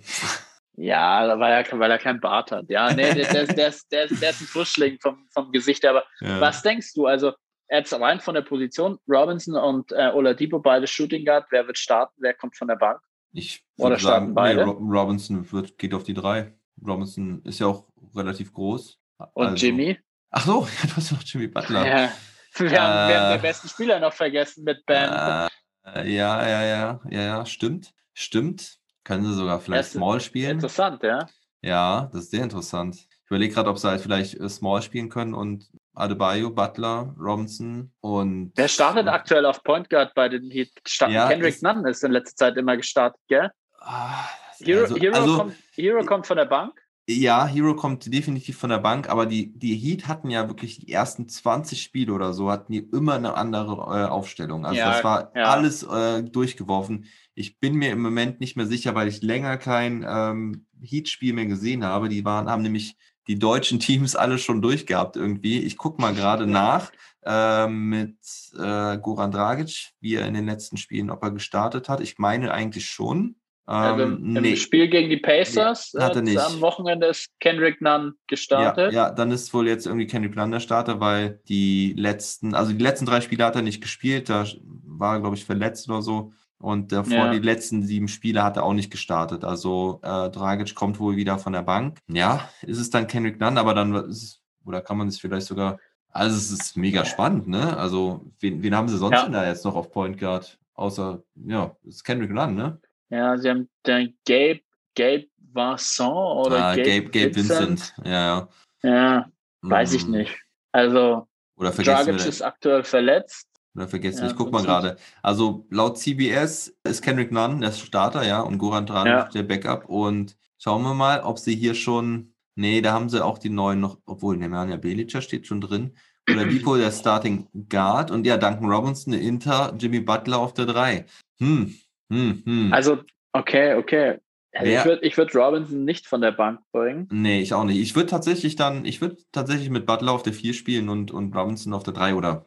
Ja, 0.77 1.39
weil 1.39 1.53
er, 1.53 1.79
weil 1.79 1.91
er 1.91 1.99
kein 1.99 2.21
Bart 2.21 2.53
hat. 2.53 2.67
Ja, 2.71 2.93
nee, 2.93 3.13
der, 3.13 3.27
der, 3.33 3.47
der, 3.47 3.69
ist, 3.69 3.91
der, 3.93 4.07
der 4.07 4.31
ist 4.31 4.41
ein 4.41 4.47
Frischling 4.47 4.97
vom, 5.03 5.27
vom 5.35 5.51
Gesicht. 5.53 5.85
Aber 5.85 6.05
ja. 6.21 6.41
was 6.41 6.63
denkst 6.63 6.95
du? 6.95 7.07
Also, 7.07 7.33
jetzt 7.69 7.93
rein 7.93 8.21
von 8.21 8.35
der 8.35 8.43
Position, 8.43 8.99
Robinson 9.09 9.55
und 9.57 9.93
äh, 9.93 10.13
Oladipo, 10.15 10.61
beide 10.61 10.87
Shooting 10.87 11.25
Guard. 11.25 11.47
Wer 11.51 11.67
wird 11.67 11.79
starten? 11.79 12.15
Wer 12.19 12.33
kommt 12.35 12.57
von 12.57 12.69
der 12.69 12.77
Bank? 12.77 13.01
Ich 13.33 13.65
Oder 13.77 13.91
würde 13.91 14.01
starten 14.01 14.27
sagen, 14.27 14.35
beide? 14.35 14.65
Ro- 14.65 14.79
Robinson 14.81 15.51
wird, 15.53 15.79
geht 15.79 15.95
auf 15.95 16.05
die 16.05 16.15
drei. 16.15 16.55
Robinson 16.87 17.43
ist 17.45 17.59
ja 17.61 17.67
auch 17.67 17.87
relativ 18.15 18.53
groß. 18.53 18.99
Und 19.35 19.47
Also- 19.49 19.67
Jimmy? 19.67 19.99
Ach 20.31 20.45
so, 20.45 20.61
ja, 20.83 20.89
du 20.89 20.97
hast 20.97 21.13
noch 21.13 21.23
Jimmy 21.23 21.49
Butler. 21.49 21.87
Ja. 21.87 22.13
Wir, 22.57 22.71
haben, 22.81 23.09
wir 23.11 23.21
haben 23.21 23.31
Äh. 23.31 23.37
den 23.37 23.43
besten 23.43 23.69
Spieler 23.69 24.01
noch 24.01 24.13
vergessen 24.13 24.65
mit 24.65 24.85
Bam. 24.87 25.49
Äh, 25.85 26.11
ja, 26.13 26.47
ja, 26.47 26.63
ja, 26.65 27.01
ja, 27.11 27.21
ja, 27.23 27.47
stimmt. 27.47 27.95
Stimmt. 28.15 28.79
Können 29.05 29.25
sie 29.25 29.35
sogar 29.35 29.61
vielleicht 29.61 29.91
Small 29.93 30.21
spielen? 30.21 30.53
Interessant, 30.53 31.03
ja. 31.03 31.27
Ja, 31.63 32.11
das 32.13 32.25
ist 32.25 32.31
sehr 32.31 32.43
interessant. 32.43 32.97
Ich 32.97 33.31
überlege 33.31 33.55
gerade, 33.55 33.71
ob 33.71 33.79
sie 33.79 33.89
halt 33.89 34.01
vielleicht 34.01 34.35
äh, 34.35 34.49
Small 34.49 34.83
spielen 34.83 35.09
können 35.09 35.35
und 35.35 35.71
Adebayo, 35.99 36.51
Butler, 36.51 37.15
Robinson 37.19 37.91
und. 38.01 38.53
Wer 38.55 38.69
startet 38.69 39.09
aktuell 39.09 39.45
auf 39.47 39.63
Point 39.63 39.91
Guard 39.91 40.15
bei 40.15 40.29
den 40.29 40.51
Heat? 40.51 40.71
Ja, 41.09 41.29
Kendrick 41.29 41.55
ist- 41.55 41.63
Nunn 41.63 41.85
ist 41.87 42.05
in 42.05 42.13
letzter 42.13 42.37
Zeit 42.37 42.57
immer 42.57 42.77
gestartet, 42.77 43.21
gell? 43.29 43.51
Ah, 43.81 44.25
Hero, 44.59 44.83
also, 44.83 44.97
Hero, 44.97 45.15
also, 45.17 45.37
kommt, 45.37 45.55
Hero 45.75 46.05
kommt 46.05 46.27
von 46.27 46.37
der 46.37 46.47
Bank. 46.47 46.73
Ja, 47.11 47.47
Hero 47.47 47.75
kommt 47.75 48.13
definitiv 48.13 48.59
von 48.59 48.69
der 48.69 48.79
Bank, 48.81 49.09
aber 49.09 49.25
die, 49.25 49.51
die 49.59 49.75
Heat 49.75 50.09
hatten 50.09 50.29
ja 50.29 50.47
wirklich 50.47 50.81
die 50.81 50.93
ersten 50.93 51.27
20 51.27 51.83
Spiele 51.83 52.13
oder 52.13 52.35
so, 52.35 52.51
hatten 52.51 52.71
die 52.71 52.81
immer 52.93 53.15
eine 53.15 53.35
andere 53.35 53.73
äh, 53.77 54.05
Aufstellung. 54.09 54.67
Also 54.67 54.79
Ja, 54.79 54.91
das 54.93 55.05
war 55.05 55.33
ja. 55.35 55.45
alles 55.45 55.83
äh, 55.85 56.23
durchgeworfen. 56.23 57.07
Ich 57.35 57.61
bin 57.61 57.77
mir 57.77 57.93
im 57.93 58.03
Moment 58.03 58.41
nicht 58.41 58.57
mehr 58.59 58.67
sicher, 58.67 58.95
weil 58.95 59.09
ich 59.09 59.23
länger 59.23 59.57
kein 59.57 60.05
ähm, 60.07 60.67
Heat-Spiel 60.83 61.33
mehr 61.33 61.47
gesehen 61.47 61.83
habe. 61.83 62.11
Die 62.11 62.27
waren, 62.27 62.51
haben 62.51 62.63
nämlich 62.63 62.95
die 63.29 63.39
deutschen 63.39 63.79
Teams 63.79 64.17
alle 64.17 64.39
schon 64.39 64.63
durchgehabt 64.63 65.17
irgendwie. 65.17 65.61
Ich 65.61 65.77
gucke 65.77 66.01
mal 66.01 66.15
gerade 66.15 66.47
nach 66.47 66.91
ähm, 67.25 67.89
mit 67.91 68.17
äh, 68.59 68.97
Goran 68.99 69.31
Dragic, 69.31 69.91
wie 70.01 70.15
er 70.15 70.27
in 70.27 70.35
den 70.35 70.47
letzten 70.47 70.79
Spielen, 70.79 71.11
ob 71.11 71.23
er 71.23 71.31
gestartet 71.31 71.89
hat. 71.89 72.01
Ich 72.01 72.19
meine 72.19 72.53
eigentlich 72.53 72.87
schon. 72.87 73.37
Also 73.67 74.03
Ähm, 74.03 74.35
im 74.37 74.43
nee. 74.43 74.57
Spiel 74.57 74.89
gegen 74.89 75.11
die 75.11 75.19
Pacers 75.19 75.93
Nee, 75.93 76.03
hat 76.03 76.17
er 76.17 76.23
äh, 76.23 76.25
nicht. 76.25 76.39
am 76.39 76.63
Wochenende 76.63 77.09
ist 77.09 77.29
Kendrick 77.39 77.83
Nunn 77.83 78.15
gestartet. 78.27 78.95
Ja, 78.95 79.09
ja, 79.09 79.11
dann 79.11 79.31
ist 79.31 79.53
wohl 79.53 79.69
jetzt 79.69 79.85
irgendwie 79.85 80.07
Kendrick 80.07 80.35
Nunn 80.35 80.51
der 80.51 80.61
Starter, 80.61 81.01
weil 81.01 81.43
die 81.49 81.93
letzten, 81.95 82.55
also 82.55 82.73
die 82.73 82.83
letzten 82.83 83.05
drei 83.05 83.21
Spiele 83.21 83.45
hat 83.45 83.57
er 83.57 83.63
nicht 83.63 83.83
gespielt, 83.83 84.31
da 84.31 84.47
war 84.87 85.17
er, 85.17 85.21
glaube 85.21 85.37
ich, 85.37 85.45
verletzt 85.45 85.87
oder 85.91 86.01
so. 86.01 86.33
Und 86.61 86.91
davor 86.93 87.27
Ja. 87.27 87.31
die 87.33 87.39
letzten 87.39 87.83
sieben 87.85 88.09
Spiele 88.09 88.43
hat 88.43 88.57
er 88.57 88.65
auch 88.65 88.73
nicht 88.73 88.91
gestartet. 88.91 89.45
Also 89.45 90.01
äh, 90.03 90.29
Dragic 90.31 90.75
kommt 90.75 90.99
wohl 90.99 91.17
wieder 91.17 91.39
von 91.39 91.53
der 91.53 91.63
Bank. 91.63 91.99
Ja, 92.09 92.49
ist 92.63 92.79
es 92.79 92.91
dann 92.91 93.07
Kendrick 93.07 93.39
Nunn, 93.41 93.59
aber 93.59 93.75
dann 93.75 93.95
ist 93.95 94.43
oder 94.65 94.81
kann 94.83 94.99
man 94.99 95.09
es 95.09 95.19
vielleicht 95.21 95.47
sogar, 95.47 95.79
also 96.11 96.37
es 96.37 96.51
ist 96.51 96.77
mega 96.77 97.05
spannend, 97.05 97.49
ne? 97.49 97.77
Also 97.77 98.27
wen, 98.41 98.63
wen 98.63 98.75
haben 98.75 98.89
sie 98.89 98.99
sonst 98.99 99.17
Ja. 99.19 99.23
denn 99.25 99.33
da 99.33 99.47
jetzt 99.47 99.65
noch 99.65 99.77
auf 99.77 99.91
Point 99.91 100.19
Guard? 100.19 100.59
Außer, 100.75 101.23
ja, 101.47 101.75
es 101.87 101.97
ist 101.97 102.05
Kendrick 102.05 102.31
Nunn, 102.33 102.55
ne? 102.55 102.81
Ja, 103.09 103.37
sie 103.39 103.49
haben 103.49 103.69
den 103.87 104.17
Gabe, 104.27 104.61
Gabe 104.97 105.27
Vincent 105.55 106.11
oder 106.11 106.65
ah, 106.65 106.77
Gabe, 106.77 106.83
Gabe, 107.05 107.11
Gabe 107.11 107.37
Vincent. 107.37 107.95
Ja, 108.05 108.11
ja. 108.11 108.49
Ja, 108.83 109.27
weiß 109.63 109.95
ich 109.95 110.07
Mm. 110.07 110.11
nicht. 110.11 110.39
Also, 110.73 111.27
Oder 111.57 111.71
Dragic 111.71 112.27
ist 112.27 112.43
aktuell 112.43 112.85
verletzt. 112.85 113.48
Oder 113.79 113.87
vergessen, 113.87 114.25
Ja, 114.25 114.31
ich 114.31 114.37
guck 114.37 114.51
mal 114.51 114.65
gerade. 114.65 114.97
Also 115.23 115.65
laut 115.71 115.99
CBS 115.99 116.77
ist 116.83 117.01
Kendrick 117.01 117.31
Nunn 117.31 117.61
der 117.61 117.71
Starter, 117.71 118.27
ja, 118.27 118.41
und 118.41 118.59
Goran 118.59 118.87
Dragic 118.87 119.13
Ja. 119.13 119.29
der 119.29 119.45
Backup. 119.45 119.89
Und 119.89 120.37
schauen 120.59 120.83
wir 120.83 120.95
mal, 120.95 121.21
ob 121.21 121.39
sie 121.39 121.55
hier 121.55 121.75
schon. 121.75 122.35
Nee, 122.57 122.81
da 122.81 122.93
haben 122.93 123.09
sie 123.09 123.25
auch 123.25 123.39
die 123.39 123.51
neuen 123.51 123.79
noch, 123.79 123.99
obwohl 124.05 124.37
Nemanja 124.37 124.77
Belica 124.79 125.21
steht 125.21 125.47
schon 125.47 125.61
drin. 125.61 125.93
Oder 126.29 126.45
Depot 126.51 126.77
der 126.77 126.91
Starting 126.91 127.47
Guard 127.69 128.11
und 128.11 128.27
ja, 128.27 128.37
Duncan 128.37 128.69
Robinson, 128.69 129.13
der 129.13 129.23
Inter, 129.23 129.73
Jimmy 129.79 130.01
Butler 130.01 130.39
auf 130.41 130.55
der 130.55 130.67
3. 130.67 131.05
Hm, 131.39 131.73
hm, 132.13 132.43
hm. 132.45 132.73
Also, 132.73 132.99
okay, 133.33 133.75
okay. 133.75 134.19
Also 134.53 134.73
ich 134.73 134.85
würde 134.85 135.07
ich 135.07 135.17
würd 135.17 135.37
Robinson 135.37 135.85
nicht 135.85 136.07
von 136.07 136.21
der 136.21 136.33
Bank 136.33 136.61
bringen. 136.73 137.07
Nee, 137.13 137.41
ich 137.43 137.55
auch 137.55 137.65
nicht. 137.65 137.79
Ich 137.79 137.95
würde 137.95 138.09
tatsächlich 138.09 138.57
dann, 138.57 138.85
ich 138.85 139.01
würde 139.01 139.19
tatsächlich 139.31 139.71
mit 139.71 139.87
Butler 139.87 140.11
auf 140.11 140.25
der 140.25 140.33
4 140.33 140.53
spielen 140.53 140.89
und, 140.89 141.13
und 141.13 141.37
Robinson 141.37 141.75
auf 141.75 141.85
der 141.85 141.95
3 141.95 142.15
oder 142.15 142.45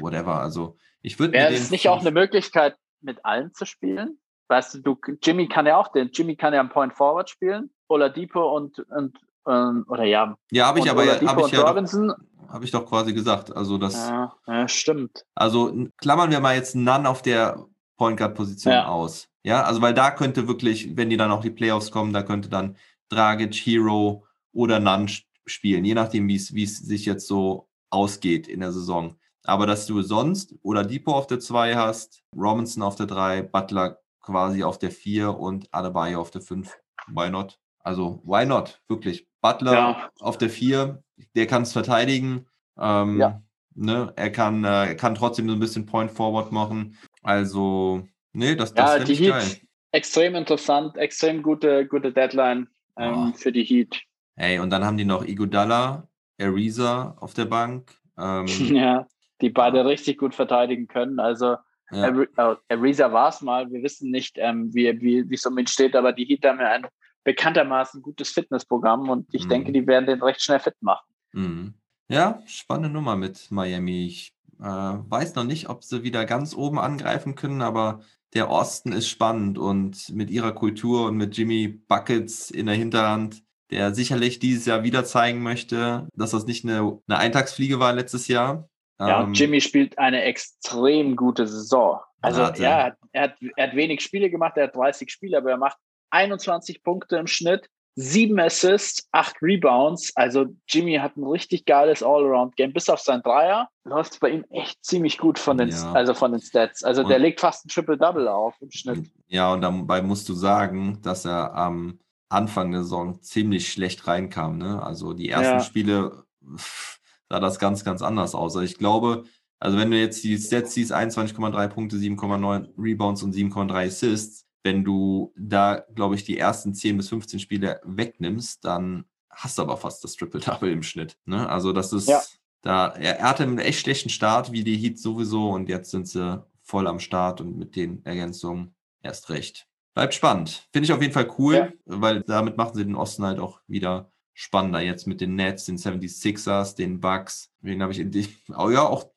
whatever. 0.00 0.40
Also 0.40 0.76
Ich 1.02 1.18
würde 1.18 1.32
Wäre 1.34 1.52
es 1.52 1.70
nicht 1.70 1.88
auch 1.88 2.00
eine 2.00 2.10
Möglichkeit, 2.10 2.76
mit 3.00 3.24
allen 3.24 3.52
zu 3.54 3.64
spielen? 3.64 4.18
Weißt 4.48 4.74
du, 4.74 4.78
du, 4.80 4.98
Jimmy 5.22 5.46
kann 5.48 5.66
ja 5.66 5.76
auch 5.76 5.88
den, 5.88 6.10
Jimmy 6.12 6.36
kann 6.36 6.52
ja 6.52 6.60
am 6.60 6.68
Point 6.70 6.92
Forward 6.94 7.30
spielen, 7.30 7.70
Oladipo 7.88 8.56
und, 8.56 8.80
und 8.90 9.16
ähm, 9.46 9.84
oder 9.88 10.04
ja. 10.04 10.36
Ja, 10.50 10.66
habe 10.66 10.80
ich 10.80 10.90
aber 10.90 11.04
ja, 11.04 11.20
habe 11.26 11.40
ich 11.42 11.52
ja 11.52 11.60
doch, 11.60 11.68
Robinson. 11.70 12.12
hab 12.48 12.62
ich 12.64 12.70
doch 12.72 12.84
quasi 12.84 13.12
gesagt. 13.14 13.54
Also 13.56 13.78
das, 13.78 13.94
Ja, 13.94 14.34
ja, 14.48 14.68
stimmt. 14.68 15.24
also 15.34 15.72
klammern 15.98 16.30
wir 16.30 16.40
mal 16.40 16.56
jetzt 16.56 16.74
None 16.74 17.08
auf 17.08 17.22
der 17.22 17.64
Point 17.96 18.18
Guard 18.18 18.34
Position 18.34 18.72
Ja. 18.74 18.86
aus. 18.88 19.28
Ja, 19.44 19.62
also 19.62 19.80
weil 19.80 19.94
da 19.94 20.10
könnte 20.10 20.48
wirklich, 20.48 20.96
wenn 20.96 21.08
die 21.10 21.16
dann 21.16 21.30
auch 21.30 21.40
die 21.40 21.50
Playoffs 21.50 21.90
kommen, 21.90 22.12
da 22.12 22.22
könnte 22.22 22.48
dann 22.50 22.76
Dragic, 23.08 23.54
Hero 23.54 24.26
oder 24.52 24.76
sch- 24.76 25.24
spielen, 25.46 25.84
je 25.84 25.94
nachdem, 25.94 26.28
wie 26.28 26.34
es 26.36 26.48
sich 26.78 27.06
jetzt 27.06 27.26
so 27.26 27.68
ausgeht 27.88 28.48
in 28.48 28.60
der 28.60 28.72
Saison. 28.72 29.16
Aber 29.44 29.66
dass 29.66 29.86
du 29.86 30.02
sonst 30.02 30.54
oder 30.62 30.84
Depot 30.84 31.14
auf 31.14 31.26
der 31.26 31.40
2 31.40 31.74
hast, 31.76 32.22
Robinson 32.36 32.82
auf 32.82 32.96
der 32.96 33.06
3, 33.06 33.42
Butler 33.42 33.98
quasi 34.20 34.62
auf 34.62 34.78
der 34.78 34.90
4 34.90 35.36
und 35.38 35.68
Adebayo 35.72 36.20
auf 36.20 36.30
der 36.30 36.42
5. 36.42 36.78
Why 37.08 37.30
not? 37.30 37.58
Also, 37.82 38.20
why 38.24 38.44
not? 38.44 38.80
Wirklich. 38.88 39.26
Butler 39.40 39.72
Ja. 39.72 40.10
auf 40.20 40.36
der 40.36 40.50
4, 40.50 41.02
der 41.34 41.46
kann 41.46 41.62
es 41.62 41.72
verteidigen. 41.72 42.46
Ähm, 42.78 43.18
Ja. 43.18 43.42
ne? 43.74 44.12
er, 44.16 44.30
kann, 44.30 44.64
äh, 44.64 44.88
er 44.88 44.94
kann 44.96 45.14
trotzdem 45.14 45.48
so 45.48 45.54
ein 45.54 45.60
bisschen 45.60 45.86
Point 45.86 46.10
Forward 46.10 46.52
machen. 46.52 46.98
Also, 47.22 48.06
nee, 48.32 48.54
das, 48.54 48.74
das 48.74 48.98
Ja, 48.98 49.04
die 49.04 49.12
ich 49.12 49.26
geil. 49.26 49.42
Heat, 49.42 49.62
extrem 49.92 50.34
interessant, 50.34 50.96
extrem 50.98 51.42
gute, 51.42 51.86
gute 51.86 52.12
Deadline 52.12 52.68
ähm, 52.98 53.32
Oh. 53.32 53.36
für 53.38 53.52
die 53.52 53.64
Heat. 53.64 54.02
Ey, 54.36 54.58
und 54.58 54.68
dann 54.70 54.84
haben 54.84 54.98
die 54.98 55.04
noch 55.06 55.24
Iguodala, 55.24 56.06
Ariza 56.38 57.16
auf 57.18 57.32
der 57.34 57.46
Bank. 57.46 57.96
Ähm, 58.18 58.46
Ja, 58.76 59.06
die 59.40 59.50
beide 59.50 59.84
richtig 59.84 60.18
gut 60.18 60.34
verteidigen 60.34 60.86
können. 60.88 61.18
Also 61.20 61.56
ja. 61.92 62.04
Ari- 62.08 62.28
äh, 62.36 62.56
Ariza 62.74 63.12
war 63.12 63.28
es 63.30 63.40
mal. 63.40 63.70
Wir 63.70 63.82
wissen 63.82 64.10
nicht, 64.10 64.36
ähm, 64.38 64.72
wie, 64.72 65.00
wie, 65.00 65.28
wie 65.28 65.34
es 65.34 65.44
um 65.46 65.58
ihn 65.58 65.66
steht, 65.66 65.96
aber 65.96 66.12
die 66.12 66.24
Heat 66.24 66.44
haben 66.44 66.60
ja 66.60 66.70
ein 66.70 66.86
bekanntermaßen 67.24 68.00
gutes 68.02 68.30
Fitnessprogramm 68.30 69.08
und 69.08 69.26
ich 69.32 69.44
Mhm. 69.44 69.48
denke, 69.48 69.72
die 69.72 69.86
werden 69.86 70.06
den 70.06 70.22
recht 70.22 70.42
schnell 70.42 70.60
fit 70.60 70.76
machen. 70.80 71.06
Mhm. 71.32 71.74
Ja, 72.08 72.42
spannende 72.46 72.90
Nummer 72.90 73.16
mit 73.16 73.50
Miami. 73.50 74.06
Ich 74.06 74.32
äh, 74.58 74.64
weiß 74.64 75.34
noch 75.34 75.44
nicht, 75.44 75.68
ob 75.68 75.84
sie 75.84 76.02
wieder 76.02 76.24
ganz 76.24 76.54
oben 76.54 76.78
angreifen 76.78 77.34
können, 77.34 77.60
aber 77.62 78.00
der 78.34 78.50
Osten 78.50 78.92
ist 78.92 79.08
spannend 79.08 79.58
und 79.58 80.08
mit 80.14 80.30
ihrer 80.30 80.52
Kultur 80.52 81.06
und 81.06 81.16
mit 81.16 81.36
Jimmy 81.36 81.68
Buckets 81.68 82.50
in 82.50 82.66
der 82.66 82.74
Hinterhand, 82.76 83.42
der 83.70 83.94
sicherlich 83.94 84.38
dieses 84.38 84.66
Jahr 84.66 84.82
wieder 84.82 85.04
zeigen 85.04 85.42
möchte, 85.42 86.08
dass 86.14 86.30
das 86.30 86.46
nicht 86.46 86.64
eine, 86.64 87.00
eine 87.08 87.18
Eintagsfliege 87.18 87.80
war 87.80 87.92
letztes 87.92 88.28
Jahr. 88.28 88.68
Ja, 89.00 89.20
Ähm, 89.22 89.28
und 89.28 89.34
Jimmy 89.38 89.60
spielt 89.60 89.98
eine 89.98 90.22
extrem 90.22 91.16
gute 91.16 91.46
Saison. 91.46 92.00
Also 92.20 92.42
Warte. 92.42 92.62
ja, 92.62 92.78
er 93.12 93.22
hat, 93.22 93.38
er, 93.56 93.66
hat, 93.68 93.74
wenig 93.76 94.02
Spiele 94.02 94.30
gemacht, 94.30 94.56
er 94.56 94.64
hat 94.64 94.76
30 94.76 95.10
Spiele, 95.10 95.38
aber 95.38 95.50
er 95.50 95.56
macht 95.56 95.78
21 96.10 96.82
Punkte 96.82 97.16
im 97.16 97.26
Schnitt, 97.26 97.68
sieben 97.94 98.38
Assists, 98.38 99.08
acht 99.12 99.36
Rebounds. 99.42 100.12
Also 100.16 100.46
Jimmy 100.68 100.96
hat 100.96 101.16
ein 101.16 101.24
richtig 101.24 101.64
geiles 101.64 102.02
Allround-Game. 102.02 102.72
Bis 102.72 102.88
auf 102.88 103.00
sein 103.00 103.22
Dreier 103.22 103.68
läuft 103.84 104.20
bei 104.20 104.30
ihm 104.30 104.44
echt 104.50 104.84
ziemlich 104.84 105.18
gut 105.18 105.38
von 105.38 105.56
den, 105.58 105.70
Ja. 105.70 105.92
also 105.92 106.14
von 106.14 106.32
den 106.32 106.40
Stats. 106.40 106.84
Also 106.84 107.02
der 107.02 107.16
Und- 107.16 107.22
legt 107.22 107.40
fast 107.40 107.64
ein 107.64 107.68
Triple-Double 107.68 108.28
auf 108.28 108.54
im 108.60 108.70
Schnitt. 108.70 109.10
Ja, 109.28 109.52
und 109.52 109.62
dabei 109.62 110.02
musst 110.02 110.28
du 110.28 110.34
sagen, 110.34 111.00
dass 111.02 111.24
er 111.24 111.54
am 111.54 111.98
Anfang 112.28 112.70
der 112.70 112.82
Saison 112.82 113.20
ziemlich 113.22 113.72
schlecht 113.72 114.06
reinkam. 114.06 114.58
Ne? 114.58 114.80
Also 114.82 115.12
die 115.14 115.28
ersten 115.30 115.54
Ja. 115.58 115.60
Spiele 115.60 116.24
pff, 116.56 116.99
sah 117.30 117.40
das 117.40 117.58
ganz, 117.58 117.84
ganz 117.84 118.02
anders 118.02 118.34
aus. 118.34 118.56
Also 118.56 118.60
ich 118.64 118.76
glaube, 118.76 119.24
also 119.60 119.78
wenn 119.78 119.90
du 119.90 119.98
jetzt 119.98 120.22
die 120.24 120.36
Stats 120.36 120.74
siehst, 120.74 120.92
21,3 120.92 121.68
Punkte, 121.68 121.96
7,9 121.96 122.70
Rebounds 122.76 123.22
und 123.22 123.34
7,3 123.34 123.86
Assists, 123.86 124.46
wenn 124.64 124.84
du 124.84 125.32
da, 125.38 125.84
glaube 125.94 126.16
ich, 126.16 126.24
die 126.24 126.36
ersten 126.38 126.74
10 126.74 126.96
bis 126.98 127.08
15 127.08 127.38
Spiele 127.40 127.80
wegnimmst, 127.84 128.64
dann 128.64 129.04
hast 129.30 129.56
du 129.58 129.62
aber 129.62 129.76
fast 129.76 130.02
das 130.04 130.16
Triple-Double 130.16 130.70
im 130.70 130.82
Schnitt. 130.82 131.16
Ne? 131.24 131.48
Also 131.48 131.72
das 131.72 131.92
ist, 131.92 132.08
Ja. 132.08 132.20
da, 132.62 132.88
er, 132.88 133.20
er 133.20 133.28
hatte 133.30 133.44
einen 133.44 133.58
echt 133.58 133.80
schlechten 133.80 134.10
Start, 134.10 134.52
wie 134.52 134.64
die 134.64 134.76
Heat 134.76 134.98
sowieso, 134.98 135.50
und 135.50 135.68
jetzt 135.68 135.90
sind 135.92 136.08
sie 136.08 136.44
voll 136.62 136.86
am 136.88 136.98
Start 136.98 137.40
und 137.40 137.56
mit 137.56 137.76
den 137.76 138.04
Ergänzungen 138.04 138.74
erst 139.02 139.30
recht. 139.30 139.66
Bleibt 139.94 140.14
spannend. 140.14 140.68
Finde 140.72 140.84
ich 140.86 140.92
auf 140.92 141.00
jeden 141.00 141.12
Fall 141.14 141.28
cool, 141.38 141.54
Ja. 141.54 141.68
weil 141.84 142.22
damit 142.22 142.56
machen 142.56 142.74
sie 142.74 142.84
den 142.84 142.96
Osten 142.96 143.24
halt 143.24 143.38
auch 143.38 143.60
wieder 143.66 144.10
spannender. 144.40 144.80
Jetzt 144.80 145.06
mit 145.06 145.20
den 145.20 145.34
Nets, 145.34 145.66
den 145.66 145.76
76ers, 145.76 146.74
den 146.76 147.00
Bucks. 147.00 147.50
Wen 147.60 147.82
habe 147.82 147.92
ich 147.92 147.98
in 147.98 148.10
die, 148.10 148.26
oh 148.56 148.70
ja, 148.70 148.82
auch 148.82 149.10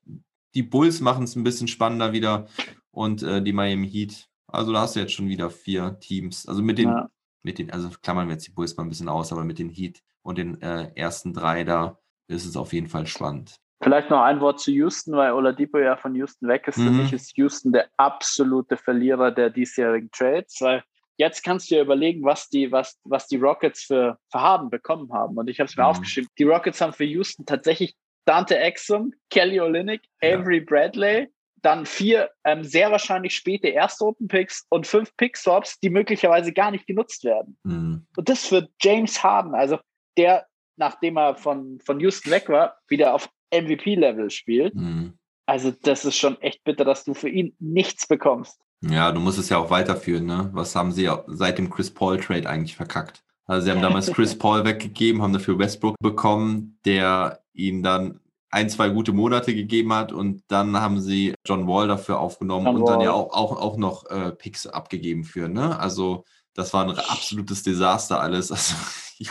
die 0.53 0.63
Bulls 0.63 0.99
machen 0.99 1.23
es 1.23 1.35
ein 1.35 1.43
bisschen 1.43 1.67
spannender 1.67 2.11
wieder 2.11 2.47
und 2.91 3.23
äh, 3.23 3.41
die 3.41 3.53
Miami 3.53 3.89
Heat. 3.89 4.27
Also 4.47 4.71
da 4.73 4.81
hast 4.81 4.95
du 4.95 4.99
jetzt 4.99 5.13
schon 5.13 5.27
wieder 5.29 5.49
vier 5.49 5.97
Teams. 5.99 6.47
Also 6.47 6.61
mit 6.61 6.77
den, 6.77 6.89
Ja. 6.89 7.09
mit 7.41 7.57
den, 7.57 7.71
also 7.71 7.89
klammern 8.01 8.27
wir 8.27 8.33
jetzt 8.33 8.47
die 8.47 8.51
Bulls 8.51 8.75
mal 8.77 8.83
ein 8.83 8.89
bisschen 8.89 9.09
aus, 9.09 9.31
aber 9.31 9.43
mit 9.45 9.59
den 9.59 9.69
Heat 9.69 10.01
und 10.21 10.37
den 10.37 10.61
äh, 10.61 10.91
ersten 10.95 11.33
drei 11.33 11.63
da 11.63 11.97
ist 12.27 12.45
es 12.45 12.55
auf 12.57 12.73
jeden 12.73 12.87
Fall 12.87 13.07
spannend. 13.07 13.55
Vielleicht 13.81 14.09
noch 14.09 14.21
ein 14.21 14.39
Wort 14.41 14.59
zu 14.61 14.71
Houston, 14.71 15.13
weil 15.15 15.31
Oladipo 15.33 15.77
ja 15.77 15.97
von 15.97 16.15
Houston 16.15 16.47
weg 16.47 16.67
ist. 16.67 16.75
Für 16.75 16.91
Mhm. 16.91 16.97
mich 16.97 17.13
ist 17.13 17.35
Houston 17.37 17.71
der 17.73 17.89
absolute 17.97 18.77
Verlierer 18.77 19.31
der 19.31 19.49
diesjährigen 19.49 20.09
Trades, 20.11 20.57
weil 20.61 20.83
jetzt 21.17 21.43
kannst 21.43 21.69
du 21.69 21.75
dir 21.75 21.81
überlegen, 21.81 22.23
was 22.23 22.49
die, 22.49 22.71
was, 22.71 22.99
was 23.03 23.27
die 23.27 23.37
Rockets 23.37 23.83
für 23.83 24.17
Verhaben 24.29 24.69
bekommen 24.69 25.11
haben. 25.13 25.37
Und 25.37 25.47
ich 25.49 25.59
habe 25.59 25.67
es 25.69 25.75
mir 25.77 25.83
Mhm. 25.83 25.89
aufgeschrieben. 25.89 26.29
Die 26.37 26.43
Rockets 26.43 26.81
haben 26.81 26.93
für 26.93 27.03
Houston 27.05 27.45
tatsächlich 27.45 27.95
Dante 28.25 28.57
Exum, 28.57 29.13
Kelly 29.29 29.59
Olynyk, 29.59 30.01
Ja. 30.21 30.35
Avery 30.39 30.61
Bradley, 30.61 31.27
dann 31.61 31.85
vier 31.85 32.29
ähm, 32.43 32.63
sehr 32.63 32.91
wahrscheinlich 32.91 33.35
späte 33.35 33.69
Erstrunden-Picks 33.69 34.65
und 34.69 34.85
fünf 34.87 35.15
Pick-Swaps, 35.17 35.79
die 35.79 35.89
möglicherweise 35.89 36.51
gar 36.51 36.71
nicht 36.71 36.87
genutzt 36.87 37.23
werden. 37.23 37.57
Mhm. 37.63 38.05
Und 38.17 38.29
das 38.29 38.45
für 38.47 38.67
James 38.81 39.23
Harden, 39.23 39.53
also 39.55 39.77
der, 40.17 40.45
nachdem 40.77 41.17
er 41.17 41.35
von, 41.35 41.79
von 41.85 41.99
Houston 41.99 42.31
weg 42.31 42.49
war, 42.49 42.77
wieder 42.87 43.13
auf 43.13 43.29
MVP-Level 43.53 44.29
spielt. 44.29 44.75
Mhm. 44.75 45.17
Also 45.45 45.71
das 45.71 46.05
ist 46.05 46.17
schon 46.17 46.39
echt 46.41 46.63
bitter, 46.63 46.85
dass 46.85 47.03
du 47.03 47.13
für 47.13 47.29
ihn 47.29 47.55
nichts 47.59 48.07
bekommst. 48.07 48.59
Ja, 48.89 49.11
du 49.11 49.19
musst 49.19 49.37
es 49.39 49.49
ja 49.49 49.57
auch 49.57 49.69
weiterführen, 49.69 50.25
ne? 50.25 50.49
Was 50.53 50.75
haben 50.75 50.91
sie 50.91 51.09
seit 51.27 51.57
dem 51.57 51.69
Chris 51.69 51.89
Paul 51.91 52.19
Trade 52.19 52.49
eigentlich 52.49 52.75
verkackt? 52.75 53.23
Also 53.45 53.65
sie 53.65 53.71
haben 53.71 53.81
damals 53.81 54.11
Chris 54.11 54.37
Paul 54.37 54.65
weggegeben, 54.65 55.21
haben 55.21 55.33
dafür 55.33 55.57
Westbrook 55.57 55.95
bekommen, 56.01 56.77
der 56.85 57.39
ihnen 57.53 57.81
dann 57.83 58.19
ein, 58.49 58.69
zwei 58.69 58.89
gute 58.89 59.13
Monate 59.13 59.55
gegeben 59.55 59.93
hat 59.93 60.11
und 60.11 60.43
dann 60.47 60.79
haben 60.79 60.99
sie 61.01 61.33
John 61.45 61.67
Wall 61.67 61.87
dafür 61.87 62.19
aufgenommen 62.19 62.65
John 62.67 62.75
und 62.75 62.85
dann 62.87 62.97
Wall. 62.99 63.05
ja 63.05 63.11
auch, 63.13 63.31
auch, 63.33 63.59
auch 63.59 63.77
noch 63.77 64.05
äh, 64.11 64.31
Picks 64.31 64.67
abgegeben 64.67 65.23
für, 65.23 65.47
ne? 65.49 65.79
Also 65.79 66.23
das 66.53 66.71
war 66.73 66.83
ein 66.87 66.91
absolutes 66.97 67.63
Desaster 67.63 68.19
alles. 68.19 68.51
Also 68.51 68.75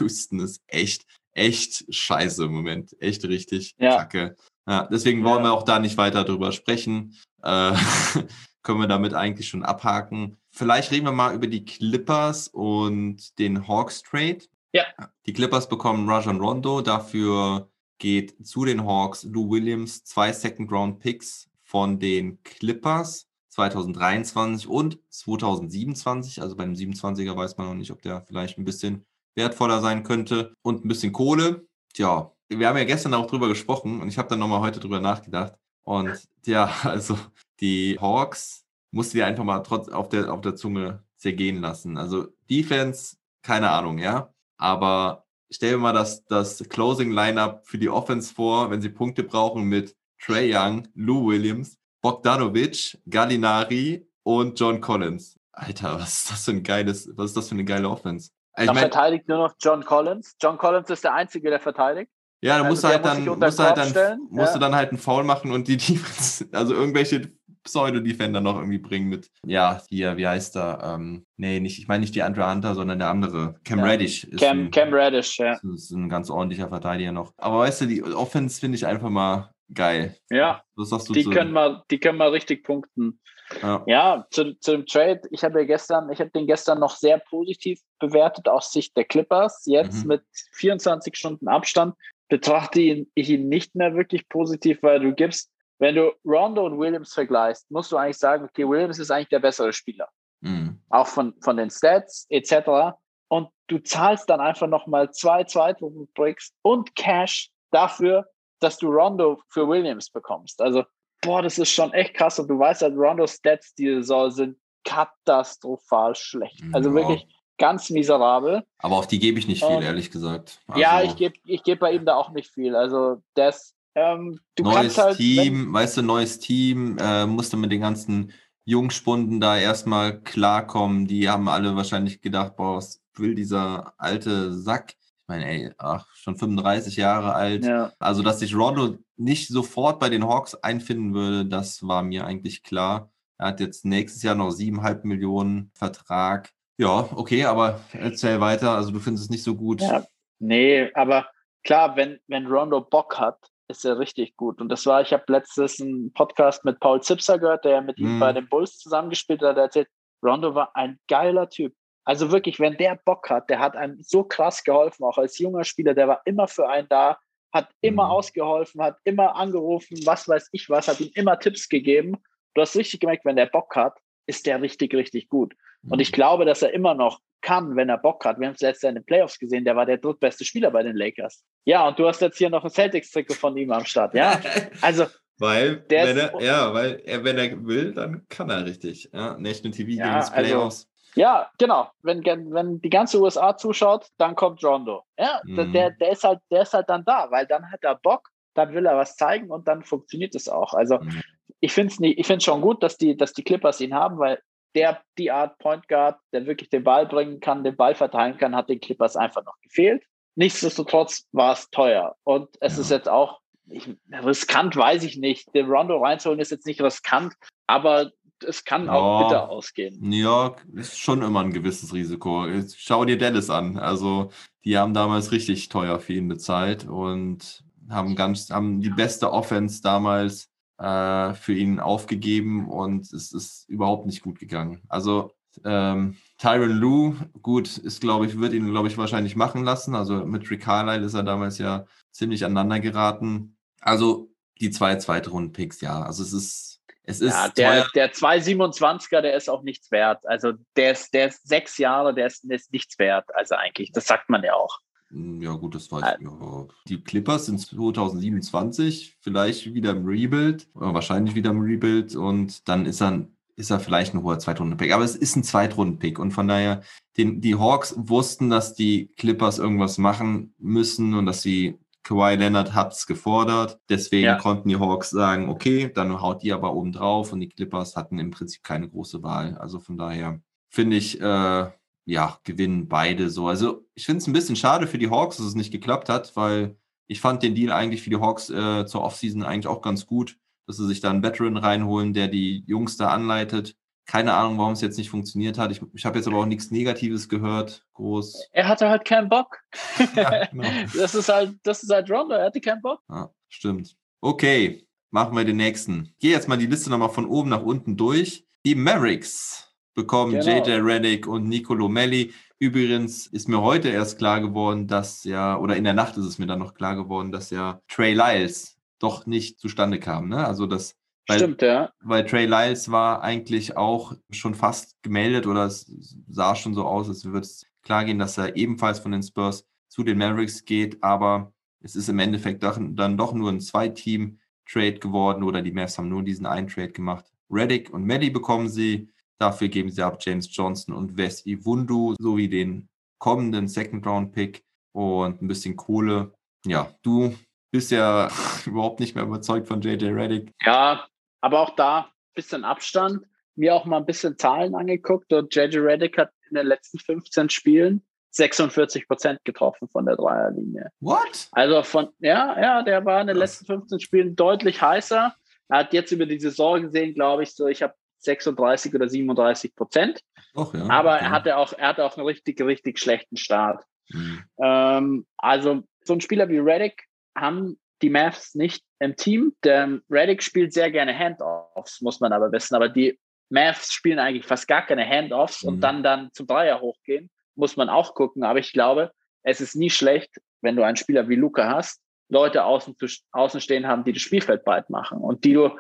Houston 0.05 0.41
ist 0.41 0.61
echt, 0.69 1.03
echt 1.33 1.85
scheiße 1.93 2.45
im 2.45 2.53
Moment. 2.53 2.97
Echt 3.01 3.25
richtig 3.25 3.75
Ja. 3.79 3.97
kacke. 3.99 4.37
Ja, 4.67 4.89
deswegen 4.91 5.25
wollen 5.25 5.39
Ja. 5.45 5.51
wir 5.51 5.53
auch 5.53 5.65
da 5.65 5.79
nicht 5.81 5.97
weiter 5.97 6.25
drüber 6.25 6.53
sprechen. 6.53 7.17
Äh, 7.43 7.73
können 8.63 8.81
wir 8.81 8.89
damit 8.89 9.15
eigentlich 9.15 9.49
schon 9.49 9.65
abhaken. 9.65 10.37
Vielleicht 10.51 10.91
reden 10.91 11.07
wir 11.07 11.13
mal 11.13 11.35
über 11.35 11.47
die 11.47 11.65
Clippers 11.65 12.49
und 12.49 13.39
den 13.39 13.67
Hawks 13.67 14.03
Trade. 14.03 14.41
Ja. 14.73 14.85
Die 15.27 15.33
Clippers 15.33 15.69
bekommen 15.69 16.09
Rajon 16.09 16.41
Rondo. 16.41 16.81
Dafür 16.81 17.69
geht 17.99 18.47
zu 18.47 18.65
den 18.65 18.85
Hawks 18.85 19.25
Lou 19.25 19.51
Williams 19.51 20.05
zwei 20.05 20.33
Second 20.33 20.71
Round 20.73 20.99
Picks 20.99 21.49
von 21.63 21.99
den 21.99 22.43
Clippers 22.43 23.29
2023 23.49 24.69
und 24.69 24.99
2027. 25.11 26.41
Also 26.41 26.57
bei 26.57 26.65
dem 26.65 26.75
27er 26.75 27.37
weiß 27.37 27.57
man 27.59 27.69
noch 27.69 27.75
nicht, 27.75 27.91
ob 27.91 28.03
der 28.03 28.23
vielleicht 28.23 28.59
ein 28.59 28.65
bisschen 28.65 29.05
wertvoller 29.35 29.81
sein 29.81 30.03
könnte 30.03 30.55
und 30.63 30.85
ein 30.85 30.89
bisschen 30.89 31.13
Kohle. 31.13 31.67
Tja, 31.95 32.33
wir 32.49 32.69
haben 32.69 32.77
ja 32.77 32.85
gestern 32.85 33.15
auch 33.15 33.27
drüber 33.27 33.49
gesprochen 33.49 34.01
und 34.01 34.09
ich 34.09 34.19
habe 34.19 34.29
dann 34.29 34.39
nochmal 34.39 34.61
heute 34.61 34.81
drüber 34.81 35.01
nachgedacht. 35.01 35.55
Und 35.85 36.29
ja, 36.47 36.73
also 36.83 37.19
die 37.63 37.99
Hawks 37.99 38.67
musst 38.91 39.15
du 39.15 39.19
dir 39.19 39.27
einfach 39.27 39.45
mal 39.45 39.61
trotz 39.61 39.89
auf 39.89 40.11
der, 40.11 40.33
auf 40.33 40.43
der 40.43 40.55
Zunge 40.55 41.03
zergehen 41.17 41.61
lassen. 41.61 41.97
Also 41.97 42.27
Defense, 42.51 43.17
keine 43.43 43.71
Ahnung, 43.71 43.99
ja. 43.99 44.33
Aber 44.59 45.25
stell 45.51 45.73
dir 45.73 45.79
mal 45.79 45.93
das, 45.93 46.25
das 46.25 46.59
Closing 46.69 47.11
Lineup 47.11 47.67
für 47.67 47.79
die 47.79 47.89
Offense 47.89 48.35
vor, 48.35 48.71
wenn 48.71 48.83
sie 48.83 48.91
Punkte 48.91 49.23
brauchen 49.23 49.65
mit 49.65 49.97
Trey 50.21 50.55
Young, 50.55 50.89
Lou 50.95 51.29
Williams, 51.29 51.79
Bogdanovic, 52.03 52.99
Gallinari 53.09 54.07
und 54.25 54.59
John 54.59 54.81
Collins. 54.81 55.39
Alter, 55.53 56.01
was 56.01 56.19
ist 56.19 56.31
das 56.31 56.45
für 56.45 56.53
ein 56.53 56.63
geiles, 56.63 57.11
was 57.17 57.27
ist 57.27 57.37
das 57.37 57.49
für 57.49 57.55
eine 57.55 57.65
geile 57.65 57.89
Offense? 57.89 58.31
Also 58.53 58.67
Da 58.67 58.73
ich 58.73 58.75
mein, 58.75 58.91
verteidigt 58.91 59.29
nur 59.29 59.39
noch 59.39 59.55
John 59.61 59.85
Collins. 59.85 60.37
John 60.41 60.59
Collins 60.59 60.91
ist 60.91 61.05
der 61.05 61.15
Einzige, 61.15 61.51
der 61.51 61.61
verteidigt. 61.61 62.11
ja, 62.41 62.57
also 62.57 62.67
musst 62.67 62.85
du 62.85 62.89
der 62.89 62.97
halt 62.97 63.05
dann, 63.05 63.39
musst 63.39 63.59
du 63.59 63.63
halt 63.63 63.77
dann, 63.77 63.89
stellen, 63.89 64.27
musst 64.31 64.49
ja. 64.49 64.53
du 64.55 64.59
dann 64.59 64.75
halt 64.75 64.91
einen 64.91 64.99
Foul 64.99 65.25
machen 65.25 65.53
und 65.53 65.69
die 65.69 65.77
Defense, 65.79 66.49
also 66.53 66.75
irgendwelche 66.75 67.33
Pseudo-Defender 67.65 68.41
noch 68.41 68.57
irgendwie 68.57 68.79
bringen 68.79 69.09
mit, 69.09 69.31
ja, 69.47 69.81
hier, 69.89 70.17
wie 70.17 70.27
heißt 70.27 70.57
er? 70.57 70.81
Ähm, 70.97 71.25
nee, 71.37 71.61
nicht, 71.61 71.79
ich 71.79 71.89
meine 71.89 72.01
nicht 72.01 72.15
die 72.15 72.23
Andre 72.23 72.51
Hunter, 72.51 72.75
sondern 72.75 72.99
der 72.99 73.09
andere. 73.09 73.55
Cam 73.65 73.79
Ja. 73.81 73.85
Reddish 73.87 74.25
ist, 74.25 74.41
Cam, 74.41 74.59
ein, 74.67 74.71
Cam 74.71 74.93
Reddish, 74.93 75.39
ja. 75.39 75.59
ist 75.75 75.91
ein 75.91 76.09
ganz 76.09 76.31
ordentlicher 76.31 76.69
Verteidiger 76.69 77.13
noch. 77.13 77.33
Aber 77.37 77.61
weißt 77.61 77.83
du, 77.83 77.87
die 77.87 78.03
Offense 78.03 78.61
finde 78.61 78.77
ich 78.77 78.87
einfach 78.87 79.11
mal 79.11 79.51
geil. 79.73 80.17
Ja, 80.31 80.63
Was 80.77 80.91
sagst 80.91 81.09
du 81.09 81.13
die 81.15 81.25
zu? 81.25 81.31
können 81.31 81.53
wir, 81.53 81.83
die 81.91 81.99
können 81.99 82.19
wir 82.19 82.31
richtig 82.33 82.65
punkten. 82.65 83.21
ja. 83.63 83.83
Ja, 83.87 84.27
zu, 84.31 84.59
zu 84.59 84.73
dem 84.73 84.87
Trade, 84.87 85.21
ich 85.31 85.45
habe 85.45 85.61
ja 85.61 85.67
gestern, 85.67 86.11
ich 86.11 86.21
habe 86.21 86.31
den 86.31 86.47
gestern 86.47 86.79
noch 86.81 86.97
sehr 86.97 87.19
positiv 87.19 87.81
bewertet 87.99 88.49
aus 88.49 88.73
Sicht 88.73 88.97
der 88.97 89.05
Clippers. 89.05 89.63
Jetzt 89.67 90.03
Mhm. 90.03 90.09
mit 90.09 90.23
24 90.53 91.17
Stunden 91.17 91.49
Abstand 91.49 91.95
betrachte 92.29 92.81
ich 93.15 93.29
ihn 93.31 93.49
nicht 93.49 93.75
mehr 93.75 93.95
wirklich 93.95 94.29
positiv, 94.29 94.83
weil 94.83 95.01
du 95.01 95.15
gibst, 95.15 95.51
wenn 95.83 95.97
du 95.97 96.13
Rondo 96.25 96.65
und 96.65 96.79
Williams 96.79 97.13
vergleichst, 97.13 97.69
musst 97.71 97.91
du 97.91 97.97
eigentlich 97.97 98.19
sagen, 98.19 98.45
okay, 98.45 98.69
Williams 98.69 99.01
ist 99.01 99.11
eigentlich 99.11 99.31
der 99.31 99.41
bessere 99.41 99.73
Spieler. 99.73 100.09
Mhm. 100.41 100.81
Auch 100.91 101.09
von, 101.09 101.35
von 101.43 101.57
den 101.57 101.71
Stats 101.71 102.25
etc. 102.31 102.95
Und 103.29 103.49
du 103.67 103.79
zahlst 103.81 104.31
dann 104.31 104.41
einfach 104.41 104.69
nochmal 104.69 105.11
zwei 105.11 105.43
Zweitrunden-Breaks 105.43 106.53
und 106.63 106.95
Cash 106.95 107.51
dafür, 107.73 108.27
dass 108.61 108.77
du 108.79 108.91
Rondo 108.91 109.43
für 109.49 109.67
Williams 109.67 110.09
bekommst. 110.09 110.63
Also, 110.63 110.85
boah, 111.21 111.43
das 111.43 111.59
ist 111.59 111.71
schon 111.71 111.93
echt 111.95 112.15
krass. 112.15 112.39
Und 112.39 112.47
du 112.49 112.59
weißt 112.59 112.83
halt, 112.83 112.95
Rondos 112.97 113.33
Stats 113.35 113.75
die 113.75 113.89
Saison 113.89 114.31
sind 114.31 114.59
katastrophal 114.85 116.15
schlecht. 116.15 116.63
Also 116.73 116.91
Ja. 116.91 116.95
wirklich 116.95 117.27
ganz 117.59 117.91
miserabel. 117.91 118.63
Aber 118.79 118.97
auf 118.97 119.07
die 119.07 119.19
gebe 119.19 119.39
ich 119.39 119.47
nicht 119.49 119.65
viel, 119.65 119.77
Ähm, 119.77 119.83
ehrlich 119.83 120.11
gesagt. 120.11 120.61
ja, 120.77 120.93
Also, 120.93 121.11
ich 121.11 121.17
gebe 121.17 121.35
ich 121.45 121.63
geb 121.63 121.81
bei 121.81 121.93
ihm 121.93 122.05
da 122.05 122.15
auch 122.15 122.31
nicht 122.31 122.51
viel. 122.53 122.75
Also, 122.77 123.23
das, 123.35 123.75
ähm, 123.95 124.39
du 124.57 124.65
neues 124.65 124.99
halt. 124.99 125.17
Team, 125.17 125.73
weißt 125.73 125.99
du, 125.99 126.03
neues 126.03 126.39
Team, 126.39 126.97
äh, 126.99 127.27
musste 127.27 127.57
mit 127.57 127.73
den 127.73 127.81
ganzen 127.81 128.33
Jungspunden 128.65 129.41
da 129.41 129.59
erstmal 129.59 130.21
klarkommen. 130.21 131.07
Die 131.07 131.29
haben 131.29 131.49
alle 131.49 131.75
wahrscheinlich 131.77 132.21
gedacht, 132.21 132.57
boah, 132.57 132.77
was 132.77 133.03
will 133.15 133.35
dieser 133.35 133.93
alte 133.99 134.53
Sack? 134.53 134.95
Ich 134.95 135.29
meine, 135.29 135.47
ey, 135.47 135.73
ach, 135.79 136.07
schon 136.15 136.37
35 136.37 136.97
Jahre 136.97 137.35
alt. 137.35 137.65
Ja, 137.65 137.93
Also, 137.99 138.23
dass 138.23 138.41
sich 138.41 138.55
Rondo 138.55 138.99
nicht 139.17 139.49
sofort 139.49 140.01
bei 140.01 140.09
den 140.09 140.27
Hawks 140.27 140.55
einfinden 140.55 141.15
würde, 141.15 141.47
das 141.47 141.87
war 141.87 142.03
mir 142.03 142.25
eigentlich 142.27 142.63
klar. 142.63 143.11
Er 143.39 143.49
hat 143.49 143.61
jetzt 143.61 143.85
nächstes 143.85 144.23
Jahr 144.23 144.35
noch 144.35 144.51
siebeneinhalb 144.51 145.05
Millionen 145.05 145.71
Vertrag. 145.75 146.51
Ja, 146.79 147.09
okay, 147.15 147.45
aber 147.45 147.81
erzähl 147.93 148.41
weiter. 148.41 148.73
Also, 148.73 148.91
du 148.91 149.01
findest 149.01 149.25
es 149.25 149.31
nicht 149.31 149.45
so 149.45 149.55
gut. 149.55 149.81
Ja, 149.81 150.05
nee, 150.39 150.91
aber 150.95 151.27
klar, 151.65 151.97
wenn, 151.97 152.19
wenn 152.29 152.47
Rondo 152.47 152.81
Bock 152.81 153.19
hat, 153.19 153.52
ist 153.73 153.85
er 153.85 153.99
richtig 153.99 154.37
gut. 154.37 154.61
Und 154.61 154.69
das 154.69 154.87
war, 154.87 155.03
ich 155.03 155.13
habe 155.13 155.25
letztes 155.29 155.81
einen 155.81 156.13
Podcast 156.13 156.65
mit 156.65 156.79
Paul 156.81 157.03
Zipser 157.03 157.39
gehört, 157.39 157.65
der 157.65 157.81
mit 157.83 157.99
ihm 157.99 158.15
Mhm. 158.17 158.19
bei 158.21 158.33
den 158.33 158.49
Bulls 158.49 158.79
zusammengespielt 158.79 159.43
hat, 159.43 159.57
der 159.57 159.65
erzählt, 159.65 159.89
Rondo 160.25 160.55
war 160.55 160.71
ein 160.77 160.99
geiler 161.09 161.49
Typ. 161.49 161.75
Also 162.05 162.31
wirklich, 162.33 162.59
wenn 162.61 162.77
der 162.77 162.99
Bock 163.05 163.29
hat, 163.31 163.49
der 163.51 163.59
hat 163.61 163.77
einem 163.77 164.01
so 164.03 164.25
krass 164.25 164.63
geholfen, 164.65 165.05
auch 165.05 165.19
als 165.19 165.39
junger 165.39 165.65
Spieler, 165.65 165.95
der 165.95 166.09
war 166.09 166.21
immer 166.25 166.49
für 166.49 166.69
einen 166.69 166.89
da, 166.89 167.19
hat 167.53 167.69
immer 167.81 168.05
Mhm. 168.07 168.11
ausgeholfen, 168.11 168.83
hat 168.83 168.97
immer 169.05 169.37
angerufen, 169.37 169.99
was 170.07 170.29
weiß 170.29 170.49
ich 170.53 170.69
was, 170.71 170.89
hat 170.89 171.01
ihm 171.01 171.11
immer 171.15 171.39
Tipps 171.39 171.69
gegeben. 171.69 172.17
Du 172.55 172.61
hast 172.63 172.77
richtig 172.77 173.01
gemerkt, 173.01 173.25
wenn 173.25 173.37
der 173.37 173.47
Bock 173.47 173.75
hat, 173.77 173.99
ist 174.27 174.47
der 174.47 174.61
richtig, 174.63 174.95
richtig 174.95 175.29
gut. 175.29 175.55
Und 175.89 176.01
ich 176.01 176.13
glaube, 176.13 176.45
dass 176.45 176.63
er 176.63 176.73
immer 176.73 176.95
noch 176.95 177.21
kann, 177.41 177.75
wenn 177.75 177.89
er 177.89 177.99
Bock 177.99 178.25
hat. 178.25 178.39
Wir 178.39 178.47
haben 178.47 178.55
es 178.55 178.61
letztes 178.61 178.83
Jahr 178.83 178.91
in 178.91 178.97
den 178.97 179.05
Playoffs 179.05 179.39
gesehen, 179.39 179.65
der 179.65 179.75
war 179.75 179.85
der 179.85 179.99
drittbeste 179.99 180.45
Spieler 180.45 180.71
bei 180.71 180.85
den 180.85 180.95
Lakers. 180.97 181.43
Ja, 181.65 181.89
und 181.89 181.99
du 181.99 182.07
hast 182.07 182.21
jetzt 182.21 182.39
hier 182.39 182.51
noch 182.51 182.63
ein 182.63 182.71
Celtics-Trikot 182.71 183.35
von 183.35 183.57
ihm 183.57 183.73
am 183.73 183.85
Start, 183.85 184.15
ja? 184.15 184.41
Also, 184.81 185.07
Weil, 185.39 185.77
Der 185.91 186.07
wenn 186.07 186.17
ist- 186.19 186.33
er, 186.35 186.41
ja, 186.43 186.73
weil 186.75 187.03
er, 187.05 187.25
wenn 187.25 187.39
er 187.39 187.65
will, 187.67 187.93
dann 187.95 188.25
kann 188.29 188.49
er 188.49 188.65
richtig. 188.65 189.11
Ja, 189.13 189.37
National 189.39 189.73
TV 189.77 189.91
Ja, 189.91 190.05
Games 190.05 190.31
also- 190.31 190.35
Playoffs. 190.51 190.89
ja, 191.17 191.51
genau. 191.59 191.91
Wenn, 192.03 192.25
wenn 192.25 192.81
die 192.81 192.91
ganze 192.91 193.21
USA 193.21 193.57
zuschaut, 193.57 194.07
dann 194.19 194.37
kommt 194.37 194.63
Rondo. 194.63 195.03
Ja, 195.19 195.41
der- 195.45 195.65
Mhm. 195.67 195.73
der, 195.73 195.91
der, 195.91 196.13
ist 196.13 196.23
halt, 196.23 196.39
der 196.49 196.63
ist 196.63 196.75
halt 196.75 196.89
dann 196.89 197.05
da, 197.05 197.29
weil 197.33 197.47
dann 197.47 197.69
hat 197.73 197.83
er 197.83 197.97
Bock, 197.97 198.29
dann 198.55 198.73
will 198.73 198.87
er 198.87 198.97
was 198.97 199.17
zeigen 199.17 199.51
und 199.51 199.67
dann 199.67 199.83
funktioniert 199.83 200.37
es 200.37 200.49
auch. 200.49 200.75
Also, 200.75 201.01
Mhm. 201.01 201.23
ich 201.59 201.73
finde 201.73 201.93
es 202.17 202.45
schon 202.45 202.61
gut, 202.61 202.85
dass 202.85 202.97
die, 202.99 203.17
dass 203.17 203.33
die 203.33 203.43
Clippers 203.43 203.81
ihn 203.81 203.95
haben, 203.95 204.19
weil 204.19 204.39
der, 204.75 205.01
die 205.19 205.31
Art 205.31 205.59
Point 205.59 205.89
Guard, 205.89 206.19
der 206.33 206.47
wirklich 206.47 206.71
den 206.71 206.85
Ball 206.85 207.07
bringen 207.07 207.41
kann, 207.41 207.65
den 207.65 207.77
Ball 207.77 207.95
verteilen 207.95 208.39
kann, 208.39 208.57
hat 208.57 208.69
den 208.69 208.81
Clippers 208.81 209.17
einfach 209.17 209.45
noch 209.45 209.61
gefehlt. 209.63 210.05
Nichtsdestotrotz 210.35 211.27
war 211.33 211.53
es 211.53 211.69
teuer. 211.71 212.17
Und 212.25 212.49
es 212.61 212.79
ist 212.79 212.91
jetzt 212.91 213.09
auch, 213.09 213.41
ich, 213.69 213.89
riskant 214.11 214.75
weiß 214.77 215.05
ich 215.05 215.19
nicht. 215.19 215.55
Den 215.55 215.67
Rondo 215.67 215.99
reinzuholen 216.03 216.41
ist 216.41 216.51
jetzt 216.51 216.67
nicht 216.67 216.81
riskant, 216.81 217.35
aber 217.67 218.13
es 218.47 218.65
kann 218.65 218.89
auch 218.89 219.21
Ja. 219.21 219.27
bitter 219.29 219.49
ausgehen. 219.51 219.99
New 220.01 220.17
York 220.17 220.67
ist 220.75 220.99
schon 220.99 221.23
immer 221.23 221.41
ein 221.41 221.53
gewisses 221.53 221.93
Risiko. 221.95 222.47
Schau 222.77 223.05
dir 223.05 223.19
Dallas 223.19 223.51
an. 223.51 223.77
Also, 223.79 224.31
die 224.65 224.79
haben 224.79 224.95
damals 224.95 225.33
richtig 225.33 225.69
teuer 225.69 226.01
für 226.01 226.15
ihn 226.15 226.29
bezahlt 226.29 226.89
und 226.89 227.63
haben 227.91 228.17
ganz, 228.17 228.51
haben 228.51 228.81
die 228.81 228.91
beste 228.91 229.33
Offense 229.33 229.83
damals 229.83 230.49
äh, 230.83 231.35
für 231.35 231.53
ihn 231.53 231.79
aufgegeben 231.79 232.69
und 232.69 233.13
es 233.13 233.33
ist 233.33 233.69
überhaupt 233.69 234.07
nicht 234.07 234.21
gut 234.23 234.41
gegangen. 234.41 234.83
Also, 234.89 235.31
ähm, 235.65 236.17
Tyron 236.39 236.73
Lue, 236.73 237.17
gut, 237.41 237.77
ist, 237.79 238.01
glaube 238.01 238.27
ich, 238.27 238.41
wird 238.41 238.53
ihn, 238.53 238.71
glaube 238.71 238.89
ich, 238.89 238.99
wahrscheinlich 238.99 239.37
machen 239.37 239.63
lassen. 239.65 239.95
Also 239.95 240.25
mit 240.25 240.51
Rick 240.51 240.63
Carlisle 240.63 241.05
ist 241.07 241.15
er 241.15 241.23
damals 241.23 241.59
ja 241.59 241.85
ziemlich 242.11 242.45
aneinander 242.45 242.81
geraten. 242.81 243.57
Also 243.81 244.31
die 244.61 244.71
zwei 244.71 244.97
Zweitrunden-Picks, 244.97 245.83
ja. 245.83 246.03
Also 246.03 246.23
es 246.23 246.33
ist, 246.33 246.81
es 247.05 247.21
ist 247.21 247.33
Ja, 247.33 247.49
der, 247.49 247.83
teuer. 247.83 247.89
der 247.95 248.13
227er, 248.13 249.21
der 249.21 249.37
ist 249.37 249.51
auch 249.51 249.63
nichts 249.63 249.91
wert. 249.91 250.27
Also 250.27 250.53
der 250.77 250.93
ist, 250.93 251.13
der 251.13 251.29
ist 251.29 251.47
sechs 251.47 251.79
Jahre, 251.79 252.15
der 252.15 252.27
ist, 252.27 252.43
der 252.49 252.57
ist 252.57 252.73
nichts 252.73 252.99
wert. 252.99 253.27
Also 253.35 253.55
eigentlich, 253.55 253.93
das 253.93 254.07
sagt 254.07 254.31
man 254.31 254.43
ja 254.43 254.55
auch. 254.55 254.79
Hm, 255.13 255.41
Ja, 255.43 255.53
gut, 255.53 255.75
das 255.75 255.91
weiß 255.93 256.03
Äh. 256.03 256.17
ich. 256.21 256.25
Ja. 256.27 256.67
Die 256.89 257.01
Clippers 257.03 257.47
sind 257.47 257.61
2027 257.61 259.17
vielleicht 259.21 259.73
wieder 259.75 259.91
im 259.93 260.07
Rebuild, 260.07 260.69
oder 260.75 260.95
wahrscheinlich 260.95 261.35
wieder 261.35 261.51
im 261.51 261.61
Rebuild 261.61 262.17
und 262.17 262.69
dann 262.69 262.87
ist 262.87 263.01
er, 263.03 263.27
ist 263.57 263.71
er 263.71 263.81
vielleicht 263.81 264.15
ein 264.15 264.23
hoher 264.23 264.39
Zweitrunden-Pick. 264.39 264.93
Aber 264.93 265.05
es 265.05 265.17
ist 265.17 265.37
ein 265.37 265.45
Zweitrunden-Pick 265.45 266.19
und 266.19 266.33
von 266.33 266.49
daher, 266.49 266.83
den, 267.17 267.41
die 267.41 267.55
Hawks 267.57 267.95
wussten, 267.99 268.49
dass 268.51 268.75
die 268.75 269.09
Clippers 269.19 269.59
irgendwas 269.59 269.99
machen 269.99 270.55
müssen 270.59 271.15
und 271.15 271.27
dass 271.27 271.43
sie 271.43 271.79
Kawhi 272.05 272.35
Leonard 272.35 272.75
hat 272.75 272.95
es 272.95 273.07
gefordert. 273.07 273.79
Deswegen 273.89 274.25
Ja. 274.25 274.37
konnten 274.39 274.69
die 274.69 274.79
Hawks 274.79 275.11
sagen, 275.11 275.49
okay, 275.49 275.91
dann 275.95 276.21
haut 276.21 276.43
die 276.43 276.53
aber 276.53 276.75
oben 276.75 276.91
drauf 276.93 277.33
und 277.33 277.41
die 277.41 277.49
Clippers 277.49 277.95
hatten 277.95 278.19
im 278.19 278.31
Prinzip 278.31 278.65
keine 278.65 278.89
große 278.89 279.23
Wahl. 279.23 279.57
Also 279.59 279.79
von 279.79 279.99
daher 279.99 280.41
finde 280.71 280.97
ich, 280.97 281.21
äh, 281.21 281.71
ja, 282.05 282.39
gewinnen 282.45 282.89
beide 282.89 283.31
so. 283.31 283.47
Also 283.49 283.87
ich 283.95 284.07
finde 284.07 284.19
es 284.19 284.27
ein 284.27 284.33
bisschen 284.33 284.57
schade 284.57 284.87
für 284.87 284.99
die 284.99 285.11
Hawks, 285.11 285.37
dass 285.37 285.47
es 285.47 285.55
nicht 285.55 285.71
geklappt 285.71 286.09
hat, 286.09 286.35
weil 286.37 286.77
ich 287.07 287.21
fand 287.21 287.43
den 287.43 287.55
Deal 287.55 287.73
eigentlich 287.73 288.03
für 288.03 288.11
die 288.11 288.17
Hawks 288.17 288.51
äh, 288.51 288.87
zur 288.87 289.03
Offseason 289.03 289.43
eigentlich 289.43 289.67
auch 289.67 289.83
ganz 289.83 290.07
gut, 290.07 290.39
dass 290.67 290.77
sie 290.77 290.87
sich 290.87 291.01
da 291.01 291.11
einen 291.11 291.23
Veteran 291.23 291.57
reinholen, 291.57 292.15
der 292.15 292.29
die 292.29 292.65
Jungs 292.67 292.97
da 292.97 293.09
anleitet. 293.09 293.77
Keine 294.07 294.35
Ahnung, 294.35 294.59
warum 294.59 294.73
es 294.73 294.81
jetzt 294.81 294.99
nicht 294.99 295.11
funktioniert 295.11 295.59
hat. 295.59 295.71
Ich, 295.71 295.81
ich 295.95 296.05
habe 296.05 296.19
jetzt 296.19 296.27
aber 296.27 296.39
auch 296.39 296.47
nichts 296.47 296.73
Negatives 296.73 297.29
gehört. 297.29 297.87
Groß. 297.95 298.49
Er 298.51 298.67
hatte 298.67 298.89
halt 298.89 299.05
keinen 299.05 299.29
Bock. 299.29 299.59
Ja, 300.17 300.47
genau. 300.47 300.69
Das 300.97 301.15
ist 301.15 301.29
halt, 301.29 301.59
das 301.63 301.83
ist 301.83 301.91
halt 301.91 302.11
Rondo, 302.11 302.35
er 302.35 302.47
hatte 302.47 302.61
keinen 302.61 302.83
Bock. 302.83 303.01
Ja, 303.09 303.31
stimmt. 303.49 303.97
Okay, 304.21 304.87
machen 305.11 305.37
wir 305.37 305.45
den 305.45 305.57
nächsten. 305.57 306.15
Gehe 306.19 306.33
jetzt 306.33 306.49
mal 306.49 306.59
die 306.59 306.67
Liste 306.67 306.91
nochmal 306.91 307.11
von 307.11 307.27
oben 307.27 307.51
nach 307.51 307.63
unten 307.63 307.97
durch. 307.97 308.47
Die 308.65 308.75
Mavericks 308.75 309.72
bekommen 309.95 310.33
Genau. 310.33 310.65
JJ 310.65 310.81
Redick 310.81 311.27
und 311.27 311.49
Nicolo 311.49 311.89
Melli. 311.89 312.33
Übrigens 312.59 313.27
ist 313.27 313.49
mir 313.49 313.61
heute 313.61 313.89
erst 313.89 314.19
klar 314.19 314.41
geworden, 314.41 314.87
dass 314.87 315.25
ja, 315.25 315.59
oder 315.59 315.77
in 315.77 315.85
der 315.85 315.95
Nacht 315.95 316.17
ist 316.17 316.25
es 316.25 316.39
mir 316.39 316.47
dann 316.47 316.61
noch 316.61 316.75
klar 316.75 316.97
geworden, 316.97 317.33
dass 317.33 317.51
ja 317.51 317.81
Trey 317.89 318.15
Lyles 318.15 318.79
doch 318.99 319.27
nicht 319.27 319.59
zustande 319.59 319.99
kam. 319.99 320.29
Ne? 320.29 320.47
Also 320.47 320.67
das, 320.67 320.95
weil, 321.27 321.39
Stimmt, 321.39 321.63
ja. 321.63 321.91
weil 322.01 322.25
Trey 322.25 322.47
Lyles 322.47 322.91
war 322.91 323.23
eigentlich 323.23 323.77
auch 323.77 324.15
schon 324.31 324.55
fast 324.55 325.03
gemeldet 325.03 325.47
oder 325.47 325.67
es 325.67 325.93
sah 326.29 326.55
schon 326.55 326.75
so 326.75 326.85
aus, 326.85 327.09
als 327.09 327.25
würde 327.25 327.41
es 327.41 327.67
klar 327.83 328.05
gehen, 328.05 328.19
dass 328.19 328.39
er 328.39 328.57
ebenfalls 328.57 329.01
von 329.01 329.13
den 329.13 329.23
Spurs 329.23 329.67
zu 329.89 330.05
den 330.05 330.19
Mavericks 330.19 330.65
geht, 330.65 331.03
aber 331.03 331.53
es 331.81 331.97
ist 331.97 332.09
im 332.09 332.19
Endeffekt 332.19 332.63
dann 332.63 333.17
doch 333.17 333.35
nur 333.35 333.51
ein 333.51 333.61
Zwei-Team-Trade 333.61 335.01
geworden 335.01 335.43
oder 335.43 335.63
die 335.63 335.73
Mavs 335.73 335.99
haben 335.99 336.09
nur 336.09 336.23
diesen 336.23 336.47
einen 336.47 336.69
Trade 336.69 336.93
gemacht. 336.93 337.27
Reddick 337.51 337.93
und 337.93 338.05
Melly 338.05 338.31
bekommen 338.31 338.69
sie, 338.69 339.11
dafür 339.43 339.69
geben 339.69 339.91
sie 339.91 340.03
ab 340.03 340.19
James 340.21 340.49
Johnson 340.55 340.95
und 340.95 341.17
Wes 341.17 341.45
Iwundu 341.45 342.15
sowie 342.19 342.49
den 342.49 342.89
kommenden 343.19 343.67
Second-Round-Pick 343.67 344.63
und 344.93 345.43
ein 345.43 345.49
bisschen 345.49 345.77
Kohle. 345.77 346.33
Ja, 346.65 346.95
du 347.03 347.35
bist 347.73 347.91
ja 347.91 348.31
überhaupt 348.67 349.01
nicht 349.01 349.17
mehr 349.17 349.25
überzeugt 349.25 349.67
von 349.67 349.81
JJ 349.81 350.07
Reddick. 350.07 350.53
Ja, 350.65 351.07
aber 351.41 351.61
auch 351.61 351.75
da 351.75 351.99
ein 351.99 352.35
bisschen 352.35 352.65
Abstand. 352.65 353.27
Mir 353.57 353.75
auch 353.75 353.85
mal 353.85 353.99
ein 353.99 354.07
bisschen 354.07 354.39
Zahlen 354.39 354.75
angeguckt 354.75 355.33
und 355.33 355.55
JJ 355.55 355.79
Reddick 355.79 356.17
hat 356.19 356.31
in 356.49 356.57
den 356.57 356.67
letzten 356.67 357.01
15 357.01 357.51
Spielen 357.51 358.03
46 358.31 359.09
Prozent 359.09 359.45
getroffen 359.45 359.89
von 359.89 360.07
der 360.07 360.17
Dreierlinie. 360.17 360.91
What? 361.01 361.49
Also 361.51 361.83
von, 361.83 362.09
ja, 362.21 362.59
ja, 362.61 362.83
der 362.83 363.05
war 363.05 363.21
in 363.21 363.27
den 363.27 363.37
letzten 363.37 363.67
15 363.67 364.01
Spielen 364.01 364.37
deutlich 364.37 364.81
heißer. 364.81 365.35
Er 365.69 365.79
hat 365.79 365.93
jetzt 365.93 366.13
über 366.13 366.27
die 366.27 366.39
Saison 366.39 366.83
gesehen, 366.83 367.15
glaube 367.15 367.43
ich, 367.43 367.55
so, 367.55 367.67
ich 367.67 367.83
habe 367.83 367.95
36 368.25 368.95
oder 368.95 369.09
37 369.09 369.75
Prozent. 369.75 370.21
Doch, 370.55 370.75
ja. 370.75 370.89
Aber 370.89 371.15
okay. 371.15 371.25
er 371.25 371.31
hatte 371.31 371.57
auch, 371.57 371.73
er 371.73 371.89
hatte 371.89 372.05
auch 372.05 372.17
einen 372.17 372.27
richtig, 372.27 372.61
richtig 372.61 372.99
schlechten 372.99 373.37
Start. 373.37 373.85
Hm. 374.11 374.43
Ähm, 374.63 375.27
also 375.37 375.83
so 376.05 376.13
ein 376.13 376.21
Spieler 376.21 376.49
wie 376.49 376.59
Reddick 376.59 377.05
haben 377.37 377.79
die 378.03 378.11
Mavs 378.11 378.55
nicht 378.55 378.85
im 378.99 379.17
Team. 379.17 379.55
Der 379.65 380.01
Reddick 380.11 380.43
spielt 380.43 380.73
sehr 380.73 380.91
gerne 380.91 381.17
Handoffs, 381.17 382.01
muss 382.01 382.21
man 382.21 382.33
aber 382.33 382.51
wissen. 382.53 382.75
Aber 382.75 382.89
die 382.89 383.19
Mavs 383.49 383.93
spielen 383.93 384.19
eigentlich 384.19 384.47
fast 384.47 384.67
gar 384.67 384.85
keine 384.85 385.07
Handoffs 385.07 385.63
mhm. 385.63 385.69
und 385.69 385.81
dann 385.81 386.03
dann 386.03 386.31
zum 386.33 386.47
Dreier 386.47 386.81
hochgehen, 386.81 387.31
muss 387.55 387.77
man 387.77 387.89
auch 387.89 388.15
gucken. 388.15 388.45
Aber 388.45 388.59
ich 388.59 388.73
glaube, 388.73 389.13
es 389.43 389.61
ist 389.61 389.77
nie 389.77 389.91
schlecht, 389.91 390.37
wenn 390.61 390.77
du 390.77 390.85
einen 390.85 390.97
Spieler 390.97 391.29
wie 391.29 391.37
Luca 391.37 391.69
hast, 391.69 392.01
Leute 392.29 392.65
außen, 392.65 392.97
zu, 392.97 393.07
außen 393.33 393.61
stehen 393.61 393.87
haben, 393.87 394.05
die 394.05 394.13
das 394.13 394.23
Spielfeld 394.23 394.65
breit 394.65 394.91
machen 394.91 395.19
und 395.19 395.45
die 395.45 395.53
du, 395.53 395.71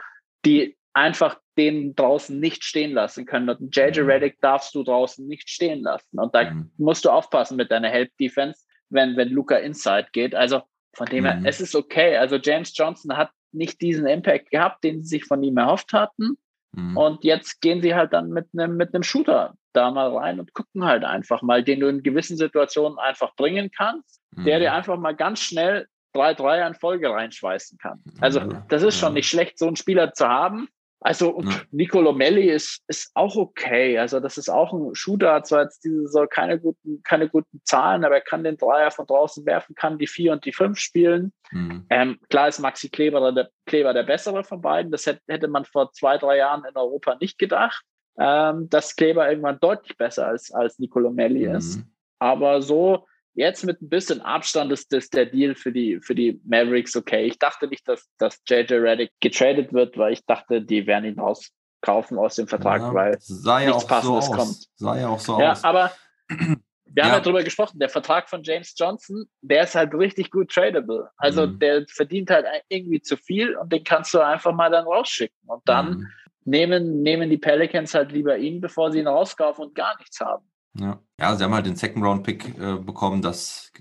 die 0.45 0.77
einfach 0.95 1.39
den 1.57 1.95
draußen 1.95 2.39
nicht 2.39 2.65
stehen 2.65 2.93
lassen 2.93 3.27
können. 3.27 3.49
Und 3.49 3.75
JJ 3.75 4.01
mhm. 4.01 4.07
Reddick 4.07 4.41
darfst 4.41 4.75
du 4.75 4.83
draußen 4.83 5.27
nicht 5.27 5.49
stehen 5.49 5.83
lassen. 5.83 6.19
Und 6.19 6.35
da 6.35 6.51
mhm. 6.51 6.71
musst 6.79 7.05
du 7.05 7.11
aufpassen 7.11 7.57
mit 7.57 7.71
deiner 7.71 7.89
Help 7.89 8.11
Defense, 8.19 8.61
wenn, 8.91 9.17
wenn 9.17 9.29
Luca 9.29 9.57
inside 9.57 10.09
geht. 10.13 10.35
Also 10.35 10.63
von 10.95 11.07
dem 11.07 11.25
her, 11.25 11.37
mhm. 11.37 11.47
es 11.47 11.61
ist 11.61 11.75
okay. 11.75 12.17
Also 12.17 12.37
James 12.37 12.73
Johnson 12.77 13.17
hat 13.17 13.31
nicht 13.53 13.81
diesen 13.81 14.07
Impact 14.07 14.51
gehabt, 14.51 14.85
den 14.85 15.03
sie 15.03 15.19
sich 15.19 15.25
von 15.25 15.43
ihm 15.43 15.57
erhofft 15.57 15.93
hatten. 15.93 16.37
Mhm. 16.73 16.97
Und 16.97 17.25
jetzt 17.25 17.61
gehen 17.61 17.83
sie 17.83 17.95
halt 17.95 18.13
dann 18.13 18.31
mit 18.31 18.49
einem 18.57 18.77
mit 18.77 18.95
einem 18.95 19.03
Shooter 19.03 19.55
da 19.73 19.91
mal 19.91 20.15
rein 20.15 20.41
und 20.41 20.53
gucken 20.55 20.85
halt 20.85 21.05
einfach 21.05 21.43
mal, 21.43 21.63
den 21.63 21.81
du 21.81 21.89
in 21.89 22.03
gewissen 22.03 22.37
Situationen 22.37 22.99
einfach 22.99 23.35
bringen 23.37 23.71
kannst, 23.71 24.23
mhm. 24.33 24.45
der 24.45 24.59
dir 24.59 24.73
einfach 24.73 24.99
mal 24.99 25.15
ganz 25.15 25.41
schnell 25.41 25.87
drei 26.13 26.35
Dreier 26.35 26.67
in 26.67 26.75
Folge 26.75 27.11
reinschweißen 27.11 27.79
kann. 27.79 28.03
Also 28.21 28.41
das 28.69 28.83
ist 28.83 28.99
schon 28.99 29.15
nicht 29.15 29.29
schlecht, 29.29 29.59
so 29.59 29.67
einen 29.67 29.77
Spieler 29.77 30.13
zu 30.13 30.29
haben. 30.29 30.69
Also 31.05 31.41
ja. 31.43 31.51
Nicolo 31.73 32.13
Melli 32.13 32.49
ist, 32.49 32.83
ist 32.87 33.11
auch 33.15 33.35
okay. 33.37 33.99
Also 33.99 34.21
das 34.21 34.39
ist 34.39 34.49
auch 34.49 34.73
ein 34.73 34.95
Shooter, 34.95 35.35
hat 35.35 35.49
zwar 35.49 35.65
jetzt 35.65 35.85
diese 35.85 36.03
Saison 36.03 36.29
keine 36.31 36.61
guten, 36.61 37.03
keine 37.03 37.29
guten 37.29 37.61
Zahlen, 37.65 38.05
aber 38.05 38.17
er 38.17 38.21
kann 38.21 38.45
den 38.45 38.57
Dreier 38.57 38.91
von 38.93 39.07
draußen 39.07 39.45
werfen, 39.45 39.75
kann 39.75 39.99
die 39.99 40.07
vier 40.07 40.33
und 40.33 40.45
die 40.45 40.53
fünf 40.53 40.79
spielen. 40.79 41.33
Mhm. 41.51 41.87
Ähm, 41.91 42.19
klar 42.31 42.49
ist 42.49 42.61
Maxi 42.61 42.89
Kleber 42.89 43.33
der, 43.33 43.51
Kleber 43.67 43.93
der 43.93 44.05
bessere 44.05 44.45
von 44.45 44.61
beiden. 44.61 44.93
Das 44.93 45.07
hätte, 45.07 45.21
hätte 45.27 45.49
man 45.49 45.65
vor 45.65 45.93
zwei, 45.93 46.19
drei 46.19 46.37
Jahren 46.37 46.65
in 46.69 46.77
Europa 46.77 47.17
nicht 47.21 47.37
gedacht, 47.37 47.85
ähm, 48.19 48.69
dass 48.71 48.95
Kleber 48.95 49.29
irgendwann 49.29 49.59
deutlich 49.61 49.97
besser 49.97 50.29
als, 50.29 50.53
als 50.53 50.79
Nicolo 50.79 51.11
Melli 51.11 51.49
mhm. 51.49 51.57
ist. 51.57 51.83
Aber 52.21 52.63
so 52.63 53.07
Jetzt 53.35 53.65
mit 53.65 53.81
ein 53.81 53.89
bisschen 53.89 54.21
Abstand 54.21 54.73
ist 54.73 54.93
das 54.93 55.09
der 55.09 55.27
Deal 55.27 55.55
für 55.55 55.73
die, 55.73 56.01
für 56.01 56.15
die 56.15 56.41
Mavericks 56.45 56.95
okay. 56.97 57.25
Ich 57.25 57.39
dachte 57.39 57.67
nicht, 57.67 57.89
dass, 57.89 58.07
dass 58.19 58.43
JJ 58.47 58.75
Reddick 58.75 59.11
getradet 59.21 59.73
wird, 59.73 59.97
weil 59.97 60.13
ich 60.13 60.25
dachte, 60.27 60.61
die 60.61 60.87
werden 60.87 61.07
ihn 61.07 61.19
rauskaufen 61.19 62.19
aus 62.19 62.35
dem 62.37 62.47
Vertrag, 62.47 62.83
ja, 62.83 62.95
weil 62.95 63.17
sah 63.21 63.61
ja 63.61 63.69
nichts 63.69 63.85
auch 63.85 63.89
Passendes 63.89 64.27
so 64.27 64.33
kommt. 64.33 64.67
Sah 64.77 64.99
ja 64.99 65.09
auch 65.09 65.19
so 65.19 65.41
ja, 65.41 65.53
aus. 65.53 65.65
Aber 65.65 65.93
wir 66.29 67.05
haben 67.05 67.13
ja 67.13 67.21
darüber 67.21 67.43
gesprochen, 67.43 67.79
der 67.79 67.89
Vertrag 67.89 68.29
von 68.29 68.43
James 68.43 68.75
Johnson, 68.77 69.25
der 69.41 69.63
ist 69.65 69.75
halt 69.75 69.95
richtig 69.95 70.31
gut 70.31 70.51
tradable. 70.51 71.09
Also 71.17 71.47
mhm. 71.47 71.59
der 71.59 71.87
verdient 71.89 72.29
halt 72.29 72.45
irgendwie 72.69 73.01
zu 73.01 73.17
viel 73.17 73.57
und 73.57 73.73
den 73.73 73.83
kannst 73.83 74.13
du 74.13 74.21
einfach 74.21 74.53
mal 74.53 74.71
dann 74.71 74.85
rausschicken. 74.85 75.39
Und 75.47 75.63
dann 75.65 75.91
mhm. 75.91 76.07
nehmen, 76.45 77.03
nehmen 77.03 77.31
die 77.31 77.39
Pelicans 77.39 77.95
halt 77.95 78.13
lieber 78.13 78.37
ihn, 78.37 78.61
bevor 78.61 78.93
sie 78.93 78.99
ihn 78.99 79.09
rauskaufen 79.09 79.65
und 79.65 79.75
gar 79.75 79.97
nichts 79.99 80.21
haben. 80.21 80.52
Ja. 80.79 81.03
ja, 81.21 81.37
sie 81.37 81.45
haben 81.45 81.55
halt 81.55 81.67
den 81.67 81.77
Second 81.77 82.05
Round 82.05 82.25
Pick 82.25 82.59
äh, 82.59 82.77
bekommen. 82.77 83.23
Das, 83.23 83.73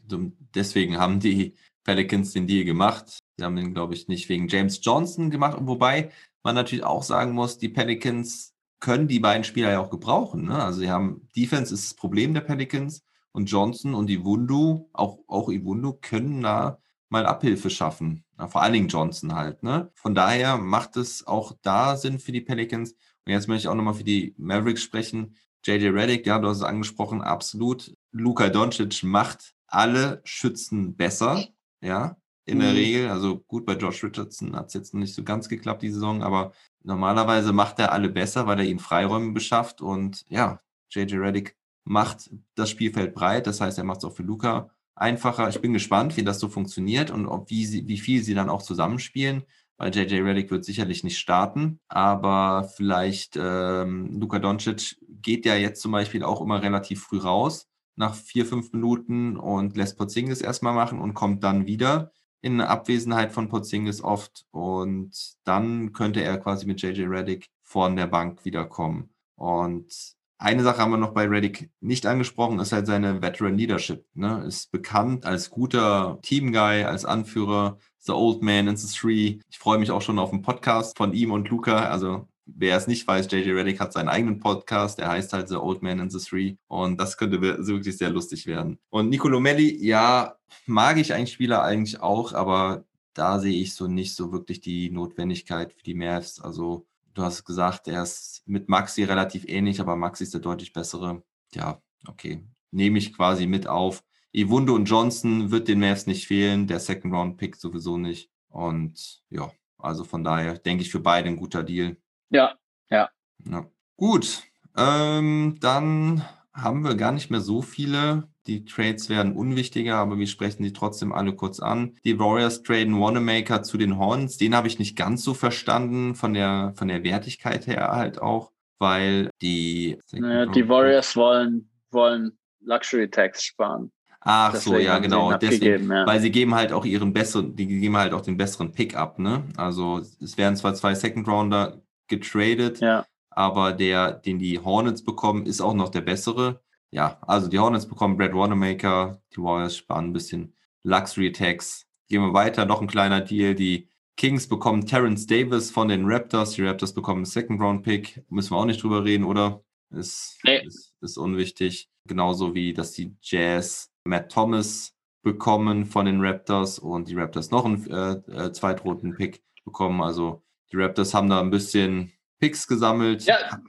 deswegen 0.55 0.97
haben 0.97 1.19
die 1.19 1.55
Pelicans 1.83 2.33
den 2.33 2.47
Deal 2.47 2.65
gemacht. 2.65 3.19
Sie 3.37 3.43
haben 3.43 3.55
den, 3.55 3.73
glaube 3.73 3.93
ich, 3.93 4.07
nicht 4.07 4.29
wegen 4.29 4.47
James 4.47 4.79
Johnson 4.83 5.29
gemacht. 5.29 5.57
Wobei 5.61 6.11
man 6.43 6.55
natürlich 6.55 6.83
auch 6.83 7.03
sagen 7.03 7.33
muss, 7.33 7.57
die 7.57 7.69
Pelicans 7.69 8.53
können 8.79 9.07
die 9.07 9.19
beiden 9.19 9.43
Spieler 9.43 9.71
ja 9.71 9.79
auch 9.79 9.89
gebrauchen. 9.89 10.45
Ne? 10.45 10.63
Also 10.63 10.79
sie 10.79 10.89
haben 10.89 11.27
Defense 11.35 11.73
ist 11.73 11.91
das 11.91 11.93
Problem 11.93 12.33
der 12.33 12.41
Pelicans 12.41 13.03
und 13.31 13.45
Johnson 13.45 13.93
und 13.93 14.09
Iwundu, 14.09 14.89
auch, 14.91 15.19
auch 15.27 15.49
Iwundu 15.49 15.93
können 16.01 16.41
da 16.41 16.79
mal 17.09 17.25
Abhilfe 17.25 17.69
schaffen. 17.69 18.25
Ja, 18.37 18.47
vor 18.47 18.61
allen 18.61 18.73
Dingen 18.73 18.87
Johnson 18.87 19.35
halt. 19.35 19.63
Ne? 19.63 19.91
Von 19.95 20.15
daher 20.15 20.57
macht 20.57 20.97
es 20.97 21.25
auch 21.27 21.53
da 21.61 21.95
Sinn 21.95 22.19
für 22.19 22.31
die 22.31 22.41
Pelicans. 22.41 22.93
Und 23.25 23.31
jetzt 23.31 23.47
möchte 23.47 23.61
ich 23.61 23.67
auch 23.67 23.75
nochmal 23.75 23.93
für 23.93 24.03
die 24.03 24.33
Mavericks 24.37 24.81
sprechen. 24.81 25.35
JJ 25.63 25.87
Reddick, 25.89 26.25
ja, 26.25 26.39
du 26.39 26.47
hast 26.47 26.57
es 26.57 26.63
angesprochen, 26.63 27.21
absolut. 27.21 27.95
Luka 28.11 28.49
Doncic 28.49 29.03
macht 29.03 29.53
alle 29.67 30.21
Schützen 30.23 30.95
besser, 30.95 31.47
ja, 31.81 32.17
in 32.45 32.57
mhm. 32.57 32.61
der 32.61 32.73
Regel. 32.73 33.09
Also 33.09 33.39
gut, 33.47 33.65
bei 33.65 33.73
Josh 33.73 34.03
Richardson 34.03 34.55
hat 34.55 34.67
es 34.67 34.73
jetzt 34.73 34.93
noch 34.93 35.01
nicht 35.01 35.13
so 35.13 35.23
ganz 35.23 35.49
geklappt, 35.49 35.83
die 35.83 35.91
Saison, 35.91 36.23
aber 36.23 36.51
normalerweise 36.83 37.53
macht 37.53 37.79
er 37.79 37.91
alle 37.91 38.09
besser, 38.09 38.47
weil 38.47 38.59
er 38.59 38.65
ihnen 38.65 38.79
Freiräume 38.79 39.33
beschafft 39.33 39.81
und 39.81 40.25
ja, 40.29 40.59
JJ 40.89 41.17
Reddick 41.17 41.55
macht 41.83 42.31
das 42.55 42.69
Spielfeld 42.69 43.13
breit, 43.13 43.47
das 43.47 43.61
heißt, 43.61 43.77
er 43.77 43.83
macht 43.83 43.99
es 43.99 44.05
auch 44.05 44.15
für 44.15 44.23
Luca 44.23 44.71
einfacher. 44.95 45.49
Ich 45.49 45.61
bin 45.61 45.73
gespannt, 45.73 46.17
wie 46.17 46.23
das 46.23 46.39
so 46.39 46.49
funktioniert 46.49 47.11
und 47.11 47.27
ob, 47.27 47.49
wie, 47.49 47.65
sie, 47.65 47.87
wie 47.87 47.97
viel 47.97 48.23
sie 48.23 48.33
dann 48.33 48.49
auch 48.49 48.61
zusammenspielen 48.61 49.43
weil 49.81 49.95
JJ 49.95 50.21
Reddick 50.21 50.51
wird 50.51 50.63
sicherlich 50.63 51.03
nicht 51.03 51.17
starten, 51.17 51.79
aber 51.87 52.69
vielleicht 52.75 53.35
ähm, 53.35 54.19
Luka 54.19 54.37
Doncic 54.37 54.95
geht 55.21 55.45
ja 55.45 55.55
jetzt 55.55 55.81
zum 55.81 55.91
Beispiel 55.91 56.23
auch 56.23 56.41
immer 56.41 56.61
relativ 56.61 57.03
früh 57.03 57.19
raus, 57.19 57.67
nach 57.95 58.15
vier, 58.15 58.45
fünf 58.45 58.71
Minuten 58.73 59.37
und 59.37 59.75
lässt 59.75 59.97
Porzingis 59.97 60.41
erstmal 60.41 60.73
machen 60.73 60.99
und 60.99 61.13
kommt 61.13 61.43
dann 61.43 61.67
wieder 61.67 62.11
in 62.41 62.59
Abwesenheit 62.59 63.31
von 63.31 63.49
Porzingis 63.49 64.03
oft 64.03 64.45
und 64.51 65.11
dann 65.43 65.93
könnte 65.93 66.23
er 66.23 66.37
quasi 66.37 66.65
mit 66.65 66.81
JJ 66.81 67.03
Reddick 67.03 67.49
von 67.61 67.95
der 67.95 68.07
Bank 68.07 68.43
wiederkommen. 68.45 69.11
Und 69.35 70.15
eine 70.39 70.63
Sache 70.63 70.79
haben 70.79 70.91
wir 70.91 70.97
noch 70.97 71.13
bei 71.13 71.27
Reddick 71.27 71.69
nicht 71.81 72.07
angesprochen, 72.07 72.59
ist 72.59 72.71
halt 72.71 72.87
seine 72.87 73.21
Veteran 73.21 73.57
Leadership. 73.57 74.05
Ne? 74.15 74.43
Ist 74.47 74.71
bekannt 74.71 75.25
als 75.25 75.51
guter 75.51 76.17
Teamguy, 76.23 76.83
als 76.83 77.05
Anführer, 77.05 77.77
The 77.99 78.13
Old 78.13 78.41
Man 78.41 78.67
in 78.67 78.75
the 78.75 78.87
Three. 78.87 79.39
Ich 79.49 79.59
freue 79.59 79.77
mich 79.77 79.91
auch 79.91 80.01
schon 80.01 80.17
auf 80.17 80.33
einen 80.33 80.41
Podcast 80.41 80.97
von 80.97 81.13
ihm 81.13 81.31
und 81.31 81.47
Luca. 81.49 81.85
Also 81.85 82.27
wer 82.55 82.77
es 82.77 82.87
nicht 82.87 83.07
weiß, 83.07 83.31
JJ 83.31 83.51
Reddick 83.51 83.79
hat 83.79 83.93
seinen 83.93 84.09
eigenen 84.09 84.39
Podcast, 84.39 84.99
der 84.99 85.09
heißt 85.09 85.33
halt 85.33 85.49
The 85.49 85.55
Old 85.55 85.81
Man 85.81 85.99
in 85.99 86.09
the 86.09 86.19
Three 86.19 86.55
und 86.67 86.99
das 86.99 87.17
könnte 87.17 87.41
wirklich 87.41 87.97
sehr 87.97 88.09
lustig 88.09 88.47
werden. 88.47 88.79
Und 88.89 89.09
Nicolo 89.09 89.39
Melli, 89.39 89.85
ja, 89.85 90.35
mag 90.65 90.97
ich 90.97 91.13
einen 91.13 91.27
Spieler 91.27 91.63
eigentlich 91.63 92.01
auch, 92.01 92.33
aber 92.33 92.85
da 93.13 93.39
sehe 93.39 93.61
ich 93.61 93.73
so 93.73 93.87
nicht 93.87 94.15
so 94.15 94.31
wirklich 94.31 94.61
die 94.61 94.89
Notwendigkeit 94.89 95.73
für 95.73 95.83
die 95.83 95.95
Mavs. 95.95 96.39
Also 96.39 96.85
du 97.13 97.23
hast 97.23 97.43
gesagt, 97.43 97.87
er 97.87 98.03
ist 98.03 98.43
mit 98.45 98.69
Maxi 98.69 99.03
relativ 99.03 99.45
ähnlich, 99.47 99.79
aber 99.81 99.95
Maxi 99.95 100.23
ist 100.23 100.33
der 100.33 100.41
deutlich 100.41 100.73
bessere. 100.73 101.23
Ja, 101.53 101.81
okay, 102.07 102.43
nehme 102.71 102.97
ich 102.97 103.13
quasi 103.13 103.47
mit 103.47 103.67
auf. 103.67 104.03
Iwundo 104.33 104.75
und 104.75 104.85
Johnson 104.85 105.51
wird 105.51 105.67
den 105.67 105.79
Mavs 105.79 106.07
nicht 106.07 106.25
fehlen, 106.25 106.67
der 106.67 106.79
Second 106.79 107.13
Round 107.13 107.37
Pick 107.37 107.57
sowieso 107.57 107.97
nicht. 107.97 108.29
Und 108.47 109.23
ja, 109.29 109.51
also 109.77 110.03
von 110.03 110.23
daher 110.23 110.57
denke 110.57 110.83
ich 110.83 110.91
für 110.91 110.99
beide 110.99 111.27
ein 111.27 111.35
guter 111.35 111.63
Deal. 111.63 111.97
Ja, 112.31 112.55
ja. 112.89 113.09
ja. 113.49 113.65
Gut, 113.97 114.43
ähm, 114.75 115.57
dann 115.59 116.23
haben 116.53 116.83
wir 116.83 116.95
gar 116.95 117.11
nicht 117.11 117.29
mehr 117.29 117.41
so 117.41 117.61
viele. 117.61 118.29
Die 118.47 118.65
Trades 118.65 119.09
werden 119.09 119.35
unwichtiger, 119.35 119.97
aber 119.97 120.17
wir 120.17 120.27
sprechen 120.27 120.63
die 120.63 120.73
trotzdem 120.73 121.11
alle 121.11 121.35
kurz 121.35 121.59
an. 121.59 121.97
Die 122.03 122.17
Warriors 122.17 122.63
traden 122.63 122.99
Wanamaker 122.99 123.61
zu 123.61 123.77
den 123.77 123.97
Horns. 123.97 124.37
Den 124.37 124.55
habe 124.55 124.67
ich 124.67 124.79
nicht 124.79 124.97
ganz 124.97 125.23
so 125.23 125.33
verstanden, 125.33 126.15
von 126.15 126.33
der, 126.33 126.73
von 126.75 126.87
der 126.87 127.03
Wertigkeit 127.03 127.67
her 127.67 127.89
halt 127.91 128.21
auch, 128.21 128.51
weil 128.79 129.29
die. 129.41 129.99
Naja, 130.11 130.47
die 130.47 130.67
Warriors 130.67 131.15
wollen, 131.15 131.69
wollen 131.91 132.31
Luxury 132.61 133.09
Tax 133.09 133.43
sparen. 133.43 133.91
Ach 134.21 134.53
Deswegen 134.53 134.75
so, 134.75 134.81
ja, 134.81 134.99
genau. 134.99 135.33
Deswegen, 135.33 135.91
ja. 135.91 136.05
Weil 136.05 136.19
sie 136.19 136.31
geben 136.31 136.55
halt 136.55 136.71
auch 136.71 136.85
ihren 136.85 137.11
besseren, 137.11 137.55
die 137.55 137.67
geben 137.67 137.97
halt 137.97 138.13
auch 138.13 138.21
den 138.21 138.37
besseren 138.37 138.71
Pickup, 138.71 139.19
ne? 139.19 139.43
Also 139.57 139.97
es 139.99 140.37
werden 140.37 140.55
zwar 140.55 140.75
zwei 140.75 140.93
Second 140.93 141.27
Rounder 141.27 141.81
getradet, 142.11 142.79
ja. 142.79 143.07
aber 143.31 143.73
der, 143.73 144.11
den 144.11 144.37
die 144.37 144.59
Hornets 144.59 145.03
bekommen, 145.03 145.47
ist 145.47 145.61
auch 145.61 145.73
noch 145.73 145.89
der 145.89 146.01
bessere. 146.01 146.61
Ja, 146.91 147.17
also 147.21 147.47
die 147.47 147.57
Hornets 147.57 147.87
bekommen 147.87 148.17
Brad 148.17 148.35
Wanamaker, 148.35 149.21
die 149.35 149.41
Warriors 149.41 149.77
sparen 149.77 150.09
ein 150.09 150.13
bisschen 150.13 150.53
Luxury 150.83 151.31
Tax. 151.31 151.87
Gehen 152.09 152.21
wir 152.21 152.33
weiter, 152.33 152.65
noch 152.65 152.81
ein 152.81 152.87
kleiner 152.87 153.21
Deal. 153.21 153.55
Die 153.55 153.87
Kings 154.17 154.47
bekommen 154.47 154.85
Terrence 154.85 155.25
Davis 155.25 155.71
von 155.71 155.87
den 155.87 156.05
Raptors. 156.05 156.51
Die 156.51 156.63
Raptors 156.63 156.93
bekommen 156.93 157.19
einen 157.19 157.25
Second 157.25 157.61
Round 157.61 157.83
Pick. 157.83 158.23
Müssen 158.29 158.51
wir 158.51 158.57
auch 158.57 158.65
nicht 158.65 158.83
drüber 158.83 159.03
reden, 159.03 159.23
oder? 159.23 159.63
Ist, 159.89 160.39
nee. 160.43 160.65
ist, 160.65 160.93
ist 161.01 161.17
unwichtig. 161.17 161.89
Genauso 162.07 162.53
wie, 162.53 162.73
dass 162.73 162.91
die 162.91 163.15
Jazz 163.21 163.91
Matt 164.03 164.31
Thomas 164.31 164.93
bekommen 165.23 165.85
von 165.85 166.05
den 166.05 166.21
Raptors 166.21 166.79
und 166.79 167.07
die 167.07 167.15
Raptors 167.15 167.51
noch 167.51 167.65
einen 167.65 167.89
äh, 167.89 168.11
äh, 168.31 168.51
Zweitrunden-Pick 168.51 169.43
bekommen. 169.63 170.01
Also 170.01 170.43
die 170.71 170.77
Raptors 170.77 171.13
haben 171.13 171.29
da 171.29 171.39
ein 171.39 171.49
bisschen 171.49 172.11
Picks 172.39 172.67
gesammelt. 172.67 173.23
Ja, 173.23 173.59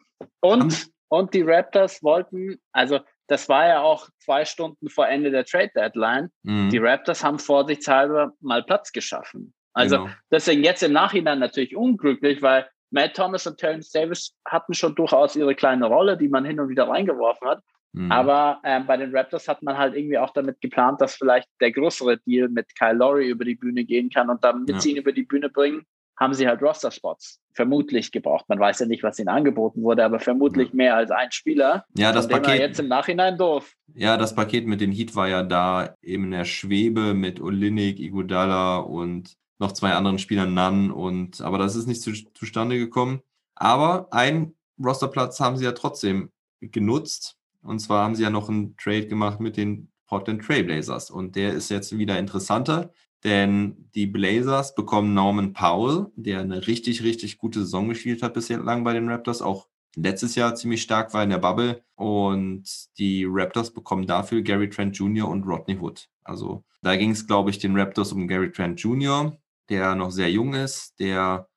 und, 0.41 0.89
und 1.09 1.35
die 1.35 1.43
Raptors 1.43 2.03
wollten, 2.03 2.59
also 2.73 3.01
das 3.29 3.49
war 3.49 3.67
ja 3.67 3.81
auch 3.81 4.09
zwei 4.19 4.45
Stunden 4.45 4.89
vor 4.89 5.09
Ende 5.09 5.31
der 5.31 5.45
Trade 5.45 5.71
Deadline. 5.75 6.31
Mhm. 6.43 6.71
Die 6.71 6.79
Raptors 6.79 7.25
haben 7.25 7.39
vorsichtshalber 7.39 8.33
mal 8.41 8.63
Platz 8.63 8.93
geschaffen. 8.93 9.55
Also 9.75 9.99
genau. 9.99 10.11
deswegen 10.31 10.65
jetzt 10.65 10.83
im 10.83 10.93
Nachhinein 10.93 11.39
natürlich 11.39 11.77
unglücklich, 11.77 12.43
weil 12.43 12.69
Matt 12.91 13.15
Thomas 13.15 13.47
und 13.47 13.57
Terrence 13.57 13.91
Davis 13.91 14.35
hatten 14.47 14.75
schon 14.75 14.95
durchaus 14.95 15.35
ihre 15.35 15.55
kleine 15.55 15.87
Rolle, 15.87 16.19
die 16.19 16.29
man 16.29 16.45
hin 16.45 16.61
und 16.61 16.69
wieder 16.69 16.89
reingeworfen 16.89 17.49
hat. 17.49 17.63
Mhm. 17.93 18.13
Aber 18.13 18.61
ähm, 18.65 18.87
bei 18.87 18.97
den 18.97 19.15
Raptors 19.15 19.49
hat 19.49 19.63
man 19.63 19.79
halt 19.79 19.95
irgendwie 19.95 20.19
auch 20.19 20.31
damit 20.31 20.61
geplant, 20.61 21.01
dass 21.01 21.15
vielleicht 21.15 21.49
der 21.61 21.73
größere 21.73 22.19
Deal 22.19 22.49
mit 22.49 22.75
Kyle 22.77 22.95
Lowry 22.95 23.29
über 23.29 23.45
die 23.45 23.55
Bühne 23.55 23.85
gehen 23.85 24.11
kann 24.11 24.31
und 24.31 24.43
damit 24.45 24.69
ja. 24.69 24.81
sie 24.81 24.93
ihn 24.93 24.97
über 24.99 25.13
die 25.13 25.25
Bühne 25.25 25.49
bringen, 25.49 25.87
haben 26.23 26.35
sie 26.35 26.47
halt 26.47 26.63
Roster-Spots 26.63 27.41
vermutlich 27.53 28.13
gebraucht. 28.13 28.49
Man 28.49 28.59
weiß 28.59 28.81
ja 28.81 28.87
nicht, 28.87 29.03
was 29.03 29.19
ihnen 29.19 29.29
angeboten 29.29 29.83
wurde, 29.83 30.05
aber 30.05 30.21
vermutlich 30.21 30.73
mehr 30.73 30.97
als 30.97 31.11
ein 31.11 31.31
Spieler. 31.33 31.85
Ja, 31.97 32.13
das 32.13 32.29
Paket. 32.29 32.61
jetzt 32.61 32.81
im 32.81 32.89
Nachhinein 32.89 33.37
doof. 33.37 33.75
Ja, 33.95 34.17
das 34.17 34.35
Paket 34.35 34.67
mit 34.67 34.81
den 34.81 34.93
Heat 34.93 35.15
war 35.15 35.29
ja 35.29 35.43
da 35.43 35.95
eben 36.01 36.25
in 36.25 36.31
der 36.31 36.45
Schwebe 36.45 37.13
mit 37.13 37.41
Olinik, 37.41 38.01
Iguodala 38.01 38.79
und 38.79 39.35
noch 39.59 39.73
zwei 39.73 39.93
anderen 39.93 40.19
Spielern 40.19 40.55
Nan 40.55 40.91
und 40.91 41.41
aber 41.41 41.59
das 41.59 41.77
ist 41.77 41.87
nicht 41.87 42.01
zu, 42.01 42.13
zustande 42.35 42.79
gekommen. 42.79 43.21
Aber 43.55 44.09
ein 44.11 44.55
Rosterplatz 44.83 45.39
haben 45.41 45.57
sie 45.57 45.65
ja 45.65 45.73
trotzdem 45.73 46.31
genutzt. 46.61 47.37
Und 47.63 47.79
zwar 47.79 48.05
haben 48.05 48.15
sie 48.15 48.23
ja 48.23 48.31
noch 48.31 48.49
einen 48.49 48.77
Trade 48.77 49.07
gemacht 49.07 49.41
mit 49.41 49.57
den 49.57 49.91
Portland 50.07 50.43
Trailblazers. 50.45 51.11
Und 51.11 51.37
der 51.37 51.53
ist 51.53 51.71
jetzt 51.71 51.97
wieder 51.97 52.19
interessanter, 52.19 52.91
denn 53.25 53.89
die 53.95 54.07
Blazers 54.07 54.75
bekommen 54.75 55.15
Norman 55.15 55.53
Powell, 55.53 56.07
der 56.17 56.41
eine 56.41 56.67
richtig, 56.67 57.03
richtig 57.03 57.39
gute 57.39 57.61
Saison 57.61 57.89
gespielt 57.89 58.23
hat 58.23 58.35
bislang 58.35 58.85
bei 58.85 58.93
den 58.93 59.09
Raptors, 59.09 59.43
auch 59.43 59.69
letztes 59.97 60.35
Jahr 60.35 60.55
ziemlich 60.55 60.83
stark 60.83 61.15
war 61.15 61.23
in 61.23 61.31
der 61.31 61.39
Bubble. 61.39 61.83
Und 61.95 62.65
die 62.99 63.27
Raptors 63.29 63.73
bekommen 63.73 64.07
dafür 64.07 64.43
Gary 64.43 64.69
Trent 64.69 64.97
Jr. 64.97 65.29
und 65.29 65.45
Rodney 65.45 65.79
Hood. 65.79 66.09
Also 66.25 66.65
da 66.83 66.97
ging 66.97 67.11
es, 67.11 67.27
glaube 67.27 67.51
ich, 67.51 67.59
den 67.59 67.79
Raptors 67.79 68.13
um 68.13 68.27
Gary 68.27 68.51
Trent 68.51 68.81
Jr., 68.81 69.37
der 69.69 69.95
noch 69.95 70.11
sehr 70.11 70.31
jung 70.31 70.55
ist, 70.55 70.99
der 70.99 71.49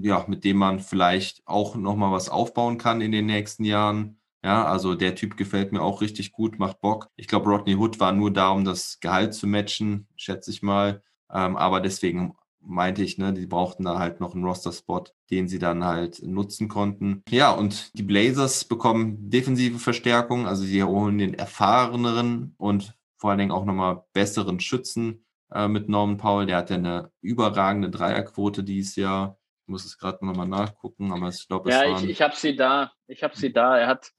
ja, 0.00 0.24
mit 0.28 0.44
dem 0.44 0.58
man 0.58 0.80
vielleicht 0.80 1.42
auch 1.46 1.76
nochmal 1.76 2.12
was 2.12 2.28
aufbauen 2.28 2.78
kann 2.78 3.00
in 3.00 3.12
den 3.12 3.26
nächsten 3.26 3.64
Jahren. 3.64 4.18
Ja, 4.44 4.66
also 4.66 4.94
der 4.94 5.14
Typ 5.14 5.38
gefällt 5.38 5.72
mir 5.72 5.80
auch 5.80 6.02
richtig 6.02 6.32
gut, 6.32 6.58
macht 6.58 6.82
Bock. 6.82 7.08
Ich 7.16 7.28
glaube, 7.28 7.48
Rodney 7.48 7.76
Hood 7.76 7.98
war 7.98 8.12
nur 8.12 8.30
da, 8.30 8.50
um 8.50 8.64
das 8.64 9.00
Gehalt 9.00 9.32
zu 9.32 9.46
matchen, 9.46 10.06
schätze 10.16 10.50
ich 10.50 10.62
mal. 10.62 11.02
Ähm, 11.32 11.56
aber 11.56 11.80
deswegen 11.80 12.36
meinte 12.60 13.02
ich, 13.02 13.16
ne, 13.16 13.32
die 13.32 13.46
brauchten 13.46 13.84
da 13.84 13.98
halt 13.98 14.20
noch 14.20 14.34
einen 14.34 14.44
Roster-Spot, 14.44 15.04
den 15.30 15.48
sie 15.48 15.58
dann 15.58 15.82
halt 15.82 16.22
nutzen 16.22 16.68
konnten. 16.68 17.22
Ja, 17.30 17.52
und 17.52 17.96
die 17.96 18.02
Blazers 18.02 18.66
bekommen 18.66 19.30
defensive 19.30 19.78
Verstärkung, 19.78 20.46
also 20.46 20.64
sie 20.64 20.82
holen 20.82 21.16
den 21.16 21.32
erfahreneren 21.32 22.54
und 22.58 22.94
vor 23.16 23.30
allen 23.30 23.38
Dingen 23.38 23.52
auch 23.52 23.64
nochmal 23.64 24.04
besseren 24.12 24.60
Schützen 24.60 25.24
äh, 25.52 25.68
mit 25.68 25.88
Norman 25.88 26.18
Powell. 26.18 26.46
Der 26.46 26.58
hat 26.58 26.68
ja 26.68 26.76
eine 26.76 27.10
überragende 27.22 27.88
Dreierquote 27.88 28.62
dieses 28.62 28.96
Jahr. 28.96 29.38
Ich 29.64 29.70
muss 29.70 29.86
es 29.86 29.96
gerade 29.96 30.24
nochmal 30.24 30.46
nachgucken, 30.46 31.10
aber 31.10 31.28
ich 31.28 31.48
glaube, 31.48 31.70
es 31.70 31.74
Ja, 31.74 31.96
ich, 31.96 32.04
ich 32.04 32.20
habe 32.20 32.36
sie 32.36 32.54
da. 32.54 32.92
Ich 33.06 33.22
habe 33.22 33.34
sie 33.34 33.50
da. 33.50 33.78
Er 33.78 33.86
hat 33.86 34.12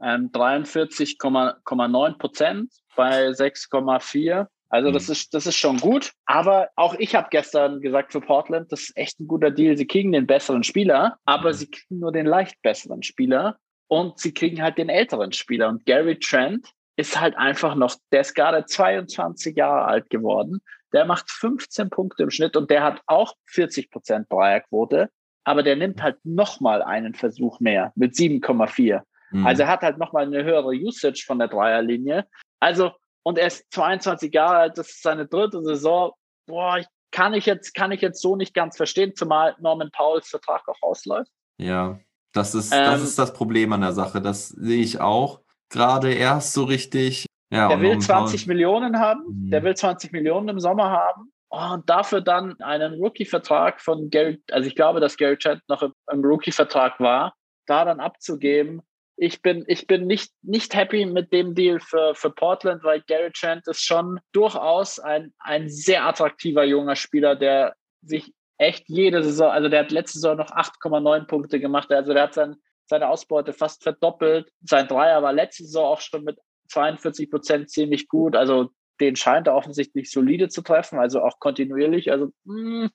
ähm, 0.00 0.30
43,9 0.30 2.18
Prozent 2.18 2.72
bei 2.94 3.28
6,4. 3.28 4.46
Also 4.68 4.92
das 4.92 5.08
mhm. 5.08 5.12
ist, 5.12 5.34
das 5.34 5.46
ist 5.46 5.56
schon 5.56 5.78
gut. 5.78 6.12
Aber 6.26 6.68
auch 6.76 6.94
ich 6.94 7.16
habe 7.16 7.26
gestern 7.30 7.80
gesagt 7.80 8.12
für 8.12 8.20
Portland, 8.20 8.70
das 8.70 8.82
ist 8.82 8.96
echt 8.96 9.18
ein 9.18 9.26
guter 9.26 9.50
Deal. 9.50 9.76
Sie 9.76 9.86
kriegen 9.86 10.12
den 10.12 10.28
besseren 10.28 10.62
Spieler, 10.62 11.18
aber 11.24 11.48
mhm. 11.50 11.54
sie 11.54 11.70
kriegen 11.70 11.98
nur 12.00 12.12
den 12.12 12.26
leicht 12.26 12.62
besseren 12.62 13.02
Spieler 13.02 13.58
und 13.88 14.18
sie 14.18 14.32
kriegen 14.32 14.62
halt 14.62 14.78
den 14.78 14.88
älteren 14.88 15.32
Spieler. 15.32 15.68
Und 15.68 15.86
Gary 15.86 16.18
Trent 16.18 16.68
ist 16.96 17.20
halt 17.20 17.36
einfach 17.36 17.74
noch, 17.74 17.96
der 18.12 18.20
ist 18.20 18.34
gerade 18.34 18.64
22 18.64 19.56
Jahre 19.56 19.84
alt 19.86 20.10
geworden. 20.10 20.60
Der 20.92 21.04
macht 21.04 21.30
15 21.30 21.90
Punkte 21.90 22.22
im 22.22 22.30
Schnitt 22.30 22.56
und 22.56 22.70
der 22.70 22.84
hat 22.84 23.00
auch 23.06 23.34
40 23.46 23.90
Prozent 23.90 24.30
Dreierquote, 24.30 25.10
aber 25.44 25.62
der 25.62 25.76
nimmt 25.76 26.02
halt 26.02 26.18
nochmal 26.24 26.82
einen 26.82 27.14
Versuch 27.14 27.58
mehr 27.60 27.92
mit 27.96 28.14
7,4. 28.14 29.02
Mhm. 29.32 29.46
Also 29.46 29.62
er 29.62 29.68
hat 29.68 29.82
halt 29.82 29.98
nochmal 29.98 30.26
eine 30.26 30.44
höhere 30.44 30.70
Usage 30.70 31.24
von 31.26 31.38
der 31.38 31.48
Dreierlinie. 31.48 32.26
Also, 32.60 32.92
und 33.24 33.38
er 33.38 33.48
ist 33.48 33.64
22 33.72 34.32
Jahre 34.32 34.56
alt, 34.56 34.78
das 34.78 34.90
ist 34.90 35.02
seine 35.02 35.26
dritte 35.26 35.62
Saison. 35.62 36.12
Boah, 36.46 36.78
ich, 36.78 36.86
kann 37.10 37.34
ich 37.34 37.46
jetzt, 37.46 37.74
kann 37.74 37.90
ich 37.90 38.00
jetzt 38.00 38.20
so 38.20 38.36
nicht 38.36 38.54
ganz 38.54 38.76
verstehen, 38.76 39.14
zumal 39.16 39.56
Norman 39.60 39.90
Pauls 39.90 40.28
Vertrag 40.28 40.68
auch 40.68 40.82
ausläuft. 40.82 41.30
Ja, 41.58 41.98
das 42.32 42.54
ist, 42.54 42.72
ähm, 42.72 42.84
das 42.84 43.02
ist 43.02 43.18
das 43.18 43.32
Problem 43.32 43.72
an 43.72 43.80
der 43.80 43.92
Sache. 43.92 44.20
Das 44.20 44.48
sehe 44.48 44.82
ich 44.82 45.00
auch 45.00 45.43
gerade 45.74 46.12
erst 46.12 46.54
so 46.54 46.64
richtig. 46.64 47.26
Ja, 47.52 47.68
der 47.68 47.80
will 47.80 47.98
20 47.98 48.46
Millionen 48.46 48.98
haben, 48.98 49.22
mhm. 49.28 49.50
der 49.50 49.62
will 49.62 49.76
20 49.76 50.12
Millionen 50.12 50.48
im 50.48 50.60
Sommer 50.60 50.90
haben 50.90 51.30
und 51.48 51.88
dafür 51.88 52.20
dann 52.20 52.60
einen 52.60 52.94
Rookie-Vertrag 52.94 53.80
von 53.80 54.10
Gary, 54.10 54.42
also 54.50 54.66
ich 54.66 54.74
glaube, 54.74 55.00
dass 55.00 55.16
Gary 55.16 55.36
Trent 55.36 55.62
noch 55.68 55.82
im, 55.82 55.92
im 56.10 56.24
Rookie-Vertrag 56.24 56.98
war, 56.98 57.34
da 57.66 57.84
dann 57.84 58.00
abzugeben. 58.00 58.82
Ich 59.16 59.40
bin, 59.42 59.64
ich 59.68 59.86
bin 59.86 60.08
nicht, 60.08 60.32
nicht 60.42 60.74
happy 60.74 61.06
mit 61.06 61.32
dem 61.32 61.54
Deal 61.54 61.78
für, 61.78 62.14
für 62.16 62.30
Portland, 62.30 62.82
weil 62.82 63.02
Gary 63.06 63.30
Trent 63.30 63.68
ist 63.68 63.84
schon 63.84 64.18
durchaus 64.32 64.98
ein, 64.98 65.32
ein 65.38 65.68
sehr 65.68 66.04
attraktiver 66.04 66.64
junger 66.64 66.96
Spieler, 66.96 67.36
der 67.36 67.76
sich 68.02 68.32
echt 68.58 68.88
jede 68.88 69.22
Saison, 69.22 69.50
also 69.50 69.68
der 69.68 69.80
hat 69.80 69.92
letzte 69.92 70.18
Saison 70.18 70.38
noch 70.38 70.50
8,9 70.50 71.26
Punkte 71.26 71.60
gemacht, 71.60 71.92
also 71.92 72.12
der 72.12 72.24
hat 72.24 72.34
sein, 72.34 72.56
seine 72.86 73.08
Ausbeute 73.08 73.52
fast 73.52 73.82
verdoppelt. 73.82 74.50
Sein 74.62 74.88
Dreier 74.88 75.22
war 75.22 75.32
letzte 75.32 75.64
Saison 75.64 75.86
auch 75.86 76.00
schon 76.00 76.24
mit 76.24 76.38
42 76.68 77.30
Prozent 77.30 77.70
ziemlich 77.70 78.08
gut. 78.08 78.36
Also 78.36 78.70
den 79.00 79.16
scheint 79.16 79.46
er 79.46 79.54
offensichtlich 79.54 80.10
solide 80.10 80.48
zu 80.48 80.62
treffen, 80.62 80.98
also 80.98 81.22
auch 81.22 81.38
kontinuierlich. 81.40 82.10
Also 82.10 82.30
mh, 82.44 82.82
hm, 82.82 82.90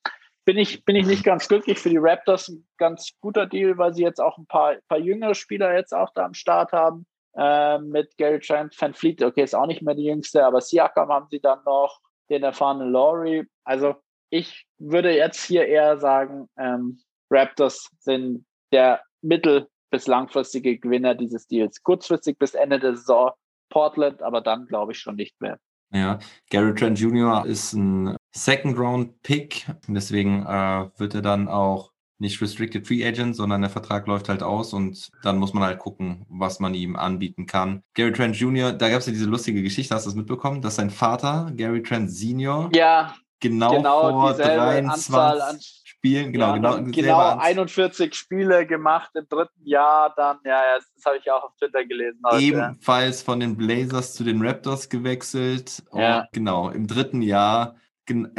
bin 0.46 0.58
ich, 0.58 0.84
bin 0.86 0.96
ich 0.96 1.06
nicht 1.06 1.24
ganz 1.24 1.48
glücklich 1.48 1.78
für 1.78 1.90
die 1.90 2.00
Raptors. 2.00 2.50
Ein 2.50 2.68
ganz 2.78 3.12
guter 3.22 3.46
Deal, 3.46 3.78
weil 3.78 3.94
sie 3.94 4.04
jetzt 4.04 4.20
auch 4.20 4.38
ein 4.38 4.48
paar, 4.48 4.78
paar 4.88 5.00
jüngere 5.00 5.36
Spieler 5.36 5.76
jetzt 5.76 5.94
auch 5.94 6.12
da 6.14 6.26
am 6.26 6.34
Start 6.34 6.72
haben. 6.72 7.06
Äh, 7.36 7.78
mit 7.80 8.18
Gary 8.18 8.40
Trent, 8.40 8.76
Van 8.80 8.94
Fleet, 8.94 9.22
okay, 9.22 9.44
ist 9.44 9.54
auch 9.54 9.68
nicht 9.68 9.84
mehr 9.84 9.94
die 9.94 10.06
jüngste, 10.06 10.44
aber 10.44 10.62
Siakam 10.62 11.10
haben 11.10 11.28
sie 11.30 11.40
dann 11.40 11.60
noch, 11.64 12.00
den 12.30 12.44
erfahrenen 12.44 12.92
Laurie. 12.92 13.46
Also 13.64 13.96
ich 14.30 14.66
würde 14.78 15.16
jetzt 15.16 15.46
hier 15.46 15.68
eher 15.68 16.00
sagen, 16.00 16.50
ähm, 16.58 17.00
Raptors 17.30 17.90
sind 18.00 18.46
der 18.72 19.02
mittel- 19.22 19.68
bis 19.90 20.08
langfristige 20.08 20.78
Gewinner 20.78 21.16
dieses 21.16 21.48
Deals. 21.48 21.84
Kurzfristig 21.84 22.38
bis 22.38 22.54
Ende 22.54 22.80
der 22.80 22.96
Saison 22.96 23.32
Portland, 23.70 24.22
aber 24.22 24.42
dann 24.42 24.66
glaube 24.66 24.92
ich 24.92 25.00
schon 25.00 25.16
nicht 25.16 25.40
mehr. 25.42 25.60
Ja, 25.92 26.20
Gary 26.50 26.76
Trent 26.76 27.00
Jr. 27.00 27.46
ist 27.46 27.74
ein 27.74 28.16
Second-Round-Pick, 28.32 29.66
deswegen 29.88 30.46
äh, 30.46 30.90
wird 30.98 31.16
er 31.16 31.22
dann 31.22 31.48
auch 31.48 31.92
nicht 32.20 32.42
Restricted 32.42 32.86
Free 32.86 33.06
Agent, 33.06 33.36
sondern 33.36 33.62
der 33.62 33.70
Vertrag 33.70 34.06
läuft 34.06 34.30
halt 34.30 34.44
aus 34.44 34.74
und 34.74 35.10
dann 35.24 35.38
muss 35.38 35.54
man 35.54 35.64
halt 35.64 35.80
gucken, 35.80 36.26
was 36.30 36.60
man 36.60 36.74
ihm 36.74 36.96
anbieten 36.96 37.46
kann. 37.46 37.82
Gary 37.96 38.12
Trent 38.12 38.36
Jr., 38.36 38.74
da 38.74 38.90
gab 38.90 39.00
es 39.00 39.08
ja 39.08 39.14
diese 39.14 39.26
lustige 39.26 39.64
Geschichte, 39.64 39.96
hast 39.96 40.06
du 40.06 40.10
es 40.10 40.16
mitbekommen, 40.16 40.62
dass 40.62 40.76
sein 40.76 40.90
Vater, 40.90 41.52
Gary 41.56 41.82
Trent 41.82 42.12
Senior, 42.12 42.70
ja, 42.74 43.16
genau, 43.40 43.72
genau 43.72 44.12
vor 44.12 44.34
23, 44.34 45.16
an 45.16 45.60
Spielen, 46.00 46.32
genau, 46.32 46.56
ja, 46.56 46.78
genau, 46.78 46.92
genau 46.92 47.38
41 47.38 48.14
Spiele 48.16 48.66
gemacht 48.66 49.12
im 49.16 49.28
dritten 49.28 49.66
Jahr, 49.66 50.14
dann, 50.16 50.38
ja, 50.46 50.62
das 50.78 51.06
habe 51.06 51.18
ich 51.18 51.30
auch 51.30 51.44
auf 51.44 51.56
Twitter 51.58 51.84
gelesen. 51.86 52.22
Heute. 52.26 52.42
Ebenfalls 52.42 53.22
von 53.22 53.42
den 53.42 53.58
Blazers 53.58 54.14
zu 54.14 54.24
den 54.24 54.42
Raptors 54.42 54.88
gewechselt. 54.88 55.84
Ja. 55.94 56.26
genau, 56.32 56.70
im 56.70 56.88
dritten 56.88 57.22
Jahr, 57.22 57.76
im 58.08 58.32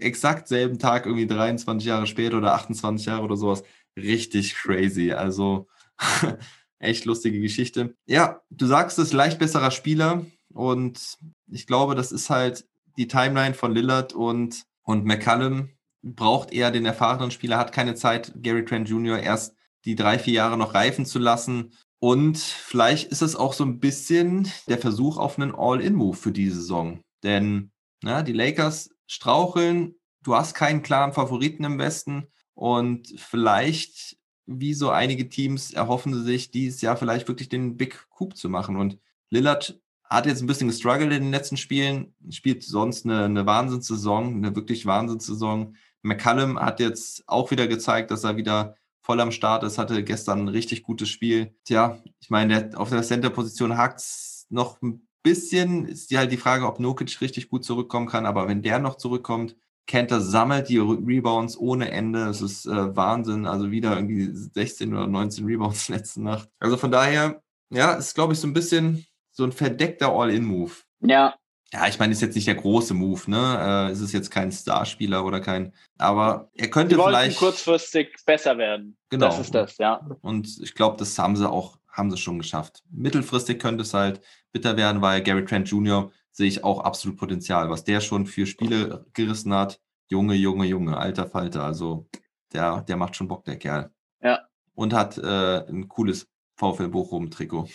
exakt 0.00 0.48
selben 0.48 0.78
Tag, 0.78 1.04
irgendwie 1.04 1.26
23 1.26 1.86
Jahre 1.86 2.06
später 2.06 2.38
oder 2.38 2.54
28 2.54 3.04
Jahre 3.06 3.22
oder 3.22 3.36
sowas. 3.36 3.64
Richtig 3.98 4.54
crazy. 4.54 5.12
Also 5.12 5.68
echt 6.78 7.04
lustige 7.04 7.38
Geschichte. 7.38 7.94
Ja, 8.06 8.40
du 8.48 8.64
sagst 8.64 8.98
es, 8.98 9.12
leicht 9.12 9.38
besserer 9.38 9.70
Spieler 9.70 10.24
und 10.54 11.18
ich 11.50 11.66
glaube, 11.66 11.94
das 11.94 12.12
ist 12.12 12.30
halt 12.30 12.64
die 12.96 13.08
Timeline 13.08 13.52
von 13.52 13.74
Lillard 13.74 14.14
und, 14.14 14.64
und 14.84 15.04
McCallum 15.04 15.68
braucht 16.04 16.52
eher 16.52 16.70
den 16.70 16.84
erfahrenen 16.84 17.30
Spieler, 17.30 17.58
hat 17.58 17.72
keine 17.72 17.94
Zeit, 17.94 18.32
Gary 18.36 18.64
Trent 18.64 18.88
Jr. 18.88 19.18
erst 19.18 19.56
die 19.84 19.94
drei, 19.94 20.18
vier 20.18 20.34
Jahre 20.34 20.58
noch 20.58 20.74
reifen 20.74 21.06
zu 21.06 21.18
lassen. 21.18 21.72
Und 21.98 22.38
vielleicht 22.38 23.10
ist 23.10 23.22
es 23.22 23.34
auch 23.34 23.54
so 23.54 23.64
ein 23.64 23.80
bisschen 23.80 24.50
der 24.68 24.78
Versuch 24.78 25.16
auf 25.16 25.38
einen 25.38 25.54
All-In-Move 25.54 26.16
für 26.16 26.32
diese 26.32 26.56
Saison. 26.56 27.00
Denn 27.22 27.70
na, 28.02 28.22
die 28.22 28.32
Lakers 28.32 28.90
straucheln, 29.06 29.94
du 30.22 30.34
hast 30.34 30.54
keinen 30.54 30.82
klaren 30.82 31.14
Favoriten 31.14 31.64
im 31.64 31.78
Westen 31.78 32.26
und 32.52 33.14
vielleicht, 33.16 34.18
wie 34.46 34.74
so 34.74 34.90
einige 34.90 35.28
Teams, 35.28 35.72
erhoffen 35.72 36.12
sie 36.14 36.22
sich 36.22 36.50
dieses 36.50 36.82
Jahr 36.82 36.96
vielleicht 36.96 37.26
wirklich 37.28 37.48
den 37.48 37.76
Big 37.76 38.06
Coup 38.10 38.36
zu 38.36 38.50
machen. 38.50 38.76
Und 38.76 38.98
Lillard 39.30 39.80
hat 40.04 40.26
jetzt 40.26 40.42
ein 40.42 40.46
bisschen 40.46 40.68
gestruggelt 40.68 41.12
in 41.12 41.22
den 41.22 41.30
letzten 41.30 41.56
Spielen, 41.56 42.14
spielt 42.30 42.62
sonst 42.62 43.04
eine, 43.04 43.24
eine 43.24 43.46
Wahnsinnssaison, 43.46 44.36
eine 44.36 44.54
wirklich 44.54 44.86
Wahnsinnssaison. 44.86 45.76
McCallum 46.04 46.58
hat 46.58 46.80
jetzt 46.80 47.24
auch 47.26 47.50
wieder 47.50 47.66
gezeigt, 47.66 48.10
dass 48.10 48.24
er 48.24 48.36
wieder 48.36 48.76
voll 49.00 49.20
am 49.20 49.32
Start 49.32 49.64
ist, 49.64 49.78
hatte 49.78 50.04
gestern 50.04 50.40
ein 50.40 50.48
richtig 50.48 50.82
gutes 50.82 51.08
Spiel. 51.08 51.54
Tja, 51.64 51.98
ich 52.20 52.30
meine, 52.30 52.70
auf 52.74 52.90
der 52.90 53.02
Center-Position 53.02 53.76
hakt 53.76 54.00
es 54.00 54.46
noch 54.48 54.80
ein 54.82 55.06
bisschen. 55.22 55.86
Ist 55.86 56.10
die 56.10 56.18
halt 56.18 56.30
die 56.30 56.36
Frage, 56.36 56.66
ob 56.66 56.78
Nokic 56.78 57.20
richtig 57.20 57.48
gut 57.48 57.64
zurückkommen 57.64 58.06
kann. 58.06 58.26
Aber 58.26 58.48
wenn 58.48 58.62
der 58.62 58.78
noch 58.78 58.96
zurückkommt, 58.96 59.56
Kenter 59.86 60.20
sammelt 60.20 60.68
die 60.68 60.78
Rebounds 60.78 61.58
ohne 61.58 61.90
Ende. 61.90 62.24
Das 62.26 62.40
ist 62.40 62.66
äh, 62.66 62.96
Wahnsinn. 62.96 63.46
Also 63.46 63.70
wieder 63.70 63.96
irgendwie 63.96 64.30
16 64.32 64.94
oder 64.94 65.06
19 65.06 65.44
Rebounds 65.44 65.88
letzte 65.90 66.22
Nacht. 66.22 66.48
Also 66.58 66.76
von 66.76 66.90
daher, 66.90 67.42
ja, 67.70 67.92
ist, 67.92 68.14
glaube 68.14 68.32
ich, 68.32 68.38
so 68.38 68.46
ein 68.46 68.54
bisschen 68.54 69.06
so 69.30 69.44
ein 69.44 69.52
verdeckter 69.52 70.12
All-In-Move. 70.12 70.72
Ja, 71.00 71.34
Ja, 71.74 71.88
ich 71.88 71.98
meine, 71.98 72.12
ist 72.12 72.22
jetzt 72.22 72.36
nicht 72.36 72.46
der 72.46 72.54
große 72.54 72.94
Move, 72.94 73.28
ne? 73.28 73.88
Äh, 73.88 73.90
es 73.90 74.00
ist 74.00 74.12
jetzt 74.12 74.30
kein 74.30 74.52
Starspieler 74.52 75.24
oder 75.24 75.40
kein, 75.40 75.72
aber 75.98 76.48
er 76.54 76.70
könnte 76.70 76.94
vielleicht. 76.94 77.36
kurzfristig 77.36 78.14
besser 78.24 78.56
werden. 78.58 78.96
Genau. 79.10 79.26
Das 79.26 79.40
ist 79.40 79.52
das, 79.56 79.78
ja. 79.78 80.00
Und 80.20 80.60
ich 80.62 80.76
glaube, 80.76 80.98
das 80.98 81.18
haben 81.18 81.34
sie 81.34 81.50
auch, 81.50 81.76
haben 81.88 82.12
sie 82.12 82.16
schon 82.16 82.38
geschafft. 82.38 82.84
Mittelfristig 82.92 83.58
könnte 83.58 83.82
es 83.82 83.92
halt 83.92 84.20
bitter 84.52 84.76
werden, 84.76 85.02
weil 85.02 85.20
Gary 85.20 85.44
Trent 85.44 85.68
Jr. 85.68 86.12
sehe 86.30 86.46
ich 86.46 86.62
auch 86.62 86.78
absolut 86.78 87.18
Potenzial, 87.18 87.68
was 87.70 87.82
der 87.82 88.00
schon 88.00 88.26
für 88.26 88.46
Spiele 88.46 89.04
gerissen 89.12 89.52
hat. 89.52 89.80
Junge, 90.06 90.34
Junge, 90.34 90.66
Junge, 90.66 90.96
alter 90.96 91.26
Falter. 91.26 91.64
Also 91.64 92.06
der, 92.52 92.82
der 92.82 92.96
macht 92.96 93.16
schon 93.16 93.26
Bock, 93.26 93.44
der 93.46 93.56
Kerl. 93.56 93.90
Ja. 94.22 94.38
Und 94.74 94.92
hat 94.92 95.18
äh, 95.18 95.66
ein 95.66 95.88
cooles 95.88 96.28
VfL 96.54 96.88
Bochum-Trikot. 96.88 97.68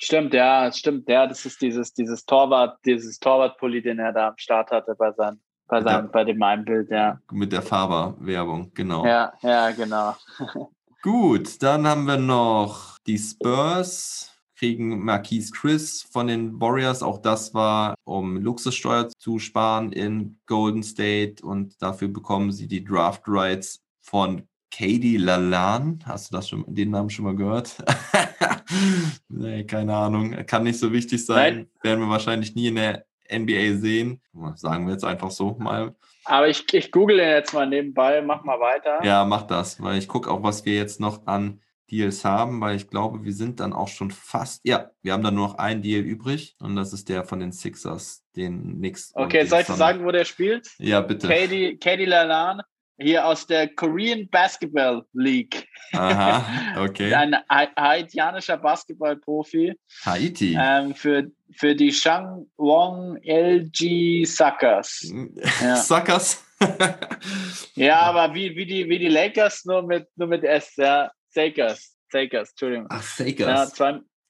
Stimmt, 0.00 0.32
ja, 0.32 0.70
stimmt, 0.72 1.08
ja, 1.08 1.26
das 1.26 1.44
ist 1.44 1.60
dieses, 1.60 1.92
dieses 1.92 2.24
Torwart, 2.24 2.78
dieses 2.84 3.18
Torwartpulli, 3.18 3.82
den 3.82 3.98
er 3.98 4.12
da 4.12 4.28
am 4.28 4.38
Start 4.38 4.70
hatte 4.70 4.94
bei 4.96 5.10
seinem, 5.12 5.40
bei 5.66 5.82
seinem, 5.82 6.06
Ja. 6.06 6.10
bei 6.12 6.24
dem 6.24 6.42
einen 6.42 6.64
Bild, 6.64 6.88
ja. 6.90 7.18
Mit 7.32 7.52
der 7.52 7.62
Faber-Werbung, 7.62 8.70
genau. 8.74 9.04
Ja, 9.04 9.32
ja, 9.42 9.70
genau. 9.72 10.14
Gut, 11.02 11.62
dann 11.62 11.86
haben 11.86 12.06
wir 12.06 12.16
noch 12.16 12.96
die 13.06 13.18
Spurs, 13.18 14.32
kriegen 14.56 15.04
Marquise 15.04 15.52
Chris 15.52 16.02
von 16.02 16.26
den 16.26 16.60
Warriors. 16.60 17.02
Auch 17.02 17.18
das 17.18 17.54
war, 17.54 17.94
um 18.04 18.36
Luxussteuer 18.36 19.08
zu 19.18 19.38
sparen 19.38 19.92
in 19.92 20.40
Golden 20.46 20.82
State 20.82 21.44
und 21.44 21.80
dafür 21.80 22.08
bekommen 22.08 22.50
sie 22.50 22.66
die 22.66 22.84
Draft 22.84 23.22
Rights 23.26 23.80
von 24.02 24.48
Katie 24.70 25.16
Lalan. 25.16 26.00
Hast 26.04 26.30
du 26.30 26.36
das 26.36 26.48
schon, 26.48 26.64
den 26.66 26.90
Namen 26.90 27.10
schon 27.10 27.24
mal 27.24 27.36
gehört? 27.36 27.76
nee, 29.28 29.64
keine 29.64 29.94
Ahnung. 29.94 30.32
Kann 30.46 30.64
nicht 30.64 30.78
so 30.78 30.92
wichtig 30.92 31.24
sein. 31.24 31.54
Nein. 31.54 31.70
Werden 31.82 32.00
wir 32.00 32.08
wahrscheinlich 32.08 32.54
nie 32.54 32.68
in 32.68 32.76
der 32.76 33.04
NBA 33.32 33.78
sehen. 33.80 34.20
Sagen 34.54 34.86
wir 34.86 34.92
jetzt 34.92 35.04
einfach 35.04 35.30
so 35.30 35.56
mal. 35.58 35.94
Aber 36.24 36.48
ich, 36.48 36.72
ich 36.72 36.92
google 36.92 37.16
den 37.16 37.30
jetzt 37.30 37.54
mal 37.54 37.66
nebenbei, 37.66 38.20
mach 38.22 38.44
mal 38.44 38.60
weiter. 38.60 39.04
Ja, 39.04 39.24
mach 39.24 39.42
das, 39.42 39.82
weil 39.82 39.98
ich 39.98 40.08
gucke 40.08 40.30
auch, 40.30 40.42
was 40.42 40.64
wir 40.64 40.74
jetzt 40.74 41.00
noch 41.00 41.26
an 41.26 41.60
Deals 41.90 42.24
haben, 42.24 42.60
weil 42.60 42.76
ich 42.76 42.88
glaube, 42.88 43.24
wir 43.24 43.32
sind 43.32 43.60
dann 43.60 43.72
auch 43.72 43.88
schon 43.88 44.10
fast, 44.10 44.60
ja, 44.64 44.90
wir 45.02 45.14
haben 45.14 45.22
dann 45.22 45.34
nur 45.34 45.48
noch 45.48 45.54
einen 45.58 45.80
Deal 45.80 46.02
übrig 46.02 46.54
und 46.60 46.76
das 46.76 46.92
ist 46.92 47.08
der 47.08 47.24
von 47.24 47.40
den 47.40 47.52
Sixers, 47.52 48.24
den 48.36 48.76
Knicks. 48.76 49.12
Okay, 49.14 49.46
soll 49.46 49.62
ich 49.62 49.66
sagen, 49.66 50.04
wo 50.04 50.10
der 50.10 50.26
spielt? 50.26 50.68
Ja, 50.78 51.00
bitte. 51.00 51.28
Katie, 51.28 51.78
Katie 51.78 52.04
Lalan, 52.04 52.60
hier 52.98 53.26
aus 53.26 53.46
der 53.46 53.68
Korean 53.74 54.28
Basketball 54.28 55.04
League. 55.12 55.66
Aha, 55.92 56.44
okay. 56.84 57.14
Ein 57.14 57.36
ha 57.48 57.68
haitianischer 57.76 58.56
Basketballprofi 58.56 59.74
Haiti. 60.04 60.56
ähm, 60.60 60.94
für, 60.94 61.30
für 61.56 61.74
die 61.74 61.92
Shangwon 61.92 63.18
LG 63.24 64.24
Suckers. 64.26 65.12
ja. 65.60 65.76
Suckers. 65.82 66.44
Ja, 67.74 68.00
aber 68.00 68.34
wie, 68.34 68.56
wie, 68.56 68.66
die, 68.66 68.88
wie 68.88 68.98
die 68.98 69.06
Lakers, 69.08 69.64
nur 69.64 69.82
mit, 69.82 70.08
nur 70.16 70.26
mit 70.26 70.42
S, 70.42 70.74
ja. 70.76 71.08
Sakers. 71.28 71.96
Sakers, 72.10 72.50
Entschuldigung. 72.50 72.86
Ach, 72.90 73.18
Ja, 73.18 73.24
Fakers. 73.24 73.74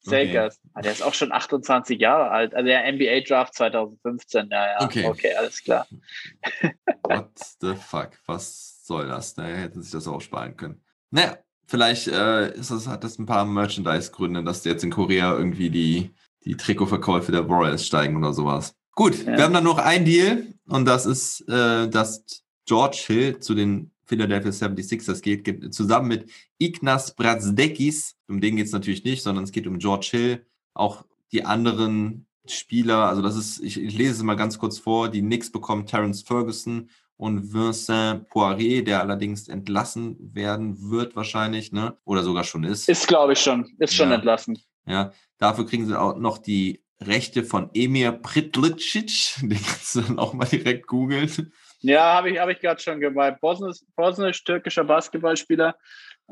Zwei 0.09 0.27
Sakers. 0.27 0.61
Ah, 0.75 0.81
Der 0.83 0.93
ist 0.93 1.03
auch 1.03 1.15
schon 1.15 1.33
28 1.33 2.01
Jahre 2.01 2.31
alt. 2.31 2.55
Also 2.55 2.67
der 2.67 2.91
NBA 2.93 3.21
Draft 3.27 3.55
2015, 3.55 4.49
ja, 4.51 4.67
ja. 4.67 4.85
Okay. 4.85 5.07
okay 5.07 5.35
alles 5.35 5.63
klar. 5.63 5.87
What 7.03 7.31
the 7.61 7.75
fuck? 7.75 8.11
Was 8.27 8.81
soll 8.85 9.09
das? 9.09 9.35
Da 9.35 9.45
hätten 9.45 9.83
sich 9.83 9.93
das 9.93 10.09
auch 10.09 10.21
sparen 10.21 10.57
können. 10.57 10.83
Naja, 11.11 11.39
vielleicht 11.67 12.09
äh, 12.09 12.53
ist 12.55 12.71
das, 12.71 12.87
hat 12.87 13.05
das 13.05 13.19
ein 13.19 13.27
paar 13.27 13.45
Merchandise-Gründe, 13.45 14.43
dass 14.45 14.65
jetzt 14.65 14.85
in 14.85 14.91
Korea 14.91 15.37
irgendwie 15.37 15.71
die, 15.71 16.15
die 16.45 16.57
Trikotverkäufe 16.57 17.33
der 17.33 17.49
Warriors 17.49 17.87
steigen 17.87 18.17
oder 18.17 18.33
sowas. 18.33 18.75
Gut, 18.93 19.25
Ja. 19.25 19.37
wir 19.37 19.45
haben 19.45 19.55
dann 19.55 19.65
noch 19.65 19.79
ein 19.79 20.05
Deal 20.05 20.47
und 20.67 20.85
das 20.85 21.07
ist, 21.07 21.49
äh, 21.49 21.89
dass 21.89 22.43
George 22.67 23.03
Hill 23.07 23.39
zu 23.39 23.55
den 23.55 23.93
Philadelphia 24.09 24.51
76ers 24.51 25.21
geht, 25.23 25.45
geht 25.45 25.73
zusammen 25.75 26.09
mit 26.09 26.31
Ignas 26.59 27.15
Brazdekis. 27.15 28.17
Um 28.27 28.41
den 28.41 28.57
geht 28.57 28.67
es 28.67 28.73
natürlich 28.73 29.05
nicht, 29.05 29.23
sondern 29.23 29.45
es 29.45 29.53
geht 29.53 29.67
um 29.67 29.79
George 29.79 30.09
Hill. 30.11 30.47
Auch 30.75 31.05
die 31.33 31.45
anderen 31.45 32.27
Spieler, 32.47 33.09
also 33.09 33.21
das 33.21 33.37
ist, 33.37 33.61
ich, 33.61 33.81
ich 33.81 33.97
lese 33.97 34.13
es 34.13 34.23
mal 34.23 34.35
ganz 34.35 34.59
kurz 34.59 34.79
vor, 34.79 35.11
die 35.11 35.21
Knicks 35.21 35.53
bekommen 35.53 35.85
Terence 35.87 36.23
Ferguson 36.23 36.89
und 37.19 37.53
Vincent 37.53 38.29
Poirier, 38.29 38.83
der 38.85 39.01
allerdings 39.01 39.49
entlassen 39.49 40.17
werden 40.35 40.91
wird 40.91 41.15
wahrscheinlich, 41.17 41.73
ne? 41.73 41.97
Oder 42.05 42.23
sogar 42.23 42.45
schon 42.45 42.65
ist. 42.65 42.89
Ist, 42.89 43.09
glaube 43.09 43.35
ich, 43.35 43.41
schon. 43.41 43.67
Ist 43.79 43.95
schon 43.95 44.09
Ja. 44.11 44.15
entlassen. 44.15 44.59
Ja, 44.87 45.13
dafür 45.37 45.67
kriegen 45.67 45.87
sie 45.87 45.99
auch 46.01 46.17
noch 46.17 46.39
die 46.39 46.81
Rechte 47.01 47.45
von 47.45 47.71
Emir 47.75 48.13
Pritlicic. 48.13 49.35
Den 49.43 49.51
kannst 49.51 49.95
du 49.97 50.01
dann 50.01 50.19
auch 50.19 50.33
mal 50.33 50.47
direkt 50.47 50.87
googeln. 50.87 51.53
Ja, 51.81 52.15
habe 52.15 52.31
ich, 52.31 52.39
hab 52.39 52.49
ich 52.49 52.61
gerade 52.61 52.81
schon 52.81 53.01
gemeint. 53.01 53.41
Bosnisch- 53.41 53.85
Bosnisch-türkischer 53.97 54.85
Basketballspieler 54.85 55.77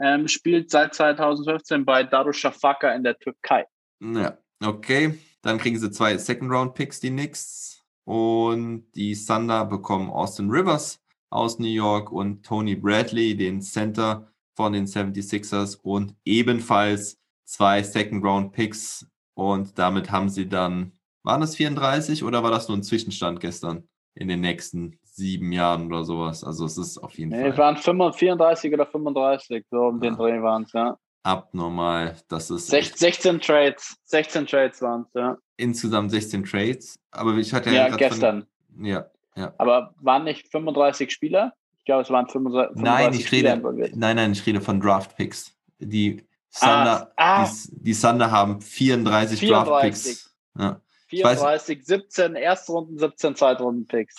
ähm, 0.02 0.28
spielt 0.28 0.70
seit 0.70 0.94
2015 0.94 1.84
bei 1.84 2.02
Darüşşafaka 2.02 2.92
in 2.94 3.04
der 3.04 3.18
Türkei. 3.18 3.64
Ja, 4.00 4.36
okay. 4.64 5.18
Dann 5.42 5.58
kriegen 5.58 5.78
sie 5.78 5.90
zwei 5.90 6.18
Second-Round-Picks, 6.18 7.00
die 7.00 7.10
Knicks. 7.10 7.84
Und 8.04 8.90
die 8.94 9.16
Thunder 9.16 9.64
bekommen 9.64 10.10
Austin 10.10 10.50
Rivers 10.50 11.00
aus 11.30 11.58
New 11.58 11.66
York 11.66 12.12
und 12.12 12.44
Tony 12.44 12.76
Bradley, 12.76 13.36
den 13.36 13.60
Center 13.60 14.32
von 14.56 14.72
den 14.72 14.86
76ers 14.86 15.76
und 15.82 16.14
ebenfalls 16.24 17.18
zwei 17.44 17.82
Second-Round-Picks. 17.82 19.06
Und 19.34 19.78
damit 19.78 20.10
haben 20.10 20.28
sie 20.28 20.48
dann, 20.48 20.92
waren 21.24 21.40
das 21.40 21.56
34 21.56 22.24
oder 22.24 22.42
war 22.42 22.50
das 22.50 22.68
nur 22.68 22.76
ein 22.76 22.82
Zwischenstand 22.82 23.40
gestern 23.40 23.88
in 24.14 24.28
den 24.28 24.40
nächsten 24.40 24.98
sieben 25.16 25.50
Jahren 25.52 25.86
oder 25.86 26.04
sowas? 26.04 26.44
Also 26.44 26.64
es 26.66 26.76
ist 26.78 26.98
auf 26.98 27.18
jeden 27.18 27.30
Nee, 27.30 27.48
es 27.48 27.56
Fall 27.56 27.64
waren 27.64 27.76
35, 27.76 28.18
34 28.18 28.74
oder 28.74 28.86
35, 28.86 29.64
so 29.70 29.78
um 29.86 30.00
den 30.00 30.12
Ja. 30.12 30.18
Dreh 30.18 30.42
waren 30.42 30.62
es, 30.64 30.72
ja. 30.72 30.96
abnormal. 31.22 32.16
Das 32.28 32.50
ist 32.50 32.70
Sech- 32.72 32.78
echt 32.78 32.98
16 32.98 33.40
Trades, 33.40 33.96
16 34.04 34.46
Trades 34.46 34.80
waren 34.82 35.02
es, 35.08 35.14
ja. 35.14 35.36
insgesamt 35.56 36.10
16 36.10 36.44
Trades. 36.44 36.98
Aber 37.10 37.34
ich 37.36 37.52
hatte 37.52 37.70
Ja, 37.70 37.88
von- 37.88 37.96
gestern. 37.96 38.46
Ja, 38.80 39.06
ja. 39.34 39.52
Aber 39.58 39.94
waren 40.00 40.24
nicht 40.24 40.48
35 40.48 41.10
Spieler? 41.10 41.52
Ich 41.78 41.84
glaube, 41.86 42.02
es 42.02 42.10
waren 42.10 42.28
35, 42.28 42.76
Nein, 42.76 42.84
35 43.12 43.20
ich 43.20 43.26
Spieler 43.26 43.50
rede, 43.50 43.58
involviert. 43.58 43.96
nein, 43.96 44.16
nein, 44.16 44.32
ich 44.32 44.44
rede 44.46 44.60
von 44.60 44.80
Draft 44.80 45.16
Picks. 45.16 45.52
Die 45.78 46.22
Thunder, 46.58 47.12
ah. 47.16 47.44
die, 47.46 47.82
die 47.82 47.94
Thunder 47.94 48.30
haben 48.30 48.60
34, 48.60 49.40
Draft 49.40 49.66
34. 49.68 50.04
Picks. 50.12 50.36
Ja, 50.58 50.80
Ich 51.10 51.24
weiß- 51.24 51.36
34, 51.38 51.84
17 51.86 52.34
Erstrunden, 52.34 52.98
17 52.98 53.34
Zweitrunden-Picks. 53.36 54.14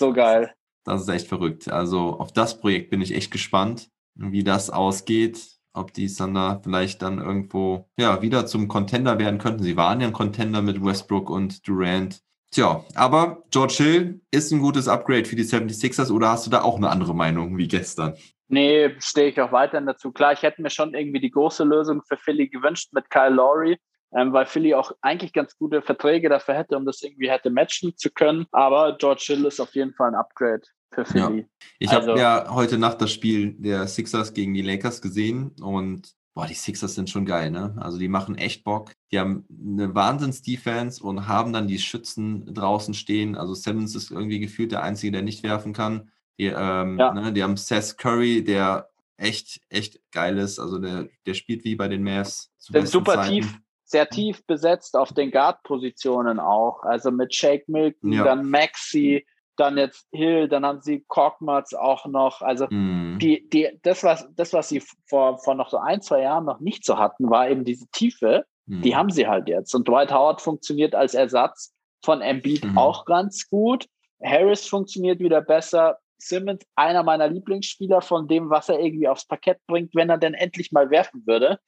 So 0.00 0.14
geil. 0.14 0.54
das 0.84 1.02
ist 1.02 1.08
echt 1.08 1.28
verrückt. 1.28 1.70
Also 1.70 2.18
auf 2.18 2.32
das 2.32 2.58
Projekt 2.58 2.88
bin 2.88 3.02
ich 3.02 3.14
echt 3.14 3.30
gespannt, 3.30 3.90
wie 4.14 4.42
das 4.42 4.70
ausgeht. 4.70 5.46
Ob 5.74 5.92
die 5.92 6.08
Thunder 6.08 6.60
vielleicht 6.64 7.02
dann 7.02 7.18
irgendwo 7.18 7.86
ja, 7.98 8.22
wieder 8.22 8.46
zum 8.46 8.66
Contender 8.66 9.18
werden 9.18 9.38
könnten. 9.38 9.62
Sie 9.62 9.76
waren 9.76 10.00
ja 10.00 10.06
ein 10.06 10.14
Contender 10.14 10.62
mit 10.62 10.82
Westbrook 10.82 11.28
und 11.28 11.68
Durant. 11.68 12.22
Tja, 12.50 12.82
aber 12.94 13.44
George 13.50 13.74
Hill 13.76 14.20
ist 14.32 14.50
ein 14.50 14.58
gutes 14.58 14.88
Upgrade 14.88 15.26
für 15.26 15.36
die 15.36 15.44
76ers 15.44 16.10
oder 16.10 16.30
hast 16.30 16.46
du 16.46 16.50
da 16.50 16.62
auch 16.62 16.78
eine 16.78 16.88
andere 16.88 17.14
Meinung 17.14 17.58
wie 17.58 17.68
gestern? 17.68 18.16
Nee, 18.48 18.96
stehe 18.98 19.28
ich 19.28 19.40
auch 19.40 19.52
weiterhin 19.52 19.86
dazu. 19.86 20.10
Klar, 20.10 20.32
ich 20.32 20.42
hätte 20.42 20.62
mir 20.62 20.70
schon 20.70 20.94
irgendwie 20.94 21.20
die 21.20 21.30
große 21.30 21.62
Lösung 21.62 22.02
für 22.08 22.16
Philly 22.16 22.48
gewünscht 22.48 22.88
mit 22.92 23.08
Kyle 23.10 23.28
Lowry, 23.28 23.78
ähm, 24.14 24.32
weil 24.32 24.46
Philly 24.46 24.74
auch 24.74 24.92
eigentlich 25.00 25.32
ganz 25.32 25.56
gute 25.56 25.82
Verträge 25.82 26.28
dafür 26.28 26.54
hätte, 26.54 26.76
um 26.76 26.84
das 26.84 27.02
irgendwie 27.02 27.30
hätte 27.30 27.50
matchen 27.50 27.96
zu 27.96 28.10
können. 28.10 28.46
Aber 28.52 28.96
George 28.98 29.24
Hill 29.26 29.44
ist 29.44 29.60
auf 29.60 29.74
jeden 29.74 29.92
Fall 29.94 30.08
ein 30.08 30.14
Upgrade 30.14 30.62
für 30.92 31.04
Philly. 31.04 31.46
Ich 31.78 31.90
Also- 31.90 32.10
habe 32.10 32.20
ja 32.20 32.46
heute 32.50 32.78
Nacht 32.78 33.00
das 33.00 33.12
Spiel 33.12 33.54
der 33.58 33.86
Sixers 33.86 34.32
gegen 34.34 34.54
die 34.54 34.62
Lakers 34.62 35.00
gesehen 35.00 35.52
und 35.60 36.12
boah, 36.34 36.46
die 36.46 36.54
Sixers 36.54 36.94
sind 36.94 37.10
schon 37.10 37.26
geil, 37.26 37.50
ne? 37.50 37.76
Also 37.80 37.98
die 37.98 38.08
machen 38.08 38.36
echt 38.38 38.62
Bock. 38.64 38.92
Die 39.10 39.18
haben 39.18 39.44
eine 39.50 39.94
Wahnsinns-Defense 39.94 41.02
und 41.02 41.26
haben 41.28 41.52
dann 41.52 41.66
die 41.66 41.78
Schützen 41.78 42.54
draußen 42.54 42.94
stehen. 42.94 43.36
Also 43.36 43.54
Simmons 43.54 43.94
ist 43.94 44.10
irgendwie 44.10 44.38
gefühlt 44.40 44.72
der 44.72 44.82
Einzige, 44.82 45.12
der 45.12 45.22
nicht 45.22 45.42
werfen 45.42 45.72
kann. 45.72 46.10
Die, 46.38 46.46
ähm, 46.46 46.98
Ja. 46.98 47.12
ne, 47.12 47.32
die 47.32 47.42
haben 47.42 47.56
Seth 47.56 47.98
Curry, 47.98 48.42
der 48.44 48.88
echt, 49.16 49.60
echt 49.68 50.00
geil 50.12 50.38
ist. 50.38 50.58
Also 50.58 50.78
der, 50.78 51.08
der 51.26 51.34
spielt 51.34 51.64
wie 51.64 51.74
bei 51.76 51.88
den 51.88 52.02
Mavs. 52.02 52.50
zu 52.58 52.72
Sind 52.72 52.82
besten 52.82 52.92
super 52.98 53.14
Zeiten. 53.14 53.30
tief, 53.34 53.58
sehr 53.90 54.08
tief 54.08 54.46
besetzt 54.46 54.96
auf 54.96 55.12
den 55.12 55.30
Guard-Positionen 55.32 56.38
auch. 56.38 56.82
Also 56.84 57.10
mit 57.10 57.34
Shake 57.34 57.68
Milton, 57.68 58.12
Ja. 58.12 58.24
dann 58.24 58.48
Maxi, 58.48 59.26
dann 59.56 59.76
jetzt 59.76 60.06
Hill, 60.12 60.48
dann 60.48 60.64
haben 60.64 60.80
sie 60.80 61.04
Korkmaz 61.08 61.74
auch 61.74 62.06
noch. 62.06 62.40
Also 62.40 62.66
Mhm. 62.70 63.18
die, 63.20 63.48
die, 63.50 63.78
das, 63.82 64.04
was, 64.04 64.28
das, 64.36 64.52
was 64.52 64.68
sie 64.68 64.82
vor, 65.06 65.38
vor 65.38 65.54
noch 65.54 65.70
so 65.70 65.76
ein, 65.78 66.00
zwei 66.02 66.22
Jahren 66.22 66.44
noch 66.44 66.60
nicht 66.60 66.84
so 66.84 66.98
hatten, 66.98 67.28
war 67.30 67.50
eben 67.50 67.64
diese 67.64 67.86
Tiefe. 67.90 68.44
Mhm. 68.66 68.82
Die 68.82 68.94
haben 68.96 69.10
sie 69.10 69.26
halt 69.26 69.48
jetzt. 69.48 69.74
Und 69.74 69.88
Dwight 69.88 70.12
Howard 70.12 70.40
funktioniert 70.40 70.94
als 70.94 71.14
Ersatz 71.14 71.74
von 72.04 72.20
Embiid 72.22 72.64
Mhm. 72.64 72.78
auch 72.78 73.04
ganz 73.04 73.48
gut. 73.50 73.86
Harris 74.22 74.66
funktioniert 74.66 75.18
wieder 75.18 75.40
besser. 75.42 75.98
Simmons, 76.22 76.62
einer 76.76 77.02
meiner 77.02 77.28
Lieblingsspieler 77.28 78.02
von 78.02 78.28
dem, 78.28 78.50
was 78.50 78.68
er 78.68 78.78
irgendwie 78.78 79.08
aufs 79.08 79.26
Parkett 79.26 79.58
bringt, 79.66 79.94
wenn 79.94 80.10
er 80.10 80.18
denn 80.18 80.34
endlich 80.34 80.70
mal 80.70 80.90
werfen 80.90 81.22
würde. 81.26 81.58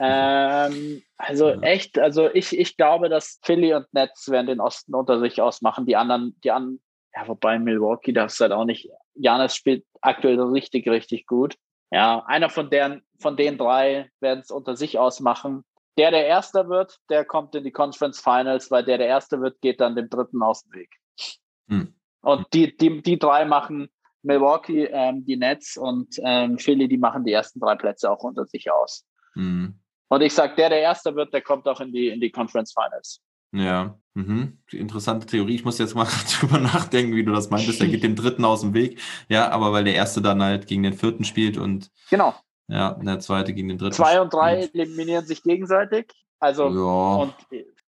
Ähm, 0.00 1.02
also 1.16 1.50
Ja. 1.50 1.60
echt, 1.60 1.98
also 1.98 2.28
ich, 2.32 2.56
ich 2.56 2.76
glaube, 2.76 3.08
dass 3.08 3.40
Philly 3.42 3.74
und 3.74 3.92
Nets 3.92 4.28
werden 4.30 4.46
den 4.46 4.60
Osten 4.60 4.94
unter 4.94 5.18
sich 5.18 5.40
ausmachen. 5.40 5.86
Die 5.86 5.96
anderen, 5.96 6.38
die 6.44 6.50
anderen, 6.50 6.80
ja, 7.14 7.26
wobei 7.26 7.58
Milwaukee 7.58 8.12
darf 8.12 8.32
es 8.32 8.40
halt 8.40 8.52
auch 8.52 8.64
nicht. 8.64 8.88
Janis 9.14 9.56
spielt 9.56 9.84
aktuell 10.00 10.40
richtig, 10.40 10.88
richtig 10.88 11.26
gut. 11.26 11.56
Ja, 11.90 12.22
einer 12.26 12.50
von 12.50 12.70
deren, 12.70 13.02
von 13.18 13.36
den 13.36 13.58
drei 13.58 14.10
werden 14.20 14.40
es 14.40 14.50
unter 14.50 14.76
sich 14.76 14.98
ausmachen. 14.98 15.64
Der, 15.96 16.12
der 16.12 16.26
Erster 16.26 16.68
wird, 16.68 16.98
der 17.08 17.24
kommt 17.24 17.54
in 17.56 17.64
die 17.64 17.72
Conference 17.72 18.20
Finals, 18.20 18.70
weil 18.70 18.84
der, 18.84 18.98
der 18.98 19.08
Erste 19.08 19.40
wird, 19.40 19.60
geht 19.60 19.80
dann 19.80 19.96
dem 19.96 20.08
Dritten 20.08 20.42
aus 20.42 20.62
dem 20.62 20.74
Weg. 20.74 20.94
Hm. 21.68 21.94
Und 22.20 22.46
die, 22.52 22.76
die, 22.76 23.02
die 23.02 23.18
drei 23.18 23.44
machen 23.44 23.88
Milwaukee, 24.22 24.84
ähm, 24.92 25.24
die 25.24 25.36
Nets 25.36 25.76
und 25.76 26.16
ähm, 26.22 26.58
Philly, 26.58 26.86
die 26.88 26.98
machen 26.98 27.24
die 27.24 27.32
ersten 27.32 27.58
drei 27.58 27.74
Plätze 27.74 28.10
auch 28.10 28.22
unter 28.22 28.46
sich 28.46 28.70
aus. 28.70 29.06
Mhm. 29.34 29.78
Und 30.08 30.22
ich 30.22 30.32
sag, 30.32 30.56
der, 30.56 30.68
der 30.70 30.80
Erster 30.80 31.14
wird, 31.14 31.32
der 31.32 31.42
kommt 31.42 31.66
auch 31.68 31.80
in 31.80 31.92
die, 31.92 32.08
in 32.08 32.20
die 32.20 32.30
Conference 32.30 32.72
Finals. 32.72 33.20
Ja, 33.52 33.98
mhm. 34.14 34.58
interessante 34.72 35.26
Theorie. 35.26 35.54
Ich 35.54 35.64
muss 35.64 35.78
jetzt 35.78 35.94
mal 35.94 36.06
drüber 36.40 36.58
nachdenken, 36.58 37.14
wie 37.14 37.24
du 37.24 37.32
das 37.32 37.50
meintest. 37.50 37.80
Der 37.80 37.88
geht 37.88 38.02
dem 38.02 38.14
dritten 38.16 38.44
aus 38.44 38.60
dem 38.60 38.74
Weg. 38.74 39.00
Ja, 39.28 39.50
aber 39.50 39.72
weil 39.72 39.84
der 39.84 39.94
erste 39.94 40.20
dann 40.20 40.42
halt 40.42 40.66
gegen 40.66 40.82
den 40.82 40.92
vierten 40.94 41.24
spielt 41.24 41.56
und 41.56 41.90
Genau. 42.10 42.34
ja, 42.68 42.92
der 42.94 43.20
zweite 43.20 43.54
gegen 43.54 43.68
den 43.68 43.78
dritten. 43.78 43.94
Zwei 43.94 44.20
und 44.20 44.32
drei 44.32 44.62
spielt. 44.66 44.86
eliminieren 44.88 45.24
sich 45.24 45.42
gegenseitig. 45.42 46.06
Also, 46.40 46.64
Ja, 46.68 47.22
und 47.22 47.34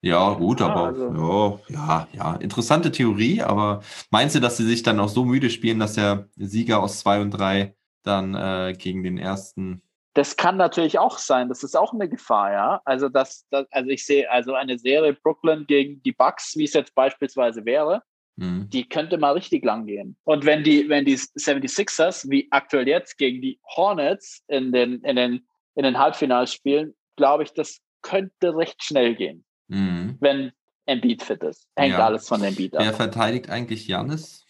ja, 0.05 0.31
gut, 0.35 0.61
Ja, 0.61 0.67
aber 0.69 0.85
also- 0.87 1.61
ja, 1.69 1.77
ja, 1.77 2.09
ja. 2.13 2.35
Interessante 2.37 2.91
Theorie, 2.91 3.43
aber 3.43 3.83
meinst 4.11 4.35
du, 4.35 4.41
dass 4.41 4.57
sie 4.57 4.65
sich 4.67 4.83
dann 4.83 4.99
auch 5.01 5.09
so 5.11 5.25
müde 5.25 5.49
spielen, 5.51 5.79
dass 5.79 5.95
der 5.95 6.29
Sieger 6.37 6.83
aus 6.83 6.99
zwei 7.01 7.21
und 7.21 7.31
drei 7.31 7.77
dann 8.03 8.35
äh, 8.35 8.75
gegen 8.77 9.03
den 9.05 9.17
ersten 9.19 9.81
das 10.15 10.37
kann 10.37 10.57
natürlich 10.57 10.99
auch 10.99 11.19
sein. 11.19 11.49
Das 11.49 11.63
ist 11.63 11.77
auch 11.77 11.93
eine 11.95 12.09
Gefahr, 12.09 12.53
ja. 12.53 12.83
Also, 12.85 13.09
das, 13.09 13.47
das, 13.51 13.67
also 13.71 13.89
ich 13.91 14.05
sehe 14.05 14.31
also 14.31 14.55
eine 14.55 14.79
Serie 14.79 15.15
Brooklyn 15.15 15.67
gegen 15.67 16.03
die 16.03 16.13
Bucks, 16.13 16.57
wie 16.57 16.65
es 16.65 16.75
jetzt 16.75 16.95
beispielsweise 16.95 17.65
wäre, 17.65 18.03
Mhm. 18.37 18.71
die 18.71 18.89
könnte 18.89 19.19
mal 19.19 19.33
richtig 19.33 19.63
lang 19.63 19.85
gehen. 19.85 20.17
Und 20.25 20.47
wenn 20.47 20.65
die, 20.65 20.89
wenn 20.89 21.05
die 21.05 21.19
76ers, 21.19 22.31
wie 22.31 22.49
aktuell 22.51 22.89
jetzt, 22.89 23.19
gegen 23.19 23.43
die 23.43 23.61
Hornets 23.77 24.43
in 24.49 24.73
den, 24.73 25.03
in 25.03 25.17
den, 25.17 25.47
in 25.75 25.83
den 25.85 25.99
Halbfinals 25.99 26.53
spielen, 26.55 26.95
glaube 27.17 27.43
ich, 27.43 27.53
das 27.53 27.81
könnte 28.01 28.57
recht 28.57 28.83
schnell 28.83 29.15
gehen, 29.15 29.45
Mhm. 29.69 30.17
wenn 30.21 30.53
Embiid 30.87 31.23
fit 31.23 31.43
ist. 31.43 31.69
Hängt 31.77 31.93
Ja. 31.93 32.07
alles 32.07 32.27
von 32.27 32.43
Embiid 32.43 32.73
Wer 32.73 32.89
ab. 32.89 32.95
verteidigt 32.97 33.51
eigentlich 33.51 33.87
Janis 33.87 34.47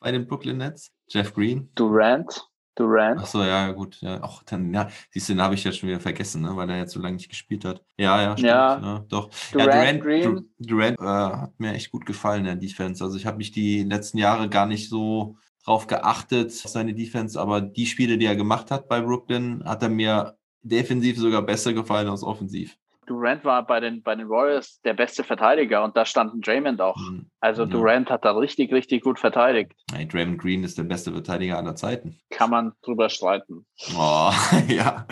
bei 0.00 0.10
den 0.10 0.26
Brooklyn 0.26 0.58
Nets? 0.58 0.90
Jeff 1.08 1.32
Green? 1.34 1.70
Durant, 1.76 2.46
Durant. 2.76 3.20
Ach 3.22 3.26
so, 3.26 3.42
ja, 3.42 3.70
gut. 3.72 3.98
Ja, 4.00 4.22
auch 4.22 4.42
dann, 4.42 4.74
ja, 4.74 4.88
siehst 5.10 5.28
du, 5.28 5.34
den 5.34 5.42
habe 5.42 5.54
ich 5.54 5.62
jetzt 5.64 5.78
schon 5.78 5.88
wieder 5.88 6.00
vergessen, 6.00 6.42
ne, 6.42 6.56
weil 6.56 6.68
er 6.70 6.78
jetzt 6.78 6.92
so 6.92 7.00
lange 7.00 7.16
nicht 7.16 7.28
gespielt 7.28 7.64
hat. 7.64 7.84
Ja, 7.96 8.20
ja, 8.20 8.32
stimmt. 8.36 8.48
Ja. 8.48 8.80
Ja, 8.80 9.04
doch. 9.08 9.30
Durant, 9.52 9.72
ja, 9.72 9.80
Durant, 9.80 10.02
Green. 10.02 10.22
Dur- 10.22 10.44
Durant 10.58 10.98
äh, 11.00 11.04
hat 11.04 11.60
mir 11.60 11.72
echt 11.74 11.90
gut 11.92 12.04
gefallen 12.06 12.44
der 12.44 12.56
Defense. 12.56 13.02
Also 13.04 13.16
ich 13.16 13.26
habe 13.26 13.36
mich 13.36 13.52
die 13.52 13.84
letzten 13.84 14.18
Jahre 14.18 14.48
gar 14.48 14.66
nicht 14.66 14.88
so 14.88 15.36
drauf 15.64 15.86
geachtet, 15.86 16.52
seine 16.52 16.94
Defense, 16.94 17.40
aber 17.40 17.60
die 17.60 17.86
Spiele, 17.86 18.18
die 18.18 18.26
er 18.26 18.36
gemacht 18.36 18.70
hat 18.70 18.88
bei 18.88 19.00
Brooklyn, 19.00 19.62
hat 19.64 19.82
er 19.82 19.88
mir 19.88 20.36
defensiv 20.62 21.16
sogar 21.18 21.42
besser 21.42 21.72
gefallen 21.72 22.08
als 22.08 22.22
offensiv. 22.22 22.76
Durant 23.06 23.44
war 23.44 23.66
bei 23.66 23.80
den, 23.80 24.02
bei 24.02 24.14
den 24.14 24.28
Warriors 24.28 24.80
der 24.84 24.94
beste 24.94 25.24
Verteidiger 25.24 25.84
und 25.84 25.96
da 25.96 26.04
stand 26.04 26.34
ein 26.34 26.40
Draymond 26.40 26.80
auch. 26.80 26.96
Mhm. 26.96 27.26
Also 27.40 27.62
Ja. 27.64 27.68
Durant 27.68 28.10
hat 28.10 28.24
da 28.24 28.32
richtig, 28.32 28.72
richtig 28.72 29.02
gut 29.02 29.18
verteidigt. 29.18 29.72
Hey, 29.92 30.06
Draymond 30.06 30.40
Green 30.40 30.64
ist 30.64 30.78
der 30.78 30.84
beste 30.84 31.12
Verteidiger 31.12 31.58
aller 31.58 31.76
Zeiten. 31.76 32.18
Kann 32.30 32.50
man 32.50 32.72
drüber 32.82 33.08
streiten. 33.08 33.66
Oh, 33.96 34.32
ja, 34.68 35.06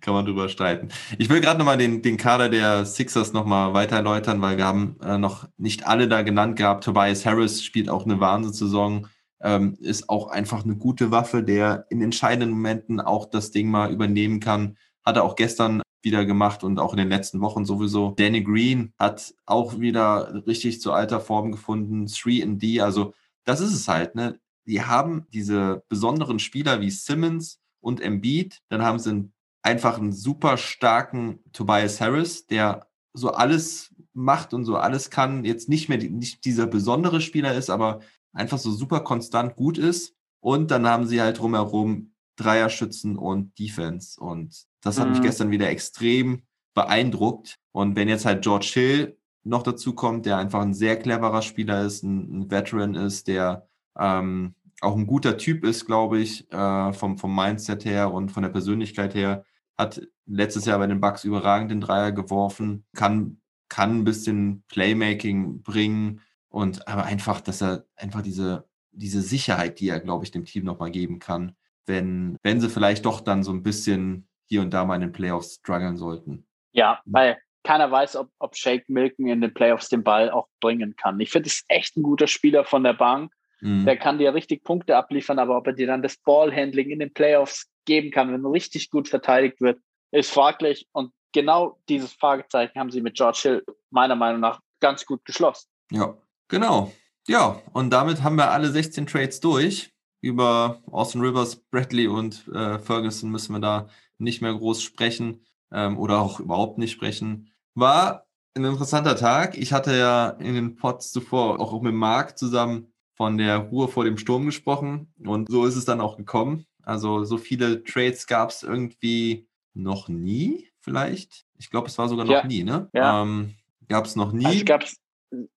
kann 0.00 0.14
man 0.14 0.24
drüber 0.24 0.48
streiten. 0.48 0.88
Ich 1.18 1.28
will 1.28 1.40
gerade 1.40 1.58
nochmal 1.58 1.78
den, 1.78 2.02
den 2.02 2.16
Kader 2.16 2.48
der 2.48 2.84
Sixers 2.84 3.32
nochmal 3.32 3.74
weiter 3.74 3.96
erläutern, 3.96 4.40
weil 4.42 4.56
wir 4.56 4.64
haben 4.64 4.96
äh, 5.02 5.18
noch 5.18 5.46
nicht 5.56 5.86
alle 5.86 6.08
da 6.08 6.22
genannt 6.22 6.56
gehabt. 6.56 6.84
Tobias 6.84 7.26
Harris 7.26 7.62
spielt 7.62 7.88
auch 7.88 8.04
eine 8.04 8.20
Wahnsinnssaison, 8.20 9.08
ähm, 9.42 9.76
ist 9.80 10.08
auch 10.08 10.28
einfach 10.28 10.64
eine 10.64 10.76
gute 10.76 11.10
Waffe, 11.10 11.42
der 11.42 11.86
in 11.90 12.00
entscheidenden 12.00 12.50
Momenten 12.50 13.00
auch 13.00 13.26
das 13.26 13.50
Ding 13.50 13.70
mal 13.70 13.92
übernehmen 13.92 14.40
kann. 14.40 14.76
Hat 15.04 15.16
er 15.16 15.24
auch 15.24 15.36
gestern 15.36 15.82
wieder 16.06 16.24
gemacht 16.24 16.62
und 16.64 16.78
auch 16.78 16.92
in 16.92 16.98
den 16.98 17.08
letzten 17.08 17.40
Wochen 17.40 17.64
sowieso. 17.64 18.14
Danny 18.16 18.42
Green 18.42 18.92
hat 18.96 19.34
auch 19.44 19.80
wieder 19.80 20.46
richtig 20.46 20.80
zu 20.80 20.92
alter 20.92 21.20
Form 21.20 21.50
gefunden. 21.50 22.06
3D, 22.06 22.80
also 22.80 23.12
das 23.44 23.60
ist 23.60 23.74
es 23.74 23.88
halt, 23.88 24.14
ne? 24.14 24.38
Die 24.66 24.82
haben 24.82 25.26
diese 25.32 25.84
besonderen 25.88 26.38
Spieler 26.38 26.80
wie 26.80 26.90
Simmons 26.90 27.60
und 27.80 28.00
Embiid, 28.00 28.62
dann 28.68 28.82
haben 28.82 28.98
sie 28.98 29.30
einfach 29.62 29.98
einen 29.98 30.12
super 30.12 30.56
starken 30.56 31.40
Tobias 31.52 32.00
Harris, 32.00 32.46
der 32.46 32.86
so 33.12 33.32
alles 33.32 33.94
macht 34.12 34.54
und 34.54 34.64
so 34.64 34.76
alles 34.76 35.10
kann, 35.10 35.44
jetzt 35.44 35.68
nicht 35.68 35.88
mehr 35.88 35.98
die, 35.98 36.08
nicht 36.08 36.44
dieser 36.44 36.66
besondere 36.66 37.20
Spieler 37.20 37.54
ist, 37.54 37.68
aber 37.68 38.00
einfach 38.32 38.58
so 38.58 38.70
super 38.70 39.00
konstant 39.00 39.56
gut 39.56 39.76
ist. 39.76 40.14
Und 40.40 40.70
dann 40.70 40.86
haben 40.86 41.06
sie 41.06 41.20
halt 41.20 41.38
drumherum 41.38 42.12
Dreierschützen 42.36 43.16
und 43.16 43.58
Defense. 43.58 44.20
Und 44.20 44.66
das 44.82 44.98
hat 45.00 45.08
mich 45.08 45.18
Mhm. 45.18 45.22
gestern 45.22 45.50
wieder 45.50 45.68
extrem 45.68 46.42
beeindruckt. 46.74 47.58
Und 47.72 47.96
wenn 47.96 48.08
jetzt 48.08 48.26
halt 48.26 48.42
George 48.42 48.70
Hill 48.74 49.18
noch 49.44 49.62
dazu 49.62 49.94
kommt, 49.94 50.26
der 50.26 50.38
einfach 50.38 50.60
ein 50.60 50.74
sehr 50.74 50.98
cleverer 50.98 51.42
Spieler 51.42 51.82
ist, 51.84 52.02
ein, 52.02 52.40
ein 52.40 52.50
Veteran 52.50 52.94
ist, 52.94 53.28
der 53.28 53.66
ähm, 53.98 54.54
auch 54.80 54.96
ein 54.96 55.06
guter 55.06 55.38
Typ 55.38 55.64
ist, 55.64 55.86
glaube 55.86 56.18
ich, 56.20 56.50
äh, 56.52 56.92
vom, 56.92 57.16
vom 57.16 57.34
Mindset 57.34 57.84
her 57.84 58.12
und 58.12 58.30
von 58.30 58.42
der 58.42 58.50
Persönlichkeit 58.50 59.14
her, 59.14 59.44
hat 59.78 60.02
letztes 60.26 60.66
Jahr 60.66 60.78
bei 60.78 60.86
den 60.86 61.00
Bucks 61.00 61.24
überragend 61.24 61.70
den 61.70 61.80
Dreier 61.80 62.12
geworfen, 62.12 62.84
kann, 62.94 63.40
kann 63.68 63.98
ein 63.98 64.04
bisschen 64.04 64.64
Playmaking 64.68 65.62
bringen 65.62 66.20
und 66.48 66.88
aber 66.88 67.04
einfach, 67.04 67.40
dass 67.40 67.62
er 67.62 67.86
einfach 67.96 68.22
diese, 68.22 68.66
diese 68.92 69.22
Sicherheit, 69.22 69.80
die 69.80 69.88
er, 69.88 70.00
glaube 70.00 70.24
ich, 70.24 70.30
dem 70.30 70.44
Team 70.44 70.64
nochmal 70.64 70.90
geben 70.90 71.18
kann, 71.18 71.54
wenn, 71.86 72.36
wenn 72.42 72.60
sie 72.60 72.68
vielleicht 72.68 73.04
doch 73.06 73.20
dann 73.20 73.42
so 73.42 73.52
ein 73.52 73.62
bisschen 73.62 74.28
hier 74.48 74.60
und 74.60 74.72
da 74.72 74.84
mal 74.84 74.96
in 74.96 75.00
den 75.02 75.12
Playoffs 75.12 75.54
strugglen 75.54 75.96
sollten. 75.96 76.46
Ja, 76.72 77.00
weil 77.06 77.38
keiner 77.64 77.90
weiß, 77.90 78.16
ob, 78.16 78.30
ob 78.38 78.56
Shake 78.56 78.88
Milken 78.88 79.26
in 79.26 79.40
den 79.40 79.52
Playoffs 79.52 79.88
den 79.88 80.04
Ball 80.04 80.30
auch 80.30 80.46
bringen 80.60 80.94
kann. 80.96 81.18
Ich 81.18 81.30
finde, 81.30 81.48
es 81.48 81.56
ist 81.56 81.64
echt 81.68 81.96
ein 81.96 82.02
guter 82.02 82.28
Spieler 82.28 82.64
von 82.64 82.84
der 82.84 82.92
Bank. 82.92 83.32
Mhm. 83.60 83.84
Der 83.84 83.96
kann 83.96 84.18
dir 84.18 84.34
richtig 84.34 84.62
Punkte 84.62 84.96
abliefern, 84.96 85.38
aber 85.38 85.56
ob 85.56 85.66
er 85.66 85.72
dir 85.72 85.86
dann 85.86 86.02
das 86.02 86.16
Ballhandling 86.18 86.90
in 86.90 87.00
den 87.00 87.12
Playoffs 87.12 87.68
geben 87.84 88.10
kann, 88.10 88.32
wenn 88.32 88.44
richtig 88.46 88.90
gut 88.90 89.08
verteidigt 89.08 89.60
wird, 89.60 89.80
ist 90.12 90.30
fraglich. 90.30 90.86
Und 90.92 91.12
genau 91.32 91.78
dieses 91.88 92.12
Fragezeichen 92.12 92.78
haben 92.78 92.90
sie 92.90 93.00
mit 93.00 93.14
George 93.14 93.40
Hill 93.42 93.64
meiner 93.90 94.16
Meinung 94.16 94.40
nach 94.40 94.60
ganz 94.80 95.04
gut 95.04 95.24
geschlossen. 95.24 95.68
Ja, 95.90 96.16
genau. 96.48 96.92
Ja, 97.26 97.60
und 97.72 97.90
damit 97.90 98.22
haben 98.22 98.36
wir 98.36 98.50
alle 98.50 98.68
16 98.68 99.06
Trades 99.06 99.40
durch. 99.40 99.92
Über 100.20 100.80
Austin 100.90 101.20
Rivers, 101.20 101.56
Bradley 101.56 102.08
und 102.08 102.48
äh, 102.48 102.78
Ferguson 102.78 103.30
müssen 103.30 103.52
wir 103.52 103.60
da 103.60 103.88
nicht 104.18 104.42
mehr 104.42 104.54
groß 104.54 104.82
sprechen 104.82 105.44
ähm, 105.70 105.98
oder 105.98 106.20
auch 106.20 106.40
überhaupt 106.40 106.78
nicht 106.78 106.92
sprechen. 106.92 107.52
War 107.74 108.26
ein 108.54 108.64
interessanter 108.64 109.16
Tag. 109.16 109.56
Ich 109.58 109.72
hatte 109.72 109.96
ja 109.96 110.30
in 110.30 110.54
den 110.54 110.76
Pods 110.76 111.12
zuvor 111.12 111.60
auch 111.60 111.80
mit 111.82 111.94
Marc 111.94 112.38
zusammen 112.38 112.92
von 113.14 113.36
der 113.38 113.58
Ruhe 113.58 113.88
vor 113.88 114.04
dem 114.04 114.16
Sturm 114.18 114.46
gesprochen 114.46 115.12
und 115.24 115.48
so 115.50 115.64
ist 115.66 115.76
es 115.76 115.84
dann 115.84 116.00
auch 116.00 116.16
gekommen. 116.16 116.66
Also 116.82 117.24
so 117.24 117.36
viele 117.38 117.82
Trades 117.84 118.26
gab 118.26 118.50
es 118.50 118.62
irgendwie 118.62 119.48
noch 119.74 120.08
nie, 120.08 120.70
vielleicht. 120.80 121.44
Ich 121.58 121.70
glaube, 121.70 121.88
es 121.88 121.98
war 121.98 122.08
sogar 122.08 122.24
noch 122.24 122.32
Ja. 122.32 122.46
nie, 122.46 122.64
ne? 122.64 122.88
Ja. 122.94 123.22
Ähm, 123.22 123.54
gab 123.88 124.06
es 124.06 124.16
noch 124.16 124.32
nie. 124.32 124.46
Also 124.46 124.58
es 124.58 124.64
gab 124.64 124.84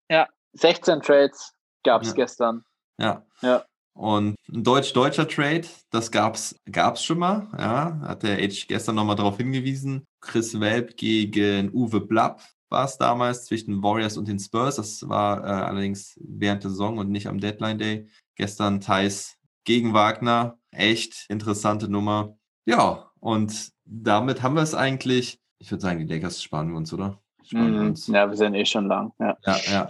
ja 0.10 0.28
16 0.54 1.02
Trades 1.02 1.54
gab 1.84 2.02
es 2.02 2.10
Ja. 2.10 2.14
gestern. 2.16 2.66
Ja. 2.98 3.26
Ja. 3.42 3.64
Und 3.94 4.36
ein 4.52 4.64
deutsch-deutscher 4.64 5.28
Trade, 5.28 5.68
das 5.90 6.10
gab's, 6.12 6.56
gab's 6.72 7.04
schon 7.04 7.20
mal, 7.20 7.48
ja, 7.58 8.00
hat 8.02 8.24
der 8.24 8.38
H 8.38 8.66
gestern 8.68 8.96
nochmal 8.96 9.16
darauf 9.18 9.38
hingewiesen. 9.38 10.06
Chris 10.22 10.60
Welp 10.60 10.96
gegen 10.98 11.70
Uwe 11.74 12.00
Blapp 12.02 12.42
war 12.70 12.86
es 12.86 12.98
damals 12.98 13.46
zwischen 13.46 13.82
Warriors 13.84 14.16
und 14.18 14.28
den 14.28 14.40
Spurs. 14.40 14.76
Das 14.78 15.08
war 15.10 15.44
äh, 15.44 15.48
allerdings 15.48 16.18
während 16.22 16.64
der 16.64 16.70
Saison 16.72 16.98
und 16.98 17.10
nicht 17.10 17.28
am 17.28 17.40
Deadline 17.40 17.80
Day. 17.80 18.08
Gestern 18.36 18.80
Thais 18.80 19.38
gegen 19.66 19.94
Wagner. 19.94 20.58
Echt 20.72 21.26
interessante 21.30 21.90
Nummer. 21.90 22.38
Ja, 22.66 23.12
und 23.20 23.72
damit 23.86 24.44
haben 24.44 24.56
wir 24.56 24.62
es 24.62 24.76
eigentlich. 24.76 25.40
Ich 25.58 25.72
würde 25.72 25.82
sagen, 25.82 26.00
die 26.00 26.14
Lakers 26.14 26.42
sparen 26.42 26.70
wir 26.70 26.78
uns, 26.78 26.94
oder? 26.94 27.20
Sparen 27.44 27.74
wir 27.74 27.82
Mhm. 27.82 27.88
uns. 27.90 28.08
Ja, 28.08 28.30
wir 28.30 28.38
sind 28.38 28.54
eh 28.54 28.66
schon 28.66 28.88
lang. 28.88 29.12
Ja. 29.20 29.36
Ja, 29.46 29.58
ja. 29.72 29.88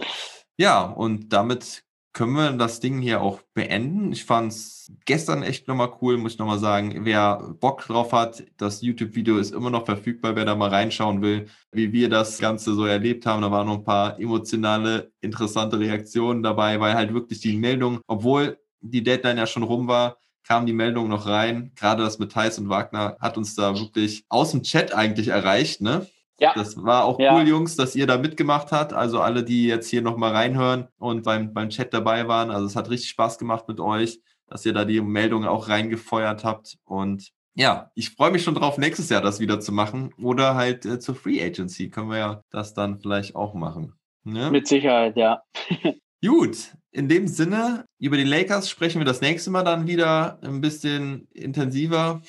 Ja, 0.56 0.82
und 0.84 1.32
damit 1.32 1.84
können 2.12 2.32
wir 2.32 2.50
das 2.52 2.80
Ding 2.80 3.00
hier 3.00 3.20
auch 3.20 3.40
beenden. 3.54 4.12
Ich 4.12 4.24
fand 4.24 4.52
es 4.52 4.92
gestern 5.04 5.42
echt 5.42 5.68
nochmal 5.68 5.92
cool, 6.00 6.16
muss 6.16 6.32
ich 6.32 6.38
nochmal 6.38 6.58
sagen. 6.58 7.04
Wer 7.04 7.54
Bock 7.60 7.86
drauf 7.86 8.12
hat, 8.12 8.42
das 8.56 8.82
YouTube-Video 8.82 9.38
ist 9.38 9.52
immer 9.52 9.70
noch 9.70 9.84
verfügbar, 9.84 10.34
wer 10.34 10.44
da 10.44 10.56
mal 10.56 10.70
reinschauen 10.70 11.22
will, 11.22 11.46
wie 11.72 11.92
wir 11.92 12.08
das 12.08 12.38
Ganze 12.38 12.74
so 12.74 12.84
erlebt 12.84 13.26
haben. 13.26 13.42
Da 13.42 13.50
waren 13.50 13.66
noch 13.66 13.78
ein 13.78 13.84
paar 13.84 14.18
emotionale, 14.18 15.12
interessante 15.20 15.78
Reaktionen 15.78 16.42
dabei, 16.42 16.80
weil 16.80 16.94
halt 16.94 17.14
wirklich 17.14 17.40
die 17.40 17.56
Meldung, 17.56 18.00
obwohl 18.06 18.58
die 18.80 19.02
Deadline 19.02 19.38
ja 19.38 19.46
schon 19.46 19.62
rum 19.62 19.86
war, 19.86 20.16
kam 20.42 20.66
die 20.66 20.72
Meldung 20.72 21.08
noch 21.08 21.26
rein. 21.26 21.70
Gerade 21.76 22.02
das 22.02 22.18
mit 22.18 22.32
Thais 22.32 22.58
und 22.58 22.68
Wagner 22.68 23.16
hat 23.20 23.36
uns 23.36 23.54
da 23.54 23.78
wirklich 23.78 24.24
aus 24.28 24.50
dem 24.50 24.62
Chat 24.62 24.92
eigentlich 24.92 25.28
erreicht, 25.28 25.80
ne? 25.80 26.06
Ja. 26.40 26.52
Das 26.54 26.82
war 26.82 27.04
auch 27.04 27.18
Ja. 27.20 27.34
cool, 27.36 27.46
Jungs, 27.46 27.76
dass 27.76 27.94
ihr 27.94 28.06
da 28.06 28.16
mitgemacht 28.18 28.72
habt. 28.72 28.92
Also 28.92 29.20
alle, 29.20 29.44
die 29.44 29.66
jetzt 29.66 29.88
hier 29.88 30.02
nochmal 30.02 30.32
reinhören 30.32 30.88
und 30.98 31.22
beim, 31.22 31.52
beim 31.52 31.68
Chat 31.68 31.92
dabei 31.92 32.26
waren. 32.28 32.50
Also 32.50 32.66
es 32.66 32.76
hat 32.76 32.88
richtig 32.90 33.10
Spaß 33.10 33.38
gemacht 33.38 33.68
mit 33.68 33.78
euch, 33.78 34.20
dass 34.46 34.64
ihr 34.64 34.72
da 34.72 34.84
die 34.84 35.00
Meldungen 35.00 35.48
auch 35.48 35.68
reingefeuert 35.68 36.44
habt. 36.44 36.78
Und 36.84 37.30
ja, 37.54 37.90
ich 37.94 38.10
freue 38.10 38.30
mich 38.30 38.42
schon 38.42 38.54
drauf, 38.54 38.78
nächstes 38.78 39.10
Jahr 39.10 39.20
das 39.20 39.38
wieder 39.38 39.60
zu 39.60 39.70
machen. 39.72 40.14
Oder 40.22 40.54
halt 40.54 40.86
äh, 40.86 40.98
zur 40.98 41.14
Free 41.14 41.42
Agency 41.44 41.90
können 41.90 42.08
wir 42.10 42.18
ja 42.18 42.42
das 42.50 42.74
dann 42.74 42.98
vielleicht 42.98 43.36
auch 43.36 43.54
machen. 43.54 43.94
Ne? 44.24 44.50
Mit 44.50 44.66
Sicherheit, 44.66 45.16
ja. 45.16 45.42
Gut, 46.24 46.74
in 46.90 47.08
dem 47.08 47.28
Sinne, 47.28 47.84
über 47.98 48.16
die 48.16 48.24
Lakers 48.24 48.68
sprechen 48.68 49.00
wir 49.00 49.06
das 49.06 49.20
nächste 49.20 49.50
Mal 49.50 49.62
dann 49.62 49.86
wieder 49.86 50.38
ein 50.42 50.60
bisschen 50.60 51.28
intensiver. 51.32 52.20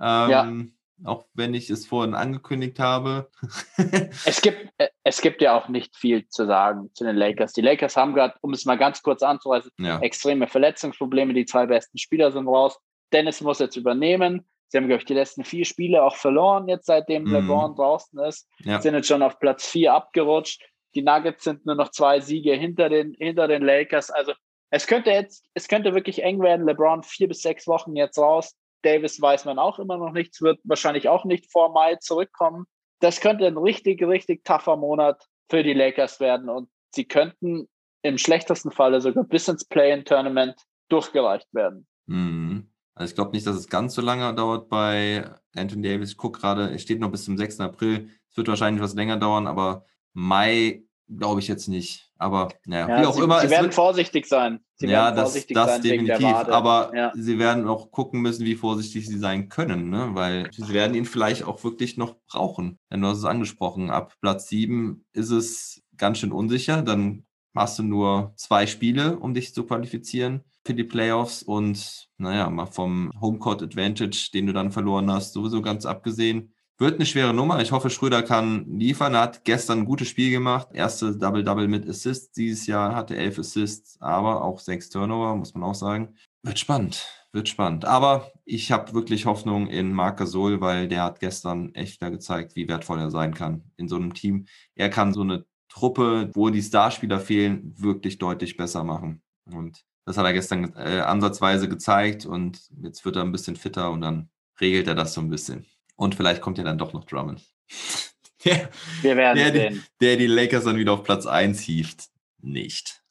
Ähm, 0.00 0.74
Auch 1.04 1.26
wenn 1.34 1.54
ich 1.54 1.68
es 1.70 1.86
vorhin 1.86 2.14
angekündigt 2.14 2.78
habe. 2.78 3.30
Es 4.24 4.40
gibt, 4.40 4.72
äh, 4.78 4.88
es 5.04 5.20
gibt 5.20 5.42
ja 5.42 5.56
auch 5.58 5.68
nicht 5.68 5.96
viel 5.96 6.26
zu 6.28 6.46
sagen 6.46 6.90
zu 6.94 7.04
den 7.04 7.16
Lakers. 7.16 7.52
Die 7.52 7.60
Lakers 7.60 7.96
haben 7.96 8.14
gerade, 8.14 8.34
um 8.40 8.52
es 8.52 8.64
mal 8.64 8.78
ganz 8.78 9.02
kurz 9.02 9.22
anzureißen, 9.22 9.70
ja. 9.78 9.98
extreme 10.00 10.46
Verletzungsprobleme. 10.46 11.34
Die 11.34 11.44
zwei 11.44 11.66
besten 11.66 11.98
Spieler 11.98 12.30
sind 12.30 12.46
raus. 12.46 12.78
Dennis 13.12 13.40
muss 13.40 13.58
jetzt 13.58 13.76
übernehmen. 13.76 14.46
Sie 14.68 14.78
haben, 14.78 14.86
glaube 14.86 15.00
ich, 15.00 15.06
die 15.06 15.14
letzten 15.14 15.44
vier 15.44 15.64
Spiele 15.64 16.02
auch 16.02 16.16
verloren, 16.16 16.68
jetzt 16.68 16.86
seitdem 16.86 17.24
Mhm. 17.24 17.32
LeBron 17.34 17.74
draußen 17.74 18.18
ist. 18.20 18.48
Ja. 18.60 18.80
Sind 18.80 18.94
jetzt 18.94 19.08
schon 19.08 19.22
auf 19.22 19.38
Platz 19.38 19.66
vier 19.68 19.92
abgerutscht. 19.92 20.62
Die 20.94 21.02
Nuggets 21.02 21.44
sind 21.44 21.66
nur 21.66 21.74
noch 21.74 21.90
zwei 21.90 22.20
Siege 22.20 22.54
hinter 22.54 22.88
den, 22.88 23.14
hinter 23.18 23.48
den 23.48 23.62
Lakers. 23.62 24.10
Also 24.10 24.32
es 24.70 24.86
könnte 24.86 25.10
jetzt, 25.10 25.44
es 25.54 25.68
könnte 25.68 25.94
wirklich 25.94 26.22
eng 26.22 26.40
werden. 26.40 26.66
LeBron 26.66 27.02
vier 27.02 27.28
bis 27.28 27.42
sechs 27.42 27.66
Wochen 27.66 27.96
jetzt 27.96 28.18
raus. 28.18 28.56
Davis 28.82 29.20
weiß 29.20 29.44
man 29.44 29.58
auch 29.58 29.78
immer 29.78 29.96
noch 29.96 30.12
nichts, 30.12 30.42
wird 30.42 30.60
wahrscheinlich 30.64 31.08
auch 31.08 31.24
nicht 31.24 31.50
vor 31.50 31.72
Mai 31.72 31.96
zurückkommen. 31.96 32.66
Das 33.00 33.20
könnte 33.20 33.46
ein 33.46 33.56
richtig, 33.56 34.02
richtig 34.02 34.44
tougher 34.44 34.76
Monat 34.76 35.26
für 35.50 35.62
die 35.62 35.72
Lakers 35.72 36.20
werden 36.20 36.48
und 36.48 36.68
sie 36.94 37.04
könnten 37.04 37.68
im 38.02 38.18
schlechtesten 38.18 38.70
Falle 38.70 39.00
sogar 39.00 39.24
bis 39.24 39.48
ins 39.48 39.64
Play-in-Tournament 39.64 40.56
durchgereicht 40.88 41.52
werden. 41.52 41.86
Mhm. 42.06 42.68
Also 42.94 43.10
ich 43.10 43.14
glaube 43.14 43.32
nicht, 43.32 43.46
dass 43.46 43.56
es 43.56 43.68
ganz 43.68 43.94
so 43.94 44.02
lange 44.02 44.34
dauert 44.34 44.68
bei 44.68 45.30
Anthony 45.54 45.82
Davis. 45.82 46.10
Ich 46.10 46.16
gucke 46.16 46.40
gerade, 46.40 46.70
es 46.70 46.82
steht 46.82 47.00
noch 47.00 47.10
bis 47.10 47.24
zum 47.24 47.38
6. 47.38 47.60
April. 47.60 48.10
Es 48.30 48.36
wird 48.36 48.48
wahrscheinlich 48.48 48.82
was 48.82 48.94
länger 48.94 49.16
dauern, 49.16 49.46
aber 49.46 49.86
Mai 50.12 50.84
glaube 51.08 51.40
ich 51.40 51.48
jetzt 51.48 51.68
nicht. 51.68 52.11
Aber 52.22 52.48
naja, 52.66 52.88
Ja, 52.88 53.00
wie 53.02 53.06
auch 53.06 53.14
sie, 53.14 53.22
immer. 53.22 53.40
sie 53.40 53.50
werden 53.50 53.64
wird, 53.64 53.74
vorsichtig 53.74 54.26
sein. 54.26 54.60
Sie 54.76 54.86
ja, 54.86 55.06
werden 55.06 55.16
das, 55.16 55.24
vorsichtig 55.30 55.54
das 55.54 55.70
sein 55.70 55.82
definitiv. 55.82 56.24
Aber 56.24 56.92
Ja. 56.94 57.12
sie 57.14 57.38
werden 57.38 57.66
auch 57.66 57.90
gucken 57.90 58.20
müssen, 58.22 58.46
wie 58.46 58.54
vorsichtig 58.54 59.08
sie 59.08 59.18
sein 59.18 59.48
können, 59.48 59.90
ne? 59.90 60.10
weil 60.12 60.48
sie 60.52 60.72
werden 60.72 60.94
ihn 60.94 61.04
vielleicht 61.04 61.44
auch 61.44 61.62
wirklich 61.64 61.96
noch 61.96 62.16
brauchen. 62.30 62.78
Denn 62.90 63.00
du 63.00 63.08
hast 63.08 63.18
es 63.18 63.24
angesprochen, 63.24 63.90
ab 63.90 64.14
Platz 64.20 64.48
7 64.48 65.04
ist 65.12 65.30
es 65.30 65.82
ganz 65.96 66.18
schön 66.18 66.32
unsicher. 66.32 66.82
Dann 66.82 67.24
hast 67.54 67.78
du 67.78 67.82
nur 67.82 68.32
zwei 68.36 68.66
Spiele, 68.66 69.18
um 69.18 69.34
dich 69.34 69.52
zu 69.52 69.64
qualifizieren 69.64 70.44
für 70.64 70.74
die 70.74 70.84
Playoffs 70.84 71.42
und 71.42 72.08
naja, 72.18 72.48
mal 72.48 72.66
vom 72.66 73.10
Homecourt 73.20 73.62
Advantage, 73.62 74.30
den 74.32 74.46
du 74.46 74.52
dann 74.52 74.70
verloren 74.70 75.10
hast, 75.10 75.32
sowieso 75.32 75.60
ganz 75.60 75.86
abgesehen. 75.86 76.51
Wird 76.78 76.96
eine 76.96 77.06
schwere 77.06 77.32
Nummer. 77.32 77.60
Ich 77.60 77.70
hoffe, 77.70 77.90
Schröder 77.90 78.22
kann 78.22 78.78
liefern. 78.78 79.14
Er 79.14 79.20
hat 79.20 79.44
gestern 79.44 79.80
ein 79.80 79.84
gutes 79.84 80.08
Spiel 80.08 80.30
gemacht. 80.30 80.68
Erste 80.72 81.16
Double-Double 81.16 81.68
mit 81.68 81.88
Assists 81.88 82.32
dieses 82.32 82.66
Jahr, 82.66 82.94
hatte 82.94 83.16
elf 83.16 83.38
Assists, 83.38 84.00
aber 84.00 84.42
auch 84.42 84.58
sechs 84.58 84.90
Turnover, 84.90 85.36
muss 85.36 85.54
man 85.54 85.62
auch 85.62 85.74
sagen. 85.74 86.16
Wird 86.42 86.58
spannend, 86.58 87.06
wird 87.32 87.48
spannend. 87.48 87.84
Aber 87.84 88.32
ich 88.44 88.72
habe 88.72 88.94
wirklich 88.94 89.26
Hoffnung 89.26 89.68
in 89.68 89.92
Marc 89.92 90.18
Gasol, 90.18 90.60
weil 90.60 90.88
der 90.88 91.04
hat 91.04 91.20
gestern 91.20 91.72
echt 91.74 92.00
wieder 92.00 92.10
gezeigt, 92.10 92.56
wie 92.56 92.68
wertvoll 92.68 92.98
er 92.98 93.10
sein 93.10 93.32
kann 93.32 93.70
in 93.76 93.86
so 93.86 93.96
einem 93.96 94.14
Team. 94.14 94.46
Er 94.74 94.90
kann 94.90 95.12
so 95.12 95.20
eine 95.20 95.46
Truppe, 95.68 96.30
wo 96.34 96.50
die 96.50 96.62
Starspieler 96.62 97.20
fehlen, 97.20 97.74
wirklich 97.78 98.18
deutlich 98.18 98.56
besser 98.56 98.82
machen. 98.82 99.22
Und 99.44 99.84
das 100.04 100.18
hat 100.18 100.26
er 100.26 100.32
gestern 100.32 100.74
äh, 100.74 101.00
ansatzweise 101.00 101.68
gezeigt 101.68 102.26
und 102.26 102.60
jetzt 102.82 103.04
wird 103.04 103.16
er 103.16 103.22
ein 103.22 103.32
bisschen 103.32 103.56
fitter 103.56 103.90
und 103.90 104.00
dann 104.00 104.30
regelt 104.60 104.88
er 104.88 104.94
das 104.94 105.14
so 105.14 105.20
ein 105.20 105.30
bisschen. 105.30 105.66
Und 106.02 106.16
vielleicht 106.16 106.40
kommt 106.42 106.58
ja 106.58 106.64
dann 106.64 106.78
doch 106.78 106.92
noch 106.92 107.04
Drummond. 107.04 107.40
Der, 108.44 108.70
Wir 109.02 109.16
werden 109.16 109.36
der, 109.38 109.50
die, 109.52 109.58
sehen. 109.58 109.84
der 110.00 110.16
die 110.16 110.26
Lakers 110.26 110.64
dann 110.64 110.76
wieder 110.76 110.94
auf 110.94 111.04
Platz 111.04 111.26
1 111.26 111.60
hieft. 111.60 112.08
Nicht. 112.40 113.04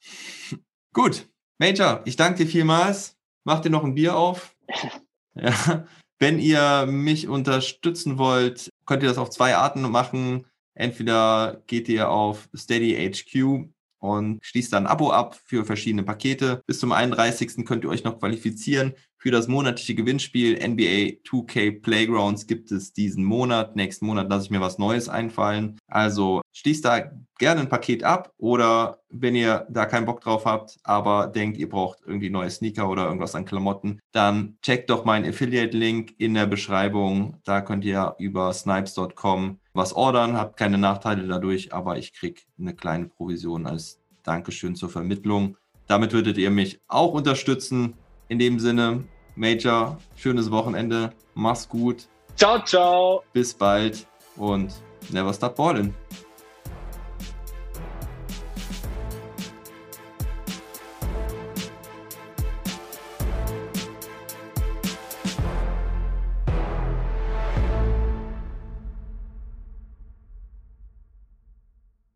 Gut. 0.92 1.26
Major, 1.56 2.02
ich 2.04 2.16
danke 2.16 2.44
dir 2.44 2.50
vielmals. 2.50 3.16
Mach 3.44 3.60
dir 3.60 3.70
noch 3.70 3.82
ein 3.82 3.94
Bier 3.94 4.16
auf. 4.16 4.54
Ja. 5.34 5.86
Wenn 6.18 6.38
ihr 6.38 6.84
mich 6.84 7.26
unterstützen 7.26 8.18
wollt, 8.18 8.68
könnt 8.84 9.02
ihr 9.02 9.08
das 9.08 9.16
auf 9.16 9.30
zwei 9.30 9.56
Arten 9.56 9.80
machen. 9.80 10.44
Entweder 10.74 11.62
geht 11.66 11.88
ihr 11.88 12.10
auf 12.10 12.50
Steady 12.54 12.94
HQ 13.10 13.70
und 14.00 14.44
schließt 14.44 14.74
dann 14.74 14.84
ein 14.84 14.92
Abo 14.92 15.10
ab 15.10 15.40
für 15.46 15.64
verschiedene 15.64 16.02
Pakete. 16.02 16.62
Bis 16.66 16.80
zum 16.80 16.92
31. 16.92 17.64
könnt 17.64 17.84
ihr 17.84 17.88
euch 17.88 18.04
noch 18.04 18.18
qualifizieren 18.18 18.92
für 19.22 19.30
das 19.30 19.46
monatliche 19.46 19.94
Gewinnspiel 19.94 20.54
NBA 20.54 21.20
2K 21.24 21.80
Playgrounds 21.80 22.48
gibt 22.48 22.72
es 22.72 22.92
diesen 22.92 23.22
Monat. 23.22 23.76
Nächsten 23.76 24.04
Monat 24.06 24.28
lasse 24.28 24.46
ich 24.46 24.50
mir 24.50 24.60
was 24.60 24.78
Neues 24.78 25.08
einfallen. 25.08 25.78
Also 25.86 26.40
schließt 26.52 26.84
da 26.84 27.12
gerne 27.38 27.60
ein 27.60 27.68
Paket 27.68 28.02
ab 28.02 28.32
oder 28.36 28.98
wenn 29.10 29.36
ihr 29.36 29.64
da 29.70 29.86
keinen 29.86 30.06
Bock 30.06 30.22
drauf 30.22 30.44
habt, 30.44 30.76
aber 30.82 31.28
denkt, 31.28 31.56
ihr 31.56 31.68
braucht 31.68 32.00
irgendwie 32.04 32.30
neue 32.30 32.50
Sneaker 32.50 32.88
oder 32.88 33.04
irgendwas 33.04 33.36
an 33.36 33.44
Klamotten, 33.44 34.00
dann 34.10 34.56
checkt 34.60 34.90
doch 34.90 35.04
meinen 35.04 35.28
Affiliate-Link 35.28 36.14
in 36.18 36.34
der 36.34 36.46
Beschreibung. 36.46 37.36
Da 37.44 37.60
könnt 37.60 37.84
ihr 37.84 38.16
über 38.18 38.52
snipes.com 38.52 39.60
was 39.72 39.92
ordern, 39.92 40.36
habt 40.36 40.56
keine 40.56 40.78
Nachteile 40.78 41.28
dadurch, 41.28 41.72
aber 41.72 41.96
ich 41.96 42.12
kriege 42.12 42.40
eine 42.58 42.74
kleine 42.74 43.06
Provision 43.06 43.66
als 43.68 44.00
Dankeschön 44.24 44.74
zur 44.74 44.90
Vermittlung. 44.90 45.56
Damit 45.86 46.12
würdet 46.12 46.38
ihr 46.38 46.50
mich 46.50 46.80
auch 46.88 47.14
unterstützen. 47.14 47.94
In 48.28 48.38
dem 48.38 48.58
Sinne, 48.58 49.04
Major, 49.36 49.98
schönes 50.16 50.50
Wochenende, 50.50 51.12
mach's 51.34 51.68
gut, 51.68 52.08
Ciao, 52.36 52.58
ciao. 52.64 53.22
bis 53.32 53.54
bald 53.54 54.06
und 54.36 54.72
never 55.10 55.32
stop 55.32 55.56
ballin'. 55.56 55.94